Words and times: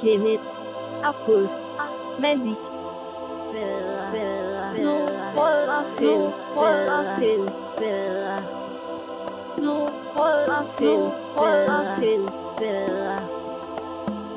Kenneth. 0.00 0.50
August. 1.02 1.66
Malik. 2.20 2.62
Bedre. 3.52 4.12
Bedre. 4.12 4.82
Nu 4.84 4.94
rødder 5.36 5.82
fælles. 5.98 6.52
Rødder 6.56 7.18
fælles. 7.18 7.74
Bedre. 7.78 8.36
Nu 9.58 9.88
fælles. 10.78 11.34
Rødder 11.36 11.96
fælles. 11.98 12.54
Bedre. 12.58 13.18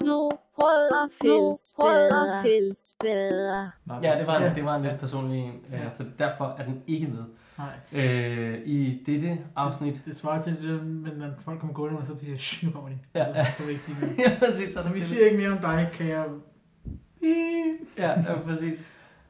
Nu 0.03 0.29
rødder 0.57 1.07
fælles. 1.21 1.75
Rødder 1.79 2.41
fælles. 2.43 2.95
Bedre. 2.99 3.71
Ja, 4.03 4.11
det 4.19 4.27
var, 4.27 4.37
en, 4.37 4.55
det 4.55 4.65
var 4.65 4.75
en 4.75 4.81
lidt 4.81 4.99
personlig 4.99 5.53
ja. 5.71 5.89
så 5.89 6.03
derfor 6.19 6.55
er 6.57 6.63
den 6.65 6.83
ikke 6.87 7.07
med. 7.07 7.23
Nej. 7.59 8.03
Øh, 8.03 8.59
I 8.65 9.03
dette 9.05 9.39
afsnit. 9.55 10.01
Det 10.05 10.15
svarer 10.15 10.41
til 10.41 10.53
det, 10.61 10.63
der, 10.69 10.83
men 10.83 11.13
når 11.17 11.29
folk 11.41 11.59
kommer 11.59 11.73
gående, 11.73 11.99
og 11.99 12.05
så 12.05 12.19
siger 12.19 12.37
shh, 12.37 12.65
nu 12.65 12.71
kommer 12.71 12.89
de. 12.89 12.97
Ja, 13.15 13.23
så 13.23 13.31
ja. 13.35 13.51
skal 13.51 13.65
vi 13.65 13.71
ikke 13.71 13.83
sige 13.83 13.97
mere. 14.01 14.15
ja, 14.29 14.39
præcis. 14.39 14.73
Så, 14.73 14.81
Så 14.83 14.89
vi 14.89 14.95
det. 14.95 15.03
siger 15.03 15.25
ikke 15.25 15.37
mere 15.37 15.49
om 15.51 15.57
dig, 15.57 15.89
kære. 15.93 16.25
Ja, 17.97 18.19
ja 18.21 18.39
præcis. 18.45 18.85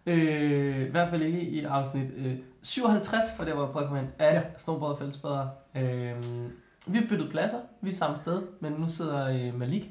Øh, 0.05 0.81
I 0.88 0.89
hvert 0.91 1.09
fald 1.09 1.22
ikke 1.22 1.41
i 1.41 1.63
afsnit 1.63 2.12
øh, 2.17 2.36
57, 2.62 3.26
for 3.38 3.44
det 3.44 3.53
var 3.55 3.62
jeg 3.62 3.70
prøvede 3.72 3.86
at 3.86 3.89
komme 3.89 4.02
ind, 4.03 4.09
af 4.20 4.34
Ja. 4.67 4.72
og 4.89 4.98
Fællesbedre. 5.00 5.50
Øh, 5.75 6.23
vi 6.88 6.98
har 6.98 7.05
byttet 7.09 7.30
pladser, 7.31 7.58
vi 7.81 7.89
er 7.89 7.94
samme 7.94 8.17
sted, 8.17 8.41
men 8.61 8.73
nu 8.73 8.89
sidder 8.89 9.48
øh, 9.48 9.59
Malik 9.59 9.89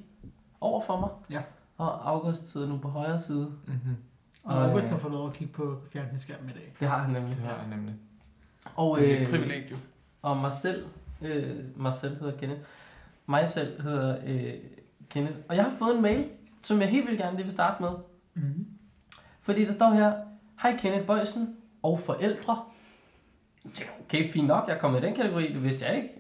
over 0.60 0.80
for 0.80 1.00
mig. 1.00 1.10
Ja. 1.30 1.42
Og 1.78 2.10
August 2.10 2.52
sidder 2.52 2.68
nu 2.68 2.78
på 2.78 2.88
højre 2.88 3.20
side. 3.20 3.52
Mm-hmm. 3.66 3.96
Og 4.44 4.56
Og, 4.56 4.64
August 4.64 4.84
øh, 4.84 4.90
har 4.90 4.98
fået 4.98 5.12
lov 5.12 5.26
at 5.28 5.32
kigge 5.34 5.52
på 5.52 5.78
fjernsynsskærmen 5.92 6.50
i 6.50 6.52
dag. 6.52 6.74
Det 6.80 6.88
har 6.88 6.98
han 6.98 7.10
nemlig. 7.12 7.36
Det 7.36 7.44
har 7.44 7.56
jeg 7.56 7.76
nemlig. 7.76 7.94
Og, 8.76 8.98
Det 8.98 9.12
er 9.12 9.16
et 9.16 9.20
øh, 9.22 9.30
privilegium. 9.30 9.80
og 10.22 10.36
mig 10.36 10.52
selv, 10.52 10.86
øh, 11.22 11.56
mig 11.76 11.94
selv 11.94 12.20
hedder 12.20 12.36
Kenneth. 12.38 12.60
Mig 13.26 13.48
selv 13.48 13.82
hedder 13.82 14.16
øh, 14.26 14.52
Kenneth. 15.10 15.36
Og 15.48 15.56
jeg 15.56 15.64
har 15.64 15.72
fået 15.78 15.96
en 15.96 16.02
mail, 16.02 16.26
som 16.62 16.80
jeg 16.80 16.88
helt 16.88 17.06
vildt 17.06 17.20
gerne 17.20 17.36
lige 17.36 17.44
vil 17.44 17.52
starte 17.52 17.82
med. 17.82 17.90
Mm-hmm. 18.34 18.66
Fordi 19.42 19.64
der 19.64 19.72
står 19.72 19.90
her, 19.90 20.12
Hej 20.62 20.76
Kenneth 20.76 21.06
Bøjsen 21.06 21.56
og 21.82 22.00
forældre. 22.00 22.62
Det 23.64 23.80
er 23.80 23.84
okay, 24.04 24.30
fint 24.30 24.46
nok, 24.46 24.64
jeg 24.68 24.74
er 24.74 24.78
kommet 24.78 25.02
i 25.02 25.06
den 25.06 25.14
kategori, 25.14 25.52
det 25.52 25.64
vidste 25.64 25.84
jeg 25.86 25.96
ikke. 25.96 26.10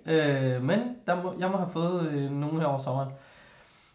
Øh, 0.54 0.62
men 0.62 0.80
der 1.06 1.22
må, 1.22 1.34
jeg 1.38 1.50
må 1.50 1.56
have 1.56 1.70
fået 1.72 2.08
øh, 2.08 2.30
nogle 2.30 2.60
her 2.60 2.66
over 2.66 2.78
sommeren. 2.78 3.08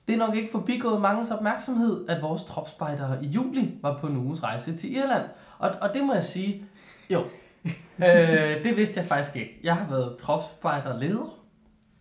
Det 0.08 0.14
er 0.14 0.18
nok 0.18 0.36
ikke 0.36 0.52
forbigået 0.52 1.02
mangens 1.02 1.32
opmærksomhed, 1.32 2.06
at 2.10 2.22
vores 2.22 2.44
tropspejdere 2.44 3.24
i 3.26 3.28
juli 3.28 3.78
var 3.82 3.98
på 4.00 4.08
en 4.08 4.18
uges 4.18 4.44
rejse 4.44 4.78
til 4.78 4.96
Irland. 4.96 5.24
Og, 5.58 5.72
og 5.82 5.90
det 5.94 6.04
må 6.04 6.14
jeg 6.14 6.24
sige, 6.24 6.66
jo, 7.10 7.24
øh, 8.08 8.64
det 8.64 8.78
vidste 8.78 9.00
jeg 9.00 9.08
faktisk 9.08 9.36
ikke. 9.36 9.60
Jeg 9.64 9.76
har 9.76 9.90
været 9.90 10.18
tropspejderleder, 10.18 11.40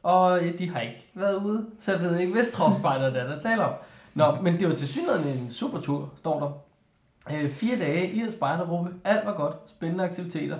og 0.03 0.45
øh, 0.45 0.59
de 0.59 0.71
har 0.71 0.81
ikke 0.81 1.11
været 1.15 1.45
ude, 1.45 1.67
så 1.79 1.93
jeg 1.93 2.01
ved 2.01 2.19
ikke, 2.19 2.33
hvis 2.33 2.51
tropspejder 2.51 3.11
det 3.11 3.21
er, 3.21 3.27
der 3.27 3.41
taler 3.41 3.65
om. 3.65 3.75
Nå, 4.15 4.41
men 4.41 4.61
det 4.61 4.69
var 4.69 4.75
til 4.75 4.89
synligheden 4.89 5.39
en 5.39 5.51
super 5.51 5.81
tur, 5.81 6.13
står 6.17 6.41
der. 6.41 6.51
Øh, 7.31 7.51
fire 7.51 7.79
dage 7.79 8.11
i 8.11 8.21
en 8.21 8.31
spejdergruppe. 8.31 8.95
Alt 9.05 9.27
var 9.27 9.37
godt. 9.37 9.57
Spændende 9.67 10.05
aktiviteter. 10.05 10.59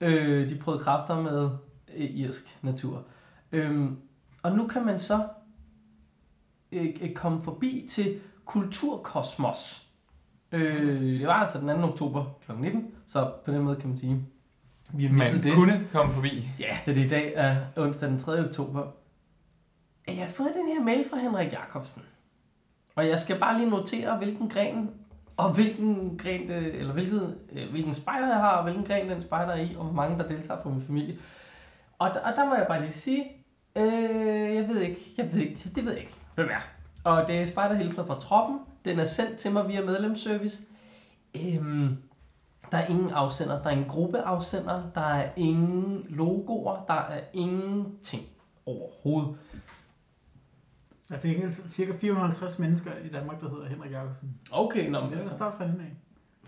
Øh, 0.00 0.50
de 0.50 0.58
prøvede 0.58 0.84
kræfter 0.84 1.20
med 1.20 1.50
øh, 1.96 2.10
irsk 2.10 2.58
natur. 2.62 3.04
Øh, 3.52 3.90
og 4.42 4.52
nu 4.52 4.66
kan 4.66 4.86
man 4.86 5.00
så 5.00 5.26
øh, 6.72 6.96
øh 7.02 7.14
komme 7.14 7.42
forbi 7.42 7.88
til 7.90 8.20
Kulturkosmos. 8.44 9.81
Øh, 10.52 11.00
det 11.20 11.26
var 11.26 11.32
altså 11.32 11.58
den 11.60 11.68
2. 11.82 11.88
oktober 11.88 12.24
kl. 12.46 12.52
19, 12.52 12.90
så 13.06 13.30
på 13.44 13.52
den 13.52 13.62
måde 13.62 13.76
kan 13.76 13.88
man 13.88 13.96
sige, 13.96 14.24
vi 14.92 15.06
har 15.06 15.12
misset 15.14 15.36
Man 15.36 15.44
det. 15.44 15.54
kunne 15.54 15.88
komme 15.92 16.14
forbi. 16.14 16.48
Ja, 16.58 16.76
det 16.86 16.90
er 16.90 16.94
det 16.94 17.04
i 17.04 17.08
dag 17.08 17.32
er 17.36 17.56
onsdag 17.76 18.08
den 18.08 18.18
3. 18.18 18.44
oktober. 18.44 18.86
Jeg 20.06 20.16
har 20.16 20.28
fået 20.28 20.50
den 20.56 20.68
her 20.76 20.84
mail 20.84 21.04
fra 21.10 21.16
Henrik 21.18 21.52
Jacobsen. 21.52 22.02
Og 22.94 23.08
jeg 23.08 23.20
skal 23.20 23.38
bare 23.38 23.58
lige 23.58 23.70
notere, 23.70 24.16
hvilken 24.18 24.48
gren 24.48 24.90
og 25.36 25.52
hvilken 25.52 26.18
gren 26.18 26.48
det, 26.48 26.74
eller 26.74 26.92
hvilket, 26.92 27.38
øh, 27.52 27.70
hvilken 27.70 27.94
spejder 27.94 28.26
jeg 28.28 28.36
har, 28.36 28.50
og 28.56 28.62
hvilken 28.62 28.84
gren 28.84 29.10
den 29.10 29.22
spejder 29.22 29.52
er 29.52 29.60
i, 29.60 29.74
og 29.78 29.84
hvor 29.84 29.92
mange 29.92 30.18
der 30.18 30.28
deltager 30.28 30.62
fra 30.62 30.70
min 30.70 30.82
familie. 30.86 31.18
Og 31.98 32.10
der, 32.14 32.20
og 32.20 32.32
der 32.36 32.44
må 32.48 32.54
jeg 32.54 32.66
bare 32.68 32.80
lige 32.80 32.92
sige, 32.92 33.24
øh, 33.76 34.54
jeg 34.54 34.68
ved 34.68 34.80
ikke, 34.80 35.00
jeg 35.18 35.32
ved 35.32 35.40
ikke, 35.40 35.70
det 35.74 35.84
ved 35.84 35.92
jeg 35.92 36.00
ikke, 36.00 36.14
hvem 36.34 36.48
er. 36.50 36.60
Og 37.04 37.24
det 37.26 37.34
er 37.38 37.46
spejderhilsen 37.46 38.06
fra 38.06 38.18
troppen. 38.18 38.58
Den 38.84 38.98
er 39.00 39.04
sendt 39.04 39.36
til 39.36 39.52
mig 39.52 39.68
via 39.68 39.84
medlemsservice. 39.84 40.62
Øhm, 41.36 41.96
der 42.70 42.78
er 42.78 42.86
ingen 42.86 43.10
afsender, 43.10 43.58
der 43.62 43.66
er 43.66 43.70
ingen 43.70 43.88
gruppeafsender, 43.88 44.82
der 44.94 45.00
er 45.00 45.30
ingen 45.36 46.06
logoer, 46.08 46.84
der 46.88 46.94
er 46.94 47.20
ingenting 47.32 48.22
overhovedet. 48.66 49.34
Der 51.08 51.14
er 51.14 51.18
til 51.18 51.30
gengæld 51.30 51.52
cirka 51.68 51.92
450 52.00 52.58
mennesker 52.58 52.90
i 53.04 53.08
Danmark, 53.08 53.40
der 53.40 53.50
hedder 53.50 53.66
Henrik 53.68 53.90
Jacobsen. 53.92 54.34
Okay, 54.50 54.90
nå, 54.90 54.98
Det 55.00 55.04
men 55.08 55.14
er 55.14 55.18
altså, 55.18 55.30
der 55.32 55.36
start 55.38 55.54
fra 55.58 55.64
den 55.64 55.80
af. 55.80 55.96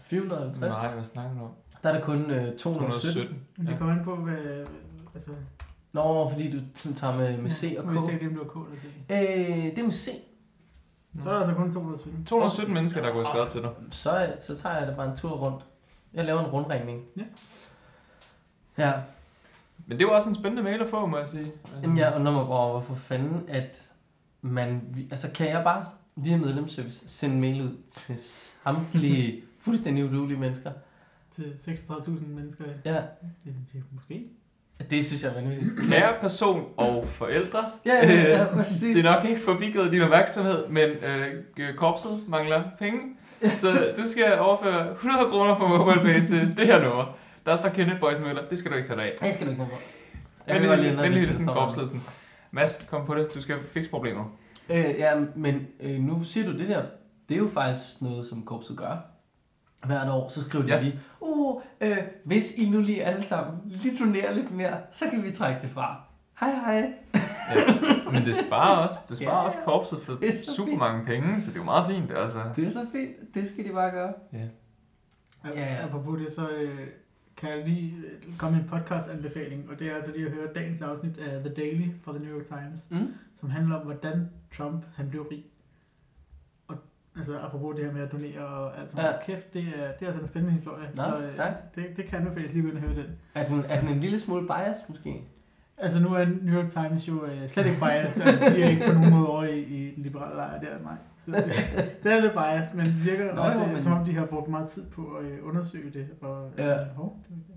450, 0.02 0.60
Nej, 0.82 0.94
hvad 0.94 1.04
snakker 1.04 1.38
du 1.38 1.44
om? 1.44 1.50
der 1.82 1.88
er 1.88 1.92
der 1.98 2.00
kun 2.04 2.30
øh, 2.30 2.56
217. 2.56 2.58
217. 2.58 3.40
Men 3.56 3.66
det 3.66 3.72
Ja. 3.72 3.78
kommer 3.78 3.94
an 3.94 4.04
på, 4.04 4.16
hvad... 4.16 4.66
Altså, 5.14 5.30
Nå, 5.92 6.28
fordi 6.30 6.50
du 6.50 6.58
sådan 6.76 6.96
tager 6.96 7.16
med, 7.16 7.38
med 7.38 7.50
C 7.50 7.74
og 7.78 7.84
K. 7.84 7.92
Vi 7.92 7.98
ser 7.98 8.18
det, 8.18 8.20
det 8.30 8.38
var 8.38 8.44
K 8.44 8.56
eller 8.66 8.80
C. 8.80 8.84
Øh, 9.10 9.64
det 9.64 9.78
er 9.78 9.82
med 9.82 9.92
C. 9.92 10.08
Så 11.22 11.28
er 11.28 11.32
der 11.32 11.40
altså 11.40 11.54
kun 11.54 11.72
217. 11.72 12.24
217 12.24 12.74
mennesker, 12.74 13.02
der 13.02 13.12
kunne 13.12 13.26
have 13.26 13.32
skrevet 13.32 13.52
til 13.52 13.62
dig. 13.62 13.70
Så, 13.90 14.36
så 14.40 14.56
tager 14.58 14.78
jeg 14.78 14.88
da 14.88 14.94
bare 14.94 15.10
en 15.10 15.16
tur 15.16 15.30
rundt. 15.30 15.64
Jeg 16.14 16.24
laver 16.24 16.40
en 16.40 16.46
rundringning. 16.46 17.02
Ja. 17.16 17.22
Ja, 18.78 18.92
Men 19.86 19.98
det 19.98 20.06
var 20.06 20.12
også 20.12 20.28
en 20.28 20.34
spændende 20.34 20.62
mail 20.62 20.80
at 20.80 20.88
få, 20.88 21.06
må 21.06 21.18
jeg 21.18 21.28
sige. 21.28 21.52
Jamen, 21.82 21.98
jeg 21.98 22.12
undrer 22.16 22.32
mig 22.32 22.46
bare, 22.46 22.70
hvorfor 22.70 22.94
fanden, 22.94 23.44
at 23.48 23.92
man... 24.40 24.96
Altså, 25.10 25.30
kan 25.30 25.48
jeg 25.48 25.64
bare 25.64 25.86
via 26.16 26.36
medlemsservice 26.36 27.08
sende 27.08 27.36
mail 27.36 27.62
ud 27.62 27.76
til 27.90 28.18
samtlige 28.18 29.42
fuldstændig 29.64 30.04
udulige 30.04 30.38
mennesker? 30.38 30.72
Til 31.30 31.44
36.000 31.44 32.10
mennesker. 32.10 32.64
Ja, 32.84 33.02
måske. 33.90 34.28
Det 34.90 35.06
synes 35.06 35.22
jeg 35.22 35.30
er 35.30 35.34
vanvittigt. 35.34 35.70
Kære 35.88 36.12
person 36.20 36.64
og 36.76 37.06
forældre, 37.08 37.64
Ja, 37.86 37.94
ja, 37.94 38.36
ja, 38.38 38.44
præcis. 38.56 38.96
det 38.96 39.06
er 39.06 39.14
nok 39.16 39.24
ikke 39.24 39.40
forbigået 39.40 39.92
din 39.92 40.02
opmærksomhed, 40.02 40.68
men 40.68 40.90
øh, 41.58 41.74
korpset 41.76 42.20
mangler 42.28 42.62
penge. 42.78 43.00
Så 43.54 43.92
du 43.96 44.08
skal 44.08 44.38
overføre 44.38 44.92
100 44.92 45.30
kroner 45.30 45.54
på 45.58 45.66
MobilePay 45.66 46.24
til 46.26 46.56
det 46.56 46.66
her 46.66 46.82
nummer. 46.82 47.16
Der 47.46 47.56
står 47.56 47.68
Kenneth 47.68 48.00
Boys 48.00 48.20
Møller. 48.20 48.42
Det 48.50 48.58
skal 48.58 48.70
du 48.70 48.76
ikke 48.76 48.88
tage 48.88 48.96
dig 48.96 49.04
af. 49.06 49.14
Jeg 49.26 49.34
skal 49.34 49.46
du 49.46 49.50
ikke. 49.50 49.66
Jeg 50.46 50.60
kan 50.60 50.68
godt 50.68 50.80
lide, 50.80 50.88
Venlig 50.88 50.96
når 50.96 51.02
venlig 51.02 51.20
det 51.20 51.26
hilsen, 51.26 51.46
korpsledelsen. 51.46 52.02
Mads, 52.50 52.84
kom 52.90 53.06
på 53.06 53.14
det. 53.14 53.34
Du 53.34 53.40
skal 53.40 53.56
fikse 53.72 53.90
problemer. 53.90 54.24
Øh, 54.70 54.84
ja, 54.98 55.10
men 55.36 55.66
øh, 55.80 55.98
nu 56.00 56.24
siger 56.24 56.46
du 56.52 56.58
det 56.58 56.68
der. 56.68 56.82
Det 57.28 57.34
er 57.34 57.38
jo 57.38 57.48
faktisk 57.54 58.00
noget, 58.02 58.26
som 58.26 58.42
korpset 58.42 58.76
gør. 58.76 58.96
Hvert 59.86 60.08
år, 60.08 60.28
så 60.28 60.42
skriver 60.42 60.66
de 60.66 60.72
Ja. 60.74 60.80
lige, 60.80 61.00
uh, 61.20 61.62
øh, 61.80 61.96
hvis 62.24 62.54
I 62.58 62.70
nu 62.70 62.80
lige 62.80 63.04
alle 63.04 63.22
sammen 63.22 63.54
lige 63.64 63.98
donerer 64.04 64.34
lidt 64.34 64.50
mere, 64.50 64.76
så 64.92 65.04
kan 65.10 65.24
vi 65.24 65.30
trække 65.30 65.62
det 65.62 65.70
fra. 65.70 66.02
Hej 66.40 66.50
hej. 66.54 66.92
Ja. 67.14 68.10
Men 68.12 68.24
det 68.24 68.36
sparer 68.36 68.76
også, 68.76 68.94
det 69.08 69.16
sparer 69.16 69.36
Ja. 69.38 69.44
også 69.44 69.56
korpset 69.64 69.98
for 70.02 70.12
er 70.12 70.36
super 70.56 70.68
fint. 70.70 70.78
mange 70.78 71.06
penge, 71.06 71.40
så 71.40 71.50
det 71.50 71.56
er 71.56 71.60
jo 71.60 71.64
meget 71.64 71.86
fint. 71.86 72.10
Altså. 72.16 72.38
Det 72.56 72.64
er 72.66 72.70
så 72.70 72.86
fint. 72.92 73.34
Det 73.34 73.48
skal 73.48 73.64
de 73.64 73.72
bare 73.72 73.90
gøre. 73.90 74.12
Ja. 74.32 74.38
Ja, 75.44 75.50
Ja, 75.60 75.74
ja. 75.74 75.84
Apropos 75.86 76.18
det, 76.20 76.32
så 76.32 76.48
øh, 76.48 76.78
kan 77.36 77.48
jeg 77.50 77.68
lige 77.68 77.94
øh, 77.96 78.36
komme 78.38 78.56
med 78.56 78.64
en 78.64 78.70
podcast-anbefaling, 78.70 79.70
og 79.70 79.78
det 79.78 79.86
er 79.90 79.94
altså 79.94 80.10
lige 80.12 80.26
at 80.26 80.32
høre 80.32 80.46
dagens 80.54 80.82
afsnit 80.82 81.18
af 81.18 81.40
The 81.44 81.54
Daily 81.54 81.88
fra 82.04 82.12
The 82.12 82.22
New 82.24 82.36
York 82.38 82.46
Times, 82.46 82.86
Mm. 82.90 83.14
som 83.40 83.50
handler 83.50 83.76
om, 83.76 83.84
hvordan 83.84 84.30
Trump 84.56 84.84
han 84.96 85.10
blev 85.10 85.22
rig. 85.30 85.44
Altså 87.16 87.38
apropos 87.40 87.76
det 87.76 87.84
her 87.84 87.92
med 87.92 88.02
at 88.02 88.12
donere 88.12 88.46
og 88.46 88.80
alt 88.80 88.90
sådan 88.90 89.04
Ja. 89.04 89.24
Kæft, 89.26 89.54
det 89.54 89.62
er, 89.62 89.92
det 89.92 90.02
er 90.02 90.06
altså 90.06 90.20
en 90.20 90.26
spændende 90.26 90.52
historie. 90.52 90.86
Nå, 90.96 91.02
så 91.02 91.18
øh, 91.18 91.32
det, 91.74 91.96
det 91.96 92.06
kan 92.06 92.18
anbefales 92.18 92.52
lige 92.52 92.62
gå 92.62 92.68
ind 92.68 92.76
og 92.76 92.82
høre 92.82 92.94
den. 92.96 93.06
Er 93.34 93.48
den, 93.48 93.64
er 93.68 93.80
den 93.80 93.88
en 93.88 94.00
lille 94.00 94.18
smule 94.18 94.46
bias, 94.46 94.88
måske? 94.88 95.22
Altså 95.78 96.00
nu 96.02 96.08
er 96.14 96.24
New 96.42 96.62
York 96.62 96.70
Times 96.70 97.08
jo 97.08 97.24
øh, 97.24 97.48
slet 97.48 97.66
ikke 97.66 97.78
biased, 97.80 98.22
altså, 98.22 98.44
de 98.44 98.62
er 98.62 98.68
ikke 98.68 98.86
på 98.86 98.92
nogen 98.94 99.10
måde 99.10 99.28
over 99.28 99.44
i, 99.44 99.60
i 99.60 99.94
den 99.94 100.02
liberale 100.02 100.34
lejr 100.36 100.60
der, 100.60 100.78
nej. 100.82 100.96
Så 101.16 101.30
det, 101.30 101.44
det 102.02 102.12
er 102.12 102.20
lidt 102.20 102.32
biased, 102.32 102.76
men 102.76 102.86
det 102.86 103.04
virker 103.04 103.34
Nå, 103.34 103.42
ret, 103.42 103.54
jo, 103.54 103.60
øh, 103.64 103.70
men- 103.70 103.80
som 103.80 103.92
om 103.92 104.04
de 104.04 104.14
har 104.14 104.26
brugt 104.26 104.48
meget 104.48 104.68
tid 104.68 104.86
på 104.90 105.06
at 105.14 105.24
øh, 105.24 105.38
undersøge 105.48 105.90
det. 105.90 106.06
Og, 106.20 106.50
øh, 106.58 106.64
Ja. 106.66 106.84
hov, 106.96 107.18
det 107.28 107.36
det. 107.48 107.54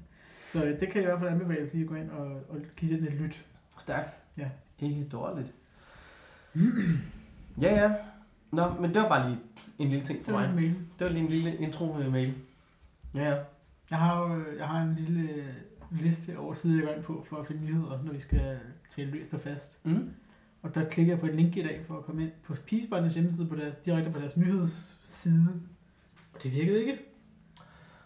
Så 0.47 0.63
øh, 0.65 0.79
det 0.79 0.89
kan 0.89 0.95
jeg 0.95 1.03
i 1.03 1.05
hvert 1.05 1.19
fald 1.19 1.29
anbefales 1.31 1.73
lige 1.73 1.83
at 1.83 1.89
gå 1.89 1.95
ind 1.95 2.09
og, 2.11 2.25
og 2.49 2.57
give 2.77 2.97
den 2.97 3.07
et 3.07 3.13
lyt. 3.13 3.45
Stærkt. 3.79 4.13
Ja. 4.37 4.47
Ikke 4.79 5.07
dårligt. 5.11 5.53
ja, 7.61 7.75
ja. 7.75 7.91
Nå, 8.51 8.63
men 8.79 8.93
det 8.93 9.01
var 9.01 9.07
bare 9.09 9.27
lige 9.29 9.39
en 9.79 9.89
lille 9.89 10.05
ting 10.05 10.25
for 10.25 10.31
mig. 10.31 10.49
en 10.49 10.55
mail. 10.55 10.69
Det 10.99 11.05
var 11.07 11.09
lige 11.09 11.23
en 11.23 11.29
lille 11.29 11.55
intro-mail. 11.55 12.33
Ja, 13.15 13.29
ja. 13.29 13.35
Jeg 13.91 13.97
har 13.99 14.19
jo 14.27 14.35
øh, 14.35 14.57
jeg 14.57 14.67
har 14.67 14.81
en 14.81 14.95
lille 14.95 15.29
øh, 15.33 15.45
liste 16.01 16.37
over 16.39 16.53
sider, 16.53 16.75
jeg 16.77 16.85
går 16.87 16.93
ind 16.93 17.03
på 17.03 17.25
for 17.29 17.37
at 17.37 17.47
finde 17.47 17.65
nyheder, 17.65 18.03
når 18.03 18.13
vi 18.13 18.19
skal 18.19 18.59
tale 18.89 19.11
løst 19.11 19.33
og 19.33 19.39
fast. 19.41 19.85
Mm. 19.85 20.09
Og 20.61 20.75
der 20.75 20.85
klikker 20.89 21.13
jeg 21.13 21.19
på 21.19 21.25
et 21.25 21.35
link 21.35 21.57
i 21.57 21.61
dag 21.63 21.81
for 21.87 21.97
at 21.97 22.03
komme 22.03 22.23
ind 22.23 22.31
på 22.43 22.55
Peacebarnes 22.67 23.13
hjemmeside 23.13 23.47
på 23.47 23.55
deres, 23.55 23.75
direkte 23.75 24.11
på 24.11 24.19
deres 24.19 24.37
nyhedsside. 24.37 25.47
Og 26.33 26.43
det 26.43 26.51
virkede 26.51 26.79
ikke. 26.79 26.97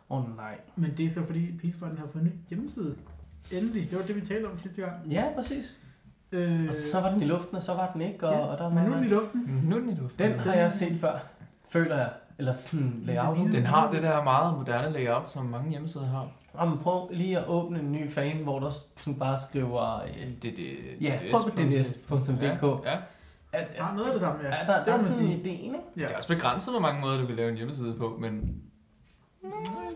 Åh 0.10 0.30
oh, 0.30 0.38
nej. 0.38 0.60
Men 0.76 0.92
det 0.98 1.06
er 1.06 1.10
så 1.10 1.26
fordi 1.26 1.58
Peacebarn 1.58 1.98
har 1.98 2.08
fået 2.14 2.22
en 2.22 2.28
ny 2.28 2.34
hjemmeside. 2.50 2.96
Endelig. 3.52 3.90
Det 3.90 3.98
var 4.00 4.06
det, 4.06 4.16
vi 4.16 4.22
talte 4.22 4.46
om 4.46 4.58
sidste 4.58 4.82
gang. 4.82 5.08
Ja, 5.12 5.26
præcis. 5.36 5.78
Øh, 6.32 6.68
Og 6.68 6.74
så 6.92 7.00
var 7.00 7.12
den 7.14 7.22
i 7.22 7.26
luften, 7.26 7.56
og 7.58 7.64
så 7.64 7.74
var 7.74 7.92
den 7.94 8.02
ikke, 8.02 8.28
og, 8.28 8.34
ja, 8.34 8.40
og 8.40 8.58
der 8.58 8.64
var 8.64 8.70
men 8.70 8.84
nu 8.84 8.92
er 8.92 8.96
den 8.96 9.06
i 9.06 9.10
luften. 9.10 9.62
Nu 9.64 9.76
er 9.76 9.80
den 9.80 9.90
i 9.90 9.96
luften. 9.96 10.32
Den 10.32 10.40
har 10.40 10.54
jeg 10.54 10.72
set 10.72 10.98
før, 11.00 11.20
føler 11.72 11.98
jeg. 11.98 12.10
Eller 12.38 12.52
sådan 12.52 13.02
layout. 13.06 13.38
Den 13.52 13.66
har 13.66 13.92
det 13.92 14.04
der 14.04 14.24
meget 14.24 14.58
moderne 14.58 14.94
layout, 14.94 15.30
som 15.30 15.46
mange 15.46 15.70
hjemmesider 15.70 16.06
har. 16.06 16.28
Jamen, 16.60 16.78
prøv 16.78 17.10
lige 17.12 17.40
at 17.40 17.48
åbne 17.48 17.80
en 17.80 17.92
ny 17.92 18.12
fan, 18.12 18.38
hvor 18.38 18.60
der 18.60 18.72
sådan 18.98 19.20
bare 19.20 19.40
skriver... 19.50 20.02
øh, 20.04 20.28
Det, 20.44 20.58
det, 20.58 20.78
Ja, 21.02 21.20
prøv 21.32 21.44
på 21.44 21.50
dds.dk. 21.58 22.86
Ja, 22.86 22.92
ja. 22.92 22.98
At, 23.54 23.68
Har 23.80 23.96
noget 23.96 24.08
af 24.08 24.14
det 24.14 24.22
samme, 24.22 24.40
ja. 24.44 24.56
Ja, 24.56 24.66
der, 24.68 24.78
det 24.78 24.86
der 24.86 24.94
er 24.94 25.00
sådan 25.00 25.14
en 25.26 25.44
sige. 25.44 25.44
idé, 25.44 25.64
ikke? 25.64 25.76
Ja. 25.98 26.02
Det 26.02 26.12
er 26.12 26.16
også 26.18 26.28
begrænset, 26.28 26.74
hvor 26.74 26.82
mange 26.82 27.02
måder 27.02 27.22
du 27.22 27.26
kan 27.28 27.36
lave 27.36 27.50
en 27.50 27.56
hjemmeside 27.58 27.94
på, 27.98 28.18
men 28.20 28.32
mm, 29.44 29.52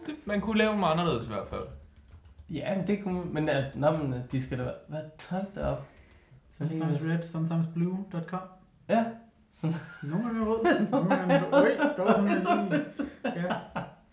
det, 0.05 0.15
man 0.25 0.41
kunne 0.41 0.57
lave 0.57 0.71
dem 0.73 0.83
anderledes 0.83 1.25
i 1.25 1.27
hvert 1.27 1.47
fald. 1.49 1.61
Ja, 2.49 2.77
men 2.77 2.87
det 2.87 3.03
kunne 3.03 3.21
men, 3.25 3.49
at, 3.49 3.75
nå, 3.75 3.91
men 3.91 4.13
øh, 4.13 4.19
de 4.31 4.41
skal 4.41 4.57
da 4.59 4.63
være... 4.63 4.73
Hvad 4.87 4.99
hold 5.29 5.45
da 5.55 5.65
op? 5.65 5.85
Sometimes 6.57 7.03
red, 7.05 7.23
sometimes 7.23 7.67
blue.com. 7.73 8.39
Ja, 8.89 9.05
sådan, 9.61 9.75
Nogle 10.03 10.25
gange 10.25 10.45
rød, 10.45 10.87
nogle 10.91 11.09
gange 11.15 11.39
blå. 11.39 11.57
Øj, 11.57 11.69
der 11.97 12.03
var 12.03 12.13
sådan 12.13 12.73
en 12.73 12.81
Ja. 13.43 13.53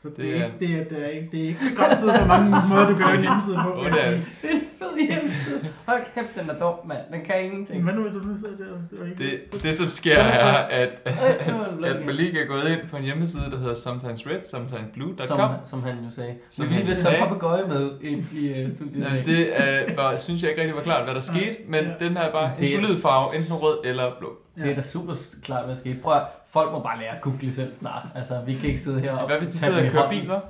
Så 0.02 0.08
det, 0.08 0.16
Det 0.16 0.36
er, 0.40 0.44
ikke, 0.44 0.56
det, 0.60 0.70
er, 0.80 0.84
det, 0.84 1.04
er 1.04 1.08
ikke, 1.08 1.28
det 1.32 1.40
er 1.40 1.44
ikke 1.48 1.60
begrænset, 1.70 2.16
hvor 2.18 2.26
mange 2.26 2.50
måder 2.68 2.88
du 2.88 2.94
kan 2.96 3.06
lave 3.06 3.16
en 3.16 3.22
hjemmeside 3.22 3.56
på. 3.64 3.80
Vil 3.82 3.92
det 3.92 4.04
er 4.06 4.10
det 4.42 4.50
er 4.50 4.54
en 4.54 4.60
fed 4.78 5.06
hjemmeside. 5.10 5.68
Hold 5.86 6.02
kæft, 6.14 6.34
den 6.40 6.50
er 6.50 6.58
dum, 6.58 6.74
mand. 6.88 7.00
Den 7.12 7.20
kan 7.24 7.44
ingenting. 7.44 7.84
Men 7.84 7.84
hvad 7.84 7.94
nu, 7.94 8.02
hvis 8.02 8.12
du 8.22 8.28
nu 8.28 8.36
sidder 8.36 8.56
der? 8.56 8.64
Det, 8.90 9.10
ikke 9.10 9.40
Det, 9.52 9.62
det 9.62 9.74
som 9.76 9.88
sker 9.88 10.18
er, 10.18 10.54
at, 10.70 10.88
Øh, 11.06 11.48
en 11.78 11.84
at 11.84 11.96
en. 12.00 12.06
Malik 12.06 12.36
er 12.36 12.46
gået 12.46 12.68
ind 12.70 12.88
på 12.90 12.96
en 12.96 13.02
hjemmeside, 13.02 13.50
der 13.50 13.58
hedder 13.58 13.74
sometimesred, 13.74 14.42
som, 14.42 14.68
sometimesblue.com. 14.68 15.50
som 15.64 15.82
han 15.82 15.94
jo 16.04 16.10
sagde. 16.10 16.34
Som 16.50 16.66
Som 16.66 16.74
lige 16.74 16.96
sagde. 16.96 17.16
han 17.16 17.28
papegøje 17.28 17.66
med 17.66 17.90
ind 18.02 18.24
i 18.32 18.64
uh, 18.64 18.70
studiet. 18.76 19.04
Ja, 19.04 19.22
det 19.30 19.90
uh, 19.90 19.96
var, 19.96 20.16
synes 20.16 20.42
jeg 20.42 20.50
ikke 20.50 20.60
rigtig 20.62 20.76
var 20.76 20.82
klart, 20.82 21.04
hvad 21.04 21.14
der 21.14 21.20
skete, 21.20 21.56
men 21.68 21.84
Ja. 21.84 22.04
den 22.06 22.16
her 22.16 22.24
er 22.24 22.32
bare 22.32 22.44
en 22.54 22.60
Det 22.60 22.74
er- 22.74 22.82
solid 22.84 22.96
farve, 23.02 23.26
enten 23.38 23.54
rød 23.54 23.78
eller 23.84 24.04
blå. 24.18 24.28
Det 24.56 24.70
er 24.70 24.74
da 24.74 24.82
super 24.82 25.14
klart, 25.42 25.64
hvad 25.64 25.74
der 25.74 25.80
skete. 25.80 25.98
Prøv 26.02 26.14
at, 26.16 26.22
folk 26.50 26.72
må 26.72 26.82
bare 26.82 26.98
lære 27.00 27.16
at 27.16 27.20
google 27.22 27.52
selv 27.54 27.74
snart. 27.74 28.06
Altså, 28.14 28.42
vi 28.46 28.54
kan 28.54 28.68
ikke 28.68 28.80
sidde 28.80 29.00
her 29.00 29.12
og 29.12 29.26
Hvad 29.26 29.38
hvis 29.38 29.48
de 29.48 29.58
tage 29.58 29.70
sidder 29.72 29.86
og 29.86 29.92
kører 29.92 30.02
hånden. 30.06 30.20
bil, 30.22 30.30
hva'? 30.32 30.40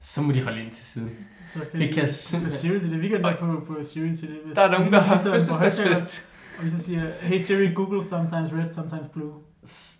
Så 0.00 0.22
må 0.22 0.32
de 0.32 0.42
holde 0.42 0.62
ind 0.62 0.72
til 0.72 0.84
siden. 0.84 1.10
Så 1.52 1.58
kan 1.58 1.80
Det 1.80 1.88
vi 1.88 1.92
kan 1.92 2.02
få 2.02 2.12
simpelthen- 2.12 2.60
Siri 2.60 2.80
til 2.80 2.90
det. 2.90 3.00
Vi 3.00 3.08
kan 3.08 3.22
da 3.22 3.30
få, 3.32 3.64
få 3.66 3.84
Siri 3.84 4.16
til 4.16 4.28
det. 4.28 4.38
Hvis, 4.44 4.54
Der 4.56 4.62
er 4.62 4.70
nogen, 4.70 4.92
der 4.92 5.02
vi 5.02 5.06
har 5.08 5.16
fødselsdagsfest. 5.18 6.28
Og 6.58 6.64
vi 6.64 6.70
så 6.70 6.78
siger, 6.82 7.10
hey 7.20 7.38
Siri, 7.38 7.72
Google 7.74 8.04
sometimes 8.04 8.52
red, 8.52 8.72
sometimes 8.72 9.08
blue. 9.12 9.32
S- 9.66 9.98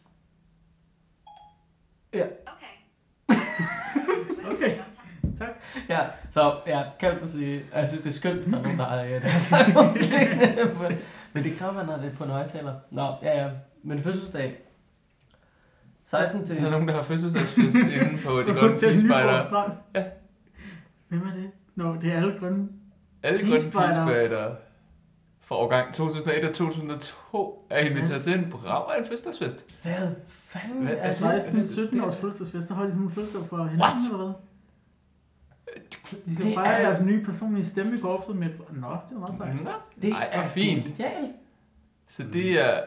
Okay, 4.54 4.70
tak. 5.38 5.48
Ja, 5.88 6.00
så 6.30 6.54
ja, 6.66 6.82
kan 7.00 7.20
du 7.20 7.28
sige, 7.28 7.62
jeg 7.74 7.88
synes 7.88 8.02
det 8.02 8.10
er 8.10 8.14
skønt, 8.14 8.36
hvis 8.36 8.46
der 8.46 8.58
er 8.58 8.62
nogen, 8.62 8.78
der 8.78 8.84
har 8.84 8.96
ja, 9.04 9.14
det 9.14 9.22
har. 11.34 11.40
Men 11.40 11.44
det 11.50 11.58
kræver 11.58 11.72
man, 11.72 11.86
når 11.86 11.96
det 11.96 12.04
er 12.12 12.16
på 12.16 12.24
en 12.24 12.30
højtaler. 12.30 12.74
Nå, 12.90 13.06
ja, 13.22 13.44
ja. 13.44 13.50
Men 13.82 13.98
fødselsdag. 14.02 14.60
16 16.06 16.46
til... 16.46 16.56
Der 16.56 16.66
er 16.66 16.70
nogen, 16.70 16.88
der 16.88 16.94
har 16.94 17.02
fødselsdagsfest 17.02 17.76
inde 18.00 18.18
på 18.26 18.40
de 18.40 18.44
På 18.46 18.52
grønne 18.52 18.76
pigespejder. 18.80 19.70
Ja. 19.94 20.04
Hvem 21.08 21.20
er 21.22 21.34
det? 21.34 21.50
Nå, 21.74 21.96
det 22.00 22.12
er 22.12 22.16
alle 22.16 22.34
grønne. 22.40 22.68
Alle 23.22 23.38
grønne 23.38 23.50
Pigespejder. 23.60 24.54
fra 25.40 25.56
årgang 25.56 25.94
2001 25.94 26.44
og 26.48 26.54
2002 26.54 27.66
er 27.70 27.78
inviteret 27.78 28.22
til 28.22 28.38
en 28.38 28.50
brav 28.50 28.90
af 28.94 28.98
en 28.98 29.04
fødselsdagsfest. 29.06 29.66
Hvad 29.82 29.94
fanden 30.28 30.82
Hvad- 30.86 30.96
er 30.98 31.06
det? 31.06 31.94
16-17 31.96 32.04
års 32.04 32.16
fødselsdagsfest, 32.16 32.68
så 32.68 32.74
holder 32.74 32.90
de 32.90 32.94
sådan 32.94 33.06
en 33.08 33.12
fødselsdag 33.14 33.46
for 33.48 33.56
hinanden 33.56 33.98
eller 34.12 34.24
hvad? 34.24 34.34
Vi 36.26 36.34
skal 36.34 36.46
Det 36.46 36.54
fejre 36.54 36.74
er- 36.74 36.80
jeres 36.80 37.00
nye 37.00 37.24
personlige 37.24 37.64
stemme 37.64 37.96
i 37.96 38.00
korpset 38.00 38.36
med. 38.36 38.48
Nå, 38.70 38.88
det 38.90 38.90
var 39.12 39.18
meget 39.18 39.34
sejt. 39.36 39.64
Nå, 39.64 39.70
Det 40.02 40.12
Ej, 40.12 40.28
er 40.32 40.48
fint. 40.48 40.84
genialt. 40.84 41.32
Så 42.08 42.22
det 42.32 42.60
er... 42.70 42.80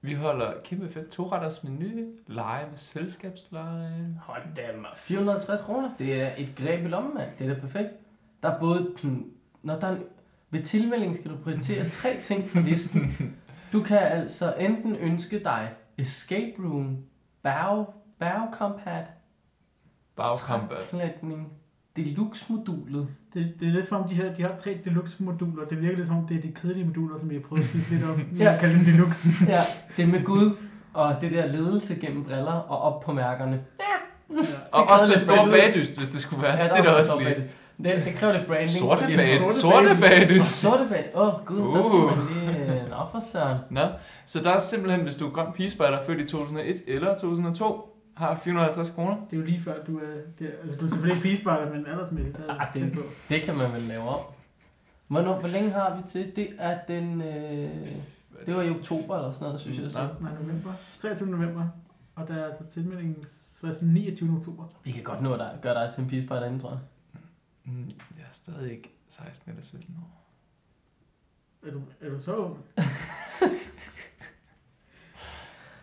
Vi 0.00 0.14
holder 0.14 0.52
kæmpe 0.64 0.88
fedt 0.88 1.08
to-retters 1.10 1.64
menu, 1.64 2.06
lege 2.26 2.66
med 2.70 2.76
selskabsleje. 2.76 4.20
Hold 4.22 4.42
da, 4.56 4.62
mand. 4.76 4.86
450 4.96 5.60
kroner. 5.64 5.90
Det 5.98 6.22
er 6.22 6.30
et 6.38 6.48
greb 6.56 6.84
i 6.84 6.88
lommen, 6.88 7.14
mand. 7.14 7.28
Det 7.38 7.50
er 7.50 7.54
da 7.54 7.60
perfekt. 7.60 7.90
Der 8.42 8.48
er 8.50 8.60
både... 8.60 8.94
hmm, 9.02 9.30
Når 9.62 9.74
der 9.80 9.86
er 9.86 9.92
en, 9.96 10.02
ved 10.50 10.62
tilmelding 10.62 11.16
skal 11.16 11.30
du 11.30 11.36
prioritere 11.36 11.88
tre 12.00 12.20
ting 12.20 12.50
på 12.50 12.58
listen. 12.60 13.36
Du 13.72 13.82
kan 13.82 13.98
altså 13.98 14.54
enten 14.54 14.96
ønske 14.96 15.38
dig 15.44 15.70
Escape 15.98 16.52
Room, 16.58 16.96
Bow, 17.42 17.84
Bow 18.18 18.50
Compat, 18.52 19.04
Bagkampe. 20.16 20.74
træklægning, 20.74 21.52
Deluxe-modulet. 21.96 23.06
Det, 23.34 23.54
det 23.60 23.68
er 23.68 23.72
lidt 23.72 23.86
som 23.86 24.02
om, 24.02 24.08
de, 24.08 24.14
her, 24.14 24.34
de 24.34 24.42
har 24.42 24.52
tre 24.58 24.78
deluxe-moduler. 24.84 25.64
Det 25.70 25.80
virker 25.82 25.96
lidt 25.96 26.06
som 26.06 26.16
om, 26.18 26.26
det 26.26 26.36
er 26.36 26.40
de 26.40 26.52
kedelige 26.52 26.84
moduler, 26.86 27.18
som 27.18 27.30
jeg 27.30 27.38
har 27.40 27.48
prøvet 27.48 27.62
at 27.62 27.68
skifte 27.68 27.90
lidt 27.94 28.04
op. 28.04 28.18
Ja. 28.38 28.50
Jeg 28.50 28.60
kalder 28.60 28.74
dem 28.76 28.84
deluxe. 28.84 29.28
Ja, 29.48 29.62
det 29.96 30.02
er 30.02 30.06
med 30.06 30.24
Gud, 30.24 30.56
og 30.94 31.14
det 31.20 31.32
der 31.32 31.46
ledelse 31.46 31.94
gennem 31.94 32.24
briller 32.24 32.52
og 32.52 32.78
op 32.82 33.00
på 33.00 33.12
mærkerne. 33.12 33.60
Ja. 33.80 33.84
Og 34.72 34.82
Det 34.82 34.90
også 34.90 35.06
lidt 35.06 35.20
store 35.20 35.36
branding. 35.36 35.56
bagdyst, 35.62 35.96
hvis 35.98 36.08
det 36.08 36.20
skulle 36.20 36.42
være. 36.42 36.56
Ja, 36.56 36.64
det 36.64 36.78
er 36.78 36.82
der 36.82 36.92
også 36.92 37.16
bagdyst. 37.18 37.48
Det, 37.84 38.02
det 38.04 38.14
kræver 38.14 38.32
lidt 38.32 38.46
branding. 38.46 38.68
Sorte 38.68 39.06
bag, 39.16 39.52
sorte 39.52 39.88
bagdyst. 40.00 40.60
Sorte 40.60 40.86
bag. 40.88 41.10
Åh, 41.14 41.28
oh, 41.34 41.44
gud, 41.46 41.58
der 41.76 41.82
skal 41.82 41.94
Uh. 41.94 42.18
man 42.18 42.26
lige... 42.56 42.82
Nå, 42.90 42.96
for 43.12 43.20
søren. 43.32 43.58
Nå, 43.70 43.80
så 44.26 44.40
der 44.42 44.50
er 44.50 44.58
simpelthen, 44.58 45.02
hvis 45.02 45.16
du 45.16 45.26
er 45.26 45.30
grøn 45.30 45.46
pigespejder, 45.56 45.98
født 46.06 46.20
i 46.20 46.26
2001 46.26 46.82
eller 46.86 47.16
2002, 47.16 47.93
har 48.16 48.36
450 48.36 48.90
kroner. 48.90 49.16
Det 49.30 49.32
er 49.36 49.40
jo 49.40 49.46
lige 49.46 49.60
før, 49.60 49.84
du 49.84 49.98
er... 49.98 50.20
Det, 50.38 50.54
altså, 50.62 50.76
du 50.76 50.84
er 50.84 50.88
selvfølgelig 50.88 51.16
ikke 51.16 51.22
pigespejder, 51.22 51.72
men 51.72 51.86
aldersmæssigt. 51.86 52.36
Der 52.36 52.44
er 52.54 52.58
Ah, 52.60 52.74
det- 52.74 52.82
tæt 52.82 52.92
på. 52.92 53.00
Det 53.28 53.42
kan 53.42 53.56
man 53.56 53.72
vel 53.72 53.82
lave 53.82 54.02
om. 54.08 54.24
Hvornår, 55.06 55.40
hvor 55.40 55.48
længe 55.48 55.70
har 55.70 55.96
vi 55.96 56.02
til? 56.08 56.36
Det 56.36 56.48
er 56.58 56.78
den... 56.88 57.22
Øh, 57.22 57.92
det 58.46 58.54
var 58.54 58.62
i 58.62 58.70
oktober 58.70 59.16
eller 59.16 59.32
sådan 59.32 59.44
noget, 59.44 59.60
synes 59.60 59.78
jeg. 59.78 59.90
Så. 59.92 60.08
Nej, 60.20 60.32
november. 60.42 60.72
23. 60.98 61.28
november. 61.30 61.68
Og 62.14 62.28
der 62.28 62.34
er 62.34 62.44
altså 62.46 62.64
tilmeldingens 62.66 63.64
29. 63.82 64.36
oktober. 64.36 64.64
Vi 64.84 64.92
kan 64.92 65.02
godt 65.02 65.22
nå 65.22 65.32
at 65.34 65.60
gøre 65.62 65.74
dig 65.74 65.94
til 65.94 66.02
en 66.02 66.08
pigespejder 66.10 66.46
inden, 66.46 66.60
tror 66.60 66.70
jeg. 66.70 66.78
Mm, 67.64 67.84
Jeg 68.16 68.22
er 68.22 68.32
stadig 68.32 68.72
ikke 68.72 68.94
16 69.08 69.50
eller 69.50 69.62
17 69.62 69.96
år. 70.02 70.20
Er 71.68 71.70
du, 71.72 71.80
er 72.00 72.10
du 72.10 72.20
så 72.20 72.36
ung? 72.36 72.58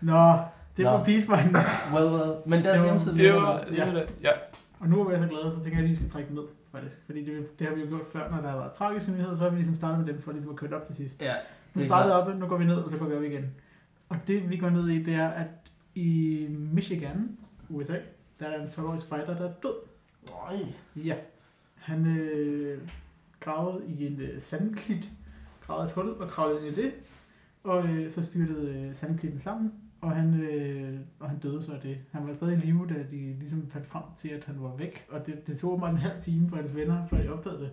Nå, 0.01 0.37
det 0.77 0.85
var 0.85 1.03
pigespejden. 1.03 1.55
Well, 1.93 2.05
well. 2.05 2.31
Men 2.45 2.63
deres 2.63 2.63
Det 2.63 2.79
var- 2.79 2.83
hjemmeside 2.83 3.17
Det 3.17 3.33
var, 3.33 3.57
der. 3.57 3.65
det 3.69 3.79
var 3.87 3.93
det. 3.93 4.09
Ja. 4.23 4.31
Og 4.79 4.87
nu 4.89 5.05
er 5.07 5.11
jeg 5.11 5.19
så 5.19 5.27
glad, 5.27 5.51
så 5.51 5.63
tænker 5.63 5.77
jeg, 5.79 5.83
at 5.83 5.89
vi 5.89 5.95
skal 5.95 6.09
trække 6.09 6.27
den 6.27 6.35
ned, 6.35 6.43
faktisk. 6.71 7.01
Fordi 7.05 7.25
det, 7.25 7.59
det 7.59 7.67
har 7.67 7.75
vi 7.75 7.81
jo 7.81 7.87
gjort 7.87 8.05
før, 8.13 8.29
når 8.31 8.41
der 8.41 8.49
har 8.49 8.57
været 8.57 8.71
tragiske 8.73 9.11
nyheder, 9.11 9.35
så 9.35 9.43
har 9.43 9.49
vi 9.49 9.55
ligesom 9.55 9.75
startet 9.75 10.05
med 10.05 10.13
dem, 10.13 10.21
for 10.21 10.31
ligesom 10.31 10.51
at 10.51 10.57
køre 10.57 10.73
op 10.73 10.83
til 10.85 10.95
sidst. 10.95 11.21
Ja, 11.21 11.33
Nu 11.75 11.83
startede 11.83 12.15
oppe, 12.15 12.33
nu 12.39 12.47
går 12.47 12.57
vi 12.57 12.65
ned, 12.65 12.75
og 12.75 12.89
så 12.89 12.97
går 12.97 13.05
vi 13.05 13.15
op 13.15 13.23
igen. 13.23 13.45
Og 14.09 14.17
det 14.27 14.49
vi 14.49 14.57
går 14.57 14.69
ned 14.69 14.87
i, 14.89 15.03
det 15.03 15.13
er, 15.13 15.27
at 15.29 15.47
i 15.95 16.47
Michigan, 16.49 17.37
USA, 17.69 17.95
der 18.39 18.45
er 18.45 18.61
en 18.61 18.67
12-årig 18.67 18.99
spejder, 19.01 19.37
der 19.37 19.49
er 19.49 19.53
død. 19.63 19.73
Øj. 20.49 20.57
Ja. 20.95 21.15
Han 21.75 22.05
øh, 22.17 22.77
gravede 23.39 23.85
i 23.87 24.07
en 24.07 24.21
øh, 24.21 24.41
sandklit, 24.41 25.09
gravede 25.67 25.85
et 25.87 25.91
hul 25.93 26.09
og 26.09 26.27
kravlede 26.29 26.67
ind 26.67 26.77
i 26.77 26.81
det. 26.81 26.91
Og 27.63 27.85
øh, 27.87 28.09
så 28.11 28.23
styrtede 28.23 28.69
øh, 28.75 28.93
sandklitten 28.95 29.39
sammen, 29.39 29.73
og 30.01 30.11
han, 30.11 30.41
øh, 30.41 30.99
og 31.19 31.29
han 31.29 31.39
døde 31.39 31.63
så 31.63 31.73
af 31.73 31.79
det. 31.79 31.97
Han 32.11 32.27
var 32.27 32.33
stadig 32.33 32.57
i 32.57 32.65
live, 32.65 32.87
da 32.89 32.93
de 33.11 33.35
ligesom 33.39 33.69
fandt 33.69 33.87
frem 33.87 34.03
til, 34.17 34.29
at 34.29 34.43
han 34.45 34.55
var 34.59 34.75
væk. 34.75 35.05
Og 35.09 35.25
det, 35.25 35.47
det 35.47 35.57
tog 35.59 35.79
mig 35.79 35.89
en 35.89 35.97
halv 35.97 36.21
time 36.21 36.49
for 36.49 36.55
hans 36.55 36.75
venner, 36.75 37.05
før 37.05 37.17
de 37.17 37.29
opdagede 37.29 37.59
det, 37.59 37.71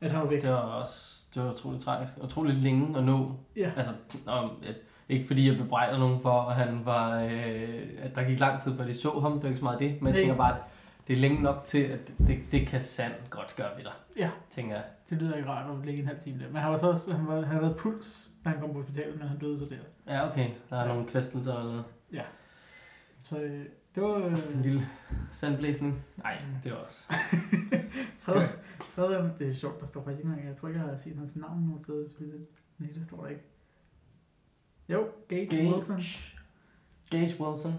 at 0.00 0.12
han 0.12 0.20
var 0.20 0.26
væk. 0.26 0.42
Det 0.42 0.50
var 0.50 0.56
også 0.56 1.18
det 1.34 1.42
var 1.42 1.52
utroligt 1.52 1.82
tragisk. 1.82 2.12
Utroligt 2.22 2.58
længe 2.58 2.98
at 2.98 3.04
nå. 3.04 3.32
Ja. 3.56 3.70
Altså, 3.76 3.92
om, 4.26 4.50
at, 4.68 4.74
ikke 5.08 5.26
fordi 5.26 5.48
jeg 5.48 5.56
bebrejder 5.56 5.98
nogen 5.98 6.22
for, 6.22 6.40
at 6.40 6.54
han 6.54 6.80
var, 6.84 7.22
øh, 7.22 7.80
at 7.98 8.14
der 8.14 8.24
gik 8.24 8.40
lang 8.40 8.62
tid, 8.62 8.76
før 8.76 8.84
de 8.84 8.94
så 8.94 9.20
ham. 9.20 9.32
Det 9.32 9.42
var 9.42 9.48
ikke 9.48 9.58
så 9.58 9.64
meget 9.64 9.78
det. 9.78 10.02
Men 10.02 10.08
jeg 10.08 10.16
tænker 10.16 10.36
bare, 10.36 10.54
at 10.54 10.60
det 11.08 11.14
er 11.16 11.20
længe 11.20 11.42
nok 11.42 11.64
til, 11.66 11.78
at 11.78 12.12
det, 12.26 12.38
det 12.52 12.66
kan 12.66 12.82
sand 12.82 13.12
godt 13.30 13.54
gøre 13.56 13.76
ved 13.76 13.84
dig. 13.84 13.92
Ja. 14.16 14.30
Tænker 14.50 14.74
jeg. 14.74 14.84
Det 15.10 15.18
lyder 15.18 15.36
ikke 15.36 15.48
rart 15.48 15.78
at 15.78 15.86
ligge 15.86 16.00
en 16.02 16.08
halv 16.08 16.20
time 16.20 16.38
der. 16.38 16.46
Men 16.46 16.56
han 16.56 16.70
var 16.70 16.76
så 16.76 16.90
også, 16.90 17.12
han, 17.12 17.26
var, 17.26 17.44
han 17.44 17.62
havde 17.62 17.74
puls, 17.78 18.30
da 18.44 18.48
han 18.48 18.60
kom 18.60 18.72
på 18.72 18.78
hospitalet, 18.78 19.18
men 19.18 19.28
han 19.28 19.38
døde 19.38 19.58
så 19.58 19.64
der. 19.64 20.12
Ja, 20.14 20.30
okay. 20.30 20.50
Der 20.70 20.76
er 20.76 20.88
nogle 20.88 21.08
kvæstelser 21.08 21.52
eller 21.52 21.70
noget. 21.70 21.84
Så 23.22 23.42
øh, 23.42 23.66
det 23.94 24.02
var... 24.02 24.16
En 24.16 24.32
Øh, 24.32 24.62
lille 24.62 24.88
sandblæsning. 25.32 26.04
Nej, 26.16 26.42
det 26.64 26.72
var 26.72 26.78
også. 26.78 27.06
Fred, 28.18 28.48
Fred, 28.80 29.30
det 29.38 29.48
er 29.48 29.52
sjovt, 29.52 29.80
der 29.80 29.86
står 29.86 30.04
faktisk 30.04 30.18
ikke 30.18 30.28
engang. 30.28 30.48
Jeg 30.48 30.56
tror 30.56 30.68
ikke, 30.68 30.80
jeg 30.80 30.88
har 30.88 30.96
set 30.96 31.16
hans 31.16 31.36
navn 31.36 31.60
nogen 31.60 31.82
steder. 31.82 32.38
Nej, 32.78 32.90
det 32.94 33.04
står 33.04 33.22
der 33.22 33.28
ikke. 33.28 33.42
Jo, 34.88 35.08
Gage, 35.28 35.46
Gage. 35.46 35.74
Wilson. 35.74 36.00
Gage 37.10 37.40
Wilson. 37.40 37.74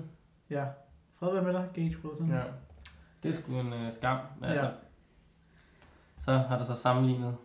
Ja. 0.50 0.65
Fred, 1.13 1.31
hvad 1.31 1.41
med 1.41 1.53
dig? 1.53 1.69
Gage 1.74 1.95
Wilson. 2.03 2.29
Ja. 2.29 2.43
Det 3.23 3.29
er 3.29 3.33
sgu 3.41 3.59
en 3.59 3.73
øh, 3.73 3.93
skam. 3.93 4.17
Altså, 4.43 4.65
Ja. 4.65 4.71
Så 6.21 6.38
har 6.38 6.57
der 6.57 6.65
så 6.65 6.75
sammenlignet 6.75 7.35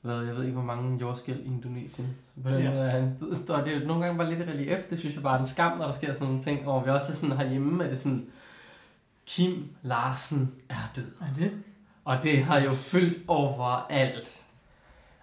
hvad, 0.00 0.22
jeg 0.22 0.36
ved 0.36 0.42
ikke, 0.44 0.54
hvor 0.54 0.64
mange 0.64 0.98
jordskæl 1.00 1.40
i 1.40 1.44
Indonesien. 1.44 2.16
Så 2.34 2.40
på 2.42 2.50
den 2.50 2.62
Ja. 2.62 2.70
måde 2.70 2.82
er 2.84 2.90
han 2.90 3.18
står 3.34 3.56
det 3.64 3.74
er 3.76 3.80
jo 3.80 3.86
nogle 3.86 4.04
gange 4.04 4.18
bare 4.18 4.28
lidt 4.34 4.40
i 4.40 4.52
relief. 4.52 4.84
Det 4.90 4.98
synes 4.98 5.14
jeg 5.14 5.22
bare 5.22 5.36
er 5.36 5.40
en 5.40 5.46
skam, 5.46 5.78
når 5.78 5.84
der 5.84 5.92
sker 5.92 6.12
sådan 6.12 6.26
nogle 6.26 6.42
ting. 6.42 6.68
Og 6.68 6.84
vi 6.84 6.90
også 6.90 7.12
er 7.12 7.16
sådan 7.16 7.36
herhjemme, 7.36 7.84
er 7.84 7.88
det 7.88 7.98
sådan, 7.98 8.26
Kim 9.26 9.68
Larsen 9.82 10.54
er 10.68 10.90
død. 10.96 11.12
Er 11.20 11.34
det? 11.38 11.52
Og 12.04 12.22
det 12.22 12.44
har 12.44 12.58
jo 12.58 12.72
fyldt 12.72 13.24
overalt. 13.28 14.45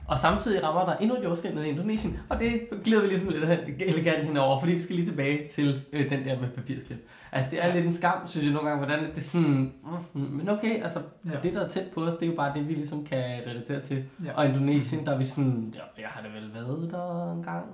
Og 0.07 0.19
samtidig 0.19 0.63
rammer 0.63 0.85
der 0.85 0.97
endnu 0.97 1.17
et 1.17 1.23
jordskælv 1.23 1.55
nede 1.55 1.67
i 1.67 1.69
Indonesien, 1.69 2.19
og 2.29 2.39
det 2.39 2.67
glider 2.83 3.01
vi 3.01 3.07
ligesom 3.07 3.29
lidt 3.29 3.43
elegant 3.81 4.25
henover, 4.27 4.59
fordi 4.59 4.73
vi 4.73 4.79
skal 4.81 4.95
lige 4.95 5.05
tilbage 5.07 5.47
til 5.47 5.85
øh, 5.93 6.09
den 6.09 6.25
der 6.25 6.39
med 6.41 6.49
papirsklip. 6.49 7.07
Altså 7.31 7.49
det 7.51 7.63
er 7.65 7.73
lidt 7.73 7.85
en 7.85 7.93
skam, 7.93 8.27
synes 8.27 8.45
jeg 8.45 8.53
nogle 8.53 8.69
gange, 8.69 8.85
hvordan 8.85 9.09
det 9.09 9.17
er 9.17 9.21
sådan, 9.21 9.73
mm, 10.13 10.19
men 10.21 10.49
okay, 10.49 10.83
altså 10.83 11.01
Ja. 11.25 11.39
det 11.43 11.53
der 11.53 11.65
er 11.65 11.67
tæt 11.69 11.87
på 11.93 12.03
os, 12.05 12.13
det 12.15 12.25
er 12.25 12.29
jo 12.29 12.35
bare 12.35 12.53
det, 12.59 12.67
vi 12.67 12.73
ligesom 12.73 13.05
kan 13.05 13.19
relatere 13.47 13.79
til. 13.81 14.05
Ja. 14.25 14.33
Og 14.33 14.45
Indonesien, 14.47 15.05
der 15.05 15.11
er 15.13 15.17
vi 15.17 15.25
sådan, 15.25 15.73
ja, 15.75 16.01
jeg 16.01 16.09
har 16.09 16.21
da 16.21 16.27
vel 16.27 16.53
været 16.53 16.91
der 16.91 17.31
en 17.33 17.43
gang, 17.43 17.65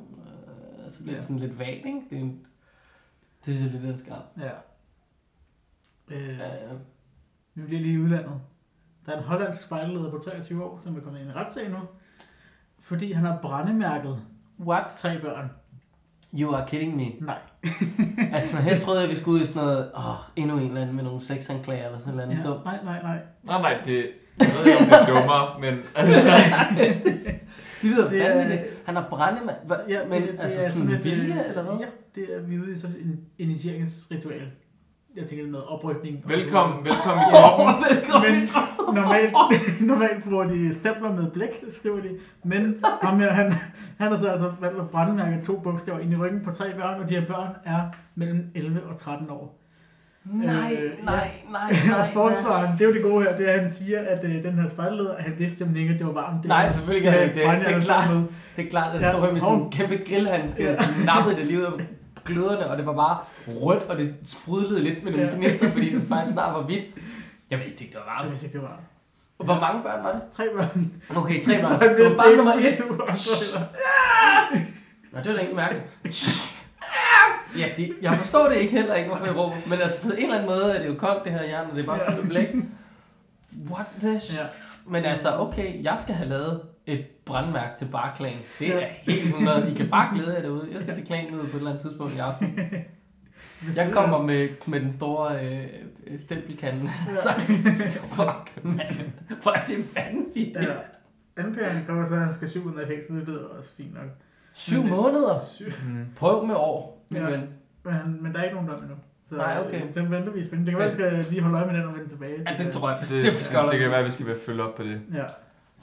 øh, 0.86 0.89
så 0.91 1.00
bliver 1.03 1.13
Ja. 1.13 1.17
det 1.17 1.25
sådan 1.25 1.39
lidt 1.39 1.59
vagt, 1.59 1.69
ikke? 1.69 2.01
Det, 2.09 2.17
er 2.17 2.21
en- 2.21 2.45
det 3.45 3.55
synes 3.55 3.63
jeg 3.63 3.71
lidt 3.71 3.86
er 3.86 3.93
en 3.93 3.98
skam. 4.00 4.21
Ja. 4.39 4.50
Øh, 6.12 6.29
Øh, 6.29 6.77
vi 7.53 7.62
bliver 7.65 7.81
lige 7.81 7.93
i 7.93 7.98
udlandet. 8.00 8.31
Der 9.05 9.12
er 9.12 9.17
en 9.17 9.24
hollandsk 9.24 9.62
spejlleder 9.62 10.12
på 10.12 10.17
23 10.17 10.63
år, 10.63 10.77
som 10.77 10.98
er 10.98 11.01
kommet 11.01 11.19
ind 11.19 11.27
i 11.29 11.31
en 11.31 11.38
retssag 11.38 11.69
nu, 11.69 11.77
fordi 12.89 13.12
han 13.12 13.25
har 13.25 13.38
brændemærket 13.41 14.17
what? 14.60 14.84
tre 14.96 15.19
børn. 15.22 15.50
You 16.34 16.53
are 16.53 16.67
kidding 16.67 16.96
me. 16.96 17.05
Nej. 17.25 17.38
Altså, 18.34 18.58
her 18.58 18.79
troede 18.79 19.01
jeg, 19.01 19.10
vi 19.10 19.15
skulle 19.15 19.36
ud 19.38 19.41
i 19.41 19.46
sådan 19.46 19.62
noget, 19.62 19.91
åh, 19.98 20.03
endnu 20.36 20.58
en 20.58 20.67
eller 20.67 20.81
anden 20.81 20.96
med 20.96 21.03
nogle 21.03 21.22
sexanklager 21.22 21.86
eller 21.86 22.00
sådan 22.00 22.13
noget 22.17 22.38
Ja, 22.38 22.50
dumt. 22.50 22.65
nej, 22.65 22.79
nej, 22.84 23.01
nej. 23.01 23.17
Nej, 23.43 23.62
nej, 23.62 23.81
det... 23.86 24.05
Jeg 24.39 24.48
ved 24.63 24.72
ikke, 24.72 24.79
om 24.79 24.86
det 24.86 24.93
er 25.00 25.05
dummere, 25.19 25.60
men 25.60 25.79
altså... 25.96 26.29
Det 27.81 27.89
lyder 27.89 28.10
Det 28.10 28.25
er- 28.25 28.38
vanvittigt. 28.38 28.81
Han 28.86 28.96
har 28.96 29.08
brændemand. 29.10 29.58
Hva- 29.72 29.89
Ja, 29.91 30.00
men 30.08 30.22
det, 30.22 30.31
det 30.31 30.39
altså 30.39 30.60
er 30.67 30.72
sådan 30.72 30.89
et, 30.89 31.03
vilje, 31.03 31.43
eller 31.48 31.62
hvad? 31.63 31.74
Ja, 31.79 31.86
det 32.15 32.36
er 32.36 32.41
vi 32.41 32.55
er 32.55 32.60
ude 32.60 32.72
i 32.72 32.75
sådan 32.75 32.96
en 32.96 33.19
initieringsritual. 33.38 34.41
Jeg 35.16 35.25
tænker, 35.28 35.44
det 35.44 35.48
er 35.48 35.51
noget 35.51 35.68
oprykning. 35.68 36.22
og 36.24 36.30
Velkommen, 36.30 36.86
velkommen 36.86 37.24
i 37.24 37.28
Åh, 37.36 37.42
toppen. 37.44 37.86
velkommen 37.89 38.32
Men- 38.32 38.44
i 38.44 38.46
troppen. 38.48 38.96
Normalt, 38.96 39.34
normalt 39.92 40.24
bruger 40.24 40.44
de 40.44 40.74
stempler 40.74 41.12
med 41.16 41.32
blæk, 41.32 41.63
skriver 41.70 42.01
de. 42.01 42.10
Men 42.44 42.75
ham 43.04 43.20
her, 43.20 43.34
han, 43.34 43.51
han 43.98 44.12
har 44.12 44.16
så 44.18 44.28
altså 44.28 44.51
valgt 44.62 44.80
at 44.80 44.89
brændemærke 44.89 45.42
to 45.44 45.60
bogstaver 45.60 46.00
ind 46.00 46.13
i 46.13 46.16
ryggen 46.16 46.42
på 46.46 46.51
tre 46.51 46.66
børn, 46.74 47.01
og 47.01 47.10
de 47.10 47.16
her 47.16 47.25
børn 47.25 47.48
er 47.66 47.80
mellem 48.16 48.44
11 48.56 48.82
og 48.92 48.98
13 48.98 49.30
år. 49.30 49.56
Nej, 50.25 50.78
Øh, 50.84 51.06
nej, 51.06 51.30
nej, 51.51 51.74
og 51.84 51.88
nej. 51.89 52.10
forsvaren, 52.20 52.70
det 52.78 52.82
er 52.82 52.86
jo 52.88 52.94
det 52.94 53.04
gode 53.04 53.24
her, 53.24 53.38
det 53.38 53.50
er, 53.50 53.54
at 53.54 53.60
han 53.62 53.72
siger, 53.72 54.00
at 54.08 54.25
øh, 54.25 54.44
den 54.44 54.54
her 54.54 54.68
spejlleder, 54.68 55.16
han 55.20 55.34
vidste 55.38 55.58
simpelthen 55.58 55.82
ikke, 55.82 55.94
at 55.94 56.00
det 56.00 56.08
var 56.08 56.13
varmt. 56.13 56.42
Det 56.44 56.50
Nej, 56.50 56.66
er- 56.66 56.70
selvfølgelig 56.70 57.08
ikke 57.24 57.34
det. 57.36 57.44
brændjern, 57.46 57.66
Det 57.74 57.75
er 57.78 57.82
klart. 57.82 58.10
Det 58.56 58.66
er 58.66 58.70
klart, 58.70 58.96
at 58.96 59.01
Ja, 59.01 59.08
det 59.08 59.16
står 59.16 59.32
med 59.32 59.42
sådan 59.42 59.60
en 59.60 59.72
kæmpe 59.72 59.98
grillhandske, 60.10 60.63
Ja. 60.63 60.72
og 60.72 60.84
de 61.00 61.06
nappede 61.06 61.36
det 61.36 61.46
lige 61.46 61.60
ud 61.60 61.63
af 61.63 61.72
gløderne, 62.33 62.69
og 62.69 62.77
det 62.77 62.86
var 62.86 62.93
bare 62.93 63.17
rødt, 63.48 63.83
og 63.83 63.98
det 63.98 64.15
sprudlede 64.24 64.83
lidt 64.83 65.03
med 65.03 65.12
nogle 65.12 65.27
Ja. 65.27 65.36
gnister, 65.36 65.71
fordi 65.71 65.95
det 65.95 66.03
faktisk 66.09 66.33
snart 66.33 66.53
var 66.55 66.62
hvidt. 66.62 66.86
Jeg 67.50 67.59
vidste 67.59 67.83
ikke, 67.83 67.93
det 67.93 68.01
var 68.05 68.12
Jeg 68.13 68.15
varmt. 68.19 68.29
vidste 68.29 68.45
ikke, 68.45 68.53
det 68.57 68.62
var 68.63 68.69
varmt. 68.69 68.83
Hvor 69.38 69.59
mange 69.59 69.83
børn 69.83 70.03
var 70.03 70.12
det? 70.12 70.21
Tre 70.36 70.43
børn. 70.55 70.91
Okay, 71.17 71.43
tre 71.43 71.62
Så 71.62 71.79
børn. 71.79 71.95
Så 71.95 72.01
vidste 72.03 72.17
barn 72.17 72.27
ikke, 72.29 72.38
nummer 72.38 72.53
et. 72.53 72.77
to 72.77 72.86
Nå, 75.12 75.19
det 75.19 75.27
var 75.27 75.33
da 75.33 75.39
ikke 75.39 75.55
mærkeligt. 75.55 75.86
Ja, 77.57 77.67
det, 77.77 77.93
jeg 78.01 78.15
forstår 78.15 78.50
det 78.50 78.55
ikke 78.57 78.71
heller 78.71 78.95
ikke, 78.95 79.09
hvorfor 79.09 79.25
jeg 79.25 79.36
råber. 79.36 79.55
Men 79.69 79.79
altså, 79.81 80.01
på 80.01 80.07
en 80.09 80.13
eller 80.17 80.36
anden 80.36 80.50
måde 80.50 80.74
er 80.75 80.81
det 80.81 80.88
jo 80.89 80.95
koldt, 80.95 81.24
det 81.24 81.31
her 81.31 81.43
jern, 81.43 81.69
og 81.69 81.75
det 81.75 81.81
er 81.81 81.86
bare 81.86 82.00
fyldt 82.15 82.29
blæk. 82.29 82.48
What 83.71 83.86
the 84.01 84.19
shit? 84.19 84.38
Ja. 84.39 84.43
Men 84.86 85.05
altså, 85.05 85.39
okay, 85.39 85.83
jeg 85.83 85.98
skal 86.01 86.15
have 86.15 86.29
lavet 86.29 86.62
et 86.86 87.18
brandmærke 87.29 87.71
til 87.79 87.86
Barklan. 87.86 88.38
Det 88.59 88.75
er 88.83 88.88
helt 88.88 89.27
100. 89.29 89.71
I 89.71 89.74
kan 89.75 89.89
bare 89.89 90.15
glæde 90.15 90.33
jer 90.36 90.41
derude. 90.41 90.67
Jeg 90.74 90.81
skal 90.81 90.95
til 90.95 91.05
klanmøde 91.05 91.41
på 91.43 91.48
et 91.48 91.55
eller 91.55 91.69
andet 91.69 91.81
tidspunkt 91.81 92.15
i 92.15 92.19
aften. 92.19 92.59
Jeg 93.77 93.86
det 93.86 93.93
kommer 93.93 94.21
med, 94.24 94.50
med 94.67 94.79
den 94.79 94.91
store 94.91 95.45
øh, 95.45 95.63
øh, 96.07 96.19
stempelkande. 96.19 96.91
Ja. 97.09 97.15
Så, 97.15 97.29
fuck, 98.00 98.63
mand. 98.65 99.12
Hvor 99.41 99.51
er 99.51 99.65
det 99.67 99.95
vanvittigt. 99.95 100.57
Ja. 100.69 100.75
Anpæren 101.38 101.83
kommer 101.88 102.05
så, 102.05 102.13
at 102.15 102.21
han 102.21 102.33
skal 102.33 102.50
syv 102.50 102.65
ud 102.65 102.75
af 102.75 102.88
fængsel. 102.88 103.15
Det 103.15 103.27
lyder 103.27 103.43
også 103.57 103.69
fint 103.77 103.93
nok. 103.93 104.09
Syv 104.53 104.83
måneder. 104.83 105.36
Syv. 105.53 105.65
Mm. 105.86 106.05
Prøv 106.15 106.45
med 106.45 106.55
år, 106.55 107.05
min 107.12 107.21
Ja. 107.21 107.29
ven. 107.29 107.41
Men, 107.83 108.24
men 108.24 108.33
der 108.33 108.39
er 108.39 108.43
ikke 108.43 108.55
nogen 108.55 108.69
dom 108.69 108.81
endnu. 108.81 108.95
Så 109.25 109.36
Nej, 109.36 109.63
okay. 109.65 109.81
øh, 109.81 109.95
den 109.95 110.12
venter 110.12 110.31
vi 110.31 110.43
spændende. 110.43 110.65
Det 110.65 110.71
kan 110.71 110.79
være, 110.79 111.07
at 111.12 111.15
jeg 111.17 111.24
skal 111.24 111.33
lige 111.33 111.43
holde 111.43 111.57
øje 111.57 111.67
med 111.67 111.74
den 111.79 111.83
og 111.88 111.93
vende 111.93 112.09
tilbage. 112.09 112.51
Ja, 112.51 112.63
det 112.63 112.71
tror 112.71 112.89
jeg 112.89 113.00
Det, 113.00 113.07
bestemt 113.17 113.39
skal 113.39 113.63
det 113.71 113.79
kan 113.79 113.89
være, 113.89 114.00
at 114.00 114.05
vi 114.05 114.09
skal 114.12 114.25
være 114.27 114.38
følge 114.45 114.63
op 114.63 114.75
på 114.75 114.83
det. 114.83 115.01
Ja. 115.13 115.24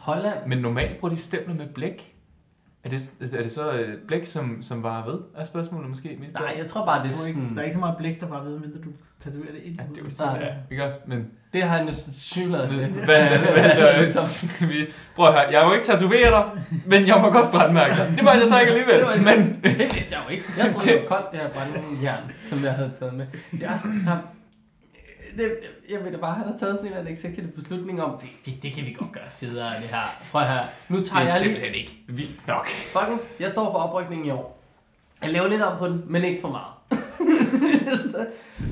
Holland. 0.07 0.39
Men 0.47 0.59
normalt 0.59 1.01
bruger 1.01 1.15
de 1.15 1.21
stempler 1.21 1.55
med 1.55 1.67
blæk. 1.75 2.13
Er 2.85 2.89
det, 2.89 3.11
er 3.39 3.43
det 3.43 3.51
så 3.51 3.73
øh, 3.73 3.95
blæk, 4.09 4.27
som, 4.27 4.63
som 4.63 4.83
var 4.83 5.07
ved? 5.07 5.19
Er 5.37 5.45
spørgsmålet 5.45 5.89
måske 5.91 6.17
mest? 6.21 6.35
Nej, 6.35 6.55
jeg 6.59 6.67
tror 6.67 6.87
bare, 6.87 7.03
det 7.03 7.11
Jeg 7.11 7.23
er 7.23 7.27
ikke, 7.27 7.41
sådan... 7.41 7.55
der 7.55 7.61
er 7.61 7.65
ikke 7.65 7.75
så 7.75 7.81
meget 7.81 7.97
blæk, 7.99 8.21
der 8.21 8.27
bare 8.27 8.45
ved, 8.45 8.59
mindre 8.59 8.79
du 8.85 8.91
tatoverer 9.21 9.53
det 9.53 9.61
ind. 9.65 9.75
Ja, 9.81 9.83
det 9.95 9.99
er 9.99 10.03
jo 10.05 10.11
sådan, 10.11 10.41
ja, 10.41 10.49
ikke 10.71 10.85
også? 10.85 10.99
Men 11.07 11.31
Det 11.53 11.63
har 11.63 11.77
han 11.77 11.87
jo 11.87 11.93
hvad, 12.51 12.69
til. 12.69 12.89
hvad, 13.05 13.99
Ligesom- 13.99 14.49
hvad, 14.59 14.69
vi, 14.73 14.87
prøv 15.17 15.27
at 15.29 15.33
høre, 15.33 15.43
jeg 15.51 15.67
må 15.67 15.73
ikke 15.75 15.87
tatovere 15.87 16.31
dig, 16.31 16.45
men 16.87 17.07
jeg 17.07 17.19
må 17.21 17.31
godt 17.31 17.51
brandmærke 17.51 17.95
dig. 17.97 18.13
Det 18.17 18.25
må 18.25 18.31
jeg 18.31 18.43
så 18.47 18.61
ikke 18.61 18.73
alligevel. 18.73 18.95
Det 18.99 19.07
var 19.07 19.13
ikke- 19.13 19.25
Men 19.25 19.61
Det 19.79 19.95
vidste 19.95 20.15
jeg 20.17 20.21
jo 20.27 20.31
ikke. 20.31 20.45
Jeg 20.59 20.73
troede, 20.73 20.87
det 20.87 21.01
var 21.03 21.09
koldt, 21.17 21.27
det 21.33 21.41
her 21.41 21.49
brændjern, 21.51 22.23
som 22.43 22.65
jeg 22.65 22.73
havde 22.73 22.93
taget 22.99 23.15
med. 23.15 23.27
Det 23.53 23.63
er 23.63 23.73
også 23.73 23.83
sådan, 23.83 24.05
der, 24.07 24.17
det, 25.37 25.59
jeg 25.91 25.99
ville 25.99 26.13
da 26.13 26.21
bare 26.21 26.35
have 26.35 26.53
der 26.53 26.59
taget 26.59 26.77
sådan 26.77 27.07
en 27.07 27.13
executive 27.13 27.53
beslutning 27.53 28.03
om, 28.03 28.19
det, 28.19 28.29
det, 28.47 28.63
det, 28.63 28.73
kan 28.73 28.85
vi 28.85 28.93
godt 28.93 29.13
gøre 29.13 29.31
federe 29.31 29.71
det 29.71 29.89
her. 29.89 30.03
Prøv 30.31 30.43
her. 30.43 30.65
Nu 30.89 30.99
det 30.99 31.07
tager 31.07 31.21
er 31.21 31.25
jeg 31.25 31.33
lige... 31.33 31.45
simpelthen 31.45 31.75
ikke 31.75 31.99
vildt 32.09 32.47
nok. 32.47 32.69
Folkens, 32.93 33.23
jeg 33.41 33.51
står 33.51 33.65
for 33.65 33.79
oprykningen 33.79 34.27
i 34.27 34.31
år. 34.31 34.63
Jeg 35.23 35.31
laver 35.31 35.47
lidt 35.49 35.63
om 35.63 35.79
på 35.79 35.89
den, 35.89 36.03
men 36.07 36.25
ikke 36.25 36.41
for 36.41 36.49
meget. 36.49 36.73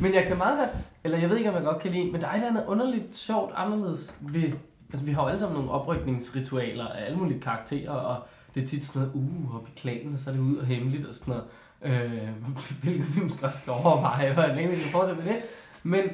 men 0.03 0.15
jeg 0.15 0.25
kan 0.27 0.39
meget 0.39 0.59
godt, 0.59 0.71
eller 1.05 1.19
jeg 1.19 1.31
ved 1.31 1.37
ikke, 1.37 1.51
om 1.51 1.57
jeg 1.57 1.65
godt 1.65 1.83
kan 1.83 1.91
lide, 1.91 2.13
men 2.13 2.21
der 2.21 2.27
er 2.27 2.31
et 2.31 2.37
eller 2.37 2.49
andet 2.49 2.65
underligt 2.67 3.17
sjovt 3.17 3.53
anderledes 3.57 4.15
ved, 4.21 4.53
altså 4.93 5.07
vi 5.07 5.13
har 5.13 5.23
jo 5.23 5.29
alle 5.29 5.41
sammen 5.41 5.57
nogle 5.57 5.71
oprykningsritualer 5.71 6.87
af 6.87 7.05
alle 7.05 7.19
mulige 7.19 7.41
karakterer, 7.41 7.91
og 7.91 8.17
det 8.55 8.63
er 8.63 8.67
tit 8.67 8.85
sådan 8.85 9.03
noget, 9.03 9.15
uh, 9.15 9.57
op 9.57 9.69
i 9.69 9.71
klanen, 9.77 10.15
og 10.15 10.21
så 10.21 10.31
er 10.31 10.35
det 10.35 10.41
ud 10.41 10.57
og 10.57 10.67
hemmeligt 10.67 11.07
og 11.07 11.15
sådan 11.15 11.35
noget. 11.35 11.47
Øh, 11.83 12.29
hvilket 12.83 13.17
vi 13.17 13.21
måske 13.23 13.47
også 13.47 13.59
skal 13.59 13.73
overveje, 13.73 14.35
hvor 14.35 14.47
længe 14.47 14.71
vi 14.71 14.83
kan 14.83 14.91
fortsætte 14.91 15.23
med 15.23 15.29
det. 15.29 15.43
Men 15.83 16.05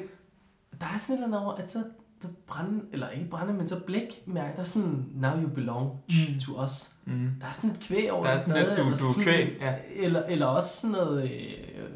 der 0.81 0.87
er 0.95 0.97
sådan 0.97 1.13
et 1.15 1.17
eller 1.23 1.27
andet 1.27 1.39
over, 1.47 1.53
at 1.55 1.71
så 1.71 1.83
der 2.21 2.27
brænde, 2.47 2.81
eller 2.93 3.09
ikke 3.09 3.29
brænde, 3.29 3.53
men 3.53 3.67
så 3.67 3.79
blækmærke, 3.79 4.53
der 4.55 4.59
er 4.59 4.63
sådan, 4.63 5.05
now 5.15 5.41
you 5.41 5.49
belong 5.49 5.91
Mm. 6.07 6.39
to 6.39 6.63
us. 6.63 6.91
Mm. 7.05 7.29
Der 7.41 7.47
er 7.47 7.51
sådan 7.51 7.69
et 7.69 7.79
kvæg 7.79 8.11
over 8.11 8.23
Der 8.23 8.31
er 8.31 8.37
sådan 8.37 8.53
stadig, 8.53 8.67
du- 8.67 8.71
eller 8.71 8.85
du 8.85 8.91
er 8.91 8.95
sådan- 9.13 9.23
kvæg, 9.23 9.57
ja. 9.61 9.75
Eller, 9.95 10.23
eller 10.23 10.45
også 10.45 10.81
sådan 10.81 10.91
noget, 10.91 11.23
øh, 11.23 11.89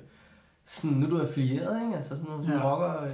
sådan, 0.66 0.98
nu 0.98 1.06
er 1.06 1.10
du 1.10 1.20
affilieret, 1.20 1.82
ikke? 1.84 1.96
Altså 1.96 2.18
sådan 2.18 2.32
nogle 2.32 2.46
Ja. 2.54 2.58
ja. 2.58 2.72
rocker, 2.74 3.04
øh, 3.04 3.12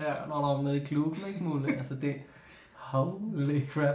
Ja. 0.00 0.14
når 0.28 0.46
der 0.48 0.58
er 0.58 0.62
med 0.62 0.74
i 0.74 0.84
klubben, 0.84 1.20
ikke 1.28 1.44
muligt? 1.44 1.76
Altså 1.78 1.94
det, 1.94 2.14
holy 2.74 3.66
crap. 3.68 3.94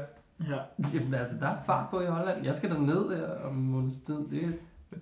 Ja. 0.49 0.57
Jamen 0.93 1.13
altså, 1.13 1.35
der 1.39 1.47
er 1.47 1.57
fart 1.65 1.89
på 1.89 2.01
i 2.01 2.05
Holland. 2.05 2.45
Jeg 2.45 2.55
skal 2.55 2.69
derned 2.69 3.15
her 3.17 3.27
om 3.49 3.55
en 3.57 3.67
måneds 3.71 3.95
tid. 4.05 4.15
Det, 4.31 4.55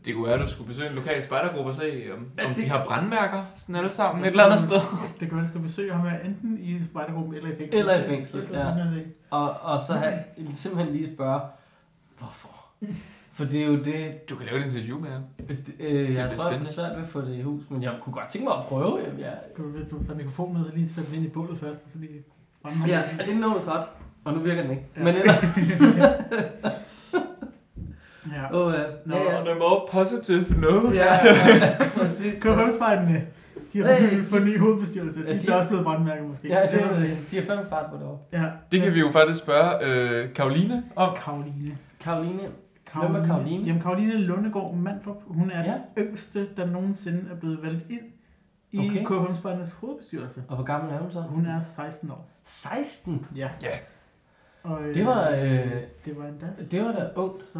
Det 0.06 0.16
kunne 0.16 0.26
være, 0.26 0.34
at 0.36 0.42
du 0.42 0.48
skulle 0.52 0.68
besøge 0.68 0.90
en 0.90 0.96
lokal 0.96 1.24
spejdergruppe 1.24 1.72
og 1.72 1.76
se, 1.76 2.04
om, 2.18 2.26
Ja, 2.38 2.46
om 2.48 2.54
det- 2.54 2.64
de 2.64 2.70
har 2.70 2.86
brandmærker 2.86 3.44
sådan 3.56 3.76
alle 3.76 3.90
sammen 3.90 4.24
et 4.26 4.30
eller 4.30 4.44
andet 4.44 4.60
sted. 4.60 4.80
Det 5.20 5.28
kan 5.28 5.32
være, 5.32 5.44
at 5.44 5.50
skal 5.50 5.62
besøge 5.62 5.94
ham 5.94 6.08
her, 6.10 6.20
enten 6.20 6.58
i 6.62 6.80
spejdergruppen 6.92 7.36
eller 7.36 7.50
i 7.50 7.56
fængsel. 7.58 7.80
Eller 7.80 7.96
i 7.98 8.04
fængsel, 8.04 8.42
Det 8.42 8.56
er 8.58 8.60
ja. 8.60 8.66
jeg 8.76 9.04
og, 9.30 9.52
og 9.62 9.80
så 9.82 9.94
have, 9.94 10.14
simpelthen 10.54 10.96
lige 10.96 11.14
spørge, 11.16 11.40
hvorfor? 12.20 12.50
For 13.34 13.46
det 13.46 13.62
er 13.62 13.66
jo 13.68 13.84
det, 13.84 14.30
Du 14.30 14.36
kan 14.36 14.46
lave 14.46 14.60
et 14.60 14.64
interview 14.66 15.00
med 15.00 15.10
ham. 15.10 15.22
øh, 15.40 15.46
jeg 15.50 16.06
bliver 16.08 16.16
tror, 16.16 16.24
jeg 16.26 16.38
spændende. 16.38 16.66
får 16.66 16.74
svært 16.74 16.96
ved 16.96 17.02
at 17.04 17.08
få 17.08 17.22
det 17.22 17.36
i 17.36 17.42
hus, 17.42 17.64
men 17.70 17.84
jeg 17.84 17.94
kunne 18.04 18.14
godt 18.14 18.30
tænke 18.30 18.48
mig 18.48 18.58
at 18.58 18.64
prøve. 18.66 19.00
Jamen, 19.06 19.20
jeg, 19.20 19.38
Skal 19.54 19.64
du, 19.64 19.70
hvis 19.70 19.86
du 19.86 20.04
tager 20.04 20.18
mikrofonen 20.18 20.58
med, 20.58 20.66
så 20.66 20.76
lige 20.76 20.88
sætte 20.88 21.10
den 21.10 21.18
ind 21.18 21.26
i 21.26 21.30
bålet 21.30 21.58
først, 21.58 21.80
og 21.86 21.90
så 21.92 22.00
lige 22.00 22.24
ja, 22.88 23.02
er 23.20 23.26
det 23.26 23.38
noget 23.38 23.64
hot? 23.64 23.90
Og 24.26 24.34
nu 24.34 24.40
virker 24.40 24.62
den 24.62 24.72
ikke. 24.72 24.84
Ja. 24.98 25.04
Men 25.04 25.16
ellers, 25.16 25.38
Ja. 28.42 28.56
åh, 28.58 28.74
ja. 28.74 28.80
Nå, 29.06 29.16
ja, 29.16 29.32
ja. 29.32 29.42
On 29.42 29.48
a 29.48 29.54
more 29.54 29.82
positive 29.92 30.46
note. 30.62 30.96
Ja, 30.98 31.14
ja, 31.14 31.78
præcis. 31.98 32.36
KFM-spejderne, 32.40 33.28
de 33.74 33.84
har 33.86 33.94
Hey. 33.94 34.24
fået, 34.24 34.44
ny 34.44 34.60
hovedbestyrelse. 34.60 35.20
De 35.20 35.26
Ja, 35.28 35.34
er 35.34 35.38
de- 35.38 35.44
så 35.46 35.56
også 35.56 35.68
blevet 35.68 35.86
brandmærker 35.86 36.24
måske. 36.24 36.48
Ja, 36.48 36.62
det 36.72 36.82
er 36.82 37.04
ikke. 37.04 37.18
de 37.32 37.36
har 37.40 37.46
fandme 37.46 37.66
fart 37.70 37.86
på 37.92 37.98
det 37.98 38.06
år. 38.06 38.30
Ja. 38.32 38.46
Det 38.72 38.82
kan 38.82 38.94
vi 38.94 39.00
jo 39.00 39.12
faktisk 39.12 39.40
spørge 39.44 39.86
øh, 39.86 40.34
Karoline 40.34 40.84
om. 40.96 41.16
Karoline. 41.16 41.78
Karoline, 42.00 42.40
Hvem 42.96 43.16
er 43.16 43.26
Karoline? 43.26 43.66
Jamen, 43.66 43.82
Karoline 43.82 44.14
Lundegård 44.18 44.76
Mandrup, 44.76 45.18
hun 45.28 45.52
er 45.52 45.64
Ja. 45.64 45.74
den 45.98 46.08
yngste, 46.08 46.48
der 46.58 46.66
nogensinde 46.66 47.26
er 47.32 47.36
blevet 47.36 47.60
valgt 47.64 47.84
ind 47.90 48.02
i 48.72 48.78
Okay. 48.90 49.06
KFM-spejdernes 49.06 49.72
hovedbestyrelse. 49.82 50.44
og 50.48 50.56
hvor 50.56 50.66
gammel 50.66 50.94
er 50.94 51.00
hun 51.00 51.12
så? 51.12 51.22
Hun 51.22 51.46
er 51.46 51.60
16 51.60 52.12
år. 52.12 52.30
16. 52.46 53.26
Ja. 53.36 53.50
Ja. 53.62 53.68
Og, 54.64 54.82
øh, 54.84 54.94
Det 54.96 55.06
var, 55.06 55.30
øh, 55.30 55.72
det 56.06 56.18
var 56.18 56.26
en 56.26 56.38
dans. 56.42 56.70
det 56.70 56.86
var 56.86 56.92
da 56.92 57.08
ung. 57.16 57.36
Så, 57.36 57.60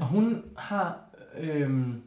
Og 0.00 0.06
hun 0.06 0.44
har, 0.56 0.98
øhm, 1.38 2.02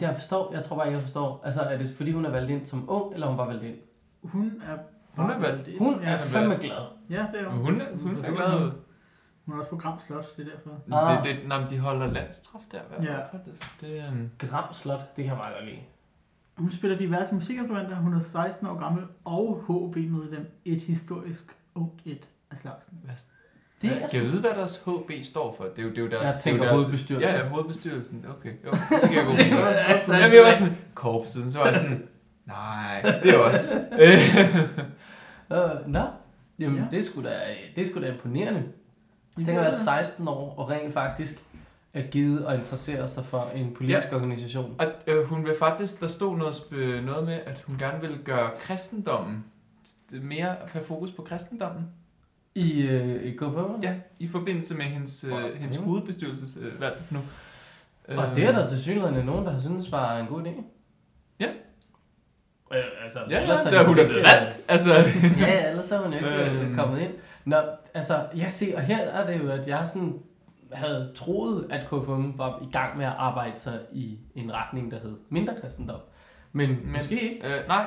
jeg 0.00 0.14
forstår, 0.14 0.52
jeg 0.54 0.64
tror 0.64 0.76
bare 0.76 0.86
ikke, 0.86 0.96
jeg 0.96 1.02
forstår. 1.02 1.42
Altså, 1.44 1.60
er 1.60 1.78
det 1.78 1.94
fordi 1.96 2.10
hun 2.12 2.24
er 2.24 2.30
valgt 2.30 2.50
ind 2.50 2.66
som 2.66 2.84
ung, 2.90 3.14
eller 3.14 3.26
hun 3.26 3.38
var 3.38 3.46
valgt 3.46 3.64
ind? 3.64 3.76
hun 4.22 4.62
er 4.66 4.78
Hun 5.22 5.30
er 5.30 5.38
valgt- 5.38 5.68
ind. 5.68 5.78
Hun 5.78 6.02
er 6.02 6.18
fandme 6.18 6.54
glad. 6.56 6.86
Ja, 7.10 7.26
det 7.32 7.40
er 7.40 7.50
Men 7.50 7.58
Hun, 7.64 7.80
er- 7.80 8.02
hun 8.02 8.16
ser 8.16 8.34
glad 8.34 8.64
ud. 8.64 8.70
Hun 9.44 9.54
er 9.54 9.58
også 9.58 9.70
på 9.70 9.76
Gram 9.76 9.98
Slot, 9.98 10.36
det 10.36 10.46
er 10.46 10.50
derfor. 10.50 10.70
Ah. 10.92 11.24
Det, 11.24 11.36
det, 11.36 11.48
nej, 11.48 11.60
men 11.60 11.70
de 11.70 11.78
holder 11.78 12.06
landstræf 12.12 12.60
der, 12.72 12.80
hvert 12.88 13.04
Ja. 13.04 13.26
faktisk. 13.38 13.80
Det 13.80 13.98
er 14.00 14.08
en... 14.12 14.32
Gram 14.38 14.72
Slot, 14.72 15.00
det 15.16 15.24
kan 15.24 15.24
jeg 15.24 15.36
meget 15.36 15.54
godt 15.54 15.64
lide. 15.64 15.78
Hun 16.56 16.70
spiller 16.70 16.98
diverse 16.98 17.34
musikinstrumenter, 17.34 17.96
hun 17.96 18.14
er 18.14 18.18
16 18.18 18.66
år 18.66 18.78
gammel 18.78 19.04
og 19.24 19.64
HB-medlem. 19.68 20.50
Et 20.64 20.82
historisk 20.82 21.56
ungt 21.74 22.02
et 22.04 22.28
af 22.50 22.58
slagsen. 22.58 22.98
Hvad, 23.04 23.14
Det 23.82 23.90
er 24.02 24.08
Kan 24.08 24.22
jeg 24.22 24.22
vide, 24.22 24.40
hvad 24.40 24.50
deres 24.50 24.76
HB 24.86 25.10
står 25.24 25.54
for? 25.56 25.64
Det 25.64 25.78
er 25.78 25.82
jo, 25.82 25.88
det 25.90 25.98
er 25.98 26.02
jo 26.02 26.08
deres... 26.10 26.28
Jeg 26.28 26.36
er 26.36 26.40
tænker 26.40 26.64
deres, 26.64 26.80
hovedbestyrelse. 26.80 27.26
Ja, 27.28 27.36
ja, 27.38 27.48
hovedbestyrelsen. 27.48 28.26
Okay, 28.38 28.52
jo, 28.64 28.70
det 28.70 29.00
kan 29.08 29.14
jeg 29.14 29.24
gå 29.24 29.30
med. 29.32 29.40
Altså, 29.76 30.14
Jamen, 30.14 30.36
jeg 30.36 30.44
var 30.44 30.50
sådan, 30.52 30.76
korpset, 30.94 31.52
så 31.52 31.58
var 31.58 31.66
jeg 31.66 31.74
sådan, 31.74 32.08
nej, 32.46 33.02
det 33.22 33.30
er 33.34 33.38
også. 33.38 33.74
Øh, 34.00 34.18
Øh, 35.52 35.88
Nå, 35.92 36.02
jamen 36.58 36.78
Ja. 36.78 36.84
det 36.90 36.98
er 36.98 37.02
sgu 37.02 37.22
da, 37.22 37.40
det 37.76 37.82
er 37.86 37.90
sgu 37.90 38.00
da 38.00 38.12
imponerende. 38.12 38.62
Jeg 39.38 39.46
tænker 39.46 39.62
at 39.62 39.72
være 39.72 39.80
er- 39.80 39.84
16 40.04 40.28
år 40.28 40.54
og 40.58 40.70
rent 40.70 40.92
faktisk 40.94 41.42
er 41.94 42.02
givet 42.02 42.46
og 42.46 42.54
interessere 42.54 43.08
sig 43.08 43.26
for 43.26 43.50
en 43.54 43.74
politisk 43.74 44.08
ja. 44.10 44.16
organisation. 44.16 44.74
og 44.78 44.86
øh, 45.06 45.24
hun 45.24 45.44
vil 45.44 45.54
faktisk, 45.58 46.00
der 46.00 46.06
stod 46.06 46.36
noget, 46.38 46.54
noget 47.04 47.24
med, 47.26 47.38
at 47.46 47.62
hun 47.66 47.76
gerne 47.78 48.00
vil 48.00 48.18
gøre 48.24 48.50
kristendommen 48.58 49.44
mere 50.22 50.56
have 50.72 50.84
fokus 50.84 51.10
på 51.10 51.22
kristendommen. 51.22 51.82
I, 52.54 52.82
øh, 52.82 53.22
i 53.22 53.30
KFM? 53.36 53.82
Ja, 53.82 53.94
i 54.18 54.28
forbindelse 54.28 54.74
med 54.74 54.84
hendes, 54.84 55.24
øh, 55.24 55.32
Okay. 55.32 55.56
hendes 55.56 55.76
hovedbestyrelsesvalg 55.76 57.02
nu. 57.10 57.18
Og 58.08 58.36
det 58.36 58.44
er 58.44 58.52
der 58.52 58.68
til 58.68 58.82
synligheden 58.82 59.26
nogen, 59.26 59.44
der 59.46 59.52
har 59.52 59.60
syntes 59.60 59.92
var 59.92 60.18
en 60.18 60.26
god 60.26 60.42
idé. 60.42 60.62
Ja. 61.40 61.46
Øh, 62.72 62.84
altså, 63.04 63.18
Ja, 63.30 63.40
ja, 63.40 63.52
er 63.52 63.64
der 63.64 63.70
det 63.70 63.86
hun 63.86 63.98
er 63.98 64.00
ikke, 64.02 64.08
blevet 64.12 64.18
øh, 64.18 64.24
valgt. 64.40 64.60
Altså, 64.68 64.94
ja, 64.94 65.52
ja, 65.52 65.68
ellers 65.70 65.92
er 65.92 65.98
hun 66.02 66.12
jo 66.12 66.18
ikke 66.18 66.28
øh, 66.60 66.66
Øhm. 66.66 66.74
kommet 66.76 67.00
ind. 67.00 67.10
Nå, 67.44 67.56
altså, 67.94 68.26
jeg 68.36 68.52
ser, 68.52 68.76
og 68.76 68.82
her 68.82 68.98
er 68.98 69.26
det 69.32 69.44
jo, 69.44 69.50
at 69.50 69.68
jeg 69.68 69.88
sådan 69.88 70.18
havde 70.72 71.12
troet, 71.14 71.66
at 71.70 71.86
KFM 71.86 72.38
var 72.38 72.62
i 72.68 72.72
gang 72.72 72.96
med 72.98 73.06
at 73.06 73.12
arbejde 73.16 73.60
sig 73.60 73.80
i 73.92 74.18
en 74.34 74.52
retning, 74.52 74.90
der 74.90 74.98
hed 75.00 75.16
mindre 75.28 75.54
kristendom. 75.60 76.00
Men, 76.52 76.68
Men 76.70 76.78
Men- 76.82 76.92
måske 76.96 77.20
ikke. 77.34 77.46
øh, 77.46 77.68
nej, 77.68 77.86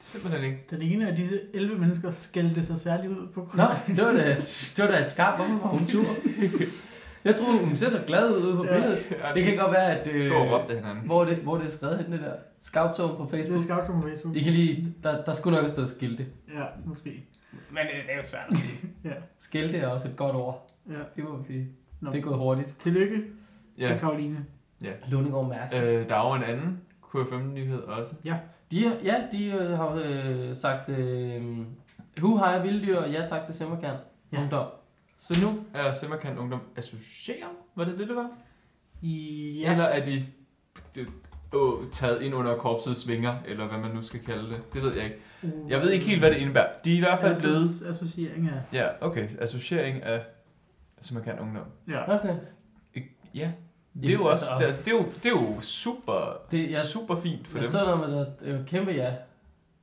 simpelthen 0.00 0.44
ikke. 0.44 0.64
Den 0.70 0.82
ene 0.82 1.08
af 1.10 1.16
disse 1.16 1.40
11 1.54 1.78
mennesker 1.78 2.10
skældte 2.10 2.62
sig 2.62 2.78
særligt 2.78 3.12
ud 3.12 3.26
på 3.34 3.50
Nå, 3.54 3.64
det 3.86 4.04
var 4.04 4.12
da, 4.12 4.34
det 4.34 4.78
var 4.78 4.86
da 4.90 5.04
et 5.04 5.10
skarpt. 5.10 5.36
Hvorfor 5.36 5.52
var 5.62 5.68
hun 5.78 5.86
sur? 5.86 6.02
Jeg 7.24 7.34
tror, 7.34 7.52
hun 7.66 7.76
ser 7.76 7.90
så 7.90 8.02
glad 8.06 8.30
ud 8.36 8.56
på 8.56 8.64
Ja. 8.64 8.72
billedet. 8.74 8.98
Ja, 9.10 9.34
Det 9.34 9.44
kan 9.44 9.56
godt 9.56 9.72
være, 9.72 9.98
at... 10.00 10.06
Øh, 10.06 10.22
Stå 10.22 10.34
og 10.34 10.50
råbte 10.60 10.74
hinanden. 10.74 11.04
hvor, 11.06 11.24
det, 11.24 11.36
hvor 11.36 11.56
det 11.58 11.66
er 11.66 11.70
skrevet 11.70 11.98
hen, 11.98 12.12
det 12.12 12.20
der 12.20 12.32
scout 12.60 12.96
på 12.96 13.22
Det 13.22 13.30
Facebook. 13.30 13.58
er 13.60 13.62
scout 13.64 13.84
på 14.02 14.08
Facebook. 14.08 14.36
I 14.36 14.42
kan 14.42 14.52
lige, 14.52 14.94
der, 15.02 15.24
der 15.24 15.32
skulle 15.32 15.56
nok 15.56 15.64
have 15.64 15.72
stået 15.72 15.90
skilte. 15.90 16.26
Ja, 16.54 16.64
måske. 16.84 17.24
Men 17.70 17.78
øh, 17.78 18.06
det 18.06 18.12
er 18.12 18.16
jo 18.16 18.24
svært 18.24 18.44
at 18.50 18.56
sige. 18.56 18.78
Ja. 19.04 19.10
Skilte 19.38 19.78
er 19.78 19.86
også 19.88 20.08
et 20.08 20.16
godt 20.16 20.36
ord. 20.36 20.70
Ja. 20.88 20.94
Det 21.16 21.24
må 21.24 21.32
man 21.36 21.44
sige. 21.44 21.68
Nå. 22.00 22.10
Det 22.12 22.18
er 22.18 22.22
gået 22.22 22.36
hurtigt. 22.38 22.74
Tillykke 22.78 23.16
til 23.16 23.24
Ja, 23.78 23.98
Karoline. 23.98 24.44
Lundingård 25.08 25.48
Mærsk. 25.48 25.74
øh, 25.76 26.08
der 26.08 26.14
er 26.14 26.28
jo 26.28 26.34
en 26.34 26.42
anden 26.42 26.80
KFM-nyhed 27.12 27.78
også. 27.82 28.14
De, 28.70 28.84
har- 28.88 28.96
ja, 29.04 29.22
de 29.32 29.44
øh, 29.46 29.70
har 29.78 30.02
øh, 30.04 30.56
sagt, 30.56 30.88
øh, 30.88 31.42
hu 32.20 32.36
hej 32.38 32.62
vilddyr, 32.62 33.00
ja 33.02 33.26
tak 33.26 33.44
til 33.44 33.54
Simmerkern. 33.54 33.96
Ja. 34.32 34.40
Ungdom. 34.40 34.66
Så 35.18 35.46
nu 35.46 35.64
er 35.74 35.92
Simmerkant 35.92 36.38
Ungdom 36.38 36.60
associeret? 36.76 37.50
Var 37.74 37.84
det 37.84 37.98
det, 37.98 38.08
det 38.08 38.16
var? 38.16 38.30
Ja. 39.02 39.72
Eller 39.72 39.84
er 39.84 40.04
de 40.04 40.24
åh, 41.52 41.84
taget 41.92 42.22
ind 42.22 42.34
under 42.34 42.56
korpsets 42.56 43.08
vinger, 43.08 43.34
eller 43.46 43.66
hvad 43.68 43.78
man 43.78 43.90
nu 43.94 44.02
skal 44.02 44.20
kalde 44.20 44.48
det? 44.50 44.60
Det 44.72 44.82
ved 44.82 44.94
jeg 44.96 45.04
ikke. 45.04 45.16
Uh, 45.42 45.70
Jeg 45.70 45.80
ved 45.80 45.90
ikke 45.90 46.06
helt, 46.06 46.20
hvad 46.20 46.30
det 46.30 46.36
indebærer. 46.36 46.68
De 46.84 46.92
er 46.92 46.96
i 46.96 47.00
hvert 47.00 47.18
fald 47.18 47.40
blevet... 47.40 47.68
Associ- 47.68 47.88
Associering 47.88 48.48
af... 48.48 48.60
Ja, 48.72 48.86
okay. 49.06 49.28
Associering 49.40 50.02
af 50.02 50.22
Simmerkant 51.00 51.40
Ungdom. 51.40 51.64
Ja. 51.88 52.14
Okay. 52.18 52.34
Ja, 53.34 53.52
det 54.02 54.08
er 54.10 54.12
jo 54.14 54.24
også... 54.24 54.46
altså- 54.50 54.66
Det 54.66 54.78
er, 54.78 54.82
det 54.82 54.86
er, 54.86 54.96
jo, 54.96 55.04
det 55.22 55.26
er 55.26 55.30
jo 55.56 55.60
super, 55.60 56.36
Det, 56.50 56.70
jeg, 56.70 56.82
super 56.82 57.16
fint 57.16 57.48
for 57.48 57.58
jeg 57.58 57.64
dem. 57.64 57.70
så 57.70 57.84
noget 57.84 58.10
med, 58.10 58.26
at 58.26 58.40
det 58.40 58.48
er 58.54 58.58
jo 58.58 58.64
kæmpe 58.66 58.90
ja 58.90 59.14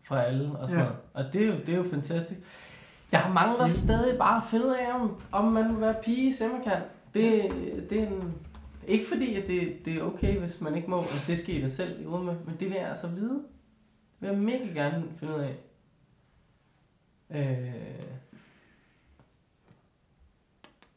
fra 0.07 0.23
alle 0.23 0.51
og 0.59 0.67
sådan 0.67 0.79
Ja. 0.83 0.83
noget. 0.89 0.99
Og 1.13 1.33
det 1.33 1.41
er, 1.41 1.45
jo, 1.47 1.53
det 1.65 1.69
er 1.69 1.77
jo 1.77 1.85
fantastisk. 1.91 2.39
Jeg 3.11 3.31
mangler 3.33 3.63
Det- 3.63 3.71
stadig 3.73 4.17
bare 4.17 4.37
at 4.37 4.43
finde 4.49 4.65
ud 4.65 4.71
af, 4.71 4.93
om, 4.93 5.21
om 5.31 5.51
man 5.51 5.69
vil 5.73 5.81
være 5.81 5.95
pige 6.03 6.29
i 6.29 6.31
Simmerkern. 6.31 6.81
Det, 7.13 7.51
det 7.89 7.99
er 8.03 8.07
en, 8.07 8.33
ikke 8.87 9.05
fordi, 9.07 9.35
at 9.35 9.47
det, 9.47 9.85
det 9.85 9.97
er 9.97 10.03
okay, 10.03 10.39
hvis 10.39 10.61
man 10.61 10.75
ikke 10.75 10.89
må, 10.89 10.97
og 10.97 11.05
det 11.27 11.37
skal 11.37 11.55
I 11.55 11.61
da 11.61 11.69
selv 11.69 12.01
i 12.01 12.03
med, 12.05 12.19
men 12.19 12.55
det 12.59 12.67
vil 12.69 12.75
jeg 12.75 12.89
altså 12.89 13.07
vide. 13.07 13.33
Det 13.33 13.41
vil 14.19 14.27
jeg 14.29 14.37
mega 14.37 14.65
gerne 14.73 15.03
finde 15.19 15.35
ud 15.35 15.39
af. 15.39 15.55
Øh, 17.29 17.73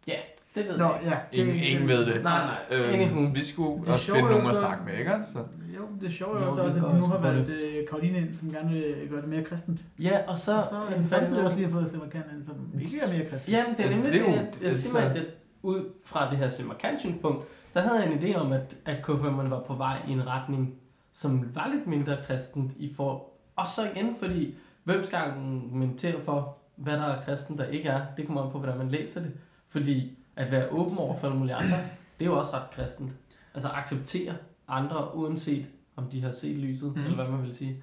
ja, 0.06 0.18
det 0.54 0.68
ved 0.68 0.78
Nå, 0.78 0.84
jeg 0.84 0.94
ikke. 1.02 1.10
ja. 1.10 1.42
Ingen, 1.42 1.56
ingen 1.62 1.88
ved 1.88 2.06
det. 2.06 2.22
Nej, 2.22 2.46
nej. 2.70 2.78
Øhm, 2.78 3.34
vi 3.34 3.44
skulle 3.44 3.80
Det 3.80 3.88
er 3.88 3.92
også 3.92 4.12
finde 4.12 4.30
nogen 4.30 4.46
at 4.46 4.56
snakke 4.56 4.84
med, 4.84 4.98
ikke? 4.98 5.12
Så. 5.32 5.38
Jo, 5.76 5.82
det 6.00 6.06
er 6.06 6.10
sjovt 6.10 6.40
Jo, 6.40 6.46
også, 6.46 6.62
det 6.62 6.68
at 6.68 6.74
de 6.94 6.98
nu 6.98 7.04
har 7.06 7.18
valgt 7.20 7.48
øh, 7.48 7.88
Karoline 7.88 8.18
ind, 8.18 8.34
som 8.34 8.50
gerne 8.50 8.70
vil 8.70 8.94
gøre 9.10 9.20
det 9.20 9.28
mere 9.28 9.44
kristent. 9.44 9.80
Ja, 9.98 10.18
og 10.28 10.38
så... 10.38 10.56
Og 10.56 10.62
så 10.70 10.76
er 10.90 10.96
det 10.96 11.08
samtidig 11.08 11.42
også 11.44 11.56
lige 11.56 11.66
har 11.66 11.72
fået 11.72 11.90
Simmerkan 11.90 12.22
ind, 12.36 12.44
som 12.44 12.54
ikke 12.80 12.90
er 13.06 13.12
mere 13.18 13.26
kristent. 13.30 13.48
Jamen, 13.56 13.72
det 13.72 13.80
er 13.80 13.84
Altså, 13.84 14.02
nemlig 14.02 14.20
det 14.20 14.28
er 14.28 14.32
det, 14.32 14.36
jeg, 14.36 14.46
jeg 14.60 14.64
altså- 14.66 14.90
siger 14.90 15.08
mig, 15.08 15.16
at 15.16 15.26
ud 15.62 15.84
fra 16.04 16.30
det 16.30 16.38
her 16.38 16.48
Simmerkant 16.48 17.00
synspunkt, 17.00 17.44
der 17.74 17.80
havde 17.80 17.94
jeg 18.00 18.12
en 18.12 18.18
idé 18.18 18.34
om, 18.36 18.52
at, 18.52 18.76
at 18.84 18.98
KFM'erne 18.98 19.48
var 19.48 19.62
på 19.66 19.74
vej 19.74 19.96
i 20.08 20.12
en 20.12 20.26
retning, 20.26 20.74
som 21.12 21.50
var 21.54 21.70
lidt 21.74 21.86
mindre 21.86 22.16
kristent 22.26 22.72
i 22.76 22.94
for... 22.96 23.24
Og 23.56 23.66
så 23.66 23.88
igen, 23.94 24.16
fordi 24.22 24.54
hvem 24.84 25.04
skal 25.04 25.16
argumentere 25.16 26.20
for, 26.20 26.58
hvad 26.76 26.92
der 26.92 27.04
er 27.04 27.20
kristen, 27.22 27.58
der 27.58 27.64
ikke 27.64 27.88
er? 27.88 28.00
Det 28.16 28.26
kommer 28.26 28.42
an 28.44 28.50
på, 28.50 28.58
hvordan 28.58 28.78
man 28.78 28.88
læser 28.88 29.20
det. 29.20 29.32
Fordi 29.68 30.17
at 30.38 30.50
være 30.50 30.68
åben 30.70 30.98
over 30.98 31.16
for 31.20 31.26
alle 31.26 31.38
mulige 31.38 31.54
andre, 31.54 31.76
det 32.18 32.26
er 32.26 32.30
jo 32.30 32.38
også 32.38 32.52
ret 32.54 32.70
kristent. 32.72 33.12
Altså 33.54 33.68
acceptere 33.68 34.34
andre, 34.68 35.14
uanset 35.14 35.66
om 35.96 36.04
de 36.04 36.22
har 36.22 36.30
set 36.32 36.56
lyset, 36.56 36.96
mm. 36.96 37.02
eller 37.04 37.16
hvad 37.16 37.26
man 37.26 37.42
vil 37.42 37.54
sige. 37.54 37.82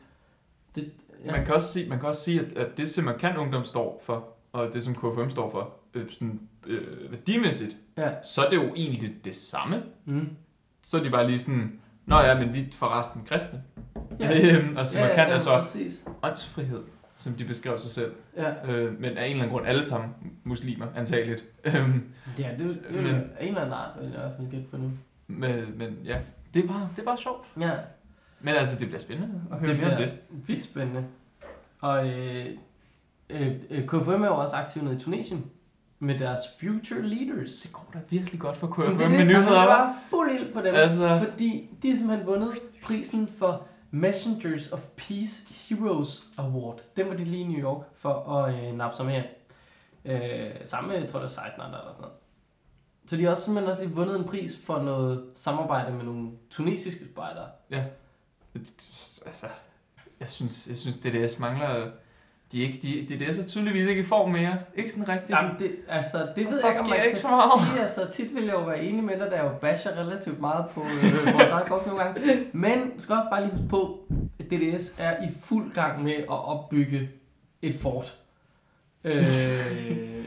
Det, 0.75 0.91
ja. 1.25 1.31
Man 1.31 1.45
kan 1.45 1.53
også 1.55 1.73
sige, 1.73 1.89
man 1.89 1.99
kan 1.99 2.07
også 2.09 2.21
sige 2.21 2.39
at, 2.41 2.53
at 2.53 2.77
det, 2.77 2.89
som 2.89 3.03
man 3.03 3.17
kan 3.17 3.37
ungdom 3.37 3.65
står 3.65 4.01
for, 4.05 4.27
og 4.53 4.73
det, 4.73 4.83
som 4.83 4.95
KFM 4.95 5.29
står 5.29 5.51
for, 5.51 5.73
øh, 5.93 6.11
sådan, 6.11 6.39
øh, 6.67 7.11
værdimæssigt, 7.11 7.77
Ja. 7.97 8.09
så 8.23 8.45
er 8.45 8.49
det 8.49 8.57
jo 8.57 8.73
egentlig 8.75 9.15
det 9.25 9.35
samme. 9.35 9.83
Mm. 10.05 10.29
Så 10.83 10.97
er 10.99 11.03
de 11.03 11.09
bare 11.09 11.27
lige 11.27 11.39
sådan, 11.39 11.79
Nå 12.05 12.19
ja, 12.19 12.39
men 12.39 12.53
vi 12.53 12.59
er 12.59 12.65
forresten 12.73 13.21
kristne. 13.25 13.63
Ja. 14.19 14.29
Øhm, 14.57 14.77
og 14.77 14.87
så 14.87 14.99
man 14.99 15.15
kan 15.15 15.29
er 15.29 15.37
så 15.37 15.61
præcis. 15.61 16.05
åndsfrihed, 16.23 16.83
som 17.15 17.33
de 17.33 17.45
beskrev 17.45 17.79
sig 17.79 17.89
selv. 17.91 18.11
Ja. 18.37 18.71
Øh, 18.71 18.99
men 19.01 19.05
af 19.17 19.25
en 19.25 19.31
eller 19.31 19.43
anden 19.43 19.49
grund 19.49 19.67
alle 19.67 19.83
sammen 19.83 20.09
muslimer, 20.43 20.85
antageligt. 20.95 21.43
Øhm, 21.63 22.03
Ja, 22.39 22.49
det, 22.51 22.59
det, 22.59 22.79
det 22.93 23.03
Men- 23.03 23.05
er 23.15 23.19
en 23.39 23.47
eller 23.47 23.61
anden 23.61 23.73
art, 23.73 23.89
vil 23.99 24.03
jeg 24.09 24.13
i 24.17 24.19
hvert 24.19 24.31
fald 24.37 24.51
gætte 24.51 24.65
på 24.71 24.77
nu. 24.77 24.91
men, 25.27 25.77
men 25.77 25.97
ja, 26.05 26.17
det 26.53 26.63
er, 26.63 26.67
bare, 26.67 26.89
det 26.95 27.01
er 27.01 27.05
bare 27.05 27.17
sjovt. 27.17 27.47
Ja, 27.59 27.71
Men 28.39 28.55
altså, 28.55 28.79
det 28.79 28.87
bliver 28.87 28.99
spændende 28.99 29.41
at 29.51 29.59
høre 29.59 29.69
det 29.71 29.79
mere 29.79 29.91
om 29.91 29.97
det. 29.97 30.11
vildt 30.47 30.63
spændende. 30.65 31.03
Og 31.81 32.07
øh, 32.09 32.45
øh, 33.29 33.51
øh, 33.69 33.85
KFM 33.87 34.09
er 34.23 34.27
jo 34.27 34.35
også 34.37 34.55
aktiv 34.55 34.83
nede 34.83 34.95
i 34.95 34.99
Tunesien 34.99 35.45
med 35.99 36.19
deres 36.19 36.39
Future 36.59 37.01
Leaders. 37.01 37.51
Det 37.51 37.73
går 37.73 37.89
da 37.93 37.99
virkelig 38.09 38.39
godt 38.39 38.57
for 38.57 38.67
KFM 38.67 38.97
det 38.97 39.05
er 39.05 39.09
med 39.09 39.17
det, 39.17 39.27
nyheder, 39.27 39.45
der 39.49 39.63
hva'? 39.65 39.67
var 39.69 39.97
fuld 40.09 40.31
ild 40.31 40.53
på 40.53 40.61
dem, 40.61 40.75
Altså- 40.75 41.19
fordi 41.27 41.69
de 41.83 41.89
har 41.89 41.97
simpelthen 41.97 42.27
vundet 42.27 42.53
prisen 42.83 43.29
for 43.39 43.67
Messengers 43.95 44.71
of 44.71 44.79
Peace 44.97 45.53
Heroes 45.53 46.27
Award. 46.37 46.81
Den 46.95 47.09
var 47.09 47.13
de 47.13 47.23
lige 47.23 47.43
i 47.43 47.47
New 47.47 47.59
York 47.59 47.85
for 47.95 48.13
at 48.13 48.53
øh, 48.53 48.73
nappe 48.77 48.97
sig 48.97 49.05
med. 49.05 49.23
Øh, 50.05 50.51
sammen 50.63 50.91
med, 50.91 50.99
jeg 50.99 51.09
tror 51.09 51.19
det 51.19 51.23
var 51.23 51.43
16 51.43 51.61
andre 51.61 51.79
eller 51.79 51.91
sådan 51.91 52.01
noget. 52.01 52.17
Så 53.05 53.17
de 53.17 53.23
har 53.23 53.31
også 53.31 53.43
simpelthen 53.43 53.71
også 53.71 53.83
lige 53.83 53.95
vundet 53.95 54.15
en 54.15 54.23
pris 54.23 54.59
for 54.65 54.81
noget 54.81 55.25
samarbejde 55.35 55.95
med 55.95 56.03
nogle 56.03 56.31
tunesiske 56.49 57.05
spejdere. 57.05 57.49
Ja. 57.71 57.85
Altså, 59.25 59.47
jeg 60.19 60.29
synes, 60.29 60.67
jeg 60.67 60.77
synes 60.77 60.97
DDS 60.97 61.39
mangler... 61.39 61.91
De 62.55 62.63
er 62.63 62.67
ikke, 62.67 62.79
de, 63.09 63.15
DDS 63.15 63.37
er 63.37 63.45
tydeligvis 63.47 63.85
ikke 63.85 64.01
i 64.01 64.05
form 64.05 64.31
mere. 64.31 64.57
Ikke 64.75 64.89
sådan 64.91 65.09
rigtigt. 65.09 65.29
Jamen, 65.29 65.51
det, 65.59 65.71
altså, 65.89 66.17
det 66.17 66.27
ved 66.27 66.33
Der 66.35 66.41
jeg 66.43 66.55
ikke, 66.55 66.65
om 66.65 66.71
sker 66.73 66.83
man 66.89 66.97
ikke 66.97 67.09
kan 67.09 67.15
så 67.17 67.27
meget. 67.27 67.69
sige. 67.69 67.81
Altså, 67.83 68.07
tit 68.11 68.35
vil 68.35 68.43
jeg 68.43 68.53
jo 68.53 68.63
være 68.63 68.83
enig 68.83 69.03
med 69.03 69.19
dig, 69.19 69.27
der 69.31 69.43
jo 69.43 69.49
basher 69.61 69.91
relativt 69.91 70.39
meget 70.41 70.65
på 70.73 70.81
øh, 70.81 71.33
vores 71.33 71.49
eget 71.51 71.67
korps 71.67 71.85
nogle 71.85 72.03
gange. 72.03 72.21
Men 72.53 72.91
skal 72.99 73.15
også 73.15 73.27
bare 73.31 73.41
lige 73.41 73.51
huske 73.51 73.67
på, 73.69 73.99
at 74.39 74.45
DDS 74.51 74.93
er 74.97 75.23
i 75.23 75.27
fuld 75.41 75.73
gang 75.73 76.03
med 76.03 76.13
at 76.15 76.45
opbygge 76.45 77.09
et 77.61 77.75
fort. 77.81 78.17
Øh, 79.05 79.25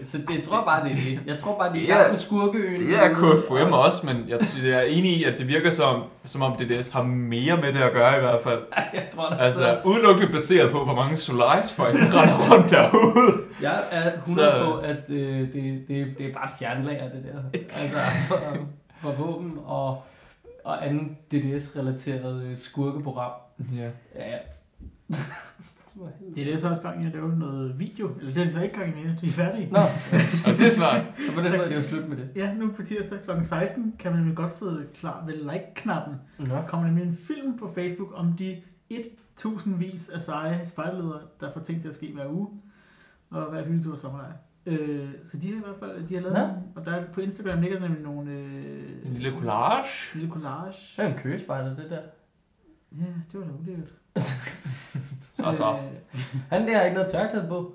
så 0.05 0.19
det 0.19 0.37
jeg 0.37 0.43
tror 0.45 0.65
bare, 0.65 0.85
det 0.85 0.93
er 0.93 0.97
det. 0.97 1.21
Jeg 1.27 1.39
tror 1.39 1.59
bare, 1.59 1.73
det 1.73 1.91
er 1.91 2.03
Det 2.05 2.13
er- 2.13 2.17
skurkeøen. 2.17 2.81
Det 2.87 2.95
er 2.97 3.09
KFM 3.15 3.73
også, 3.73 4.07
men 4.07 4.25
jeg, 4.29 4.39
jeg 4.65 4.71
er 4.71 4.83
enig 4.83 5.11
i, 5.17 5.25
at 5.25 5.39
det 5.39 5.49
virker 5.49 5.71
som, 5.71 6.03
som 6.25 6.43
om 6.43 6.53
DDS 6.57 6.89
har 6.89 7.03
mere 7.03 7.57
med 7.57 7.73
det 7.73 7.81
at 7.81 7.93
gøre 7.93 8.17
i 8.17 8.21
hvert 8.21 8.43
fald. 8.43 8.59
Jeg 8.95 9.09
tror, 9.15 9.29
der 9.29 9.37
Altså, 9.37 9.79
udelukkende 9.85 10.33
baseret 10.33 10.71
på, 10.73 10.85
hvor 10.85 10.95
mange 10.95 11.17
Solaris 11.17 11.73
folk 11.73 11.95
der 11.95 12.01
render 12.23 12.55
rundt 12.55 12.71
derude. 12.71 13.33
Jeg 13.63 13.81
er 13.91 14.13
100 14.19 14.49
Så- 14.49 14.65
på, 14.65 14.79
at 14.79 15.11
øh, 15.11 15.39
det, 15.41 15.53
det, 15.89 16.15
det 16.19 16.27
er 16.27 16.33
bare 16.35 16.45
et 16.45 16.51
fjernlager, 16.59 17.05
det 17.05 17.25
der. 17.25 17.59
Altså, 17.81 17.99
for, 18.29 18.39
for 19.01 19.13
våben 19.13 19.59
og, 19.67 20.03
og 20.65 20.87
anden 20.87 21.17
DDS-relateret 21.35 22.43
øh, 22.51 22.57
skurkeprogram. 22.57 23.31
Ja, 23.77 23.89
ja. 24.17 24.37
Det 26.37 26.47
er 26.49 26.51
det 26.53 26.61
så 26.61 26.69
også 26.69 26.83
gang 26.83 27.05
i 27.05 27.07
at 27.07 27.13
lave 27.13 27.39
noget 27.39 27.79
video. 27.79 28.11
Eller 28.19 28.33
det 28.33 28.41
er 28.41 28.45
det 28.45 28.53
så 28.53 28.61
ikke 28.63 28.79
gang 28.79 28.99
i 29.01 29.05
mere. 29.05 29.17
De 29.21 29.27
er 29.27 29.31
færdige. 29.31 29.71
Nå, 29.73 29.79
Og 30.53 30.59
det 30.59 30.67
er 30.67 30.71
smart. 30.71 31.05
så 31.27 31.35
på 31.35 31.41
den 31.41 31.51
måde 31.53 31.63
er 31.65 31.69
det 31.69 31.75
jo 31.77 31.81
slut 31.81 32.09
med 32.09 32.17
det. 32.17 32.29
Ja, 32.37 32.55
nu 32.55 32.73
på 32.77 32.83
tirsdag 32.83 33.19
kl. 33.25 33.31
16 33.43 33.95
kan 33.99 34.11
man 34.13 34.19
nemlig 34.21 34.37
godt 34.37 34.55
sidde 34.55 34.87
klar 34.95 35.25
ved 35.27 35.35
like-knappen. 35.37 36.15
Der 36.47 36.67
kommer 36.67 36.87
nemlig 36.87 37.05
en 37.07 37.17
film 37.17 37.59
på 37.59 37.71
Facebook 37.75 38.09
om 38.15 38.33
de 38.33 38.57
1000 39.37 39.79
vis 39.79 40.09
af 40.09 40.21
seje 40.21 40.67
spejledere, 40.67 41.21
der 41.41 41.53
får 41.53 41.61
ting 41.61 41.81
til 41.81 41.89
at 41.89 41.95
ske 41.95 42.13
hver 42.15 42.29
uge. 42.29 42.49
Og 43.31 43.51
hver 43.51 43.65
hyldtur 43.65 43.95
sommerlejr. 43.95 44.33
Øh, 44.67 45.09
så 45.23 45.39
de 45.39 45.47
har 45.51 45.57
i 45.57 45.63
hvert 45.65 45.77
fald, 45.81 46.07
de 46.07 46.15
har 46.15 46.21
lavet 46.21 46.35
nogle, 46.39 46.53
og 46.77 46.85
der 46.85 46.93
er, 46.93 47.05
på 47.13 47.21
Instagram 47.21 47.61
ligger 47.61 47.79
der 47.79 47.87
nemlig 47.89 48.03
nogle, 48.05 48.31
øh, 48.31 49.07
En 49.07 49.15
lille 49.15 49.31
collage. 49.39 49.85
en 50.15 50.21
lille 50.21 50.33
collage. 50.35 50.73
Det 50.97 51.05
er 51.05 51.09
en 51.09 51.19
køgespejder, 51.19 51.77
det 51.77 51.91
der. 51.91 52.01
Ja, 52.93 53.05
det 53.33 53.41
var 53.41 53.47
da 53.47 53.53
ulækkert. 53.61 53.93
Så 55.39 55.53
så. 55.53 55.65
Øh, 55.65 56.21
Han 56.51 56.69
der 56.69 56.77
har 56.77 56.85
ikke 56.85 56.95
noget 56.95 57.13
tørklæde 57.13 57.47
på. 57.49 57.75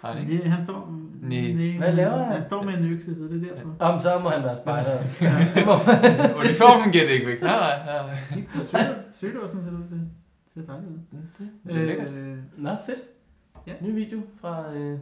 Har 0.00 0.12
han 0.12 0.22
ikke? 0.22 0.42
det, 0.42 0.50
han 0.50 0.64
står... 0.66 0.94
Nej. 1.22 1.76
Hvad 1.78 1.92
laver 1.92 2.22
han? 2.22 2.32
Han 2.32 2.42
står 2.42 2.62
med 2.62 2.74
en 2.74 2.84
økse, 2.92 3.14
så 3.14 3.22
det 3.22 3.48
er 3.50 3.54
derfor. 3.54 3.70
Om 3.78 4.00
så 4.00 4.18
må 4.18 4.28
han 4.28 4.42
være 4.42 4.56
spejder. 4.62 4.90
Ja. 5.20 5.30
Uniformen 6.40 6.92
giver 6.92 7.04
det 7.04 7.12
ikke 7.12 7.26
væk. 7.26 7.42
Nej, 7.42 7.78
nej, 7.86 8.06
nej. 8.06 8.62
Sådan 8.62 8.94
ser 9.10 9.28
det 9.28 9.38
ud 9.38 9.48
til. 9.88 9.98
Det 9.98 10.08
ser 10.54 10.60
dejligt 10.72 10.90
ud. 10.90 10.98
Det, 11.38 11.48
det 11.66 11.76
er 11.82 11.86
lækkert. 11.86 12.12
Øh, 12.12 12.38
Nå, 12.56 12.70
fedt. 12.86 12.98
Ja. 13.66 13.72
Ny 13.80 13.94
video 13.94 14.20
fra... 14.40 14.74
Øh, 14.74 14.98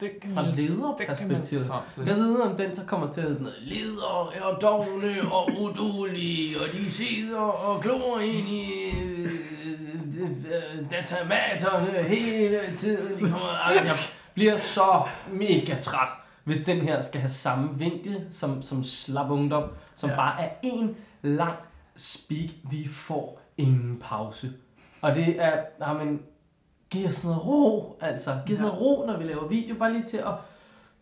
Det 0.00 0.20
kan 0.20 0.34
Fra 0.34 0.42
lederperspektivet. 0.42 1.72
Det 1.96 2.06
jeg 2.06 2.16
ved, 2.16 2.40
om 2.40 2.56
den 2.56 2.76
så 2.76 2.84
kommer 2.84 3.12
til 3.12 3.20
at 3.20 3.26
sådan 3.26 3.42
noget, 3.42 3.58
leder 3.62 4.32
er 4.34 4.58
dogne 4.58 5.32
og 5.32 5.50
udulige, 5.60 6.56
og 6.60 6.66
de 6.72 6.90
sidder 6.92 7.38
og 7.38 7.82
glor 7.82 8.18
ind 8.18 8.48
i 8.48 8.90
øh, 8.90 9.32
øh, 10.20 10.90
datamaterne 10.90 12.02
hele 12.02 12.60
tiden. 12.76 13.28
Jeg 13.74 13.94
bliver 14.34 14.56
så 14.56 15.02
mega 15.32 15.80
træt, 15.80 16.08
hvis 16.44 16.60
den 16.60 16.80
her 16.80 17.00
skal 17.00 17.20
have 17.20 17.30
samme 17.30 17.78
vinkel 17.78 18.26
som, 18.30 18.62
som 18.62 18.84
slap 18.84 19.30
ungdom, 19.30 19.70
som 19.94 20.10
ja. 20.10 20.16
bare 20.16 20.42
er 20.42 20.50
en 20.62 20.96
lang 21.22 21.56
speak. 21.96 22.50
Vi 22.70 22.88
får 22.88 23.40
ingen 23.56 24.02
pause. 24.04 24.52
Og 25.00 25.14
det 25.14 25.42
er, 25.42 25.52
jamen, 25.80 26.20
giv 26.90 27.08
os 27.08 27.24
noget 27.24 27.46
ro, 27.46 27.98
altså. 28.00 28.40
Giv 28.46 28.54
os 28.56 28.60
Ja. 28.60 28.64
noget 28.66 28.80
ro, 28.80 29.04
når 29.06 29.16
vi 29.18 29.24
laver 29.24 29.48
video. 29.48 29.76
Bare 29.76 29.92
lige 29.92 30.04
til 30.06 30.16
at 30.16 30.34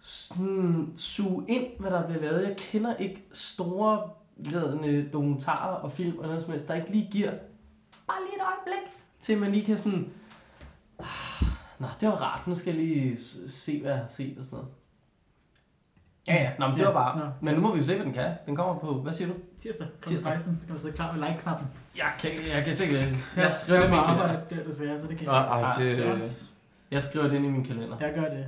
sådan, 0.01 0.92
suge 0.96 1.44
ind, 1.49 1.66
hvad 1.79 1.90
der 1.90 2.07
bliver 2.07 2.20
lavet. 2.22 2.49
Jeg 2.49 2.57
kender 2.57 2.96
ikke 2.96 3.25
store 3.33 4.11
ladende 4.37 5.09
dokumentarer 5.12 5.75
og 5.75 5.92
film 5.92 6.18
og 6.18 6.27
noget 6.27 6.42
som 6.42 6.53
helst, 6.53 6.68
der 6.68 6.75
ikke 6.75 6.90
lige 6.90 7.09
giver 7.11 7.31
bare 8.07 8.18
lige 8.27 8.37
et 8.37 8.42
øjeblik, 8.42 8.92
til 9.20 9.38
man 9.38 9.53
lige 9.53 9.64
kan 9.64 9.79
sådan... 9.79 10.11
"Ah, 10.99 11.07
Nå, 11.79 11.87
det 12.01 12.09
var 12.09 12.14
rart. 12.16 12.46
Nu 12.46 12.55
skal 12.55 12.75
jeg 12.77 12.85
lige 12.85 13.18
se, 13.49 13.81
hvad 13.81 13.90
jeg 13.90 14.01
har 14.01 14.07
set 14.09 14.38
og 14.38 14.44
sådan 14.44 14.57
noget. 14.57 14.72
Ja, 16.29 16.35
ja. 16.43 16.51
Nå, 16.59 16.67
men 16.67 16.77
det 16.77 16.83
Ja, 16.83 16.87
var 16.91 16.93
bare... 16.93 17.19
nå. 17.19 17.25
Men 17.41 17.55
nu 17.55 17.61
må 17.61 17.73
vi 17.73 17.79
jo 17.79 17.85
se, 17.85 17.95
hvad 17.97 18.05
den 18.07 18.12
kan. 18.15 18.31
Den 18.47 18.57
kommer 18.57 18.79
på... 18.81 18.95
Hvad 19.01 19.12
siger 19.12 19.29
du? 19.29 19.35
tirsdag 19.62 19.87
kl. 20.01 20.09
Tirsdag. 20.09 20.33
16 20.33 20.61
skal 20.61 20.75
du 20.75 20.81
sidde 20.81 20.95
klar 20.95 21.12
med 21.12 21.29
like-knappen. 21.29 21.67
Jeg 21.97 22.12
kan, 22.21 22.31
jeg 22.57 22.65
kan 22.67 22.75
se 22.77 22.87
det. 22.87 23.12
Jeg 23.37 23.45
Jeg 23.45 23.53
skriver 23.53 23.81
det 23.81 23.89
i 23.89 23.91
min 23.91 24.01
kalender. 24.01 24.23
arbejde 24.25 24.57
der 24.57 24.65
desværre, 24.65 25.01
så 25.01 25.07
det 25.07 25.19
kan 25.19 25.27
jeg 25.27 25.35
ej, 25.37 25.73
det, 25.79 25.89
ikke. 25.89 26.25
Jeg 26.91 27.03
skriver 27.03 27.27
det 27.29 27.35
ind 27.35 27.45
i 27.45 27.49
min 27.49 27.65
kalender. 27.65 27.97
Jeg 28.01 28.12
gør 28.15 28.29
det. 28.29 28.47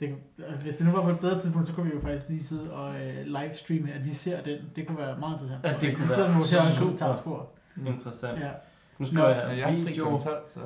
det. 0.00 0.08
kan- 0.08 0.18
Hvis 0.62 0.76
det 0.76 0.86
nu 0.86 0.92
var 0.92 1.02
på 1.02 1.10
et 1.10 1.20
bedre 1.20 1.38
tidspunkt, 1.40 1.66
så 1.66 1.72
kunne 1.72 1.86
vi 1.86 1.92
jo 1.94 2.00
faktisk 2.00 2.28
lige 2.28 2.44
sidde 2.44 2.72
og 2.72 2.94
øh, 2.94 3.16
livestreame, 3.26 3.92
at 3.92 4.04
vi 4.04 4.10
ser 4.14 4.42
den. 4.42 4.58
Det 4.76 4.86
kunne 4.86 4.98
være 4.98 5.18
meget 5.18 5.32
interessant. 5.32 5.64
Ja, 5.64 5.72
det 5.80 5.86
jeg. 5.86 5.96
kunne 5.96 6.08
være 6.18 7.16
super. 7.16 7.46
Interessant. 7.86 8.40
Ja. 8.40 8.48
Nu 9.00 9.06
skriver 9.06 9.22
Nå, 9.22 9.28
jeg 9.28 9.44
Men 9.48 9.58
jeg 9.58 9.64
er 9.64 9.72
fri 9.72 9.84
video. 9.84 10.18
12, 10.18 10.36
så... 10.46 10.60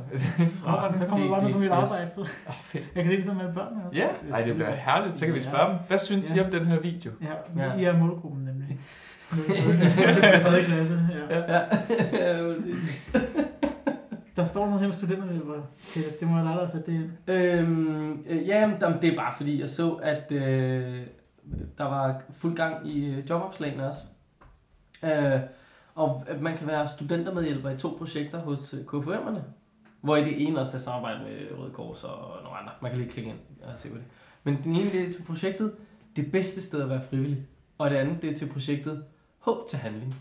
Nå, 0.66 0.92
så 0.98 1.06
kommer 1.06 1.24
vi 1.24 1.30
bare 1.30 1.44
ned 1.44 1.52
på 1.52 1.58
mit 1.58 1.70
arbejde, 1.70 2.10
så 2.14 2.20
Åh, 2.20 2.26
fedt. 2.62 2.84
jeg 2.94 3.02
kan 3.04 3.12
se 3.12 3.16
det 3.16 3.24
sammen 3.26 3.46
med 3.46 3.54
børnene. 3.54 3.82
også. 3.86 4.00
Ja, 4.00 4.08
ej, 4.32 4.44
det 4.44 4.54
bliver 4.54 4.70
herligt. 4.74 5.18
Så 5.18 5.26
kan 5.26 5.34
vi 5.34 5.40
spørge 5.40 5.70
dem, 5.70 5.78
hvad 5.88 5.98
synes 5.98 6.34
I 6.34 6.36
Ja. 6.38 6.44
om 6.44 6.50
den 6.50 6.66
her 6.66 6.80
video? 6.80 7.12
Ja, 7.22 7.62
Ja. 7.66 7.74
I 7.76 7.84
er 7.84 7.98
målgruppen 7.98 8.44
nemlig. 8.44 8.68
Det 9.30 10.42
tredje 10.42 10.62
klasse. 10.64 11.00
Ja. 11.30 11.38
Ja. 11.38 11.60
ja. 12.12 12.54
Der 14.36 14.44
står 14.44 14.64
noget 14.66 14.80
her 14.80 14.86
med 14.86 14.94
studenterhjælper. 14.94 15.52
Okay, 15.90 16.02
det 16.20 16.28
må 16.28 16.36
jeg 16.36 16.44
lade 16.44 16.54
dig 16.54 16.62
at 16.62 16.70
sætte 16.70 16.92
det 16.92 16.94
ind. 16.94 17.10
Øhm, 17.30 18.24
øh, 18.28 18.48
ja, 18.48 18.66
men 18.66 18.76
jamen, 18.80 19.02
det 19.02 19.12
er 19.12 19.16
bare 19.16 19.32
fordi, 19.36 19.60
jeg 19.60 19.70
så, 19.70 19.90
at 19.92 20.32
øh, 20.32 21.00
der 21.78 21.84
var 21.84 22.20
fuld 22.38 22.56
gang 22.56 22.88
i 22.88 23.06
øh, 23.14 23.30
jobopslagene 23.30 23.86
også. 23.88 24.00
Øh, 25.04 25.40
og 25.94 26.26
man 26.40 26.56
kan 26.56 26.66
være 26.66 26.88
studentermedhjælper 26.88 27.70
i 27.70 27.78
to 27.78 27.96
projekter 27.98 28.38
hos 28.38 28.74
øh, 28.74 28.80
KFUM'erne. 28.80 29.40
Hvor 30.00 30.16
i 30.16 30.24
det 30.24 30.42
ene 30.42 30.60
også 30.60 30.76
er 30.76 30.80
samarbejde 30.80 31.24
med 31.24 31.58
Røde 31.58 31.70
Kors 31.70 32.04
og 32.04 32.42
nogle 32.42 32.58
andre. 32.58 32.72
Man 32.82 32.90
kan 32.90 33.00
lige 33.00 33.10
klikke 33.10 33.30
ind 33.30 33.38
og 33.62 33.78
se 33.78 33.88
på 33.88 33.94
det. 33.94 34.04
Men 34.44 34.62
den 34.64 34.76
ene 34.76 34.90
det 34.90 35.08
er 35.08 35.12
til 35.12 35.22
projektet 35.22 35.74
Det 36.16 36.32
bedste 36.32 36.62
sted 36.62 36.82
at 36.82 36.88
være 36.88 37.02
frivillig. 37.10 37.46
Og 37.78 37.90
det 37.90 37.96
andet 37.96 38.22
det 38.22 38.30
er 38.30 38.34
til 38.34 38.48
projektet 38.48 39.04
Håb 39.38 39.68
til 39.68 39.78
handling. 39.78 40.14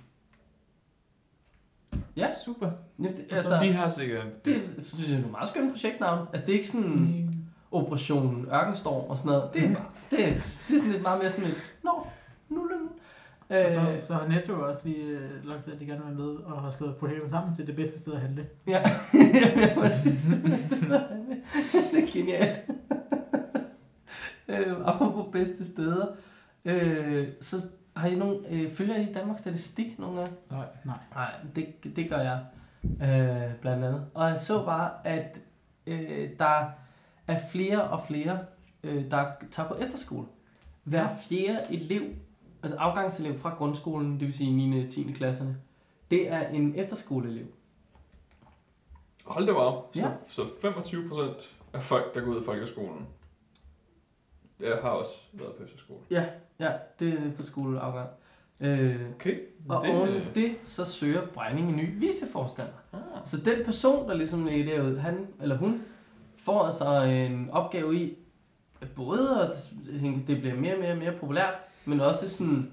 Ja. 2.18 2.28
Super. 2.46 2.72
Jamen, 3.00 3.14
det, 3.14 3.20
Altså, 3.32 3.54
altså, 3.54 3.68
de 3.68 3.74
har 3.74 3.90
sikkert... 3.90 4.46
det, 4.46 4.62
det 4.76 4.86
synes 4.86 5.10
jeg 5.10 5.20
er 5.20 5.24
et 5.24 5.32
meget 5.32 5.50
skønt 5.50 5.72
projektnavn. 5.72 6.28
Altså 6.34 6.46
det 6.46 6.54
er 6.54 6.58
ikke 6.58 6.68
sådan... 6.68 6.90
Mm. 6.90 7.30
Operation 7.72 8.48
Ørkenstorm 8.54 9.10
og 9.10 9.18
sådan 9.18 9.32
noget. 9.32 9.54
Det 9.54 9.64
er, 9.64 9.74
bare, 9.74 9.86
det 10.12 10.20
er, 10.20 10.34
det 10.68 10.76
er 10.76 10.78
sådan 10.78 10.92
lidt 10.92 11.02
meget 11.02 11.22
mere 11.22 11.32
sådan 11.32 11.46
lidt, 11.46 11.76
nå. 11.84 12.08
Og 13.54 13.60
Øh, 13.60 13.72
så, 13.72 14.08
så 14.08 14.14
har 14.14 14.28
Netto 14.28 14.54
også 14.54 14.82
lige 14.84 15.04
øh, 15.04 15.46
lagt 15.46 15.64
til, 15.64 15.72
at 15.72 15.80
de 15.80 15.86
gerne 15.86 16.06
vil 16.06 16.18
være 16.18 16.28
med 16.28 16.36
og 16.36 16.62
har 16.62 16.72
slået 16.72 16.96
projekterne 16.96 17.30
sammen 17.30 17.56
til 17.56 17.68
det 17.68 17.76
bedste 17.76 18.00
sted 18.00 18.14
at 18.14 18.22
handle. 18.22 18.48
ja, 18.68 18.84
ja, 19.14 19.74
præcis. 19.80 20.24
det 21.92 22.04
er 22.04 22.14
genialt. 22.14 22.60
øh, 24.48 24.76
apropos 24.86 25.26
bedste 25.32 25.66
steder, 25.66 26.08
øh, 26.66 27.28
så 27.42 27.58
har 27.96 28.08
I 28.08 28.16
nogen, 28.16 28.46
øh, 28.50 28.72
følger 28.72 28.96
I 28.96 29.14
Danmarks 29.14 29.42
Statistik 29.42 30.00
nogle 30.00 30.20
gange? 30.20 30.34
Nej. 30.52 30.66
Nej, 31.16 31.32
det, 31.56 31.96
det 31.96 32.10
gør 32.10 32.20
jeg 32.20 32.40
øh, 32.86 33.56
blandt 33.62 33.84
andet. 33.84 34.06
Og 34.14 34.30
jeg 34.30 34.40
så 34.40 34.66
bare, 34.66 34.92
at 35.04 35.40
øh, 35.88 36.30
der 36.40 36.66
er 37.28 37.40
flere 37.52 37.84
og 37.84 38.04
flere, 38.08 38.40
øh, 38.84 39.12
der 39.12 39.26
tager 39.52 39.70
på 39.70 39.76
efterskole. 39.76 40.28
Hver 40.84 41.08
fjerde 41.30 41.60
elev, 41.70 42.04
altså 42.64 42.78
afgangselev 42.78 43.40
fra 43.40 43.56
grundskolen, 43.56 44.12
det 44.14 44.22
vil 44.22 44.34
sige 44.34 44.52
9. 44.70 44.84
og 44.86 44.90
10. 44.92 45.12
klasserne, 45.16 45.58
det 46.12 46.30
er 46.32 46.48
en 46.48 46.74
efterskoleelev. 46.76 47.46
Hold 49.26 49.48
det 49.48 49.56
op. 49.56 49.90
Så, 49.94 50.00
Ja. 50.02 50.12
så 50.28 50.46
25 50.62 51.10
procent 51.10 51.56
af 51.74 51.82
folk, 51.84 52.16
der 52.16 52.22
går 52.22 52.32
ud 52.32 52.38
af 52.38 52.44
folkeskolen, 52.44 53.08
jeg 54.60 54.78
har 54.82 54.90
også 54.90 55.26
været 55.34 55.54
på 55.56 55.64
efterskole. 55.64 56.00
Ja, 56.10 56.26
det 57.00 57.14
er 57.14 57.30
efterskoleafgang. 57.30 58.10
Øh, 58.60 59.00
Okay. 59.16 59.40
og 59.70 59.82
det, 59.84 59.92
det, 59.92 60.00
oven 60.02 60.22
det, 60.36 60.56
så 60.64 60.86
søger 60.86 61.28
Brejning 61.28 61.70
en 61.70 61.76
ny 61.76 62.00
viceforstander. 62.00 62.74
Ah. 62.94 63.00
Så 63.26 63.38
den 63.38 63.66
person, 63.66 64.10
der 64.10 64.14
ligesom 64.16 64.48
er 64.48 64.52
derude, 64.64 65.00
han 65.00 65.28
eller 65.42 65.58
hun, 65.58 65.82
får 66.38 66.64
altså 66.64 67.02
en 67.02 67.50
opgave 67.50 67.96
i, 67.96 68.18
at 68.82 68.88
både 68.96 69.42
at 69.42 69.52
det 70.28 70.38
bliver 70.40 70.56
mere 70.56 70.74
og 70.74 70.80
mere 70.80 70.92
og 70.92 70.98
mere 70.98 71.14
populært, 71.20 71.54
men 71.86 72.00
også 72.00 72.30
sådan, 72.30 72.72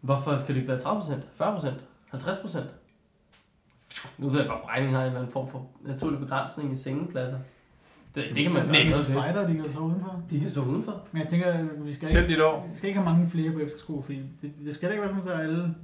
hvorfor 0.00 0.30
kan 0.30 0.54
det 0.54 0.56
ikke 0.56 0.68
være 0.68 0.78
30%, 0.78 1.14
40%, 1.40 2.16
50%? 2.16 2.58
Nu 4.18 4.28
ved 4.28 4.40
jeg 4.40 4.48
godt, 4.48 4.58
at 4.58 4.64
Brejning 4.64 4.92
har 4.92 5.00
en 5.00 5.06
eller 5.06 5.18
anden 5.18 5.32
form 5.32 5.48
for 5.48 5.66
naturlig 5.82 6.20
begrænsning 6.20 6.72
i 6.72 6.76
sengepladser. 6.76 7.38
Det, 8.14 8.24
det 8.34 8.42
kan 8.42 8.52
man 8.52 8.60
altså, 8.60 8.74
noget 8.74 8.94
ved. 8.94 9.02
spejder, 9.02 9.48
de 9.48 9.54
kan 9.54 9.70
sove 9.70 9.86
udenfor. 9.86 10.22
De 10.30 10.40
kan 10.40 10.50
stå 10.50 10.62
udenfor. 10.62 11.02
Men 11.12 11.22
jeg 11.22 11.28
tænker, 11.28 11.62
vi 11.62 11.92
skal 11.92 12.08
ikke, 12.08 12.28
vi 12.72 12.76
skal 12.76 12.88
ikke 12.88 13.00
have 13.00 13.10
mange 13.10 13.30
flere 13.30 13.52
på 13.52 13.58
efterskole, 13.58 14.02
fordi 14.02 14.22
det, 14.42 14.52
det 14.64 14.74
skal 14.74 14.88
da 14.88 14.94
ikke 14.94 15.04
være 15.04 15.22
sådan, 15.22 15.40
at 15.40 15.46
alle 15.46 15.74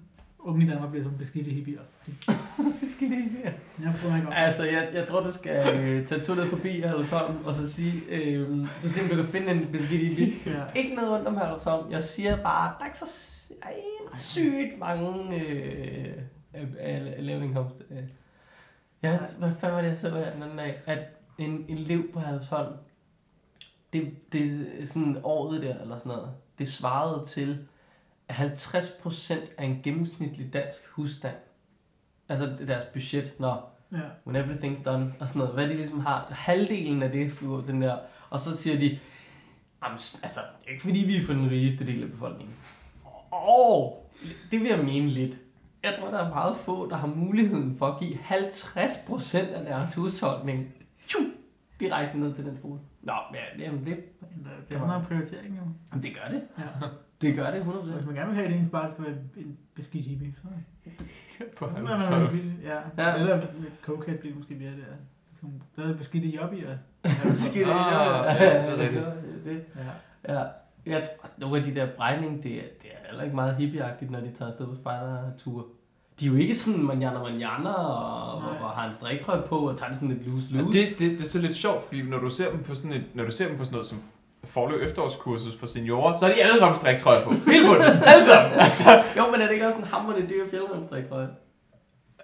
unge 0.42 0.66
i 0.66 0.68
Danmark 0.68 0.90
bliver 0.90 1.04
som 1.04 1.18
beskidte 1.18 1.50
hippier. 1.50 1.80
Ikke 2.06 3.36
være? 3.44 3.52
Jeg 3.82 3.94
prøver 4.02 4.16
ikke 4.16 4.26
om. 4.26 4.32
Altså, 4.36 4.64
jeg, 4.64 4.90
jeg 4.94 5.08
tror, 5.08 5.20
du 5.20 5.32
skal 5.32 5.80
øh, 5.80 6.06
tage 6.06 6.20
tunnel 6.20 6.46
forbi 6.50 6.80
Herlufsholm, 6.80 7.44
og 7.44 7.54
så 7.54 7.72
sige, 7.72 8.02
øh, 8.10 8.66
så 8.78 8.90
se, 8.90 9.02
om 9.02 9.08
du 9.08 9.16
kan 9.16 9.24
finde 9.24 9.50
en 9.52 9.72
beskidt 9.72 10.16
bil. 10.16 10.34
Ja. 10.54 10.64
Ikke 10.74 10.94
noget 10.94 11.12
ondt 11.12 11.28
om 11.28 11.36
Herlufsholm. 11.36 11.90
Jeg 11.90 12.04
siger 12.04 12.42
bare, 12.42 12.74
der 12.78 12.84
er 12.84 12.86
ikke 12.86 12.98
så 12.98 13.06
ej, 13.62 13.74
sygt 14.16 14.78
mange 14.78 15.40
øh, 15.40 16.12
øh, 16.54 16.62
øh, 16.62 17.12
lavindkomst. 17.18 17.76
Øh. 17.90 18.02
Ja, 19.02 19.18
hvad 19.38 19.50
fanden 19.60 19.76
var 19.76 19.82
det, 19.82 19.88
jeg 19.88 19.98
så 19.98 20.10
her 20.10 20.32
den 20.32 20.42
anden 20.42 20.58
dag? 20.58 20.80
At 20.86 21.06
en, 21.38 21.64
en 21.68 21.78
elev 21.78 22.12
på 22.12 22.20
Herlufsholm, 22.20 22.72
det, 23.92 24.32
det 24.32 24.66
er 24.80 24.86
sådan 24.86 25.20
året 25.22 25.62
der, 25.62 25.78
eller 25.82 25.98
sådan 25.98 26.12
noget, 26.12 26.30
det 26.58 26.68
svarede 26.68 27.26
til 27.26 27.66
50% 28.32 29.34
af 29.58 29.64
en 29.64 29.80
gennemsnitlig 29.84 30.52
dansk 30.52 30.88
husstand. 30.88 31.36
Altså 32.28 32.56
deres 32.66 32.84
budget, 32.92 33.32
når 33.40 33.68
Ja. 33.92 33.98
when 34.26 34.44
everything's 34.44 34.82
done, 34.84 35.12
og 35.20 35.28
sådan 35.28 35.38
noget. 35.40 35.54
Hvad 35.54 35.68
de 35.68 35.74
ligesom 35.74 36.00
har, 36.00 36.26
halvdelen 36.30 37.02
af 37.02 37.10
det 37.10 37.30
skulle 37.30 37.50
gå 37.56 37.62
til 37.62 37.74
den 37.74 37.82
der. 37.82 37.96
Og 38.30 38.40
så 38.40 38.56
siger 38.56 38.78
de, 38.78 38.98
"Jamen, 39.84 39.98
s- 39.98 40.20
altså, 40.22 40.40
det 40.60 40.66
er 40.68 40.70
ikke 40.72 40.82
fordi 40.82 40.98
vi 40.98 41.16
er 41.16 41.24
for 41.24 41.32
den 41.32 41.50
rigeste 41.50 41.86
del 41.86 42.02
af 42.02 42.10
befolkningen. 42.10 42.54
Åh, 43.48 43.92
det 44.50 44.60
vil 44.60 44.68
jeg 44.68 44.84
mene 44.84 45.06
lidt. 45.08 45.36
Jeg 45.82 45.94
tror, 46.00 46.10
der 46.10 46.18
er 46.18 46.28
meget 46.28 46.56
få, 46.56 46.90
der 46.90 46.96
har 46.96 47.06
muligheden 47.06 47.76
for 47.78 47.86
at 47.86 48.00
give 48.00 48.18
50% 48.18 49.48
af 49.54 49.64
deres 49.64 49.94
husholdning 49.94 50.74
tjum, 51.08 51.32
direkte 51.80 52.18
ned 52.20 52.34
til 52.34 52.44
den 52.44 52.56
skole. 52.56 52.80
Nå, 53.02 53.12
ja, 53.34 53.64
jamen 53.64 53.86
det, 53.86 53.96
Men, 54.20 54.46
øh, 54.46 54.68
Det 54.70 54.78
handler 54.78 54.94
om 54.96 55.04
prioritering, 55.04 55.56
jo. 55.56 55.62
jamen 55.92 56.02
det 56.02 56.14
gør 56.14 56.28
det. 56.30 56.42
Ja. 56.58 56.64
Det 57.22 57.36
gør 57.36 57.50
det 57.50 57.64
Så 57.64 57.70
100%. 57.70 57.92
hvis 57.94 58.06
man 58.06 58.14
gerne 58.14 58.26
vil 58.28 58.34
have, 58.36 58.48
at 58.48 58.54
ens 58.60 58.70
barn 58.70 58.90
skal 58.90 59.04
være 59.04 59.14
en 59.36 59.56
beskidt 59.74 60.06
hippie, 60.06 60.32
så... 60.34 60.42
På 61.58 61.64
er 61.64 61.82
man- 61.82 61.86
Ja. 62.62 62.74
Ja. 62.74 63.10
ja. 63.12 63.16
Eller 63.20 63.46
cokehead 63.82 64.18
bliver 64.18 64.36
måske 64.36 64.54
mere 64.54 64.70
der. 64.70 64.94
Sådan- 65.40 65.62
Der 65.76 65.88
er 65.92 65.96
beskidte 65.96 66.28
jobbier. 66.28 66.76
Skidt, 67.48 67.68
Ah, 67.68 67.92
ja, 67.92 68.32
ja, 68.34 68.44
ja, 68.44 68.62
det 68.62 68.70
er 68.70 68.82
rigtigt. 68.82 69.04
det, 69.44 69.64
Ja. 70.28 70.34
ja. 70.34 70.44
Jeg 70.86 71.02
tror, 71.20 71.28
nogle 71.38 71.56
af 71.58 71.62
de 71.64 71.74
der 71.74 71.86
brejning, 71.96 72.42
det, 72.42 72.52
er- 72.54 72.68
det 72.82 72.90
er 72.92 73.06
heller 73.08 73.24
ikke 73.24 73.34
meget 73.36 73.56
hippieagtigt, 73.56 74.10
når 74.10 74.20
de 74.20 74.30
tager 74.34 74.50
afsted 74.50 74.66
på 74.66 74.74
spejderture. 74.74 75.64
De 76.20 76.26
er 76.26 76.30
jo 76.30 76.36
ikke 76.36 76.54
sådan 76.54 76.82
manjana 76.82 77.18
manjana 77.22 77.68
og, 77.72 78.34
og 78.36 78.70
har 78.70 78.86
en 78.86 78.92
striktrøje 78.92 79.42
på 79.48 79.56
og 79.68 79.78
tager 79.78 79.88
det 79.90 79.98
sådan 79.98 80.14
lidt 80.14 80.26
loose 80.28 80.46
Ja, 80.52 80.60
loose. 80.60 80.78
det, 80.78 80.88
det, 80.98 81.10
det 81.10 81.20
er 81.20 81.24
så 81.24 81.38
lidt 81.40 81.54
sjovt, 81.54 81.84
fordi 81.84 82.02
når 82.02 82.18
du 82.18 82.30
ser 82.30 82.50
dem 82.50 82.62
på 82.62 82.74
sådan, 82.74 82.96
et, 82.96 83.04
når 83.14 83.24
du 83.24 83.30
ser 83.30 83.48
dem 83.48 83.56
på 83.56 83.64
sådan 83.64 83.74
noget 83.74 83.86
som 83.86 83.98
forløb 84.44 84.82
efterårskursus 84.82 85.56
for 85.58 85.66
seniorer, 85.66 86.16
så 86.16 86.26
er 86.26 86.34
de 86.34 86.42
alle 86.42 86.58
sammen 86.58 86.76
striktrøjer 86.76 87.24
på. 87.24 87.30
Helt 87.52 87.66
på 87.66 87.74
det. 87.74 88.02
Alle 88.06 88.24
sammen. 88.24 88.60
Altså, 88.60 89.02
Jo, 89.16 89.22
men 89.32 89.40
er 89.40 89.46
det 89.46 89.52
ikke 89.54 89.66
også 89.66 89.78
en 89.78 89.84
hammerende 89.84 90.28
dyr 90.28 90.50
fjeldrømstriktrøje? 90.50 91.28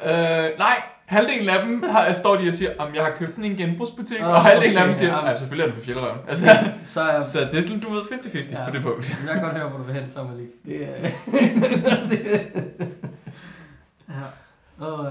øh, 0.06 0.58
nej, 0.58 0.82
halvdelen 1.06 1.48
af 1.48 1.66
dem 1.66 1.82
har, 1.82 2.12
står 2.12 2.36
de 2.36 2.48
og 2.48 2.54
siger, 2.54 2.70
om 2.78 2.94
jeg 2.94 3.04
har 3.04 3.10
købt 3.18 3.36
den 3.36 3.44
i 3.44 3.46
en 3.50 3.56
genbrugsbutik, 3.56 4.20
Åh, 4.20 4.28
og 4.28 4.40
halvdelen 4.44 4.76
af 4.76 4.82
dem 4.82 4.90
okay, 4.90 4.98
siger, 4.98 5.12
ja. 5.18 5.30
ja, 5.30 5.36
selvfølgelig 5.36 5.62
er 5.68 5.72
den 5.72 5.78
for 5.80 5.84
fjelderøven. 5.84 6.18
Altså, 6.28 6.46
Så 6.94 7.00
er 7.00 7.20
så 7.20 7.40
det 7.40 7.58
er 7.58 7.62
sådan, 7.62 7.80
du 7.80 7.88
ved, 7.90 8.00
50-50 8.02 8.52
Ja. 8.58 8.64
på 8.64 8.70
det 8.70 8.82
punkt. 8.82 9.08
jeg 9.26 9.32
kan 9.34 9.42
godt 9.42 9.56
høre, 9.56 9.68
hvor 9.68 9.78
du 9.78 9.84
vil 9.84 9.94
hen, 9.94 10.10
så 10.10 10.24
Malik. 10.24 10.48
Det 10.66 10.82
er... 10.84 11.08
ja. 14.08 14.86
Åh, 14.86 15.04
ja. 15.04 15.10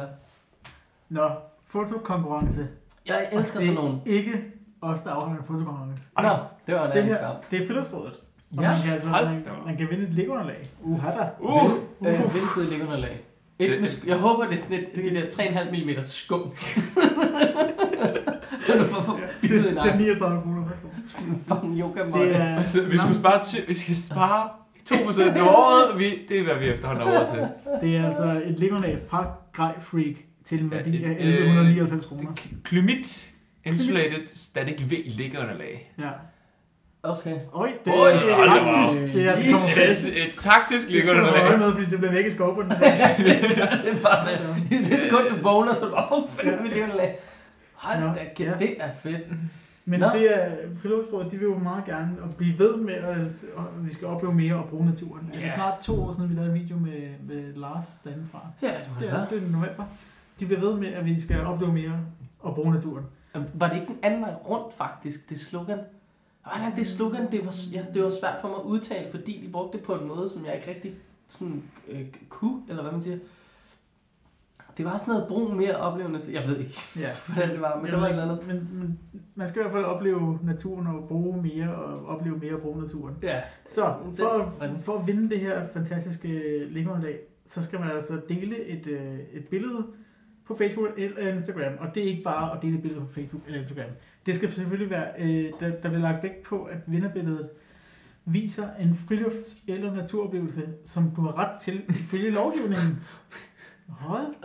Nå, 1.10 1.30
fotokonkurrence. 1.68 2.68
Jeg 3.06 3.28
elsker 3.32 3.60
sådan 3.60 3.74
nogle. 3.74 3.92
er 4.06 4.12
ikke 4.12 4.34
os, 4.82 5.02
der 5.02 5.12
afholder 5.12 5.42
en 5.42 5.48
fotokonkurrence. 5.48 6.10
Nå, 6.18 6.30
det 6.68 6.76
var 6.76 6.84
en 6.86 6.92
Det 6.92 6.96
anden 7.00 7.14
her, 7.14 7.18
skam. 7.18 7.36
det 7.52 7.62
er 7.64 7.68
friluftsrådet. 7.68 8.14
Og 8.58 8.64
Ja, 8.64 8.70
man 8.72 8.82
kan, 8.84 8.94
altså, 8.94 9.10
hold 9.10 9.26
man, 9.26 9.44
da 9.44 9.50
op. 9.50 9.66
man 9.66 9.78
kan 9.78 9.88
vinde 9.90 10.04
et 10.04 10.14
Lego-underlag. 10.14 10.70
Uh, 10.82 11.02
har 11.02 11.12
der. 11.12 11.28
Uh! 11.40 11.72
Vind, 12.02 12.16
øh, 12.16 12.34
vindføde 12.34 12.70
liggeunderlag. 12.70 13.20
Et, 13.60 13.70
Det- 13.70 13.82
med 13.82 13.90
sk- 13.90 14.08
jeg 14.08 14.18
håber, 14.18 14.46
det 14.46 14.54
er 14.56 14.60
sådan 14.62 14.78
et, 14.78 14.96
Det- 14.96 15.04
de 15.04 15.16
der 15.16 15.30
3,5 15.32 15.72
mm 15.72 16.04
skum. 16.04 16.42
så 18.62 18.74
du 18.78 18.84
får 18.84 18.96
Til, 18.96 19.06
forbildet 19.06 19.70
en 19.72 19.82
til 19.82 19.90
arm. 19.90 19.98
39 19.98 20.42
kroner. 20.42 20.64
Værsgo. 20.68 20.88
Sådan 21.06 21.30
en 21.30 21.44
fucking 21.48 21.80
yoga 21.80 22.04
Det 22.20 22.36
er, 22.36 22.56
Altså, 22.60 22.86
vi 22.90 22.98
skulle 22.98 23.16
spare, 23.20 23.42
ty- 23.44 23.68
vi 23.68 23.74
skal 23.74 23.96
spare 23.96 24.50
2% 24.90 25.40
om 25.40 25.48
året. 25.48 25.98
Vi, 26.00 26.06
det 26.30 26.40
er, 26.40 26.44
hvad 26.44 26.56
vi 26.56 26.66
efterhånden 26.66 27.08
har 27.08 27.20
råd 27.20 27.26
til. 27.34 27.48
det 27.90 27.98
er 27.98 28.06
altså 28.06 28.42
et 28.46 28.60
Lego-underlag 28.60 28.98
fra 29.10 29.32
Grej 29.54 29.80
Freak 29.80 30.16
til 30.46 30.64
en 30.64 30.70
Ja, 30.72 30.76
værdi 30.78 31.04
af 31.04 31.12
et, 31.12 31.18
øh, 31.28 31.34
1199 31.34 32.06
kroner. 32.06 32.32
Klymit 32.64 33.30
Insulated 33.68 34.28
Static 34.28 34.82
V 34.90 34.92
liggeunderlag. 35.06 35.92
Ja. 36.00 36.10
Okay. 37.04 37.40
Øj, 37.54 37.72
det 37.86 37.94
Oj, 37.94 38.10
er 38.10 38.14
da 38.14 38.46
taktisk. 38.48 39.14
Det 39.14 39.26
er 39.28 39.32
altså. 39.32 40.10
Et, 40.10 40.28
et 40.28 40.34
taktisk 40.36 40.88
Det 40.90 41.04
skal 41.04 41.16
du 41.18 41.22
liggeunderlag. 41.22 41.60
med, 41.60 41.72
fordi 41.72 41.86
det 41.86 42.00
bliver 42.00 42.12
væk 42.12 42.26
i 42.26 42.32
skovbunden. 42.32 42.72
det 42.80 42.88
er 42.88 44.02
bare 44.04 44.32
det. 44.32 44.72
I 44.72 44.78
det 44.90 45.00
sekund, 45.00 45.24
du 45.38 45.42
vågner, 45.44 45.74
så 45.74 45.86
er 45.86 45.90
du 45.90 45.96
bare, 45.96 46.08
hvor 46.08 46.28
fanden 46.30 46.64
vil 46.64 46.70
liggeunderlag? 46.72 47.16
Hold 47.74 48.16
da, 48.16 48.26
kæft, 48.36 48.50
ja. 48.52 48.66
det 48.66 48.76
er 48.82 48.90
fedt. 49.04 49.22
Men 49.86 50.00
Nå. 50.00 50.08
det 50.14 50.38
er 50.38 50.52
friluftsrådet, 50.82 51.32
de 51.32 51.38
vil 51.38 51.46
jo 51.46 51.58
meget 51.58 51.86
gerne 51.86 52.12
at 52.24 52.36
blive 52.36 52.60
ved 52.60 52.78
med, 52.78 52.94
at 52.94 53.18
at 53.18 53.86
vi 53.86 53.94
skal 53.94 54.08
opleve 54.08 54.34
mere 54.34 54.56
og 54.56 54.70
bruge 54.70 54.86
naturen. 54.86 55.30
Det 55.34 55.38
er 55.38 55.42
Ja. 55.42 55.56
snart 55.56 55.74
to 55.82 56.04
år 56.04 56.12
siden, 56.12 56.30
vi 56.30 56.36
lavede 56.36 56.52
en 56.54 56.60
video 56.62 56.78
med, 56.78 57.02
med 57.28 57.54
Lars 57.56 57.88
derindefra. 58.04 58.40
Ja, 58.62 58.68
det 58.68 58.76
må 58.94 59.00
Det 59.02 59.10
det 59.12 59.20
er, 59.20 59.26
det 59.28 59.38
er 59.38 59.52
november. 59.52 59.84
De 60.40 60.46
bliver 60.46 60.60
ved 60.62 60.74
med, 60.80 60.88
at 60.94 61.06
vi 61.06 61.22
skal 61.22 61.46
opleve 61.46 61.74
mere 61.74 62.00
og 62.40 62.56
bruge 62.56 62.74
naturen. 62.74 63.06
Var 63.54 63.68
det 63.70 63.76
ikke 63.76 63.88
den 63.88 64.00
anden 64.04 64.22
vej 64.22 64.34
rundt, 64.50 64.74
faktisk, 64.74 65.30
det 65.30 65.40
slogan? 65.40 65.80
Hvordan 66.56 66.76
det 66.76 66.88
slogan, 66.88 67.32
det 67.32 67.46
var, 67.46 67.56
ja, 67.74 67.86
det 67.94 68.04
var 68.04 68.10
svært 68.10 68.36
for 68.42 68.48
mig 68.48 68.58
at 68.58 68.64
udtale, 68.64 69.12
fordi 69.12 69.42
de 69.46 69.52
brugte 69.52 69.78
det 69.78 69.86
på 69.86 69.96
en 69.96 70.08
måde, 70.08 70.30
som 70.30 70.46
jeg 70.46 70.56
ikke 70.56 70.70
rigtig 70.70 70.94
sådan, 71.28 71.64
øh, 71.88 72.06
kunne, 72.30 72.62
eller 72.70 72.82
hvad 72.82 72.92
man 72.92 73.02
siger. 73.02 73.18
Det 74.78 74.86
var 74.86 74.98
sådan 74.98 75.14
noget 75.14 75.28
brug 75.28 75.54
mere 75.54 75.76
oplevende. 75.76 76.20
Jeg 76.32 76.48
ved 76.48 76.60
ikke, 76.60 76.80
Ja. 76.96 77.10
hvordan 77.34 77.50
det 77.50 77.62
var, 77.62 77.76
men 77.82 77.86
det 77.92 77.94
var 78.00 78.06
et 78.06 78.10
eller 78.10 78.24
andet. 78.24 78.48
Men, 78.48 78.70
men 78.72 79.00
man 79.36 79.48
skal 79.48 79.60
i 79.60 79.64
hvert 79.64 79.72
fald 79.74 79.84
opleve 79.86 80.40
naturen 80.44 80.88
og 80.88 81.08
bruge 81.08 81.42
mere 81.42 81.76
og 81.76 82.06
opleve 82.06 82.38
mere 82.38 82.54
og 82.54 82.62
bruge 82.62 82.82
naturen. 82.82 83.16
Ja, 83.24 83.42
Så 83.68 83.94
for, 84.18 84.54
at, 84.62 84.70
for 84.84 85.00
at 85.00 85.08
vinde 85.08 85.30
det 85.30 85.40
her 85.40 85.68
fantastiske 85.74 86.28
linkunderlag, 86.66 87.20
så 87.46 87.64
skal 87.64 87.80
man 87.80 87.92
altså 87.92 88.22
dele 88.30 88.66
et, 88.66 88.88
øh, 88.88 89.20
et 89.34 89.46
billede 89.48 89.86
på 90.48 90.56
Facebook 90.56 90.90
eller 90.98 91.34
Instagram. 91.34 91.74
Og 91.80 91.96
det 91.96 92.04
er 92.04 92.08
ikke 92.08 92.24
bare 92.24 92.56
at 92.56 92.62
dele 92.62 92.76
et 92.76 92.82
billede 92.82 93.02
på 93.02 93.08
Facebook 93.08 93.42
eller 93.46 93.60
Instagram. 93.60 93.90
Det 94.26 94.36
skal 94.36 94.52
selvfølgelig 94.52 94.90
være, 94.90 95.08
øh, 95.20 95.52
der, 95.60 95.70
der 95.70 95.90
bliver 95.90 96.00
lagt 96.00 96.24
vægt 96.24 96.44
på, 96.44 96.64
at 96.64 96.78
vinderbilledet 96.88 97.50
viser 98.26 98.68
en 98.80 98.98
frilufts- 99.12 99.64
eller 99.68 99.96
naturoplevelse, 99.96 100.68
som 100.86 101.12
du 101.16 101.22
har 101.22 101.40
ret 101.40 101.60
til 101.60 101.84
ifølge 101.90 102.30
lovgivningen. 102.30 103.04
Hold 103.88 104.36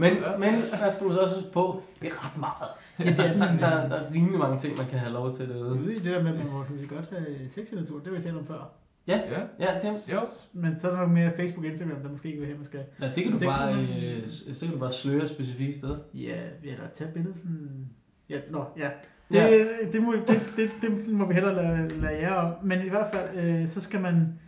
men, 0.00 0.12
men 0.38 0.54
hvad 0.78 0.90
skal 0.90 1.06
man 1.06 1.14
så 1.14 1.20
også 1.20 1.34
huske 1.34 1.52
på? 1.52 1.82
Det 2.00 2.08
er 2.08 2.26
ret 2.26 2.38
meget. 2.38 2.68
Ja, 2.98 3.04
det 3.04 3.30
er 3.30 3.38
der, 3.38 3.50
den. 3.50 3.58
der, 3.58 3.88
der, 3.88 3.96
er 3.96 4.12
rimelig 4.12 4.38
mange 4.38 4.58
ting, 4.58 4.76
man 4.76 4.86
kan 4.86 4.98
have 4.98 5.12
lov 5.12 5.32
til 5.34 5.48
derude. 5.48 5.72
Ude 5.72 5.94
i 5.94 5.98
det 5.98 6.04
der 6.04 6.22
med, 6.22 6.32
at 6.32 6.38
man 6.38 6.52
må 6.52 6.64
sådan 6.64 6.78
set 6.78 6.88
godt 6.88 7.10
have 7.10 7.48
sex 7.48 7.72
i 7.72 7.74
naturen, 7.74 8.04
det 8.04 8.12
har 8.12 8.18
vi 8.18 8.22
talt 8.22 8.36
om 8.36 8.46
før. 8.46 8.70
Ja. 9.06 9.20
Ja, 9.60 9.80
det, 9.82 10.12
Jo. 10.12 10.18
Men 10.52 10.78
så 10.78 10.88
er 10.88 10.92
der 10.92 11.00
nok 11.00 11.10
mere 11.10 11.32
Facebook 11.36 11.64
og 11.64 11.70
Instagram, 11.70 12.02
der 12.02 12.10
måske 12.10 12.28
ikke 12.28 12.38
vil 12.40 12.46
have, 12.46 12.56
man 12.58 12.66
skal. 12.66 12.80
ja, 13.00 13.06
det 13.14 13.22
kan 13.24 13.32
du 13.32 13.38
Det 13.38 13.46
bare, 13.48 13.72
kan- 13.72 14.04
øh, 14.22 14.28
så 14.28 14.64
kan 14.66 14.74
du 14.74 14.80
bare 14.80 14.92
sløre 14.92 15.28
specifikke 15.28 15.72
steder. 15.72 15.98
Ja, 16.14 16.40
eller 16.64 16.88
tage 16.94 17.12
billedet 17.12 17.36
sådan... 17.38 17.86
Ja, 18.28 18.40
nå, 18.50 18.64
ja. 18.78 18.90
Det, 19.28 19.36
Ja. 19.38 19.46
ja. 19.46 19.64
det, 19.92 20.02
må, 20.02 20.12
det, 20.12 20.40
det, 20.56 20.70
det 20.82 21.08
må 21.08 21.26
vi 21.26 21.34
hellere 21.34 21.54
lade, 21.54 22.00
lade 22.00 22.18
jer 22.20 22.34
om. 22.34 22.54
Men 22.64 22.86
i 22.86 22.88
hvert 22.88 23.08
fald, 23.12 23.38
øh, 23.38 23.66
så 23.68 23.80
skal 23.80 24.00
man... 24.00 24.38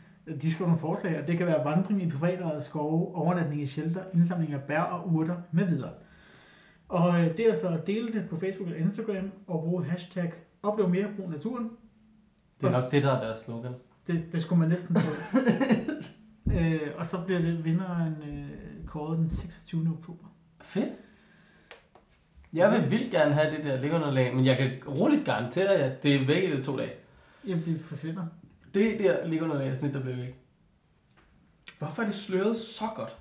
De 0.42 0.52
skal 0.52 0.64
nogle 0.64 0.78
forslag, 0.80 1.20
og 1.22 1.26
det 1.28 1.38
kan 1.38 1.46
være 1.46 1.64
vandring 1.64 2.02
i 2.02 2.10
privatejede 2.10 2.60
skove, 2.60 3.14
overnatning 3.14 3.62
i 3.62 3.66
shelter, 3.66 4.00
indsamling 4.14 4.52
af 4.52 4.60
bær 4.62 4.80
og 4.80 5.12
urter 5.14 5.36
med 5.52 5.64
videre. 5.66 5.90
Og 6.88 7.20
øh, 7.20 7.36
det 7.36 7.40
er 7.40 7.50
altså 7.50 7.68
at 7.68 7.86
dele 7.86 8.12
det 8.12 8.28
på 8.30 8.38
Facebook 8.40 8.68
eller 8.70 8.84
Instagram 8.84 9.32
og 9.46 9.62
bruge 9.64 9.84
hashtag 9.84 10.32
oplev 10.62 10.88
mere 10.88 11.06
brug 11.16 11.30
naturen. 11.30 11.70
Det 12.60 12.66
er 12.66 12.70
nok 12.70 12.90
det, 12.92 13.02
der 13.02 13.10
er 13.16 13.20
deres 13.20 13.40
slogan. 13.40 13.72
Det, 14.06 14.32
det 14.32 14.42
skulle 14.42 14.60
man 14.60 14.68
næsten 14.68 14.96
få. 14.96 15.10
øh, 16.58 16.80
og 16.96 17.06
så 17.06 17.20
bliver 17.26 17.40
det 17.40 17.64
vinderen 17.64 18.12
øh, 18.28 18.86
kåret 18.86 19.18
den 19.18 19.30
26. 19.30 19.88
oktober. 19.98 20.24
Fedt. 20.62 20.92
Jeg 22.52 22.70
vil 22.72 22.90
vildt 22.90 23.10
gerne 23.12 23.34
have 23.34 23.56
det 23.56 23.64
der 23.64 23.80
liggeunderlag, 23.80 24.34
men 24.36 24.44
jeg 24.46 24.56
kan 24.58 24.70
roligt 24.98 25.24
garantere 25.24 25.70
jer, 25.70 25.84
at 25.90 26.02
det 26.02 26.14
er 26.14 26.26
væk 26.26 26.42
i 26.58 26.62
to 26.62 26.78
dage. 26.78 26.92
Jamen, 27.46 27.64
det 27.64 27.80
forsvinder. 27.80 28.26
Det 28.74 28.98
der 28.98 29.26
liggeunderlag 29.26 29.68
er 29.68 29.74
snit, 29.74 29.94
der 29.94 30.00
bliver 30.00 30.16
væk. 30.16 30.34
Hvorfor 31.78 32.02
er 32.02 32.06
det 32.06 32.14
sløret 32.14 32.56
så 32.56 32.84
godt? 32.96 33.16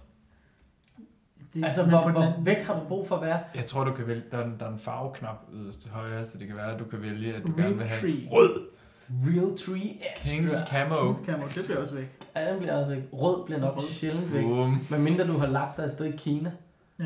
Det, 1.54 1.64
Altså, 1.66 1.84
hvor, 1.84 2.12
hvor 2.12 2.22
anden- 2.22 2.46
væk 2.46 2.58
har 2.58 2.80
du 2.80 2.86
brug 2.88 3.08
for 3.08 3.16
at 3.16 3.22
være? 3.22 3.40
Jeg 3.56 3.66
tror, 3.66 3.84
du 3.84 3.94
kan 3.94 4.08
vælge, 4.08 4.24
der 4.32 4.38
er, 4.38 4.46
en, 4.46 4.56
der 4.60 4.66
er 4.66 4.74
en 4.74 4.80
farveknap 4.80 5.36
yderst 5.54 5.82
til 5.82 5.92
højre, 5.92 6.26
så 6.26 6.38
det 6.38 6.48
kan 6.48 6.56
være, 6.56 6.74
at 6.74 6.80
du 6.80 6.86
kan 6.86 7.02
vælge, 7.02 7.34
at 7.36 7.44
du 7.44 7.48
Real 7.48 7.62
gerne 7.64 7.78
vil 7.78 7.88
have 7.88 8.02
tree. 8.02 8.30
rød. 8.32 8.68
Real 9.10 9.58
Tree 9.58 10.02
Kings 10.18 10.54
Extra. 10.54 10.68
Camo. 10.68 11.14
Kings 11.14 11.26
Camo, 11.26 11.44
det 11.56 11.66
bliver 11.66 11.80
også 11.80 11.94
væk. 11.94 12.06
Ja, 12.36 12.52
den 12.52 12.60
bliver 12.60 12.78
altså 12.78 12.92
ikke. 12.92 13.08
Rød 13.14 13.46
bliver 13.46 13.60
nok 13.60 13.78
Rød. 13.78 13.88
sjældent 13.88 14.34
væk. 14.34 14.44
Boom. 14.44 14.80
Men 14.90 15.04
mindre 15.04 15.28
du 15.28 15.38
har 15.38 15.48
lagt 15.48 15.78
dig 15.78 15.84
et 15.84 15.92
sted 15.92 16.06
i 16.06 16.18
Kina. 16.18 16.52
Ja. 17.00 17.06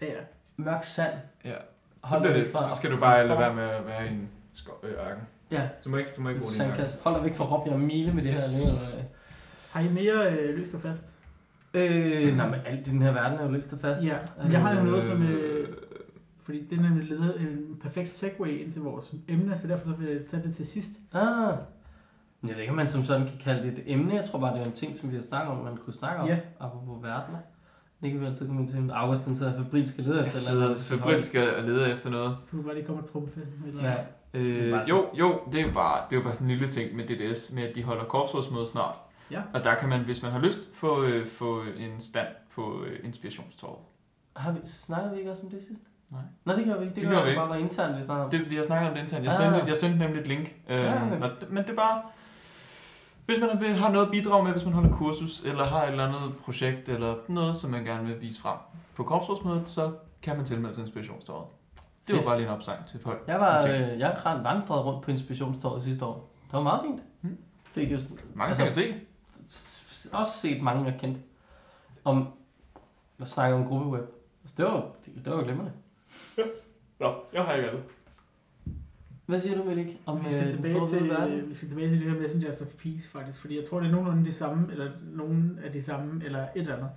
Ja, 0.00 0.06
ja. 0.06 0.12
Mørk 0.56 0.84
sand. 0.84 1.12
Ja. 1.44 1.54
Så, 2.10 2.18
bliver 2.20 2.32
det, 2.34 2.42
væk 2.44 2.52
fra- 2.52 2.62
så 2.70 2.76
skal 2.76 2.90
du 2.90 2.96
bare 2.96 3.26
lade 3.26 3.38
være 3.38 3.54
med 3.54 3.62
at 3.64 3.86
være 3.86 4.06
i 4.06 4.08
en 4.10 4.28
skov, 4.54 4.74
øh, 4.82 4.90
ørken. 4.90 5.22
Ja, 5.50 5.68
Du 5.84 5.90
må 5.90 5.96
ikke, 5.96 6.10
du 6.16 6.20
må 6.20 6.28
ikke 6.28 6.40
bruge 6.40 6.52
din 6.52 6.60
ørken. 6.62 6.74
sandkasse. 6.76 6.98
Hold 7.02 7.14
dig 7.14 7.24
væk 7.24 7.34
fra 7.34 7.44
Rob, 7.44 7.66
jeg 7.66 7.72
er 7.74 7.78
mile 7.78 8.12
med 8.12 8.22
det 8.22 8.30
her 8.30 8.38
Yes. 8.38 8.58
liggeunderlag. 8.70 9.08
Har 9.72 9.80
I 9.80 9.88
mere 9.88 10.32
øh, 10.32 10.56
løst 10.58 10.74
og 10.74 10.80
fast? 10.80 11.12
Øh, 11.74 12.36
nej, 12.36 12.46
men 12.48 12.60
alt 12.66 12.86
i 12.86 12.90
den 12.90 13.02
her 13.02 13.12
verden 13.12 13.38
er 13.38 13.42
jo 13.44 13.50
løst 13.50 13.72
og 13.72 13.78
fast. 13.80 14.02
Ja, 14.02 14.16
jeg 14.50 14.60
har 14.60 14.74
jo 14.76 14.82
noget, 14.82 15.02
som... 15.02 15.22
Øh, 15.22 15.68
fordi 16.50 16.64
det 16.64 16.78
er 16.78 16.82
nemlig 16.82 17.08
leder 17.08 17.34
en 17.34 17.76
perfekt 17.82 18.12
segue 18.12 18.58
ind 18.58 18.70
til 18.70 18.82
vores 18.82 19.14
emne, 19.28 19.58
så 19.58 19.68
derfor 19.68 19.84
så 19.84 19.92
vil 19.92 20.08
jeg 20.08 20.20
tage 20.28 20.42
det 20.42 20.54
til 20.54 20.66
sidst. 20.66 20.92
Ah. 21.12 21.54
Men 22.40 22.48
Jeg 22.48 22.54
ved 22.56 22.60
ikke, 22.62 22.70
om 22.70 22.76
man 22.76 22.88
som 22.88 23.04
sådan 23.04 23.26
kan 23.26 23.38
kalde 23.40 23.62
det 23.62 23.78
et 23.78 23.82
emne. 23.86 24.14
Jeg 24.14 24.24
tror 24.24 24.38
bare, 24.38 24.54
det 24.54 24.62
er 24.62 24.66
en 24.66 24.72
ting, 24.72 24.96
som 24.96 25.10
vi 25.10 25.14
har 25.14 25.22
snakket 25.22 25.52
om, 25.56 25.64
man 25.64 25.76
kunne 25.76 25.92
snakke 25.92 26.22
om. 26.22 26.28
Ja. 26.28 26.38
Apropos 26.60 27.02
verdener. 27.02 27.38
Det 28.02 28.10
kan 28.10 28.20
vi 28.20 28.26
altid 28.26 28.46
komme 28.46 28.62
ind 28.62 28.70
til. 28.70 28.90
August, 28.90 29.24
den 29.24 29.36
sidder 29.36 29.64
febrilsk 29.64 29.94
og 29.98 30.04
leder 30.04 30.18
Jeg 30.18 30.26
efter 30.26 30.52
eller 30.52 30.74
sidder 30.74 31.02
febrilsk 31.02 31.34
og 31.34 31.64
leder 31.64 31.86
efter 31.94 32.10
noget. 32.10 32.36
Du 32.50 32.56
kan 32.56 32.64
bare 32.64 32.74
lige 32.74 32.86
komme 32.86 33.02
og 33.02 33.08
trumfe. 33.08 33.40
eller 33.66 33.84
Ja. 33.84 33.96
Øh, 34.34 34.70
jo, 34.88 35.04
jo, 35.18 35.40
det 35.52 35.60
er 35.60 35.66
jo 35.66 35.72
bare, 35.72 36.04
det 36.10 36.16
er 36.16 36.20
jo 36.20 36.24
bare 36.24 36.34
sådan 36.34 36.46
en 36.46 36.50
lille 36.50 36.68
ting 36.70 36.96
med 36.96 37.04
DDS, 37.06 37.52
med 37.52 37.62
at 37.62 37.74
de 37.74 37.82
holder 37.82 38.04
korpsrådsmøde 38.04 38.66
snart. 38.66 38.94
Ja. 39.30 39.42
Og 39.54 39.64
der 39.64 39.74
kan 39.74 39.88
man, 39.88 40.04
hvis 40.04 40.22
man 40.22 40.32
har 40.32 40.40
lyst, 40.40 40.74
få, 40.74 41.02
øh, 41.04 41.26
få 41.26 41.62
en 41.76 42.00
stand 42.00 42.28
på 42.54 42.84
øh, 42.84 42.98
inspirationstorvet. 43.04 43.78
Har 44.36 44.52
vi, 44.52 44.58
snakkede 44.64 45.12
vi 45.12 45.18
ikke 45.18 45.30
også 45.30 45.42
om 45.42 45.50
det 45.50 45.62
sidst? 45.62 45.82
Nej. 46.10 46.20
Nå, 46.44 46.52
det 46.52 46.64
gør 46.64 46.76
vi 46.78 46.84
ikke. 46.84 46.94
Det, 46.94 47.02
Det 47.02 47.10
gør 47.10 47.22
vi 47.22 47.28
ikke. 47.28 47.40
bare 47.40 47.48
var 47.48 47.54
internt, 47.56 47.98
vi 47.98 48.04
snakkede 48.04 48.24
om. 48.24 48.30
Det, 48.30 48.50
vi 48.50 48.56
har 48.56 48.62
snakket 48.62 48.88
om 48.88 48.94
det 48.94 49.02
internt. 49.02 49.24
Jeg 49.24 49.32
Ah. 49.32 49.36
sendte, 49.52 49.66
jeg 49.66 49.76
sendte 49.76 49.98
nemlig 49.98 50.20
et 50.20 50.26
link. 50.26 50.54
Øh, 50.68 50.76
Ja, 50.78 51.06
okay. 51.06 51.20
og, 51.22 51.30
men 51.50 51.62
det 51.64 51.70
er 51.70 51.74
bare, 51.76 52.02
hvis 53.26 53.38
man 53.40 53.60
vil- 53.60 53.74
har 53.78 53.90
noget 53.90 54.06
at 54.06 54.10
bidrage 54.12 54.44
med, 54.44 54.52
hvis 54.52 54.64
man 54.64 54.74
holder 54.74 54.90
kursus, 54.92 55.40
eller 55.44 55.64
har 55.64 55.82
et 55.82 55.90
eller 55.90 56.06
andet 56.06 56.36
projekt, 56.44 56.88
eller 56.88 57.14
noget, 57.28 57.56
som 57.56 57.70
man 57.70 57.84
gerne 57.84 58.06
vil 58.06 58.20
vise 58.20 58.40
frem 58.40 58.56
på 58.94 59.02
korpsrådsmødet, 59.04 59.68
så 59.68 59.92
kan 60.22 60.36
man 60.36 60.46
tilmelde 60.46 60.74
sig 60.74 60.80
inspirationstorvet. 60.82 61.46
Det 62.08 62.16
var 62.16 62.22
bare 62.22 62.36
lige 62.36 62.48
en 62.48 62.54
opsang 62.54 62.86
til 62.86 63.00
folk. 63.00 63.24
Jeg 63.26 63.40
var, 63.40 63.66
øh, 63.68 63.98
jeg 63.98 64.08
har 64.24 64.42
vandret 64.42 64.84
rundt 64.84 65.02
på 65.04 65.10
inspirationstorvet 65.10 65.82
sidste 65.82 66.04
år. 66.04 66.30
Det 66.44 66.52
var 66.52 66.62
meget 66.62 66.80
fint. 66.84 67.02
Mm. 67.22 67.38
Fik 67.72 67.92
just, 67.92 68.06
Mange 68.34 68.48
Altså- 68.48 68.62
kan 68.62 68.72
se. 68.72 68.94
også 70.12 70.32
set 70.32 70.62
mange, 70.62 70.84
jeg 70.84 70.96
kendte. 71.00 71.20
Om 72.04 72.28
at 73.20 73.28
snakke 73.28 73.56
om 73.56 73.64
gruppeweb. 73.66 74.04
Altså, 74.42 74.54
det 74.56 74.64
var, 74.64 74.86
det, 75.06 75.24
det 75.24 75.32
var 75.32 75.42
glimrende. 75.42 75.72
Nå, 77.00 77.14
jeg 77.32 77.42
har 77.42 77.52
ikke 77.52 77.68
andet. 77.70 77.82
Hvad 79.26 79.40
siger 79.40 79.56
du, 79.56 79.64
Melik? 79.64 80.00
Om 80.06 80.20
Vi 80.24 80.28
skal, 80.28 80.38
øh, 80.38 80.52
den 80.52 80.52
tilbage 80.52 80.74
store 80.74 80.88
til, 80.88 81.08
verden? 81.08 81.48
vi 81.48 81.54
skal 81.54 81.68
tilbage 81.68 81.88
til 81.88 82.00
det 82.00 82.10
her 82.12 82.20
Messengers 82.20 82.60
of 82.60 82.66
Peace, 82.82 83.08
faktisk. 83.08 83.40
Fordi 83.40 83.56
jeg 83.56 83.64
tror, 83.64 83.80
det 83.80 83.86
er 83.86 83.90
nogenlunde 83.92 84.24
det 84.24 84.34
samme, 84.34 84.72
eller 84.72 84.90
nogen 85.02 85.58
af 85.64 85.72
de 85.72 85.82
samme, 85.82 86.24
eller 86.24 86.42
et 86.42 86.48
eller 86.54 86.76
andet. 86.76 86.90